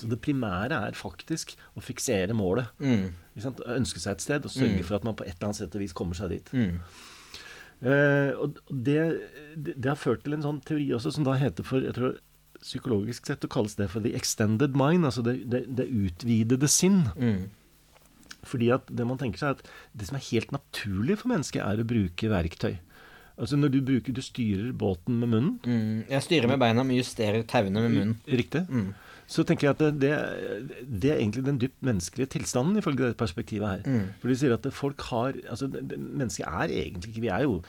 Så 0.00 0.08
det 0.08 0.20
primære 0.24 0.78
er 0.88 0.96
faktisk 0.96 1.52
å 1.76 1.82
fiksere 1.84 2.32
målet. 2.36 2.70
Mm. 2.80 3.10
Ønske 3.76 4.00
seg 4.00 4.16
et 4.16 4.24
sted 4.24 4.46
og 4.48 4.52
sørge 4.54 4.80
Mm. 4.80 4.84
for 4.88 4.96
at 4.96 5.04
man 5.04 5.16
på 5.18 5.24
et 5.26 5.34
eller 5.36 5.50
annet 5.50 5.60
sett 5.60 5.76
og 5.76 5.82
vis 5.84 5.92
kommer 5.96 6.16
seg 6.16 6.32
dit. 6.32 6.52
Mm. 6.56 6.80
Uh, 7.80 8.32
og 8.36 8.58
det, 8.68 8.96
det, 9.56 9.74
det 9.80 9.88
har 9.88 9.96
ført 9.96 10.20
til 10.26 10.34
en 10.36 10.42
sånn 10.44 10.58
teori 10.68 10.90
også 10.92 11.14
som 11.16 11.24
da 11.24 11.32
heter 11.40 11.64
for 11.64 11.80
jeg 11.86 11.96
tror 11.96 12.18
Psykologisk 12.60 13.24
sett 13.24 13.40
så 13.40 13.48
kalles 13.48 13.72
det 13.78 13.86
for 13.88 14.04
the 14.04 14.10
extended 14.12 14.74
mind, 14.76 15.06
altså 15.08 15.22
det, 15.24 15.38
det, 15.48 15.62
det 15.78 15.86
utvidede 15.88 16.68
sinn. 16.68 17.06
Mm. 17.16 17.46
Fordi 18.44 18.68
at 18.74 18.90
det 18.92 19.06
man 19.08 19.16
tenker 19.16 19.40
seg 19.40 19.48
er 19.48 19.56
at 19.56 19.70
det 19.96 20.08
som 20.10 20.18
er 20.18 20.26
helt 20.26 20.52
naturlig 20.52 21.16
for 21.22 21.30
mennesket, 21.32 21.62
er 21.64 21.80
å 21.80 21.86
bruke 21.88 22.28
verktøy. 22.28 22.74
Altså 23.40 23.56
når 23.56 23.72
du 23.72 23.78
bruker 23.80 24.12
Du 24.12 24.20
styrer 24.20 24.74
båten 24.76 25.16
med 25.22 25.32
munnen. 25.32 25.54
Mm. 25.64 26.02
Jeg 26.12 26.26
styrer 26.26 26.52
med 26.52 26.60
beina, 26.60 26.84
men 26.84 27.00
justerer 27.00 27.46
tauene 27.48 27.80
med 27.86 27.94
munnen. 27.96 28.18
Riktig. 28.28 28.66
Mm. 28.68 28.90
Så 29.30 29.44
tenker 29.46 29.68
jeg 29.68 29.76
at 29.76 29.82
det, 29.82 29.90
det, 30.02 30.80
det 31.02 31.12
er 31.12 31.20
egentlig 31.20 31.44
den 31.46 31.60
dypt 31.62 31.78
menneskelige 31.86 32.32
tilstanden, 32.34 32.80
ifølge 32.80 33.04
dette 33.04 33.18
perspektivet 33.20 33.68
her. 33.68 33.84
Mm. 33.86 34.08
For 34.18 34.30
de 34.32 34.38
sier 34.40 34.56
at 34.56 34.66
folk 34.74 35.04
har 35.10 35.38
altså 35.46 35.68
det, 35.70 35.84
det, 35.92 35.98
Mennesket 36.00 36.48
er 36.48 36.72
egentlig 36.74 37.12
ikke 37.12 37.22
Vi 37.22 37.30
er 37.30 37.46
jo 37.46 37.60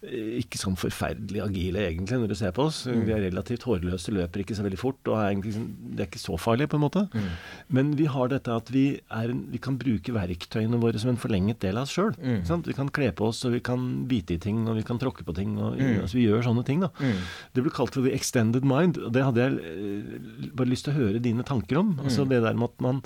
ikke 0.00 0.58
sånn 0.60 0.76
forferdelig 0.78 1.40
agile, 1.42 1.80
egentlig, 1.90 2.18
når 2.22 2.28
du 2.30 2.34
ser 2.38 2.52
på 2.54 2.66
oss. 2.68 2.84
Mm. 2.86 3.00
Vi 3.08 3.12
er 3.16 3.22
relativt 3.24 3.64
hårløse, 3.66 4.12
løper 4.14 4.44
ikke 4.44 4.54
så 4.54 4.62
veldig 4.62 4.78
fort, 4.78 5.00
og 5.10 5.16
er 5.18 5.32
egentlig, 5.32 5.54
sånn- 5.56 5.72
det 5.96 6.00
er 6.04 6.06
ikke 6.06 6.22
så 6.22 6.36
farlig, 6.38 6.68
på 6.70 6.78
en 6.78 6.84
måte. 6.84 7.02
Mm. 7.12 7.26
Men 7.74 7.90
vi 7.98 8.04
har 8.06 8.28
dette 8.28 8.46
at 8.54 8.70
vi, 8.70 9.00
en, 9.10 9.40
vi 9.50 9.58
kan 9.58 9.76
bruke 9.76 10.14
verktøyene 10.14 10.78
våre 10.78 10.98
som 11.02 11.10
en 11.10 11.16
forlenget 11.18 11.58
del 11.58 11.76
av 11.76 11.82
oss 11.88 11.96
sjøl. 11.96 12.14
Mm. 12.22 12.62
Vi 12.64 12.72
kan 12.78 12.88
kle 12.94 13.10
på 13.12 13.26
oss, 13.26 13.44
og 13.44 13.52
vi 13.52 13.60
kan 13.60 14.06
bite 14.06 14.34
i 14.34 14.38
ting, 14.38 14.68
og 14.68 14.76
vi 14.76 14.82
kan 14.86 14.98
tråkke 14.98 15.24
på 15.26 15.34
ting. 15.34 15.58
Og, 15.58 15.76
Mm. 15.78 16.00
altså, 16.02 16.14
vi 16.14 16.26
gjør 16.28 16.44
sånne 16.46 16.64
ting, 16.64 16.80
da. 16.80 16.88
Mm. 17.00 17.18
Det 17.54 17.62
ble 17.64 17.70
kalt 17.70 17.94
for 17.94 18.02
the 18.02 18.12
extended 18.14 18.62
mind, 18.64 18.98
og 18.98 19.12
det 19.12 19.24
hadde 19.24 19.36
jeg 19.42 19.58
eh, 19.58 20.48
bare 20.54 20.68
lyst 20.70 20.84
til 20.84 20.94
å 20.94 20.98
høre 21.02 21.20
dine 21.20 21.42
tanker 21.42 21.76
om. 21.78 21.98
Altså 22.04 22.22
Mm. 22.24 22.28
det 22.28 22.42
der 22.42 22.54
med 22.54 22.70
at 22.70 22.80
man 22.80 23.02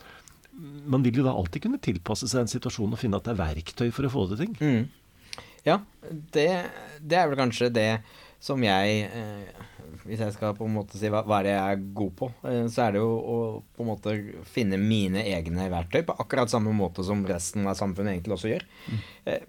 man 0.86 1.02
vil 1.02 1.14
jo 1.14 1.22
da 1.24 1.30
alltid 1.32 1.62
kunne 1.62 1.80
tilpasse 1.80 2.28
seg 2.28 2.40
en 2.42 2.46
situasjon 2.46 2.92
og 2.92 2.98
finne 2.98 3.16
at 3.16 3.24
det 3.24 3.32
er 3.32 3.42
verktøy 3.54 3.90
for 3.90 4.02
å 4.04 4.10
få 4.12 4.28
til 4.28 4.36
ting. 4.46 4.54
Mm. 4.60 4.88
Ja, 5.66 5.78
det, 6.34 6.48
det 7.00 7.18
er 7.18 7.30
vel 7.30 7.38
kanskje 7.38 7.70
det 7.72 7.90
som 8.42 8.62
jeg 8.66 9.04
eh, 9.06 9.62
Hvis 10.02 10.18
jeg 10.24 10.34
skal 10.34 10.56
på 10.58 10.66
en 10.66 10.74
måte 10.74 10.98
si 10.98 11.10
hva, 11.12 11.20
hva 11.22 11.38
er 11.38 11.46
det 11.46 11.52
jeg 11.54 11.76
er 11.76 11.82
god 11.94 12.14
på, 12.18 12.28
eh, 12.50 12.64
så 12.72 12.86
er 12.86 12.96
det 12.96 13.02
jo 13.02 13.10
å 13.14 13.36
på 13.76 13.84
en 13.84 13.90
måte 13.92 14.14
finne 14.50 14.80
mine 14.80 15.22
egne 15.30 15.68
verktøy 15.70 16.02
på 16.08 16.16
akkurat 16.24 16.50
samme 16.50 16.74
måte 16.74 17.04
som 17.06 17.22
resten 17.28 17.68
av 17.70 17.78
samfunnet 17.78 18.16
egentlig 18.16 18.34
også 18.38 18.50
gjør. 18.50 18.64
Eh, 19.30 19.44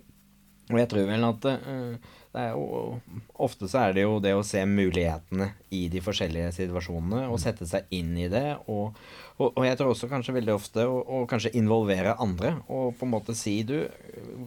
og 0.69 0.77
jeg 0.79 0.91
tror 0.91 1.09
vel 1.09 1.25
at 1.27 1.47
eh, 1.49 2.11
det 2.33 2.45
jo, 2.49 2.99
ofte 3.45 3.67
så 3.69 3.87
er 3.87 3.97
det 3.97 4.05
jo 4.05 4.19
det 4.23 4.31
å 4.37 4.45
se 4.45 4.61
mulighetene 4.65 5.51
i 5.73 5.83
de 5.91 6.01
forskjellige 6.03 6.51
situasjonene 6.55 7.25
og 7.31 7.41
sette 7.41 7.67
seg 7.69 7.89
inn 7.95 8.13
i 8.19 8.29
det. 8.31 8.45
Og, 8.71 8.93
og, 9.39 9.47
og 9.49 9.63
jeg 9.65 9.79
tror 9.79 9.93
også 9.93 10.09
kanskje 10.11 10.35
veldig 10.37 10.53
ofte 10.55 10.85
å, 10.87 11.23
kanskje 11.29 11.53
involvere 11.59 12.15
andre 12.21 12.55
og 12.67 12.93
på 12.99 13.07
en 13.07 13.13
måte 13.13 13.35
si 13.37 13.55
du, 13.67 13.77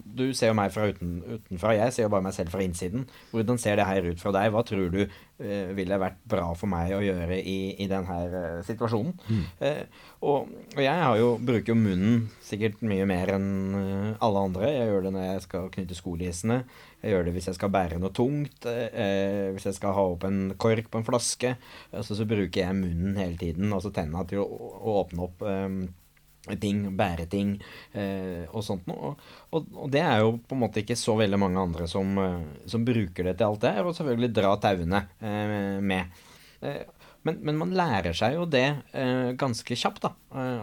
du 0.04 0.28
ser 0.36 0.52
jo 0.52 0.58
meg 0.58 0.72
fra 0.74 0.88
uten, 0.90 1.18
utenfra, 1.26 1.74
jeg 1.78 1.94
ser 1.94 2.06
jo 2.06 2.12
bare 2.14 2.26
meg 2.28 2.36
selv 2.36 2.54
fra 2.54 2.64
innsiden. 2.64 3.06
Hvordan 3.32 3.60
ser 3.60 3.80
det 3.80 3.88
her 3.88 4.06
ut 4.06 4.22
fra 4.22 4.34
deg? 4.36 4.52
Hva 4.54 4.62
tror 4.66 4.90
du 4.92 5.00
uh, 5.04 5.70
ville 5.76 6.00
vært 6.00 6.20
bra 6.28 6.48
for 6.58 6.70
meg 6.70 6.94
å 6.96 7.02
gjøre 7.04 7.40
i, 7.40 7.58
i 7.82 7.88
denne 7.90 8.18
eh, 8.26 8.60
situasjonen? 8.66 9.16
Uh, 9.60 9.82
og, 10.22 10.52
og 10.76 10.82
jeg 10.82 11.02
har 11.02 11.18
jo, 11.20 11.32
bruker 11.42 11.74
jo 11.74 11.78
munnen 11.80 12.26
sikkert 12.44 12.82
mye 12.86 13.06
mer 13.08 13.34
enn 13.36 14.16
alle 14.22 14.44
andre. 14.48 14.70
Jeg 14.70 14.90
gjør 14.90 15.06
det 15.06 15.14
når 15.16 15.26
jeg 15.26 15.46
skal 15.46 15.72
knytte 15.74 15.98
skolissene. 15.98 16.62
Jeg 17.02 17.12
gjør 17.12 17.26
det 17.26 17.36
hvis 17.36 17.50
jeg 17.50 17.58
skal 17.58 17.72
bære 17.74 18.00
noe 18.02 18.14
tungt. 18.16 18.66
Eh, 18.66 19.52
hvis 19.54 19.68
jeg 19.68 19.76
skal 19.76 19.94
ha 19.96 20.06
opp 20.14 20.26
en 20.26 20.40
kork 20.60 20.90
på 20.90 21.02
en 21.02 21.06
flaske. 21.06 21.52
Altså, 21.92 22.16
så 22.18 22.26
bruker 22.28 22.62
jeg 22.62 22.78
munnen 22.78 23.18
hele 23.20 23.38
tiden, 23.40 23.70
altså 23.74 23.92
tenna, 23.94 24.24
til 24.28 24.42
å, 24.42 24.48
å 24.80 24.98
åpne 25.02 25.26
opp 25.28 25.44
eh, 25.46 25.78
ting, 26.62 26.82
bære 26.96 27.26
ting 27.30 27.56
eh, 27.92 28.46
og 28.50 28.64
sånt 28.64 28.86
noe. 28.90 29.14
Og, 29.50 29.70
og, 29.74 29.88
det 29.92 30.02
er 30.04 30.22
jo 30.22 30.36
på 30.38 30.56
en 30.56 30.62
måte 30.62 30.82
ikke 30.82 30.98
så 30.98 31.16
veldig 31.18 31.40
mange 31.42 31.62
andre 31.62 31.88
som, 31.90 32.12
eh, 32.22 32.68
som 32.70 32.86
bruker 32.86 33.30
det 33.30 33.38
til 33.38 33.50
alt 33.50 33.64
det 33.64 33.74
her. 33.76 33.88
Og 33.88 33.96
selvfølgelig 33.98 34.32
dra 34.36 34.54
tauene 34.62 35.02
eh, 35.20 35.80
med. 35.82 36.22
Eh, 36.62 36.84
men, 37.26 37.40
men 37.42 37.58
man 37.58 37.74
lærer 37.74 38.14
seg 38.14 38.36
jo 38.36 38.46
det 38.46 38.68
eh, 38.94 39.32
ganske 39.38 39.78
kjapt, 39.78 40.04
da. 40.04 40.12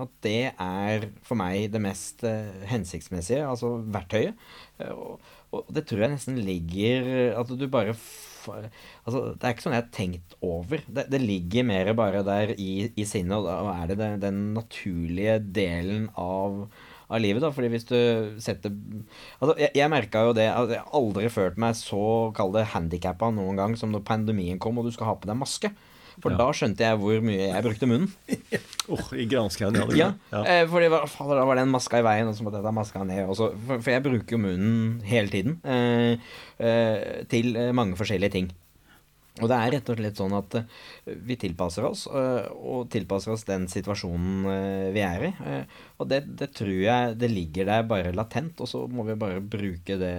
At 0.05 0.11
det 0.23 0.53
er 0.53 1.09
for 1.25 1.39
meg 1.39 1.67
det 1.73 1.81
mest 1.83 2.23
eh, 2.27 2.63
hensiktsmessige, 2.69 3.43
altså 3.43 3.75
verktøyet. 3.91 4.39
Og, 4.93 5.17
og 5.53 5.73
det 5.73 5.85
tror 5.87 6.05
jeg 6.05 6.13
nesten 6.15 6.39
ligger 6.43 7.37
At 7.39 7.51
du 7.53 7.67
bare 7.71 7.95
Altså, 8.43 9.19
det 9.39 9.45
er 9.47 9.53
ikke 9.53 9.63
sånn 9.63 9.75
jeg 9.77 9.83
har 9.85 9.93
tenkt 9.95 10.33
over. 10.43 10.81
Det, 10.83 11.05
det 11.07 11.19
ligger 11.23 11.63
mer 11.63 11.93
bare 11.95 12.25
der 12.27 12.51
i, 12.59 12.89
i 12.99 13.05
sinnet, 13.07 13.37
og 13.37 13.47
da 13.47 13.75
er 13.77 13.93
det 13.93 13.95
den, 14.01 14.17
den 14.19 14.41
naturlige 14.57 15.37
delen 15.55 16.09
av 16.19 16.65
av 17.13 17.21
livet, 17.21 17.43
da, 17.43 17.51
fordi 17.53 17.69
hvis 17.73 17.87
du 17.89 17.97
setter 18.41 18.73
Altså, 18.73 19.55
jeg, 19.59 19.71
jeg 19.77 19.91
merka 19.91 20.25
jo 20.27 20.35
det 20.35 20.47
at 20.49 20.71
Jeg 20.71 20.81
har 20.81 20.95
aldri 20.97 21.31
følt 21.31 21.59
meg 21.61 21.75
så, 21.77 22.31
kall 22.35 22.55
handikappa 22.73 23.31
noen 23.35 23.59
gang 23.59 23.75
som 23.79 23.93
når 23.93 24.05
pandemien 24.07 24.61
kom 24.61 24.79
og 24.79 24.87
du 24.87 24.93
skal 24.95 25.11
ha 25.11 25.17
på 25.19 25.29
deg 25.29 25.39
maske. 25.39 25.71
For 26.21 26.31
Ja. 26.31 26.37
da 26.37 26.47
skjønte 26.53 26.83
jeg 26.85 26.97
hvor 27.01 27.21
mye 27.25 27.47
jeg 27.49 27.63
brukte 27.65 27.87
munnen. 27.89 28.11
Åh, 28.93 29.05
I 29.17 29.25
granskauen, 29.31 29.77
ja. 29.97 30.11
Ja, 30.31 30.41
eh, 30.43 30.65
fordi 30.69 30.89
hva- 30.93 31.05
fader, 31.09 31.39
da 31.39 31.45
var 31.47 31.55
det 31.55 31.63
en 31.65 31.71
maska 31.73 31.99
i 32.01 32.05
veien, 32.05 32.27
og 32.29 32.35
så 32.37 32.43
måtte 32.45 32.59
jeg 32.59 32.67
ta 32.67 32.73
maska 32.75 33.03
ned. 33.07 33.23
For, 33.35 33.55
for 33.79 33.91
jeg 33.95 34.03
bruker 34.05 34.35
jo 34.37 34.41
munnen 34.43 34.99
hele 35.07 35.31
tiden 35.33 35.55
eh, 35.63 36.17
eh, 36.59 37.23
til 37.31 37.55
eh, 37.55 37.71
mange 37.75 37.95
forskjellige 37.97 38.31
ting. 38.35 38.51
Og 39.41 39.47
det 39.49 39.57
er 39.57 39.71
rett 39.73 39.87
og 39.89 39.97
slett 39.97 40.19
sånn 40.21 40.35
at 40.37 40.55
eh, 40.59 41.15
vi 41.25 41.33
tilpasser 41.41 41.87
oss, 41.87 42.03
og 42.05 42.83
tilpasser 42.93 43.33
oss 43.33 43.47
den 43.47 43.65
situasjonen 43.71 44.91
vi 44.93 45.01
er 45.01 45.25
i. 45.31 45.33
Og 45.97 46.11
det, 46.11 46.19
det 46.37 46.51
tror 46.53 46.69
jeg 46.83 47.15
det 47.17 47.31
ligger 47.33 47.65
der 47.71 47.87
bare 47.89 48.13
latent, 48.13 48.61
og 48.61 48.69
så 48.69 48.83
må 48.91 49.07
vi 49.07 49.15
bare 49.17 49.41
bruke 49.41 49.97
det 49.97 50.13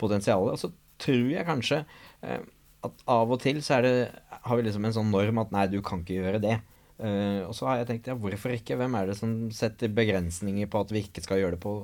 potensialet. 0.00 0.54
Og 0.56 0.62
så 0.62 0.72
tror 1.04 1.26
jeg 1.34 1.44
kanskje 1.44 1.82
at 2.88 3.04
av 3.10 3.34
og 3.34 3.42
til 3.42 3.60
så 3.64 3.82
det, 3.84 3.94
har 4.46 4.58
vi 4.58 4.66
liksom 4.66 4.88
en 4.88 4.96
sånn 4.96 5.12
norm 5.12 5.42
at 5.42 5.52
nei, 5.54 5.66
du 5.72 5.80
kan 5.84 6.02
ikke 6.04 6.18
gjøre 6.20 6.42
det. 6.42 6.56
Uh, 6.96 7.44
og 7.44 7.52
så 7.52 7.66
har 7.68 7.82
jeg 7.82 7.88
tenkt 7.90 8.06
ja, 8.08 8.14
hvorfor 8.16 8.54
ikke? 8.54 8.78
Hvem 8.80 8.94
er 8.96 9.10
det 9.10 9.18
som 9.18 9.32
setter 9.52 9.92
begrensninger 9.92 10.68
på 10.72 10.80
at 10.80 10.92
vi 10.94 11.02
ikke 11.04 11.20
skal 11.20 11.42
gjøre 11.42 11.58
det 11.58 11.60
på, 11.60 11.74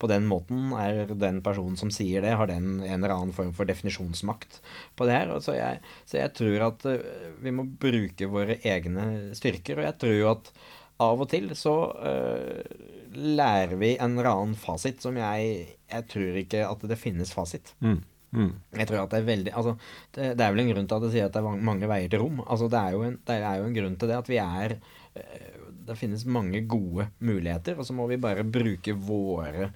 på 0.00 0.08
den 0.08 0.24
måten? 0.30 0.70
Er 0.80 1.12
den 1.12 1.42
personen 1.44 1.76
som 1.80 1.92
sier 1.92 2.24
det, 2.24 2.32
har 2.40 2.48
den 2.48 2.78
en 2.80 2.94
eller 2.96 3.12
annen 3.12 3.34
form 3.36 3.52
for 3.56 3.68
definisjonsmakt 3.68 4.62
på 4.96 5.08
det 5.08 5.18
her? 5.18 5.34
Så 5.44 5.58
jeg, 5.58 5.82
så 6.08 6.22
jeg 6.22 6.32
tror 6.38 6.68
at 6.70 6.86
uh, 6.88 7.34
vi 7.44 7.52
må 7.52 7.66
bruke 7.68 8.30
våre 8.32 8.56
egne 8.64 9.34
styrker, 9.36 9.82
og 9.82 9.90
jeg 9.90 9.98
tror 10.06 10.30
at 10.32 10.54
av 11.02 11.20
og 11.20 11.28
til 11.32 11.52
så 11.58 11.76
uh, 11.92 12.64
lærer 13.12 13.76
vi 13.76 13.92
en 13.98 14.16
eller 14.16 14.30
annen 14.30 14.56
fasit 14.56 15.02
som 15.04 15.16
jeg 15.18 15.66
Jeg 15.92 16.08
tror 16.08 16.36
ikke 16.40 16.64
at 16.64 16.88
det 16.88 16.96
finnes 16.96 17.34
fasit. 17.36 17.74
Mm. 17.84 18.00
Mm. 18.32 18.52
Jeg 18.80 18.86
tror 18.88 19.02
at 19.02 19.10
det 19.12 19.18
er 19.20 19.26
veldig 19.28 19.52
Altså, 19.52 19.74
det, 20.16 20.30
det 20.38 20.44
er 20.46 20.52
vel 20.54 20.62
en 20.62 20.70
grunn 20.72 20.86
til 20.88 20.96
at 20.96 21.02
det 21.04 21.10
sier 21.12 21.26
at 21.28 21.34
det 21.36 21.40
er 21.42 21.64
mange 21.68 21.88
veier 21.90 22.08
til 22.14 22.22
rom. 22.24 22.38
Altså, 22.46 22.68
det 22.72 22.78
er 22.80 22.94
jo 22.96 23.02
en, 23.04 23.18
det 23.28 23.36
er 23.44 23.58
jo 23.60 23.66
en 23.68 23.74
grunn 23.76 23.96
til 24.00 24.08
det 24.08 24.16
at 24.22 24.30
vi 24.32 24.38
er 24.40 24.76
eh, 25.20 25.48
Det 25.88 25.96
finnes 26.00 26.24
mange 26.24 26.60
gode 26.70 27.08
muligheter, 27.20 27.76
og 27.76 27.84
så 27.84 27.92
må 27.98 28.06
vi 28.08 28.16
bare 28.22 28.44
bruke 28.48 28.94
våre 28.96 29.66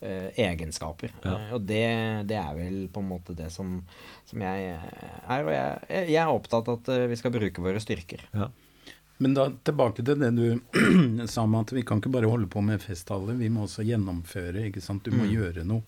eh, 0.00 0.30
egenskaper. 0.46 1.12
Ja. 1.24 1.34
Eh, 1.34 1.52
og 1.58 1.66
det, 1.68 1.82
det 2.30 2.38
er 2.40 2.54
vel 2.56 2.78
på 2.94 3.02
en 3.04 3.10
måte 3.10 3.34
det 3.36 3.50
som, 3.52 3.80
som 4.30 4.44
jeg 4.46 4.70
er. 4.72 5.42
Og 5.42 5.50
jeg, 5.52 6.06
jeg 6.14 6.20
er 6.22 6.32
opptatt 6.32 6.68
av 6.72 6.78
at 6.80 6.92
eh, 6.96 7.06
vi 7.12 7.18
skal 7.20 7.34
bruke 7.34 7.64
våre 7.68 7.82
styrker. 7.82 8.24
Ja. 8.32 8.48
Men 9.18 9.32
da 9.36 9.46
tilbake 9.64 10.04
til 10.04 10.18
det 10.20 10.32
du 10.36 10.60
sa 11.32 11.44
om 11.44 11.54
at 11.60 11.70
vi 11.72 11.82
kan 11.88 12.00
ikke 12.00 12.12
bare 12.16 12.28
holde 12.32 12.48
på 12.52 12.60
med 12.64 12.80
festtaler, 12.84 13.36
vi 13.40 13.48
må 13.52 13.64
også 13.68 13.84
gjennomføre. 13.88 14.66
ikke 14.70 14.80
sant? 14.84 15.04
Du 15.04 15.12
må 15.16 15.24
Mm. 15.24 15.32
gjøre 15.36 15.64
noe. 15.68 15.82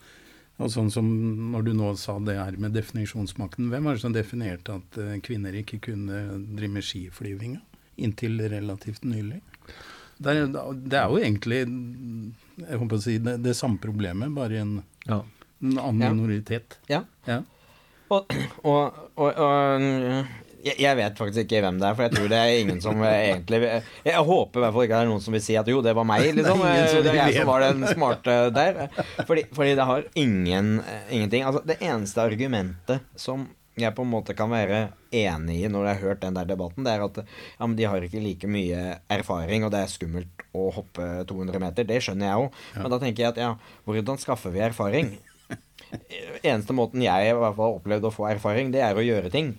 Og 0.58 0.70
sånn 0.74 0.88
som 0.90 1.06
når 1.52 1.68
du 1.68 1.72
nå 1.78 1.92
sa 2.00 2.16
det 2.18 2.34
her 2.38 2.56
med 2.58 2.72
definisjonsmakten, 2.74 3.68
hvem 3.70 3.84
var 3.86 3.94
det 3.94 4.02
som 4.02 4.14
definerte 4.16 4.74
at 4.80 4.98
eh, 4.98 5.18
kvinner 5.22 5.54
ikke 5.60 5.78
kunne 5.90 6.22
drive 6.58 6.72
med 6.74 6.82
skiflyving? 6.86 7.58
Inntil 8.02 8.40
relativt 8.50 9.04
nylig. 9.06 9.38
Det 10.18 10.34
er, 10.34 10.48
det 10.50 10.98
er 10.98 11.12
jo 11.12 11.20
egentlig 11.22 11.60
jeg 11.62 12.78
håper 12.80 12.98
å 12.98 13.02
si, 13.04 13.18
det, 13.22 13.36
det 13.44 13.54
samme 13.54 13.78
problemet, 13.78 14.34
bare 14.34 14.56
i 14.58 14.62
en, 14.64 14.80
Ja. 15.06 15.20
en 15.62 15.78
annen 15.78 16.02
Ja. 16.02 16.10
minoritet. 16.14 16.78
Ja. 16.90 17.04
Ja. 17.26 17.42
Og, 18.10 18.26
og, 18.64 18.98
og, 19.14 19.38
og 19.38 20.26
Jeg, 20.68 20.78
jeg 20.84 20.98
vet 21.00 21.20
faktisk 21.20 21.44
ikke 21.44 21.62
hvem 21.64 21.80
det 21.80 21.88
er, 21.88 21.98
for 21.98 22.06
jeg 22.06 22.14
tror 22.16 22.30
det 22.32 22.38
er 22.38 22.62
ingen 22.62 22.80
som 22.84 23.02
egentlig 23.08 23.60
Jeg, 23.64 23.84
jeg 24.06 24.24
håper 24.30 24.60
i 24.60 24.64
hvert 24.64 24.76
fall 24.76 24.86
ikke 24.86 24.96
det 24.96 25.06
er 25.06 25.12
noen 25.12 25.24
som 25.24 25.36
vil 25.36 25.44
si 25.44 25.58
at 25.60 25.70
jo, 25.72 25.82
det 25.84 25.94
var 25.98 26.08
meg, 26.08 26.30
liksom. 26.38 26.64
Er 26.68 26.90
Det 27.04 27.12
er 27.12 27.20
jeg 27.22 27.38
som 27.40 27.52
var 27.52 27.66
den 27.66 27.86
smarte 27.92 28.38
der. 28.54 28.82
Fordi, 29.28 29.46
fordi 29.54 29.76
det 29.78 29.86
har 29.90 30.08
ingen, 30.18 30.74
ingenting 31.10 31.46
Altså, 31.48 31.62
det 31.68 31.80
eneste 31.84 32.24
argumentet 32.24 33.06
som 33.18 33.48
jeg 33.78 33.94
på 33.94 34.02
en 34.02 34.10
måte 34.10 34.34
kan 34.34 34.50
være 34.50 34.88
enig 35.14 35.60
i 35.62 35.68
når 35.70 35.84
jeg 35.86 35.94
har 35.94 36.08
hørt 36.08 36.22
den 36.24 36.34
der 36.34 36.48
debatten, 36.48 36.82
det 36.82 36.96
er 36.96 37.04
at 37.04 37.20
ja, 37.22 37.62
men 37.62 37.76
de 37.78 37.86
har 37.86 38.02
ikke 38.02 38.22
like 38.22 38.50
mye 38.50 38.98
erfaring, 39.14 39.62
og 39.62 39.70
det 39.70 39.84
er 39.84 39.92
skummelt 39.92 40.44
å 40.56 40.68
hoppe 40.74 41.06
200 41.30 41.62
meter. 41.62 41.86
Det 41.86 42.00
skjønner 42.02 42.26
jeg 42.26 42.42
jo. 42.42 42.50
Men 42.74 42.90
da 42.90 42.98
tenker 42.98 43.22
jeg 43.24 43.36
at 43.36 43.42
ja, 43.44 43.52
hvordan 43.86 44.18
skaffer 44.18 44.54
vi 44.54 44.64
erfaring? 44.66 45.14
eneste 46.42 46.76
måten 46.76 47.02
jeg 47.04 47.30
i 47.30 47.34
hvert 47.36 47.56
fall 47.56 47.70
har 47.70 47.78
opplevd 47.80 48.08
å 48.08 48.14
få 48.14 48.28
erfaring, 48.32 48.72
det 48.74 48.82
er 48.84 48.98
å 48.98 49.04
gjøre 49.04 49.32
ting. 49.32 49.54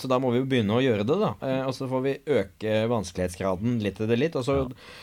Så 0.00 0.08
da 0.08 0.16
må 0.16 0.30
vi 0.32 0.38
jo 0.40 0.46
begynne 0.48 0.78
å 0.78 0.80
gjøre 0.80 1.04
det, 1.04 1.16
da. 1.20 1.30
Eh, 1.44 1.62
og 1.68 1.74
så 1.76 1.84
får 1.90 2.02
vi 2.06 2.12
øke 2.38 2.76
vanskelighetsgraden 2.88 3.74
litt 3.84 3.98
etter 4.00 4.16
litt. 4.16 4.36
Og, 4.40 4.46
så, 4.46 4.54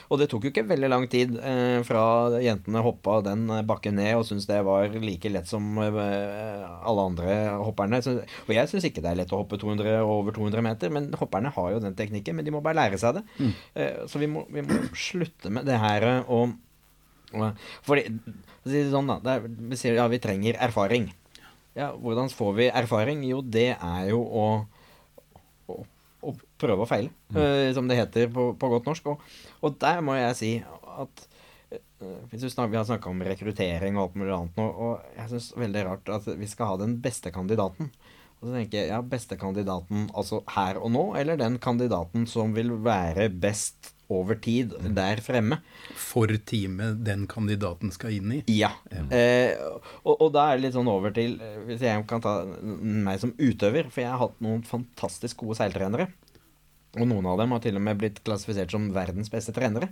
og 0.10 0.18
det 0.22 0.28
tok 0.32 0.48
jo 0.48 0.52
ikke 0.54 0.66
veldig 0.72 0.90
lang 0.90 1.06
tid 1.12 1.36
eh, 1.38 1.84
fra 1.86 2.04
jentene 2.42 2.82
hoppa 2.82 3.20
den 3.28 3.46
bakken 3.70 4.00
ned 4.00 4.16
og 4.18 4.26
syntes 4.26 4.50
det 4.50 4.58
var 4.66 4.90
like 4.98 5.30
lett 5.30 5.50
som 5.52 5.78
eh, 5.86 6.66
alle 6.66 7.06
andre 7.12 7.38
hopperne. 7.62 8.02
Så, 8.02 8.18
og 8.48 8.52
jeg 8.58 8.72
syns 8.74 8.90
ikke 8.90 9.06
det 9.06 9.14
er 9.14 9.22
lett 9.22 9.36
å 9.36 9.44
hoppe 9.44 9.62
200 9.62 10.02
og 10.02 10.16
over 10.16 10.40
200 10.40 10.66
meter, 10.66 10.94
men 10.98 11.12
hopperne 11.22 11.54
har 11.54 11.72
jo 11.76 11.86
den 11.86 11.98
teknikken. 11.98 12.40
Men 12.40 12.50
de 12.50 12.58
må 12.58 12.66
bare 12.66 12.80
lære 12.82 13.02
seg 13.02 13.20
det. 13.22 13.26
Eh, 13.78 14.04
så 14.10 14.22
vi 14.22 14.32
må, 14.34 14.48
vi 14.50 14.66
må 14.66 14.82
slutte 14.98 15.54
med 15.54 15.70
det 15.70 15.78
her 15.82 16.10
og 16.26 16.58
Fordi, 17.86 18.10
sånn 18.92 19.08
da, 19.08 19.22
det 19.24 19.34
er, 19.38 19.46
Vi 19.72 19.78
sier 19.80 19.96
ja, 19.96 20.10
vi 20.12 20.20
trenger 20.20 20.58
erfaring. 20.60 21.12
Ja, 21.78 21.94
Hvordan 21.96 22.28
får 22.34 22.56
vi 22.58 22.66
erfaring? 22.68 23.22
Jo, 23.24 23.40
det 23.46 23.70
er 23.78 24.10
jo 24.10 24.20
å, 24.26 24.46
å, 25.70 25.82
å 26.22 26.34
prøve 26.62 26.86
og 26.86 26.90
feile, 26.90 27.12
eh, 27.36 27.70
som 27.76 27.90
det 27.90 28.00
heter 28.00 28.32
på, 28.34 28.52
på 28.58 28.72
godt 28.72 28.90
norsk. 28.90 29.12
Og, 29.14 29.36
og 29.62 29.78
der 29.82 30.02
må 30.06 30.18
jeg 30.18 30.40
si 30.40 30.52
at 30.62 31.26
eh, 31.74 32.18
hvis 32.32 32.48
vi, 32.48 32.54
snak, 32.54 32.72
vi 32.74 32.80
har 32.80 32.88
snakka 32.88 33.12
om 33.12 33.22
rekruttering 33.26 33.98
og 33.98 34.08
alt 34.08 34.18
mulig 34.22 34.36
annet 34.38 34.60
nå, 34.62 34.68
og 34.72 35.16
jeg 35.18 35.34
syns 35.34 35.52
veldig 35.60 35.86
rart 35.90 36.14
at 36.18 36.32
vi 36.40 36.50
skal 36.50 36.74
ha 36.74 36.82
den 36.82 36.98
beste 37.04 37.34
kandidaten. 37.34 37.92
Og 38.42 38.50
så 38.50 38.56
tenker 38.56 38.80
jeg, 38.80 38.90
ja, 38.90 39.00
beste 39.06 39.38
kandidaten 39.38 40.08
altså 40.18 40.42
her 40.56 40.80
og 40.82 40.90
nå, 40.96 41.04
eller 41.20 41.38
den 41.38 41.60
kandidaten 41.62 42.26
som 42.30 42.56
vil 42.58 42.74
være 42.82 43.30
best 43.30 43.94
over 44.12 44.38
tid 44.42 44.74
der 44.96 45.22
fremme? 45.24 45.62
For 45.98 46.32
teamet 46.48 47.02
den 47.06 47.28
kandidaten 47.32 47.94
skal 47.96 48.18
inn 48.18 48.36
i. 48.38 48.42
Ja. 48.52 48.74
Eh, 48.92 49.56
og, 50.04 50.14
og 50.18 50.30
da 50.36 50.50
er 50.50 50.60
det 50.60 50.68
litt 50.68 50.78
sånn 50.78 50.92
over 50.92 51.14
til 51.16 51.38
eh, 51.42 51.58
Hvis 51.70 51.86
jeg 51.86 52.06
kan 52.10 52.24
ta 52.24 52.36
meg 52.72 53.22
som 53.22 53.34
utøver, 53.40 53.90
for 53.90 54.04
jeg 54.04 54.12
har 54.12 54.22
hatt 54.22 54.44
noen 54.44 54.64
fantastisk 54.68 55.44
gode 55.46 55.60
seiltrenere. 55.62 56.12
Og 57.00 57.08
noen 57.08 57.28
av 57.32 57.40
dem 57.40 57.54
har 57.56 57.64
til 57.64 57.80
og 57.80 57.86
med 57.86 58.00
blitt 58.02 58.24
klassifisert 58.28 58.74
som 58.74 58.90
verdens 58.96 59.32
beste 59.32 59.56
trenere. 59.56 59.92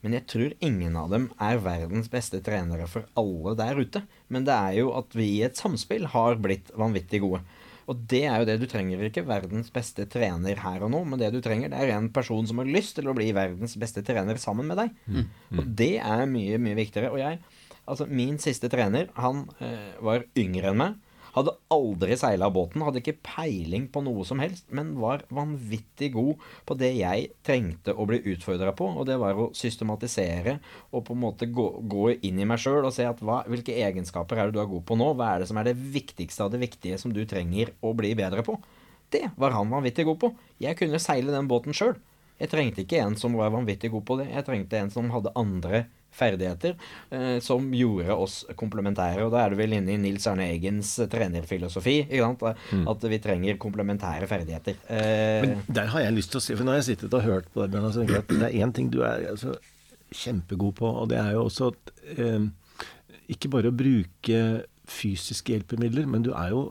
Men 0.00 0.16
jeg 0.16 0.26
tror 0.32 0.52
ingen 0.64 0.96
av 0.96 1.10
dem 1.12 1.26
er 1.40 1.60
verdens 1.60 2.08
beste 2.12 2.40
trenere 2.44 2.86
for 2.88 3.08
alle 3.20 3.52
der 3.58 3.80
ute. 3.80 4.02
Men 4.32 4.46
det 4.48 4.56
er 4.56 4.78
jo 4.80 4.92
at 4.96 5.16
vi 5.16 5.26
i 5.36 5.42
et 5.44 5.60
samspill 5.60 6.08
har 6.14 6.40
blitt 6.40 6.72
vanvittig 6.76 7.20
gode. 7.24 7.42
Og 7.90 8.04
det 8.10 8.20
er 8.30 8.38
jo 8.38 8.46
det 8.46 8.54
du 8.62 8.66
trenger 8.70 9.00
ikke 9.08 9.24
verdens 9.26 9.72
beste 9.74 10.04
trener 10.10 10.60
her 10.62 10.84
og 10.86 10.92
nå, 10.94 11.00
men 11.10 11.18
det 11.18 11.32
du 11.34 11.40
trenger, 11.42 11.72
det 11.72 11.80
er 11.82 11.96
en 11.96 12.10
person 12.14 12.46
som 12.46 12.60
har 12.62 12.68
lyst 12.70 12.94
til 13.00 13.10
å 13.10 13.14
bli 13.16 13.32
verdens 13.34 13.74
beste 13.82 14.04
trener 14.06 14.38
sammen 14.38 14.68
med 14.70 14.78
deg. 14.78 14.92
Og 15.58 15.72
det 15.80 15.96
er 15.98 16.22
mye, 16.30 16.60
mye 16.62 16.78
viktigere. 16.78 17.10
Og 17.10 17.18
jeg, 17.18 17.40
altså 17.90 18.06
min 18.06 18.38
siste 18.38 18.70
trener, 18.70 19.10
han 19.18 19.42
eh, 19.58 19.96
var 20.06 20.22
yngre 20.38 20.70
enn 20.70 20.78
meg. 20.84 21.00
Hadde 21.34 21.54
aldri 21.70 22.16
seila 22.18 22.48
båten, 22.52 22.82
hadde 22.82 23.00
ikke 23.02 23.20
peiling 23.22 23.86
på 23.92 24.02
noe 24.02 24.24
som 24.26 24.42
helst, 24.42 24.66
men 24.74 24.96
var 25.00 25.22
vanvittig 25.30 26.10
god 26.16 26.42
på 26.66 26.76
det 26.80 26.90
jeg 26.96 27.30
trengte 27.46 27.94
å 27.94 28.06
bli 28.10 28.18
utfordra 28.32 28.72
på, 28.76 28.88
og 28.98 29.06
det 29.08 29.18
var 29.20 29.38
å 29.38 29.50
systematisere 29.56 30.58
og 30.90 31.04
på 31.06 31.14
en 31.14 31.22
måte 31.22 31.50
gå, 31.50 31.68
gå 31.90 32.10
inn 32.26 32.42
i 32.42 32.48
meg 32.48 32.62
sjøl 32.62 32.82
og 32.82 32.94
se 32.96 33.06
at 33.06 33.22
hva, 33.22 33.42
hvilke 33.50 33.76
egenskaper 33.78 34.40
er 34.40 34.50
det 34.50 34.58
du 34.58 34.62
er 34.64 34.70
god 34.70 34.86
på 34.88 34.98
nå, 34.98 35.12
hva 35.14 35.34
er 35.34 35.44
det 35.44 35.50
som 35.50 35.60
er 35.60 35.70
det 35.70 35.78
viktigste 35.78 36.46
av 36.46 36.54
det 36.54 36.62
viktige 36.64 36.98
som 37.00 37.14
du 37.14 37.22
trenger 37.28 37.74
å 37.84 37.94
bli 37.96 38.12
bedre 38.18 38.44
på. 38.46 38.58
Det 39.10 39.26
var 39.38 39.54
han 39.54 39.70
vanvittig 39.70 40.06
god 40.06 40.20
på. 40.22 40.30
Jeg 40.62 40.78
kunne 40.78 41.00
seile 41.02 41.34
den 41.34 41.48
båten 41.50 41.74
sjøl. 41.74 41.96
Jeg 42.40 42.50
trengte 42.52 42.84
ikke 42.84 43.00
en 43.02 43.16
som 43.20 43.34
var 43.36 43.52
vanvittig 43.52 43.90
god 43.92 44.04
på 44.08 44.16
det, 44.20 44.30
jeg 44.32 44.46
trengte 44.46 44.78
en 44.78 44.92
som 44.92 45.10
hadde 45.12 45.34
andre 45.36 45.84
ferdigheter 46.12 46.74
eh, 47.14 47.38
som 47.44 47.68
gjorde 47.74 48.14
oss 48.18 48.40
komplementære. 48.58 49.22
Og 49.24 49.30
da 49.34 49.44
er 49.44 49.52
du 49.54 49.58
vel 49.60 49.76
inne 49.78 49.94
i 49.94 49.98
Nils 50.02 50.26
Arne 50.30 50.48
Eggens 50.50 50.92
eh, 50.98 51.08
trenerfilosofi. 51.12 51.96
Ikke 52.08 52.24
sant? 52.26 52.88
At 52.90 53.06
vi 53.12 53.18
trenger 53.22 53.60
komplementære 53.62 54.26
ferdigheter. 54.30 54.80
Eh, 54.90 55.44
Men 55.46 55.62
der 55.68 55.92
har 55.94 56.04
jeg 56.06 56.16
lyst 56.18 56.32
til 56.34 56.40
å 56.42 56.44
si, 56.44 56.56
for 56.58 56.66
nå 56.66 56.74
har 56.74 56.80
jeg 56.82 56.90
sittet 56.92 57.14
og 57.16 57.22
hørt 57.26 57.50
på 57.54 57.62
deg, 57.62 57.74
Bjørnar, 57.76 57.94
så 57.94 58.04
at 58.18 58.32
det 58.34 58.42
er 58.50 58.58
én 58.64 58.74
ting 58.76 58.90
du 58.92 59.00
er 59.06 59.28
altså, 59.32 59.54
kjempegod 60.10 60.74
på, 60.80 60.90
og 61.04 61.08
det 61.12 61.20
er 61.22 61.32
jo 61.36 61.44
også 61.46 61.70
at 61.70 61.94
eh, 62.18 62.48
ikke 63.30 63.52
bare 63.52 63.70
å 63.70 63.76
bruke 63.78 64.40
fysiske 64.90 65.54
hjelpemidler, 65.54 66.08
men 66.10 66.24
du 66.26 66.32
er 66.34 66.50
jo, 66.50 66.64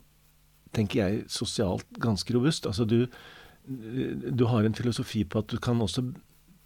tenker 0.76 1.00
jeg, 1.06 1.22
sosialt 1.32 1.88
ganske 2.04 2.34
robust. 2.36 2.68
Altså 2.68 2.84
du, 2.84 3.06
du 3.70 4.44
har 4.52 4.68
en 4.68 4.76
filosofi 4.76 5.24
på 5.24 5.40
at 5.40 5.48
du 5.54 5.58
kan 5.64 5.80
også 5.82 6.04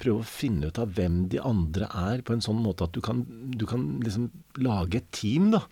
prøve 0.04 0.22
å 0.22 0.28
finne 0.28 0.68
ut 0.70 0.80
av 0.84 0.92
hvem 0.98 1.22
de 1.32 1.40
andre 1.42 1.88
er, 2.04 2.22
på 2.28 2.36
en 2.36 2.44
sånn 2.44 2.60
måte 2.62 2.86
at 2.86 2.94
du 2.96 3.00
kan, 3.04 3.24
du 3.56 3.64
kan 3.70 3.86
liksom 4.04 4.30
lage 4.62 5.00
et 5.00 5.08
team 5.16 5.50
da, 5.56 5.64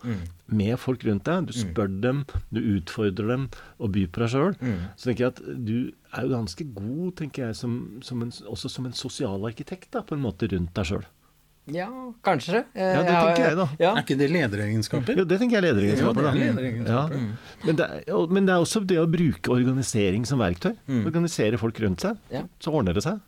med 0.47 0.79
folk 0.79 1.03
rundt 1.07 1.27
deg. 1.27 1.47
Du 1.51 1.53
spør 1.59 1.91
dem, 2.01 2.23
du 2.49 2.61
utfordrer 2.77 3.27
dem 3.35 3.47
og 3.77 3.93
byr 3.95 4.07
på 4.11 4.23
deg 4.25 4.33
sjøl. 4.35 4.55
Så 4.95 5.09
tenker 5.11 5.27
jeg 5.27 5.33
at 5.35 5.41
du 5.67 5.75
er 6.15 6.25
jo 6.27 6.33
ganske 6.35 6.65
god, 6.75 7.07
tenker 7.21 7.49
jeg, 7.49 7.59
som, 7.61 7.75
som 8.03 8.23
en, 8.25 8.31
også 8.51 8.71
som 8.71 8.87
en 8.89 8.95
sosialarkitekt, 8.97 9.91
da, 9.95 10.01
på 10.07 10.15
en 10.17 10.23
måte 10.25 10.47
rundt 10.51 10.73
deg 10.79 10.87
sjøl. 10.93 11.05
ja, 11.71 11.85
kanskje. 12.25 12.63
Eh, 12.73 12.89
Ja, 12.97 13.01
det 13.05 13.13
tenker 13.13 13.43
jeg 13.45 13.57
da. 13.59 13.65
Ja. 13.79 13.91
Er 13.95 14.01
ikke 14.01 14.17
det 14.19 14.27
lederegenskaper? 14.33 15.15
Jo, 15.21 15.23
det 15.29 15.37
tenker 15.39 15.55
jeg 15.59 15.61
er 15.61 15.67
lederegenskaper. 15.69 16.25
Ja, 16.25 16.31
det 16.33 16.41
er 16.41 16.47
lederegenskaper. 16.49 17.13
Ja. 17.21 17.65
Men, 17.67 17.75
det 17.79 17.85
er, 17.85 18.23
men 18.33 18.47
det 18.49 18.55
er 18.55 18.63
også 18.65 18.81
det 18.89 18.97
å 18.99 19.05
bruke 19.07 19.53
organisering 19.53 20.25
som 20.27 20.41
verktøy. 20.41 20.73
Organisere 21.05 21.59
folk 21.61 21.79
rundt 21.85 22.01
seg. 22.07 22.17
Ja. 22.33 22.41
Så 22.59 22.73
ordner 22.75 22.97
det 22.97 23.05
seg. 23.05 23.21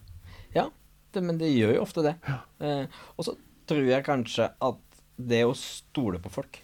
Ja, 0.57 0.65
det, 1.13 1.23
men 1.23 1.37
det 1.41 1.51
gjør 1.53 1.75
jo 1.77 1.85
ofte 1.85 2.03
det. 2.05 2.15
Eh, 2.59 2.85
og 3.17 3.25
så 3.27 3.35
tror 3.69 3.85
jeg 3.87 4.05
kanskje 4.05 4.49
at 4.61 4.79
det 5.17 5.43
å 5.45 5.53
stole 5.55 6.17
på 6.19 6.31
folk 6.33 6.57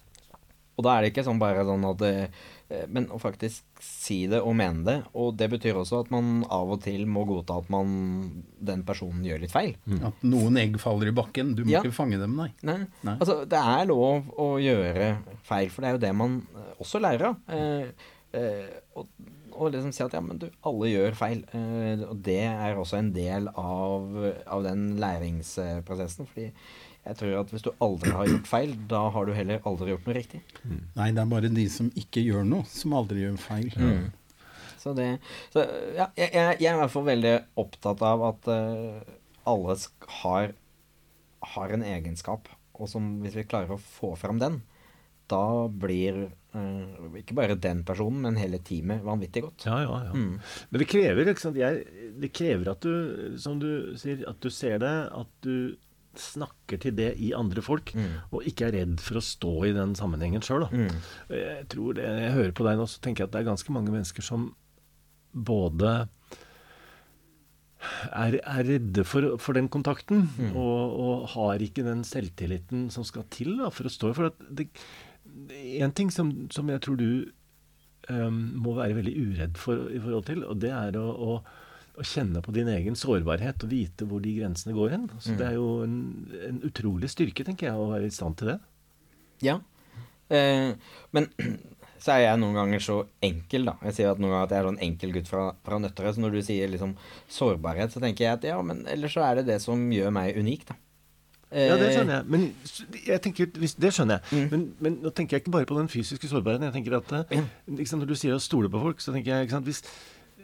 Og 0.79 0.83
da 0.83 0.95
er 0.97 1.03
det 1.05 1.09
ikke 1.13 1.23
sånn 1.27 1.37
bare 1.41 1.61
sånn 1.67 1.83
at 1.85 1.97
det, 2.01 2.11
eh, 2.71 2.85
Men 2.89 3.05
å 3.13 3.19
faktisk 3.21 3.63
si 3.83 4.21
det 4.31 4.39
og 4.41 4.55
mene 4.57 4.83
det. 4.87 4.95
Og 5.13 5.35
det 5.37 5.49
betyr 5.51 5.75
også 5.79 5.99
at 6.05 6.11
man 6.11 6.45
av 6.49 6.71
og 6.71 6.81
til 6.85 7.03
må 7.07 7.25
godta 7.27 7.57
at 7.61 7.69
man 7.71 7.91
den 8.59 8.83
personen 8.87 9.23
gjør 9.27 9.41
litt 9.43 9.51
feil. 9.53 9.73
At 10.07 10.23
noen 10.23 10.57
egg 10.59 10.77
faller 10.79 11.11
i 11.11 11.15
bakken. 11.15 11.53
Du 11.55 11.63
må 11.65 11.71
Ja. 11.75 11.81
ikke 11.83 11.93
fange 11.95 12.17
dem, 12.19 12.35
nei. 12.39 12.49
Nei. 12.63 12.77
Nei. 13.03 13.15
Altså, 13.19 13.41
det 13.47 13.59
er 13.59 13.85
lov 13.91 14.31
å 14.39 14.49
gjøre 14.59 15.17
feil, 15.43 15.69
for 15.69 15.81
det 15.81 15.89
er 15.91 15.97
jo 15.97 16.03
det 16.07 16.13
man 16.15 16.39
eh, 16.55 16.73
også 16.83 16.99
lærer 17.03 17.29
av. 17.29 17.37
Eh, 17.47 17.91
eh, 18.39 18.67
og, 18.95 19.07
og 19.59 19.73
liksom 19.73 19.91
si 19.93 20.03
at 20.05 20.15
ja, 20.15 20.21
men 20.23 20.39
du, 20.41 20.47
alle 20.65 20.91
gjør 20.91 21.17
feil. 21.19 21.41
Eh, 21.55 22.05
og 22.07 22.21
det 22.25 22.41
er 22.47 22.79
også 22.79 22.99
en 22.99 23.11
del 23.15 23.49
av, 23.51 24.13
av 24.47 24.63
den 24.65 24.93
læringsprosessen. 25.01 26.29
Fordi 26.29 26.47
jeg 27.09 27.19
tror 27.19 27.35
at 27.41 27.51
hvis 27.53 27.65
du 27.65 27.71
aldri 27.83 28.13
har 28.15 28.29
gjort 28.29 28.49
feil, 28.49 28.73
da 28.91 29.05
har 29.13 29.27
du 29.27 29.33
heller 29.35 29.63
aldri 29.69 29.93
gjort 29.93 30.07
noe 30.07 30.17
riktig. 30.17 30.41
Nei, 30.97 31.11
det 31.15 31.23
er 31.23 31.31
bare 31.31 31.51
de 31.51 31.67
som 31.71 31.91
ikke 31.99 32.23
gjør 32.25 32.47
noe, 32.47 32.67
som 32.69 32.95
aldri 32.97 33.23
gjør 33.23 33.37
feil. 33.41 33.69
Så 34.79 34.93
det 34.95 35.09
så, 35.51 35.65
ja, 35.97 36.07
jeg, 36.15 36.31
jeg 36.31 36.69
er 36.69 36.77
i 36.77 36.79
hvert 36.79 36.93
fall 36.93 37.07
veldig 37.09 37.33
opptatt 37.59 38.03
av 38.05 38.21
at 38.29 38.47
uh, 38.47 39.01
alle 39.49 39.75
har, 40.21 40.53
har 41.55 41.73
en 41.75 41.83
egenskap, 41.83 42.47
og 42.79 42.87
som 42.91 43.17
hvis 43.23 43.35
vi 43.35 43.47
klarer 43.49 43.75
å 43.75 43.81
få 43.99 44.13
fram 44.19 44.39
den, 44.39 44.61
da 45.31 45.67
blir 45.67 46.29
eh, 46.57 47.19
ikke 47.21 47.37
bare 47.37 47.59
den 47.59 47.83
personen, 47.87 48.23
men 48.25 48.39
hele 48.41 48.61
teamet 48.65 49.03
vanvittig 49.05 49.43
godt. 49.45 49.67
Ja, 49.67 49.81
ja, 49.85 49.99
ja. 50.09 50.15
Mm. 50.15 50.39
Men 50.71 50.83
det 50.83 50.89
krever, 50.89 51.29
ikke 51.33 51.45
sant? 51.45 51.59
Jeg, 51.59 51.85
det 52.21 52.31
krever 52.35 52.73
at 52.73 52.85
du, 52.85 53.37
som 53.41 53.61
du 53.61 53.95
sier, 53.99 54.25
at 54.29 54.41
du 54.41 54.49
ser 54.53 54.81
det, 54.83 54.95
at 55.13 55.31
du 55.45 55.77
snakker 56.19 56.79
til 56.81 56.95
det 56.97 57.11
i 57.21 57.29
andre 57.37 57.61
folk, 57.63 57.93
og 58.33 58.47
ikke 58.49 58.65
er 58.67 58.79
redd 58.79 59.01
for 59.03 59.19
å 59.19 59.23
stå 59.23 59.51
i 59.69 59.75
den 59.75 59.93
sammenhengen 59.95 60.43
sjøl. 60.43 60.65
Mm. 60.73 60.89
Jeg 61.31 61.67
tror 61.71 61.95
det, 61.95 62.07
jeg 62.25 62.33
hører 62.35 62.55
på 62.57 62.65
deg 62.65 62.79
nå, 62.79 62.87
så 62.89 63.03
tenker 63.03 63.23
jeg 63.23 63.29
at 63.29 63.35
det 63.35 63.43
er 63.43 63.51
ganske 63.51 63.75
mange 63.75 63.93
mennesker 63.93 64.25
som 64.25 64.49
både 65.31 65.93
er, 68.11 68.39
er 68.41 68.63
redde 68.67 69.05
for, 69.07 69.37
for 69.39 69.55
den 69.55 69.69
kontakten, 69.71 70.25
og, 70.49 70.97
og 70.99 71.29
har 71.35 71.63
ikke 71.63 71.85
den 71.85 72.03
selvtilliten 72.07 72.89
som 72.93 73.05
skal 73.07 73.27
til 73.31 73.55
da, 73.61 73.69
for 73.71 73.87
å 73.87 73.93
stå 73.93 74.11
for 74.17 74.31
at 74.31 74.41
det, 74.49 74.67
En 75.79 75.93
ting 75.95 76.11
som, 76.13 76.31
som 76.53 76.69
jeg 76.71 76.81
tror 76.85 76.99
du 76.99 77.09
um, 78.09 78.37
må 78.63 78.75
være 78.77 78.97
veldig 78.99 79.15
uredd 79.15 79.57
for 79.59 79.89
i 79.91 80.01
forhold 80.01 80.27
til, 80.29 80.43
og 80.45 80.59
det 80.63 80.71
er 80.75 80.97
å, 80.99 81.07
å, 81.09 81.39
å 81.99 82.05
kjenne 82.05 82.43
på 82.45 82.53
din 82.55 82.69
egen 82.71 82.97
sårbarhet 82.99 83.65
og 83.65 83.73
vite 83.73 84.07
hvor 84.09 84.23
de 84.23 84.35
grensene 84.39 84.75
går 84.77 84.95
hen. 84.95 85.09
Så 85.19 85.37
Det 85.39 85.49
er 85.49 85.57
jo 85.57 85.79
en, 85.85 85.99
en 86.49 86.61
utrolig 86.69 87.11
styrke, 87.11 87.45
tenker 87.47 87.69
jeg, 87.69 87.79
å 87.79 87.89
være 87.91 88.09
i 88.09 88.15
stand 88.15 88.39
til 88.39 88.53
det. 88.53 88.59
Ja. 89.45 89.59
Eh, 90.29 90.73
men 91.15 91.29
så 92.03 92.15
er 92.15 92.25
jeg 92.25 92.41
noen 92.41 92.57
ganger 92.57 92.83
så 92.83 92.99
enkel, 93.25 93.69
da. 93.71 93.77
Jeg 93.89 93.97
sier 93.97 94.11
at 94.13 94.21
noen 94.21 94.33
ganger 94.33 94.47
at 94.47 94.53
jeg 94.55 94.63
er 94.63 94.69
sånn 94.69 94.83
enkel 94.89 95.15
gutt 95.15 95.31
fra, 95.31 95.45
fra 95.65 95.79
Nøtterøy. 95.83 96.11
Så 96.15 96.23
når 96.23 96.37
du 96.37 96.43
sier 96.45 96.71
liksom 96.71 96.95
sårbarhet, 97.31 97.93
så 97.93 98.03
tenker 98.03 98.25
jeg 98.25 98.39
at 98.39 98.47
ja, 98.53 98.59
men 98.65 98.85
ellers 98.89 99.17
så 99.17 99.25
er 99.27 99.39
det 99.39 99.49
det 99.51 99.59
som 99.63 99.89
gjør 99.93 100.13
meg 100.15 100.39
unik, 100.39 100.69
da. 100.71 100.79
Ja, 101.51 101.75
det 101.79 101.87
Eh, 101.89 101.95
skjønner 101.97 102.19
jeg. 102.19 102.25
Men 102.29 102.43
jeg 103.07 103.21
tenker, 103.25 103.45
det 103.49 103.89
skjønner 103.95 104.19
jeg. 104.19 104.37
Mm. 104.37 104.49
Men, 104.51 104.67
men 104.85 104.99
nå 105.01 105.09
tenker 105.17 105.37
jeg 105.37 105.43
ikke 105.45 105.51
bare 105.57 105.65
på 105.65 105.77
den 105.79 105.87
fysiske 105.89 106.29
sårbarheten. 106.29 106.67
Jeg 106.69 106.75
tenker 106.77 106.97
at 106.99 107.11
eh, 107.33 107.43
sant, 107.85 108.01
Når 108.03 108.07
du 108.11 108.15
sier 108.15 108.35
å 108.35 108.39
stole 108.43 108.69
på 108.69 108.81
folk, 108.83 109.01
så 109.01 109.11
tenker 109.15 109.33
jeg 109.41 109.49
sant, 109.49 109.65
hvis 109.65 109.81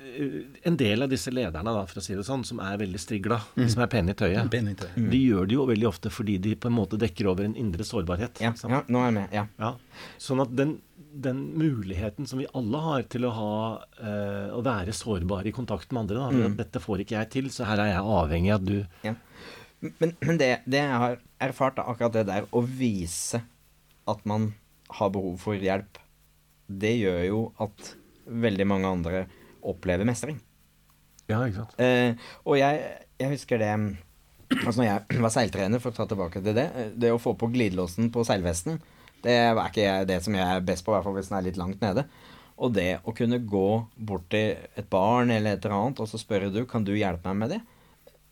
eh, 0.02 0.40
en 0.66 0.78
del 0.80 1.06
av 1.06 1.10
disse 1.14 1.30
lederne, 1.34 1.76
da, 1.78 1.84
for 1.86 2.02
å 2.02 2.04
si 2.06 2.16
det 2.18 2.26
sånn, 2.26 2.44
som 2.48 2.60
er 2.66 2.80
veldig 2.82 3.00
strigla, 3.02 3.38
de 3.56 3.68
som 3.70 3.84
er 3.86 3.92
pene 3.94 4.16
i 4.16 4.18
tøyet, 4.18 4.50
Penny 4.52 4.74
tøy. 4.80 4.90
de 4.98 5.22
gjør 5.28 5.46
det 5.52 5.56
jo 5.60 5.68
veldig 5.70 5.88
ofte 5.92 6.10
fordi 6.14 6.40
de 6.42 6.56
på 6.58 6.72
en 6.72 6.78
måte 6.80 6.98
dekker 7.02 7.30
over 7.32 7.46
en 7.46 7.56
indre 7.56 7.86
sårbarhet. 7.86 8.42
Ja, 8.42 8.54
ja, 8.66 8.82
nå 8.88 9.00
er 9.06 9.12
jeg 9.12 9.18
med. 9.20 9.38
Ja. 9.38 9.46
Ja. 9.62 9.74
Sånn 10.22 10.42
at 10.42 10.56
den, 10.58 10.80
den 11.16 11.46
muligheten 11.56 12.28
som 12.28 12.42
vi 12.42 12.48
alle 12.58 12.82
har 12.84 13.06
til 13.14 13.24
å 13.30 13.32
ha 13.38 13.54
eh, 14.02 14.50
å 14.58 14.64
være 14.66 14.92
sårbare 14.96 15.48
i 15.48 15.56
kontakt 15.56 15.94
med 15.94 16.08
andre, 16.08 16.18
da, 16.26 16.32
Mm. 16.34 16.52
at 16.52 16.58
dette 16.66 16.82
får 16.84 17.06
ikke 17.06 17.16
jeg 17.22 17.30
til, 17.38 17.54
så 17.54 17.70
her 17.70 17.80
er 17.86 17.94
jeg 17.94 18.04
avhengig 18.18 18.52
av 18.58 18.62
at 18.62 18.66
du 18.66 18.78
Ja. 19.06 19.14
Men, 19.84 20.16
men 20.22 20.40
det, 20.42 20.50
det 20.66 20.82
jeg 20.82 21.02
har 21.04 21.20
erfart, 21.44 21.80
er 21.80 21.92
akkurat 21.92 22.16
det 22.16 22.26
der 22.30 22.48
å 22.56 22.64
vise 22.66 23.42
at 24.10 24.22
man 24.30 24.54
har 24.96 25.12
behov 25.14 25.38
for 25.42 25.60
hjelp, 25.60 26.00
det 26.66 26.96
gjør 26.98 27.22
jo 27.26 27.40
at 27.62 27.96
veldig 28.26 28.66
mange 28.70 28.90
andre 28.90 29.26
opplever 29.66 30.08
mestring. 30.08 30.40
Ja, 31.30 31.42
ikke 31.46 31.64
sant. 31.64 31.78
Eh, 31.82 32.18
og 32.46 32.58
jeg, 32.60 32.82
jeg 33.22 33.34
husker 33.34 33.62
det 33.62 33.72
Altså 34.54 34.78
når 34.78 34.86
jeg 34.86 35.22
var 35.24 35.32
seiltrener, 35.34 35.82
for 35.82 35.90
å 35.90 35.98
ta 35.98 36.06
tilbake 36.06 36.38
til 36.38 36.54
det 36.54 36.68
eh, 36.78 36.92
Det 36.94 37.10
å 37.10 37.22
få 37.22 37.34
på 37.34 37.50
glidelåsen 37.50 38.12
på 38.14 38.22
seilvesten, 38.28 38.78
det 39.26 39.34
er 39.42 39.58
ikke 39.58 40.04
det 40.06 40.20
som 40.22 40.36
jeg 40.38 40.46
er 40.46 40.66
best 40.66 40.86
på, 40.86 40.94
i 40.94 40.96
hvert 40.96 41.08
fall 41.08 41.16
hvis 41.18 41.32
den 41.32 41.40
er 41.40 41.46
litt 41.48 41.58
langt 41.58 41.82
nede. 41.82 42.04
Og 42.62 42.76
det 42.76 43.00
å 43.04 43.14
kunne 43.16 43.42
gå 43.42 43.70
bort 43.98 44.28
til 44.32 44.54
et 44.78 44.90
barn 44.92 45.34
eller 45.34 45.56
et 45.58 45.66
eller 45.66 45.80
annet 45.80 46.02
og 46.04 46.12
så 46.12 46.20
spørre 46.22 46.52
du, 46.54 46.62
kan 46.70 46.86
du 46.86 46.94
hjelpe 46.94 47.34
meg 47.34 47.42
med 47.42 47.56
det, 47.56 47.62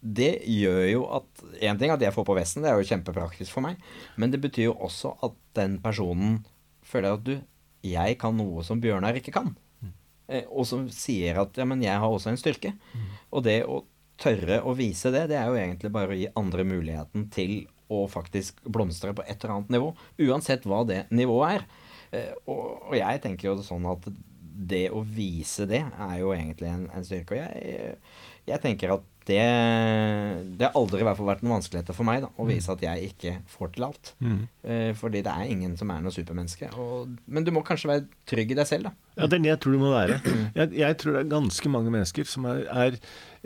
det 0.04 0.44
gjør 0.52 0.84
jo 0.90 1.04
at 1.16 1.44
Én 1.64 1.80
ting 1.80 1.94
at 1.94 2.02
jeg 2.04 2.12
får 2.12 2.26
på 2.28 2.36
vesten, 2.36 2.64
det 2.64 2.72
er 2.72 2.80
jo 2.80 2.88
kjempepraktisk 2.90 3.54
for 3.56 3.64
meg, 3.64 3.80
men 4.20 4.34
det 4.34 4.42
betyr 4.44 4.68
jo 4.68 4.78
også 4.84 5.14
at 5.24 5.36
den 5.56 5.78
personen 5.84 6.42
føler 6.84 7.16
at 7.16 7.24
du, 7.24 7.38
jeg 7.88 8.18
kan 8.20 8.36
noe 8.36 8.66
som 8.68 8.82
Bjørnar 8.84 9.16
ikke 9.20 9.36
kan. 9.36 9.54
Mm. 9.84 9.94
og 10.56 10.68
som 10.68 10.86
sier 10.92 11.40
at 11.42 11.58
ja, 11.60 11.66
men 11.68 11.84
jeg 11.84 12.00
har 12.00 12.10
også 12.10 12.32
en 12.32 12.40
styrke. 12.40 12.74
Og 13.32 13.44
det 13.48 13.62
å 13.68 13.84
tørre 14.20 14.62
å 14.64 14.76
vise 14.78 15.12
det, 15.14 15.28
det 15.32 15.38
er 15.40 15.50
jo 15.50 15.60
egentlig 15.60 15.92
bare 15.94 16.14
å 16.14 16.18
gi 16.18 16.30
andre 16.40 16.66
muligheten 16.68 17.28
til 17.34 17.64
å 17.92 18.06
faktisk 18.10 18.62
blomstre 18.64 19.14
på 19.16 19.26
et 19.26 19.38
eller 19.38 19.58
annet 19.58 19.74
nivå. 19.76 19.90
Uansett 20.26 20.68
hva 20.70 20.84
det 20.88 21.04
nivået 21.14 21.58
er. 21.58 21.66
Eh, 22.14 22.32
og, 22.46 22.64
og 22.90 22.96
jeg 22.98 23.24
tenker 23.24 23.52
jo 23.52 23.58
sånn 23.66 23.88
at 23.90 24.08
det 24.54 24.86
å 24.94 25.02
vise 25.04 25.66
det 25.70 25.82
er 25.82 26.16
jo 26.22 26.32
egentlig 26.36 26.70
en, 26.70 26.86
en 26.94 27.06
styrke. 27.06 27.36
Og 27.36 27.42
jeg, 27.42 27.98
jeg 28.48 28.64
tenker 28.64 28.96
at 28.98 29.08
det 29.30 29.44
Det 30.58 30.66
har 30.68 30.78
aldri 30.80 31.02
i 31.02 31.06
hvert 31.08 31.20
fall 31.20 31.30
vært 31.30 31.44
noen 31.46 31.56
vanskeligheter 31.58 31.96
for 31.98 32.08
meg 32.08 32.24
da, 32.26 32.30
å 32.38 32.48
vise 32.48 32.74
at 32.74 32.84
jeg 32.84 33.12
ikke 33.14 33.36
får 33.54 33.74
til 33.76 33.88
alt. 33.88 34.14
Eh, 34.64 34.92
fordi 35.00 35.22
det 35.26 35.34
er 35.34 35.52
ingen 35.54 35.78
som 35.80 35.92
er 35.94 36.04
noe 36.04 36.16
supermenneske. 36.16 36.72
Og, 36.80 37.14
men 37.28 37.46
du 37.48 37.54
må 37.56 37.64
kanskje 37.66 37.92
være 37.92 38.08
trygg 38.30 38.54
i 38.56 38.60
deg 38.60 38.70
selv, 38.70 38.90
da. 38.90 38.96
Ja, 39.18 39.28
det 39.30 39.38
er 39.40 39.46
det 39.46 39.54
jeg 39.54 39.62
tror 39.64 39.78
du 39.78 39.84
må 39.84 39.94
være. 39.94 40.20
Jeg, 40.60 40.74
jeg 40.78 40.98
tror 41.02 41.16
det 41.16 41.22
er 41.24 41.32
ganske 41.32 41.70
mange 41.72 41.94
mennesker 41.94 42.28
som 42.30 42.46
er, 42.50 42.66
er 42.70 43.00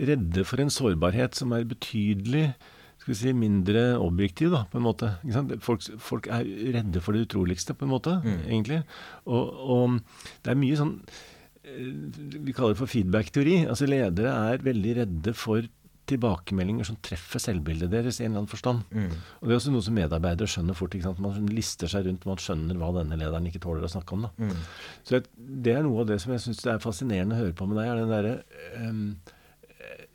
redde 0.09 0.43
for 0.47 0.61
en 0.63 0.71
sårbarhet 0.73 1.38
som 1.38 1.53
er 1.55 1.67
betydelig 1.67 2.49
skal 2.97 3.13
vi 3.13 3.17
si, 3.21 3.32
mindre 3.39 3.82
objektiv, 4.03 4.51
da, 4.51 4.65
på 4.67 4.82
en 4.82 4.84
måte. 4.84 5.13
Ikke 5.23 5.36
sant? 5.38 5.53
Folk, 5.63 5.86
folk 6.03 6.28
er 6.34 6.43
redde 6.75 6.99
for 7.03 7.15
det 7.15 7.28
utroligste, 7.30 7.75
på 7.78 7.88
en 7.88 7.93
måte, 7.93 8.17
egentlig. 8.49 8.82
Og, 9.23 9.53
og 9.63 9.99
det 10.43 10.51
er 10.51 10.59
mye 10.59 10.80
sånn 10.80 10.97
Vi 11.68 12.53
kaller 12.55 12.74
det 12.74 12.80
for 12.80 12.91
feedback-teori. 12.91 13.57
Altså 13.68 13.88
Ledere 13.89 14.32
er 14.53 14.63
veldig 14.63 14.95
redde 15.01 15.34
for 15.38 15.65
tilbakemeldinger 16.07 16.88
som 16.88 16.95
treffer 17.03 17.41
selvbildet 17.43 17.91
deres 17.91 18.22
i 18.22 18.24
en 18.24 18.32
eller 18.32 18.43
annen 18.45 18.51
forstand. 18.51 18.84
Og 19.41 19.47
Det 19.47 19.51
er 19.51 19.59
også 19.59 19.74
noe 19.74 19.84
som 19.84 19.97
medarbeidere 19.97 20.47
skjønner 20.47 20.78
fort. 20.78 20.95
Man 21.20 21.49
lister 21.51 21.91
seg 21.91 22.07
rundt, 22.07 22.26
man 22.26 22.39
skjønner 22.39 22.80
hva 22.80 22.93
denne 22.95 23.18
lederen 23.20 23.49
ikke 23.49 23.59
tåler 23.65 23.84
å 23.84 23.91
snakke 23.91 24.15
om. 24.15 24.28
da. 24.28 24.51
Så 25.03 25.20
Det 25.38 25.74
er 25.76 25.84
noe 25.84 26.01
av 26.01 26.07
det 26.07 26.22
som 26.24 26.32
jeg 26.32 26.45
syns 26.45 26.65
er 26.65 26.80
fascinerende 26.80 27.36
å 27.36 27.41
høre 27.43 27.53
på 27.53 27.68
med 27.68 27.78
deg. 27.78 27.88
er 27.88 27.95
den 27.99 28.15
der, 28.15 28.43
ehm, 28.78 29.18
eh, 29.68 30.05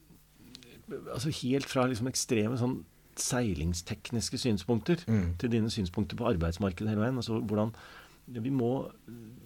altså 1.13 1.29
Helt 1.43 1.67
fra 1.67 1.87
liksom 1.87 2.09
ekstreme 2.09 2.57
sånn 2.57 2.85
seilingstekniske 3.17 4.39
synspunkter 4.41 5.05
til 5.39 5.51
dine 5.51 5.69
synspunkter 5.69 6.17
på 6.17 6.33
arbeidsmarkedet 6.33 6.89
hele 6.89 7.03
veien. 7.03 7.17
altså 7.17 7.45
hvordan 7.45 7.75
vi, 8.27 8.51
må, 8.55 8.73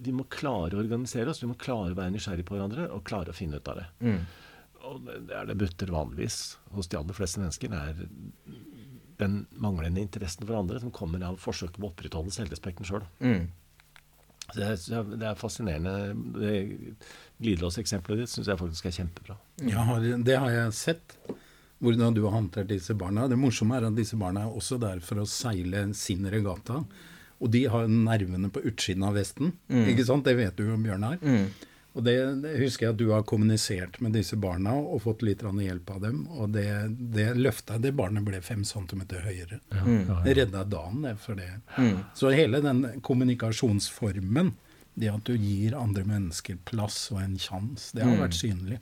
vi 0.04 0.12
må 0.14 0.26
klare 0.32 0.76
å 0.76 0.82
organisere 0.82 1.32
oss, 1.32 1.42
vi 1.42 1.50
må 1.50 1.58
klare 1.60 1.94
å 1.94 1.98
være 1.98 2.14
nysgjerrige 2.14 2.46
på 2.48 2.56
hverandre 2.56 2.88
og 2.92 3.04
klare 3.08 3.32
å 3.32 3.36
finne 3.36 3.60
ut 3.60 3.70
av 3.72 3.80
det. 3.80 3.86
Og 4.86 5.02
det, 5.06 5.20
det 5.28 5.36
er 5.36 5.48
det 5.48 5.58
butter 5.58 5.90
vanligvis 5.90 6.40
hos 6.76 6.90
de 6.92 6.98
aller 7.00 7.16
fleste 7.16 7.42
mennesker. 7.42 7.72
Det 7.72 7.80
er 7.90 8.66
den 9.20 9.46
manglende 9.50 10.02
interessen 10.02 10.46
for 10.46 10.58
andre 10.58 10.80
som 10.82 10.92
kommer 10.94 11.22
av 11.24 11.38
forsøket 11.40 11.80
på 11.80 11.88
å 11.88 11.92
opprettholde 11.94 12.34
selvrespekten 12.34 12.86
sjøl. 12.88 13.06
Mm. 13.24 13.48
Det, 14.54 14.62
er, 14.62 15.08
det 15.16 15.26
er 15.26 15.40
fascinerende. 15.40 15.94
Det 16.36 16.52
Glidelåseksempelet 17.42 18.22
ditt 18.22 18.32
syns 18.32 18.52
jeg 18.52 18.60
faktisk 18.60 18.86
er 18.88 18.94
kjempebra. 19.00 19.36
Ja, 19.66 19.98
det 19.98 20.38
har 20.38 20.52
jeg 20.52 20.76
sett. 20.76 21.18
Hvordan 21.82 22.14
du 22.16 22.22
har 22.24 22.32
håndtert 22.32 22.70
disse 22.70 22.94
barna. 22.96 23.26
Det 23.28 23.36
morsomme 23.36 23.76
er 23.76 23.88
at 23.90 23.98
disse 23.98 24.16
barna 24.16 24.46
er 24.46 24.54
også 24.56 24.78
der 24.80 25.02
for 25.04 25.20
å 25.20 25.26
seile 25.28 25.82
sin 25.98 26.24
regatta. 26.32 26.84
Og 27.40 27.50
de 27.52 27.66
har 27.68 27.88
nervene 27.90 28.48
på 28.52 28.62
utsiden 28.64 29.04
av 29.04 29.16
vesten. 29.18 29.52
Ikke 29.90 30.04
sant? 30.08 30.24
Det 30.24 30.36
vet 30.38 30.56
du 30.56 30.64
jo, 30.70 30.76
Bjørnar. 30.80 31.18
Og 31.96 32.04
det, 32.04 32.14
det 32.42 32.50
husker 32.60 32.86
jeg 32.86 32.92
at 32.92 32.98
du 33.00 33.06
har 33.08 33.22
kommunisert 33.24 33.94
med 34.04 34.12
disse 34.12 34.36
barna 34.36 34.74
og 34.76 34.98
fått 35.06 35.22
litt 35.24 35.40
hjelp 35.40 35.90
av 35.94 36.00
dem. 36.04 36.26
Og 36.28 36.50
det, 36.52 36.66
det 37.14 37.30
løfta 37.40 37.78
det 37.80 37.94
barnet 37.96 38.24
ble 38.26 38.40
fem 38.44 38.64
centimeter 38.68 39.24
høyere. 39.24 39.60
Det 40.26 40.34
redda 40.36 40.64
dagen 40.68 41.06
det 41.06 41.14
for 41.24 41.40
det. 41.40 41.48
Så 42.14 42.32
hele 42.36 42.60
den 42.60 43.00
kommunikasjonsformen, 43.00 44.52
det 44.96 45.08
at 45.12 45.24
du 45.28 45.34
gir 45.36 45.76
andre 45.76 46.04
mennesker 46.08 46.56
plass 46.68 47.10
og 47.12 47.20
en 47.24 47.36
sjanse, 47.40 47.92
det 47.96 48.04
har 48.04 48.16
vært 48.20 48.36
synlig. 48.36 48.78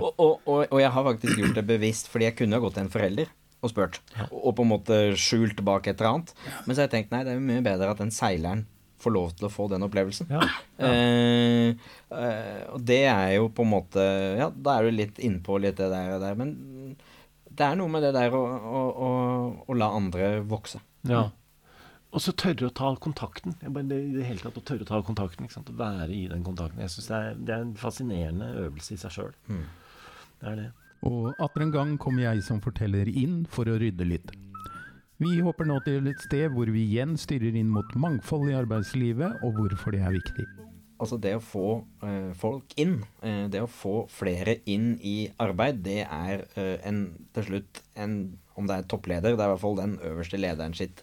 Og, 0.00 0.12
og, 0.20 0.40
og, 0.46 0.60
og 0.70 0.78
jeg 0.80 0.92
har 0.94 1.04
faktisk 1.08 1.40
gjort 1.40 1.56
det 1.56 1.64
bevisst, 1.66 2.08
fordi 2.12 2.28
jeg 2.28 2.36
kunne 2.38 2.56
ha 2.56 2.62
gått 2.62 2.76
til 2.78 2.84
en 2.86 2.92
forelder 2.92 3.32
og 3.60 3.72
spurt. 3.72 4.00
Og 4.30 4.54
på 4.56 4.64
en 4.64 4.72
måte 4.72 4.98
skjult 5.20 5.60
bak 5.66 5.88
et 5.88 6.00
eller 6.00 6.14
annet. 6.14 6.34
Men 6.64 6.74
så 6.74 6.82
har 6.82 6.88
jeg 6.88 6.94
tenkt 6.96 7.14
nei, 7.14 7.24
det 7.26 7.34
er 7.36 7.42
mye 7.44 7.64
bedre 7.64 7.92
at 7.92 8.02
den 8.02 8.12
seileren 8.14 8.66
får 9.00 9.14
lov 9.14 9.32
til 9.36 9.48
å 9.48 9.52
få 9.52 9.66
den 9.72 9.84
opplevelsen. 9.86 10.28
Ja. 10.32 10.44
Eh, 10.80 11.72
eh, 12.12 12.62
og 12.72 12.84
det 12.88 13.02
er 13.08 13.34
jo 13.38 13.48
på 13.52 13.64
en 13.64 13.72
måte 13.72 14.04
Ja, 14.36 14.50
da 14.52 14.76
er 14.76 14.88
du 14.88 14.96
litt 14.96 15.20
innpå 15.22 15.58
litt 15.60 15.78
det 15.80 15.90
der 15.92 16.18
der, 16.20 16.36
men 16.38 16.54
det 17.50 17.66
er 17.66 17.76
noe 17.76 17.92
med 17.92 18.04
det 18.04 18.14
der 18.16 18.32
å, 18.36 18.40
å, 18.40 18.80
å, 19.06 19.10
å 19.68 19.76
la 19.76 19.90
andre 19.96 20.38
vokse. 20.48 20.80
Ja. 21.08 21.26
Og 22.10 22.22
så 22.24 22.32
tørre 22.34 22.66
å 22.70 22.74
ta 22.74 22.90
kontakten. 22.98 23.54
Bare, 23.62 23.86
det, 23.86 23.98
I 24.08 24.14
det 24.16 24.26
hele 24.26 24.42
tatt 24.42 24.58
å 24.58 24.64
tørre 24.66 24.86
å 24.86 24.88
ta 24.88 24.98
kontakten. 25.06 25.46
Ikke 25.46 25.58
sant? 25.58 25.70
Å 25.70 25.78
være 25.78 26.10
i 26.14 26.24
den 26.30 26.42
kontakten. 26.46 26.80
Jeg 26.82 26.92
synes 26.94 27.10
det, 27.10 27.18
er, 27.18 27.36
det 27.38 27.54
er 27.54 27.66
en 27.66 27.76
fascinerende 27.78 28.48
øvelse 28.64 28.96
i 28.96 29.00
seg 29.00 29.14
sjøl. 29.14 29.34
Det 30.40 30.48
er 30.50 30.58
det. 30.58 30.68
Og 31.08 31.32
atter 31.40 31.64
en 31.64 31.72
gang 31.74 31.96
kommer 32.00 32.26
jeg 32.26 32.44
som 32.44 32.60
forteller 32.60 33.08
inn 33.08 33.44
for 33.48 33.68
å 33.70 33.78
rydde 33.80 34.06
litt. 34.08 34.32
Vi 35.20 35.36
hopper 35.44 35.68
nå 35.68 35.76
til 35.84 36.06
et 36.08 36.22
sted 36.24 36.48
hvor 36.54 36.70
vi 36.72 36.86
igjen 36.86 37.12
styrer 37.20 37.56
inn 37.60 37.68
mot 37.72 37.88
mangfold 37.92 38.48
i 38.48 38.56
arbeidslivet, 38.56 39.42
og 39.44 39.58
hvorfor 39.58 39.92
det 39.92 40.00
er 40.00 40.14
viktig. 40.16 40.46
Altså 41.00 41.16
det 41.20 41.34
å 41.36 41.42
få 41.44 41.66
eh, 42.04 42.30
folk 42.36 42.72
inn, 42.80 42.98
eh, 43.24 43.46
det 43.52 43.62
å 43.64 43.68
få 43.68 43.94
flere 44.12 44.58
inn 44.68 44.94
i 45.04 45.30
arbeid, 45.40 45.80
det 45.84 46.02
er 46.04 46.44
eh, 46.60 46.76
en, 46.88 47.04
til 47.36 47.50
slutt 47.50 47.84
en 47.96 48.20
Om 48.60 48.66
det 48.68 48.74
er 48.76 48.88
toppleder, 48.92 49.32
det 49.32 49.40
er 49.40 49.48
i 49.48 49.52
hvert 49.54 49.62
fall 49.62 49.78
den 49.78 49.92
øverste 50.04 50.36
lederen 50.36 50.74
sitt 50.76 50.98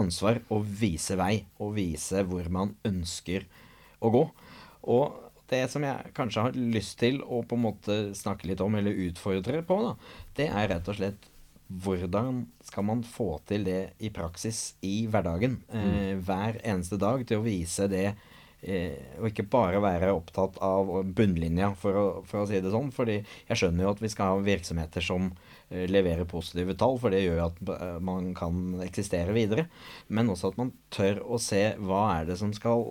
ansvar 0.00 0.38
å 0.48 0.62
vise 0.64 1.12
vei, 1.20 1.42
og 1.60 1.74
vise 1.76 2.22
hvor 2.24 2.46
man 2.48 2.70
ønsker 2.88 3.44
å 4.00 4.08
gå. 4.14 4.22
Og 4.88 5.31
det 5.52 5.66
som 5.72 5.84
jeg 5.86 6.14
kanskje 6.16 6.46
har 6.46 6.56
lyst 6.56 6.98
til 7.02 7.20
å 7.22 7.42
på 7.46 7.58
en 7.58 7.66
måte 7.68 7.98
snakke 8.18 8.48
litt 8.50 8.62
om, 8.64 8.74
eller 8.78 9.04
utfordre 9.08 9.62
på, 9.66 9.78
da, 9.84 9.94
det 10.38 10.48
er 10.50 10.72
rett 10.74 10.90
og 10.90 10.98
slett 10.98 11.28
hvordan 11.72 12.44
skal 12.64 12.84
man 12.84 13.02
få 13.06 13.38
til 13.48 13.64
det 13.64 13.80
i 14.04 14.10
praksis 14.12 14.74
i 14.84 15.06
hverdagen? 15.10 15.60
Eh, 15.72 16.14
hver 16.20 16.60
eneste 16.60 16.98
dag 17.00 17.24
til 17.28 17.40
å 17.40 17.46
vise 17.46 17.86
det 17.88 18.08
eh, 18.62 19.16
og 19.18 19.30
ikke 19.30 19.48
bare 19.50 19.80
være 19.82 20.12
opptatt 20.14 20.58
av 20.64 20.92
bunnlinja, 21.16 21.72
for 21.78 21.98
å, 21.98 22.04
for 22.28 22.42
å 22.42 22.50
si 22.50 22.60
det 22.62 22.72
sånn. 22.74 22.92
fordi 22.94 23.20
jeg 23.22 23.58
skjønner 23.58 23.86
jo 23.86 23.94
at 23.94 24.04
vi 24.04 24.12
skal 24.12 24.34
ha 24.34 24.44
virksomheter 24.44 25.04
som 25.04 25.30
eh, 25.70 25.88
leverer 25.90 26.28
positive 26.28 26.76
tall, 26.78 26.98
for 27.02 27.14
det 27.14 27.24
gjør 27.24 27.40
jo 27.40 27.48
at 27.48 27.74
eh, 27.78 27.98
man 28.04 28.32
kan 28.38 28.82
eksistere 28.84 29.34
videre. 29.36 29.68
Men 30.08 30.30
også 30.32 30.52
at 30.52 30.60
man 30.60 30.74
tør 30.94 31.22
å 31.24 31.40
se 31.42 31.64
hva 31.80 32.04
er 32.18 32.32
det 32.32 32.38
som 32.42 32.54
skal 32.56 32.86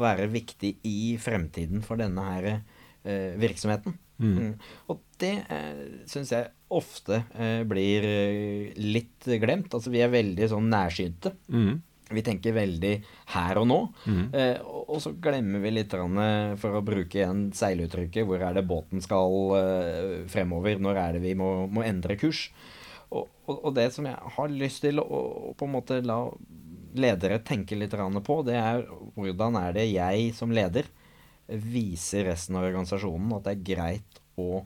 være 0.00 0.28
viktig 0.32 0.76
i 0.88 1.16
fremtiden 1.20 1.82
for 1.86 2.00
denne 2.00 2.28
her 2.32 2.50
eh, 2.52 3.34
virksomheten. 3.40 3.98
Mm. 4.18 4.54
Og 4.90 5.02
det 5.22 5.34
eh, 5.46 5.82
syns 6.10 6.32
jeg 6.34 6.50
ofte 6.74 7.22
eh, 7.38 7.62
blir 7.68 8.06
eh, 8.06 8.78
litt 8.78 9.28
glemt. 9.42 9.74
Altså 9.74 9.92
vi 9.94 10.02
er 10.04 10.14
veldig 10.14 10.48
sånn 10.50 10.72
nærsynte. 10.72 11.34
Mm. 11.52 11.78
vi 12.08 12.22
tenker 12.24 12.54
veldig 12.56 12.94
her 13.34 13.58
og 13.60 13.66
nå. 13.68 13.78
Eh, 14.08 14.56
og, 14.64 14.94
og 14.94 15.02
så 15.04 15.12
glemmer 15.20 15.60
vi 15.60 15.74
litt, 15.76 15.94
eh, 15.94 16.54
for 16.60 16.78
å 16.78 16.84
bruke 16.84 17.20
igjen 17.20 17.48
seiluttrykket, 17.56 18.24
hvor 18.28 18.42
er 18.42 18.56
det 18.56 18.66
båten 18.68 19.04
skal 19.04 19.38
eh, 19.58 20.14
fremover? 20.32 20.80
Når 20.82 21.02
er 21.04 21.18
det 21.18 21.24
vi 21.26 21.34
må, 21.38 21.68
må 21.70 21.84
endre 21.86 22.16
kurs? 22.20 22.48
Og, 23.08 23.28
og, 23.46 23.54
og, 23.62 23.70
det 23.76 23.90
som 23.94 24.08
jeg 24.08 24.32
har 24.36 24.50
lyst 24.52 24.82
til 24.84 25.00
å, 25.00 25.04
å 25.04 25.52
på 25.56 25.68
en 25.68 25.76
måte 25.78 26.00
la 26.04 26.18
ledere 26.94 27.40
tenker 27.44 27.76
litt 27.76 27.94
på, 28.24 28.42
det 28.46 28.56
er 28.56 28.84
hvordan 29.16 29.58
er 29.60 29.76
det 29.76 29.88
jeg 29.90 30.32
som 30.36 30.52
leder 30.54 30.88
viser 31.48 32.28
resten 32.28 32.56
av 32.58 32.66
organisasjonen 32.68 33.32
at 33.36 33.46
det 33.46 33.54
er 33.54 33.66
greit 33.70 34.20
å 34.36 34.64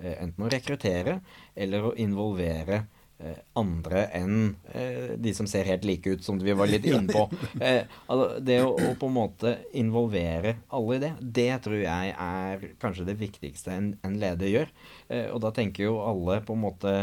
eh, 0.00 0.16
enten 0.22 0.46
å 0.46 0.50
rekruttere 0.52 1.20
eller 1.54 1.88
å 1.90 1.94
involvere 2.00 2.86
andre 3.58 4.06
enn 4.16 4.54
eh, 4.74 5.14
de 5.20 5.32
som 5.36 5.46
ser 5.50 5.68
helt 5.68 5.84
like 5.86 6.10
ut, 6.10 6.24
som 6.24 6.38
vi 6.40 6.54
var 6.56 6.70
litt 6.70 6.86
inne 6.90 7.06
på. 7.08 7.26
Eh, 7.60 7.84
altså, 8.06 8.40
det 8.42 8.58
å, 8.64 8.72
å, 8.74 8.94
på 8.98 9.10
en 9.10 9.16
måte 9.16 9.54
involvere 9.78 10.56
alle 10.72 10.98
i 10.98 11.02
det, 11.02 11.12
det 11.40 11.50
tror 11.66 11.78
jeg 11.82 12.14
er 12.16 12.66
kanskje 12.82 13.06
det 13.08 13.18
viktigste 13.20 13.74
en, 13.74 13.92
en 14.06 14.18
leder 14.20 14.50
gjør. 14.52 14.72
Eh, 15.08 15.28
og 15.30 15.42
da 15.44 15.52
tenker 15.54 15.88
jo 15.88 15.98
alle 16.04 16.40
på 16.46 16.56
en 16.56 16.64
måte 16.64 16.96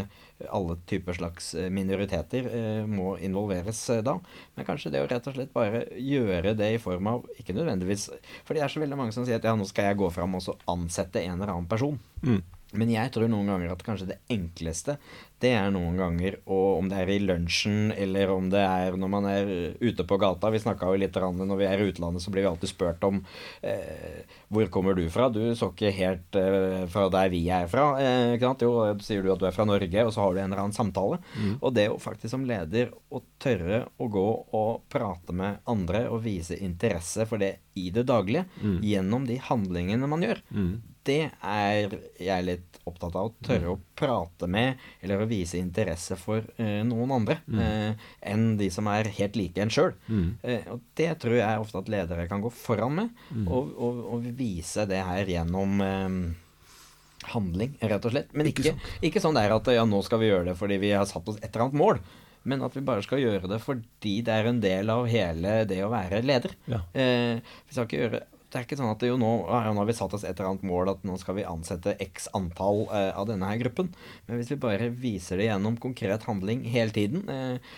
alle 0.48 0.76
typer 0.88 1.16
slags 1.16 1.54
eh, 1.54 1.70
minoriteter 1.72 2.46
eh, 2.50 2.84
må 2.88 3.14
involveres 3.20 3.82
da. 4.04 4.16
Men 4.56 4.68
kanskje 4.68 4.92
det 4.94 5.04
å 5.04 5.08
rett 5.10 5.28
og 5.28 5.36
slett 5.36 5.52
bare 5.54 5.84
gjøre 5.96 6.54
det 6.58 6.72
i 6.74 6.80
form 6.82 7.08
av 7.10 7.26
Ikke 7.40 7.54
nødvendigvis 7.56 8.08
For 8.46 8.56
det 8.56 8.64
er 8.64 8.72
så 8.72 8.80
veldig 8.82 8.98
mange 8.98 9.14
som 9.16 9.26
sier 9.26 9.40
at 9.40 9.46
ja, 9.46 9.56
nå 9.56 9.66
skal 9.68 9.90
jeg 9.90 10.00
gå 10.00 10.10
fram 10.14 10.38
og 10.38 10.44
så 10.44 10.56
ansette 10.70 11.22
en 11.22 11.36
eller 11.36 11.52
annen 11.52 11.68
person. 11.70 11.98
Mm. 12.24 12.40
Men 12.78 12.92
jeg 12.92 13.10
tror 13.14 13.30
noen 13.30 13.50
ganger 13.50 13.72
at 13.72 13.82
kanskje 13.86 14.12
det 14.12 14.20
enkleste, 14.30 14.96
det 15.40 15.54
er 15.56 15.70
noen 15.72 15.96
ganger 15.96 16.36
og 16.44 16.82
om 16.82 16.88
det 16.90 16.98
er 17.00 17.10
i 17.14 17.20
lunsjen 17.22 17.94
eller 17.96 18.30
om 18.34 18.50
det 18.52 18.60
er 18.60 18.96
når 19.00 19.10
man 19.10 19.28
er 19.30 19.48
ute 19.80 20.04
på 20.04 20.18
gata 20.20 20.50
Vi 20.52 20.60
snakka 20.60 20.90
jo 20.90 20.98
litt 21.00 21.16
når 21.16 21.56
vi 21.56 21.66
er 21.66 21.80
i 21.80 21.86
utlandet, 21.88 22.22
så 22.22 22.32
blir 22.32 22.44
vi 22.44 22.50
alltid 22.50 22.70
spurt 22.70 23.06
om 23.08 23.22
eh, 23.64 24.20
hvor 24.52 24.68
kommer 24.72 24.94
du 24.98 25.06
fra? 25.12 25.30
Du 25.32 25.40
så 25.56 25.70
ikke 25.72 25.92
helt 25.96 26.36
eh, 26.38 26.84
fra 26.90 27.06
der 27.12 27.30
vi 27.32 27.42
er 27.52 27.68
fra. 27.70 27.86
Eh, 28.02 28.34
ikke 28.36 28.50
sant? 28.50 28.64
Jo, 28.66 28.74
sier 29.04 29.24
du 29.24 29.32
at 29.32 29.40
du 29.40 29.48
er 29.48 29.56
fra 29.56 29.66
Norge, 29.68 30.04
og 30.04 30.12
så 30.14 30.24
har 30.24 30.34
du 30.34 30.40
en 30.42 30.50
eller 30.50 30.62
annen 30.64 30.76
samtale. 30.76 31.20
Mm. 31.38 31.56
Og 31.58 31.74
det 31.76 31.86
å 31.92 31.98
faktisk 32.02 32.34
som 32.34 32.46
leder 32.48 32.92
å 33.10 33.22
tørre 33.42 33.84
å 33.96 34.10
gå 34.12 34.28
og 34.58 34.84
prate 34.92 35.34
med 35.36 35.62
andre 35.70 36.04
og 36.10 36.24
vise 36.26 36.58
interesse 36.60 37.26
for 37.30 37.40
det 37.42 37.56
i 37.80 37.88
det 37.94 38.04
daglige 38.10 38.46
mm. 38.60 38.80
gjennom 38.84 39.26
de 39.28 39.40
handlingene 39.48 40.10
man 40.10 40.26
gjør, 40.26 40.44
mm 40.50 40.89
det 41.08 41.30
er 41.40 41.94
jeg 42.20 42.46
litt 42.46 42.78
opptatt 42.88 43.16
av. 43.16 43.30
Å 43.30 43.46
tørre 43.46 43.72
å 43.72 43.78
prate 43.98 44.48
med 44.50 44.80
eller 45.00 45.22
å 45.22 45.28
vise 45.30 45.60
interesse 45.60 46.16
for 46.20 46.44
uh, 46.58 46.80
noen 46.86 47.14
andre 47.16 47.38
mm. 47.46 47.60
uh, 47.60 48.06
enn 48.32 48.46
de 48.60 48.70
som 48.72 48.88
er 48.92 49.10
helt 49.16 49.38
like 49.38 49.62
en 49.62 49.72
sjøl. 49.72 49.94
Mm. 50.08 50.28
Uh, 50.44 50.70
og 50.76 50.86
det 51.00 51.10
tror 51.22 51.38
jeg 51.40 51.64
ofte 51.64 51.82
at 51.82 51.90
ledere 51.92 52.28
kan 52.30 52.44
gå 52.44 52.52
foran 52.54 52.96
med, 53.00 53.18
mm. 53.30 53.48
og, 53.48 53.74
og, 53.76 54.00
og, 54.14 54.30
vise 54.40 54.86
det 54.88 55.00
her 55.04 55.28
gjennom 55.28 55.82
handling, 57.30 57.76
rett 57.80 58.06
og 58.06 58.14
slett. 58.14 58.32
Men 58.36 58.48
ikke, 58.48 58.74
ikke, 59.04 59.22
sånn 59.22 59.36
der 59.36 59.52
at 59.52 59.68
ja, 59.74 59.84
nå 59.88 60.00
skal 60.06 60.22
vi 60.22 60.30
gjøre 60.30 60.50
det 60.52 60.58
fordi 60.58 60.80
vi 60.80 60.94
har 60.94 61.08
satt 61.08 61.28
oss 61.28 61.40
et 61.40 61.50
eller 61.50 61.68
annet 61.68 61.80
mål. 61.80 62.02
Men 62.48 62.62
at 62.64 62.76
vi 62.76 62.82
bare 62.84 63.04
skal 63.04 63.20
gjøre 63.20 63.50
det 63.50 63.58
fordi 63.60 64.14
det 64.24 64.32
er 64.32 64.48
en 64.48 64.60
del 64.62 64.92
av 64.92 65.08
hele 65.10 65.58
det 65.68 65.82
å 65.84 65.90
være 65.92 66.22
leder. 66.24 66.54
Ja. 66.70 66.80
Eh, 66.96 67.40
vi 67.66 67.76
skal 67.76 67.88
ikke 67.88 68.00
gjøre 68.00 68.22
det 68.50 68.58
er 68.58 68.66
ikke 68.66 68.78
sånn 68.80 68.90
at 68.90 69.04
jo 69.06 69.14
nå, 69.20 69.30
ja, 69.46 69.70
nå 69.70 69.78
har 69.78 69.86
vi 69.86 69.94
satt 69.94 70.14
oss 70.16 70.24
et 70.26 70.34
eller 70.34 70.50
annet 70.50 70.66
mål 70.66 70.90
at 70.90 71.04
nå 71.06 71.14
skal 71.20 71.36
vi 71.38 71.46
ansette 71.46 71.94
x 72.02 72.26
antall 72.34 72.82
eh, 72.88 73.12
av 73.14 73.28
denne 73.30 73.46
her 73.46 73.60
gruppen. 73.62 73.92
Men 74.26 74.40
hvis 74.40 74.50
vi 74.50 74.58
bare 74.62 74.88
viser 74.90 75.38
det 75.38 75.46
gjennom 75.46 75.78
konkret 75.80 76.26
handling 76.26 76.64
hele 76.66 76.94
tiden, 76.96 77.22
eh, 77.30 77.76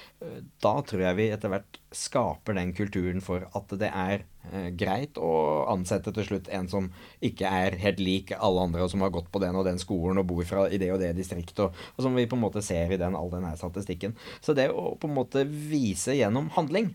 da 0.65 0.73
tror 0.87 1.05
jeg 1.05 1.19
vi 1.19 1.29
etter 1.35 1.53
hvert 1.53 1.81
skaper 1.93 2.57
den 2.57 2.73
kulturen 2.73 3.21
for 3.25 3.45
at 3.53 3.75
det 3.83 3.91
er 3.91 4.25
eh, 4.49 4.71
greit 4.79 5.21
å 5.21 5.33
ansette 5.75 6.15
til 6.17 6.29
slutt 6.31 6.49
en 6.57 6.71
som 6.73 6.89
ikke 7.21 7.53
er 7.53 7.77
helt 7.83 8.01
lik 8.01 8.33
alle 8.39 8.65
andre, 8.65 8.87
og 8.87 8.95
som 8.95 9.05
har 9.05 9.13
gått 9.13 9.29
på 9.35 9.45
den 9.45 9.59
og 9.59 9.69
den 9.69 9.83
skolen 9.83 10.23
og 10.23 10.31
bor 10.33 10.47
fra 10.49 10.65
i 10.73 10.81
det 10.81 10.89
og 10.95 11.03
det 11.05 11.13
distriktet, 11.21 11.67
og, 11.67 11.77
og 11.99 12.07
som 12.07 12.17
vi 12.17 12.25
på 12.25 12.39
en 12.39 12.47
måte 12.47 12.65
ser 12.65 12.97
i 12.97 13.01
den, 13.01 13.19
all 13.19 13.29
den 13.35 13.45
her 13.45 13.61
statistikken. 13.61 14.17
Så 14.41 14.57
det 14.57 14.71
å 14.73 14.95
på 14.97 15.11
en 15.11 15.19
måte 15.21 15.45
vise 15.45 16.17
gjennom 16.17 16.49
handling. 16.57 16.95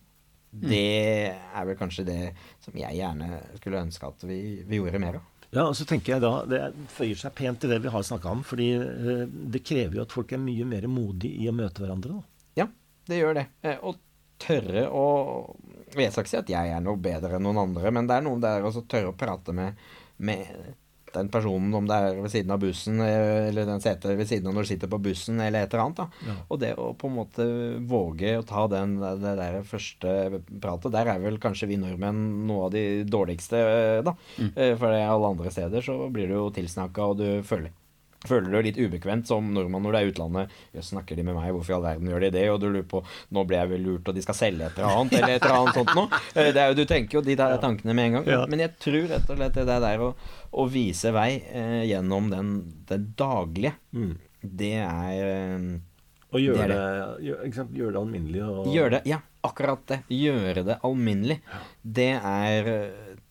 Det 0.52 0.84
er 1.34 1.66
vel 1.68 1.78
kanskje 1.78 2.06
det 2.08 2.22
som 2.64 2.78
jeg 2.78 2.98
gjerne 2.98 3.42
skulle 3.60 3.82
ønske 3.84 4.08
at 4.08 4.24
vi, 4.30 4.40
vi 4.68 4.80
gjorde 4.80 5.02
mer 5.04 5.20
av. 5.20 5.26
Ja, 5.48 5.64
og 5.64 5.76
så 5.80 5.86
tenker 5.88 6.16
jeg 6.18 6.24
da, 6.24 6.32
Det 6.50 6.90
føyer 6.92 7.20
seg 7.20 7.36
pent 7.38 7.62
til 7.64 7.72
det 7.72 7.80
vi 7.84 7.92
har 7.92 8.04
snakka 8.04 8.32
om. 8.36 8.44
fordi 8.44 8.72
eh, 8.76 9.24
det 9.28 9.64
krever 9.68 10.00
jo 10.00 10.08
at 10.08 10.16
folk 10.16 10.34
er 10.36 10.44
mye 10.44 10.66
mer 10.68 10.88
modige 10.92 11.44
i 11.44 11.48
å 11.48 11.56
møte 11.56 11.84
hverandre. 11.84 12.18
Da. 12.18 12.50
Ja, 12.64 12.68
det 13.08 13.22
gjør 13.22 13.40
det. 13.40 13.46
Eh, 13.64 13.80
og 13.82 14.02
tørre 14.38 14.88
å 14.94 15.06
Jeg 15.96 16.12
skal 16.12 16.26
ikke 16.26 16.34
si 16.34 16.42
at 16.42 16.52
jeg 16.52 16.74
er 16.76 16.84
noe 16.84 17.00
bedre 17.00 17.38
enn 17.38 17.48
noen 17.48 17.64
andre, 17.64 17.92
men 17.96 18.10
det 18.10 18.18
er 18.18 18.26
noen 18.26 18.44
der 18.44 18.68
å 18.68 18.74
tørre 18.84 19.14
å 19.14 19.18
prate 19.18 19.56
med, 19.56 19.80
med 20.20 20.76
den 21.18 21.32
personen, 21.34 21.74
om 21.76 21.88
det 21.90 21.98
er 21.98 22.20
ved 22.22 22.34
siden 22.34 22.54
av 22.54 22.62
bussen, 22.62 23.02
eh, 23.04 23.48
eller 23.50 23.68
den 23.70 23.84
setet 23.84 24.18
ved 24.18 24.30
siden 24.30 24.50
av 24.50 24.58
når 24.58 24.68
du 24.68 24.72
sitter 24.72 24.92
på 24.92 25.02
bussen, 25.10 25.42
eller 25.44 25.66
et 25.66 25.74
eller 25.74 25.86
annet. 25.86 26.20
Ja. 26.28 26.38
Og 26.48 26.62
det 26.64 26.74
å 26.78 26.92
på 26.98 27.10
en 27.10 27.18
måte 27.18 27.48
våge 27.90 28.36
å 28.40 28.46
ta 28.48 28.68
den, 28.72 28.98
det 29.02 29.36
der 29.42 29.60
første 29.68 30.42
pratet, 30.62 30.94
der 30.96 31.14
er 31.14 31.24
vel 31.24 31.42
kanskje 31.42 31.72
vi 31.72 31.80
nordmenn 31.82 32.48
noe 32.48 32.68
av 32.68 32.76
de 32.76 32.86
dårligste, 33.08 33.58
eh, 33.58 34.00
da. 34.06 34.16
Mm. 34.38 34.54
Eh, 34.54 34.74
for 34.80 34.94
alle 34.94 35.34
andre 35.34 35.54
steder 35.54 35.86
så 35.86 36.00
blir 36.14 36.32
du 36.32 36.38
jo 36.38 36.48
tilsnakka, 36.56 37.12
og 37.12 37.22
du 37.22 37.28
føler 37.48 37.74
føler 38.26 38.50
du 38.50 38.58
litt 38.66 38.80
ubekvemt 38.82 39.30
som 39.30 39.52
nordmann 39.54 39.86
når 39.86 39.94
du 39.94 39.98
er 40.00 40.08
i 40.08 40.14
utlandet. 40.14 40.56
Jøss, 40.74 40.90
snakker 40.94 41.20
de 41.20 41.28
med 41.28 41.38
meg? 41.38 41.52
Hvorfor 41.54 41.76
i 41.76 41.78
all 41.78 41.86
verden 41.86 42.10
gjør 42.10 42.26
de 42.26 42.32
det? 42.34 42.48
Og 42.50 42.60
du 42.64 42.68
lurer 42.72 42.88
på 42.90 43.04
Nå 43.36 43.44
ble 43.48 43.60
jeg 43.60 43.72
vel 43.76 43.86
lurt, 43.86 44.10
og 44.10 44.18
de 44.18 44.24
skal 44.26 44.40
selge 44.40 44.72
et 44.72 44.82
eller 44.82 45.04
annet, 45.04 45.20
eller 45.20 45.36
et 45.36 45.46
eller 45.46 45.60
annet 45.62 45.80
sånt 45.82 45.94
noe. 45.98 46.24
Det 46.34 46.64
er 46.64 46.72
jo, 46.72 46.80
du 46.80 46.86
tenker 46.90 47.20
jo 47.20 47.26
de 47.26 47.38
der 47.38 47.62
tankene 47.62 47.96
med 47.98 48.10
en 48.10 48.20
gang. 48.20 48.28
Ja. 48.34 48.42
Men 48.50 48.66
jeg 48.66 48.76
tror 48.82 49.08
rett 49.14 49.30
og 49.30 49.40
slett 49.40 49.62
det 49.62 49.80
der 49.86 50.06
å 50.08 50.12
å 50.58 50.66
vise 50.72 51.12
vei 51.16 51.32
eh, 51.52 51.84
gjennom 51.90 52.32
den, 52.32 52.52
det 52.88 53.00
daglige, 53.20 53.76
mm. 53.92 54.14
det 54.42 54.76
er 54.84 55.24
eh, 55.28 55.66
Og 56.34 56.44
gjøre 56.44 56.68
det, 56.72 56.78
det, 56.78 57.26
gjør, 57.28 57.74
gjør 57.82 57.96
det 57.96 58.02
alminnelig? 58.02 58.46
Og... 58.46 58.70
Gjøre 58.74 58.94
det, 58.98 59.02
ja. 59.10 59.22
Akkurat 59.48 59.84
det. 59.88 60.02
Gjøre 60.12 60.64
det 60.68 60.76
alminnelig. 60.84 61.38
Det 61.82 62.14
er 62.20 62.66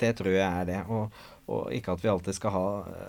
Det 0.00 0.14
tror 0.16 0.32
jeg 0.32 0.46
er 0.46 0.68
det. 0.68 0.78
Og, 0.88 1.18
og 1.46 1.70
ikke 1.74 1.94
at 1.94 2.02
vi 2.02 2.10
alltid 2.10 2.34
skal 2.34 2.52
ha 2.54 2.64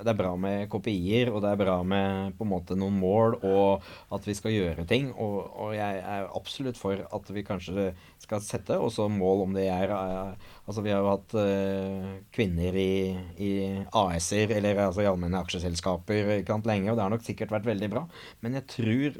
Det 0.05 0.11
er 0.11 0.17
bra 0.17 0.31
med 0.37 0.67
kopier, 0.69 1.31
og 1.31 1.41
det 1.41 1.51
er 1.51 1.61
bra 1.61 1.77
med 1.81 2.35
på 2.37 2.45
en 2.45 2.51
måte 2.51 2.77
noen 2.77 2.99
mål, 3.01 3.39
og 3.47 3.85
at 4.13 4.27
vi 4.27 4.35
skal 4.37 4.53
gjøre 4.53 4.85
ting. 4.89 5.09
Og, 5.13 5.39
og 5.57 5.71
jeg 5.73 6.01
er 6.03 6.27
absolutt 6.37 6.77
for 6.77 7.01
at 7.01 7.31
vi 7.33 7.45
kanskje 7.47 7.89
skal 8.21 8.43
sette 8.45 8.77
også 8.77 9.07
mål 9.09 9.47
om 9.47 9.57
det 9.57 9.67
er 9.73 9.93
uh, 9.93 10.35
Altså 10.67 10.83
vi 10.83 10.91
har 10.91 11.01
jo 11.01 11.13
hatt 11.13 11.33
uh, 11.39 12.11
kvinner 12.35 12.75
i, 12.77 13.15
i 13.41 13.51
AS-er, 13.95 14.53
eller 14.59 14.83
altså 14.85 15.05
i 15.05 15.09
allmenne 15.09 15.41
aksjeselskaper, 15.41 16.37
ikke 16.41 16.53
sant, 16.53 16.69
lenge, 16.69 16.91
og 16.91 16.99
det 16.99 17.05
har 17.05 17.13
nok 17.13 17.25
sikkert 17.25 17.55
vært 17.55 17.69
veldig 17.71 17.89
bra. 17.93 18.03
Men 18.43 18.59
jeg 18.59 18.67
tror 18.75 19.19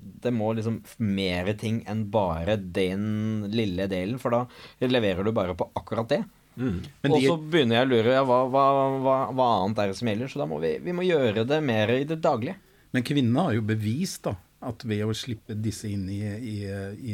det 0.00 0.32
må 0.32 0.52
liksom 0.56 0.80
mer 1.04 1.52
ting 1.60 1.82
enn 1.88 2.06
bare 2.12 2.56
den 2.60 3.48
lille 3.52 3.86
delen, 3.90 4.20
for 4.20 4.32
da 4.32 4.88
leverer 4.88 5.24
du 5.24 5.32
bare 5.36 5.56
på 5.56 5.68
akkurat 5.76 6.08
det. 6.12 6.22
Mm. 6.60 6.80
Og 7.08 7.22
så 7.24 7.36
begynner 7.40 7.78
jeg 7.78 7.86
å 7.86 7.90
lure 7.90 8.12
ja, 8.18 8.24
hva, 8.26 8.42
hva, 8.52 8.64
hva, 9.00 9.16
hva, 9.32 9.48
annet 9.62 9.80
er 9.80 9.90
det 9.90 9.98
som 10.00 10.10
gjelder. 10.10 10.32
Så 10.32 10.42
da 10.42 10.46
må 10.50 10.60
vi, 10.62 10.74
vi 10.84 10.94
må 10.96 11.06
gjøre 11.06 11.46
det 11.48 11.60
mer 11.64 11.92
i 11.94 12.04
det 12.08 12.20
daglige. 12.24 12.58
Men 12.94 13.06
kvinnene 13.06 13.46
har 13.46 13.56
jo 13.56 13.64
bevist 13.66 14.24
da, 14.26 14.34
at 14.66 14.84
ved 14.88 15.06
å 15.06 15.16
slippe 15.16 15.56
disse 15.56 15.88
inn 15.88 16.08
i, 16.12 16.20
i, 16.26 16.56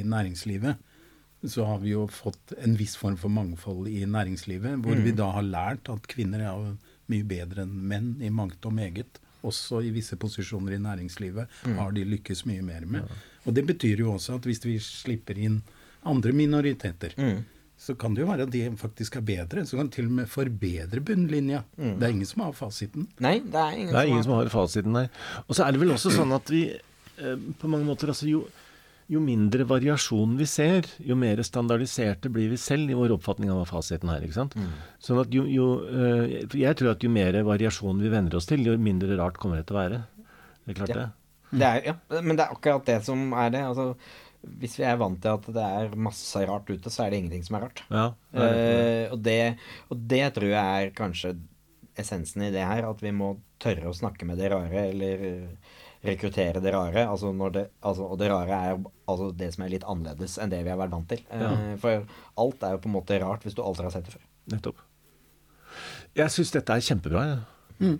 i, 0.00 0.02
næringslivet, 0.06 0.82
så 1.46 1.66
har 1.68 1.78
vi 1.82 1.92
jo 1.92 2.06
fått 2.10 2.56
en 2.58 2.74
viss 2.78 2.96
form 2.98 3.18
for 3.20 3.30
mangfold 3.30 3.86
i 3.92 4.00
næringslivet. 4.08 4.80
Hvor 4.82 4.98
mm. 4.98 5.04
vi 5.06 5.14
da 5.20 5.30
har 5.36 5.46
lært 5.46 5.92
at 5.92 6.10
kvinner 6.10 6.42
er 6.42 6.74
mye 7.12 7.28
bedre 7.28 7.66
enn 7.66 7.76
menn 7.86 8.14
i 8.24 8.32
mangt 8.34 8.66
og 8.66 8.74
meget. 8.74 9.20
Også 9.46 9.78
i 9.84 9.92
visse 9.94 10.16
posisjoner 10.18 10.74
i 10.74 10.82
næringslivet 10.82 11.60
mm. 11.68 11.76
har 11.78 11.92
de 11.94 12.06
lykkes 12.16 12.46
mye 12.50 12.64
mer 12.66 12.88
med. 12.88 13.06
Ja. 13.06 13.24
Og 13.46 13.54
det 13.54 13.62
betyr 13.68 14.02
jo 14.02 14.16
også 14.16 14.40
at 14.40 14.48
hvis 14.48 14.64
vi 14.64 14.80
slipper 14.82 15.38
inn 15.38 15.60
andre 16.06 16.32
minoriteter, 16.34 17.14
mm 17.14 17.44
så 17.76 17.94
kan 17.94 18.14
det 18.16 18.22
jo 18.24 18.28
være 18.30 18.46
at 18.46 18.52
de 18.54 18.62
faktisk 18.80 19.18
er 19.18 19.24
bedre. 19.26 19.64
Så 19.68 19.76
kan 19.76 19.90
de 19.90 19.96
til 19.98 20.08
og 20.08 20.18
med 20.18 20.30
forbedre 20.32 21.00
bunnlinja. 21.04 21.62
Mm. 21.76 21.96
Det 22.00 22.06
er 22.06 22.14
ingen 22.14 22.28
som 22.28 22.46
har 22.46 22.54
fasiten. 22.56 23.08
Nei, 23.20 23.38
det 23.44 23.60
er 23.62 23.74
ingen, 23.76 23.90
det 23.92 24.00
er 24.00 24.12
ingen 24.12 24.24
som, 24.24 24.36
har... 24.38 24.48
som, 24.48 24.58
har... 24.58 24.68
fasiten, 24.68 24.96
nei. 24.96 25.08
Og 25.44 25.58
så 25.58 25.66
er 25.66 25.76
det 25.76 25.82
vel 25.82 25.92
også 25.92 26.14
sånn 26.14 26.32
at 26.36 26.52
vi 26.52 26.62
eh, 26.72 27.50
på 27.60 27.70
mange 27.70 27.84
måter 27.84 28.14
altså 28.14 28.30
jo, 28.30 28.40
jo, 29.12 29.20
mindre 29.22 29.68
variasjon 29.68 30.38
vi 30.40 30.48
ser, 30.48 30.88
jo 31.04 31.18
mer 31.20 31.44
standardiserte 31.44 32.32
blir 32.32 32.48
vi 32.54 32.60
selv 32.60 32.90
i 32.90 32.96
vår 32.96 33.18
oppfatning 33.18 33.52
av 33.52 33.66
fasiten 33.68 34.10
her. 34.14 34.24
ikke 34.24 34.38
sant? 34.38 34.56
Mm. 34.56 34.72
Sånn 35.04 35.20
at 35.20 35.36
jo, 35.36 35.44
jo 35.44 35.70
eh, 35.84 36.48
Jeg 36.56 36.80
tror 36.80 36.94
at 36.96 37.04
jo 37.04 37.12
mer 37.12 37.36
variasjon 37.44 38.00
vi 38.00 38.12
venner 38.12 38.40
oss 38.40 38.48
til, 38.48 38.64
jo 38.64 38.80
mindre 38.80 39.20
rart 39.20 39.36
kommer 39.42 39.60
det 39.60 39.68
til 39.68 39.76
å 39.76 39.82
være. 39.84 40.04
Det 40.64 40.72
er 40.72 40.80
klart 40.80 40.96
ja. 40.96 41.02
det. 41.02 41.58
det 41.60 41.74
er, 41.74 41.90
ja, 41.92 41.98
men 42.22 42.40
det 42.40 42.48
er 42.48 42.56
akkurat 42.56 42.88
det 42.88 43.02
som 43.04 43.28
er 43.36 43.52
det. 43.52 43.66
altså 43.68 43.92
hvis 44.60 44.78
vi 44.78 44.86
er 44.88 44.98
vant 45.00 45.18
til 45.22 45.34
at 45.36 45.48
det 45.56 45.66
er 45.80 45.98
masse 45.98 46.42
rart 46.48 46.70
ute, 46.70 46.92
så 46.92 47.04
er 47.04 47.12
det 47.12 47.20
ingenting 47.22 47.44
som 47.46 47.58
er 47.58 47.66
rart. 47.66 47.82
Ja, 47.90 48.06
det 48.32 48.46
er 48.46 48.56
uh, 48.56 49.14
og, 49.16 49.18
det, 49.26 49.40
og, 49.90 50.04
det, 50.14 50.24
tror 50.36 50.50
jeg 50.52 50.86
er 50.86 50.94
kanskje 50.96 51.34
essensen 51.98 52.46
i 52.46 52.52
det 52.54 52.64
her. 52.64 52.86
At 52.88 53.02
vi 53.04 53.12
må 53.16 53.34
tørre 53.62 53.90
å 53.90 53.96
snakke 53.96 54.28
med 54.28 54.40
det 54.40 54.52
rare, 54.52 54.88
eller 54.92 55.26
rekruttere 56.06 56.60
det 56.60 56.72
rare. 56.74 57.06
Altså 57.08 57.32
når 57.32 57.50
det, 57.50 57.64
altså, 57.80 58.06
og 58.06 58.18
det 58.20 58.30
rare 58.30 58.58
er 58.68 58.76
altså 59.06 59.30
det 59.36 59.52
som 59.54 59.64
er 59.64 59.72
litt 59.74 59.86
annerledes 59.88 60.36
enn 60.42 60.52
det 60.52 60.62
vi 60.64 60.72
har 60.72 60.80
vært 60.80 60.94
vant 60.94 61.08
til. 61.10 61.22
Eh, 61.30 61.72
for 61.82 62.04
alt 62.42 62.66
er 62.66 62.76
jo 62.76 62.82
på 62.84 62.90
en 62.90 62.96
måte 62.98 63.20
rart 63.22 63.46
hvis 63.46 63.56
du 63.56 63.64
aldri 63.64 63.88
har 63.88 63.96
sett 63.96 64.08
det 64.08 64.16
før. 64.16 64.26
Nettopp. 64.52 64.84
Jeg 66.16 66.32
syns 66.32 66.54
dette 66.54 66.76
er 66.76 66.84
kjempebra. 66.84 67.24
Ja. 67.80 67.96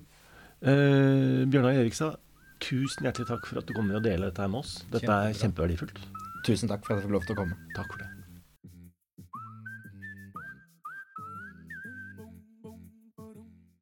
Eh, 0.66 1.43
Bjørnar 1.51 1.77
Erikstad, 1.77 2.20
tusen 2.64 3.05
hjertelig 3.05 3.28
takk 3.28 3.48
for 3.48 3.60
at 3.60 3.68
du 3.68 3.74
kom 3.77 3.90
ned 3.90 4.01
og 4.01 4.06
delte 4.06 4.31
dette 4.31 4.52
med 4.52 4.62
oss. 4.62 4.78
Dette 4.93 5.18
er 5.28 5.36
kjempeverdifullt. 5.36 6.01
Tusen 6.47 6.70
takk 6.70 6.86
for 6.86 6.94
at 6.94 7.01
jeg 7.01 7.09
fikk 7.09 7.16
lov 7.18 7.27
til 7.27 7.35
å 7.35 7.40
komme. 7.43 7.59
Takk 7.74 7.90
for 7.90 8.05
det. 8.05 8.15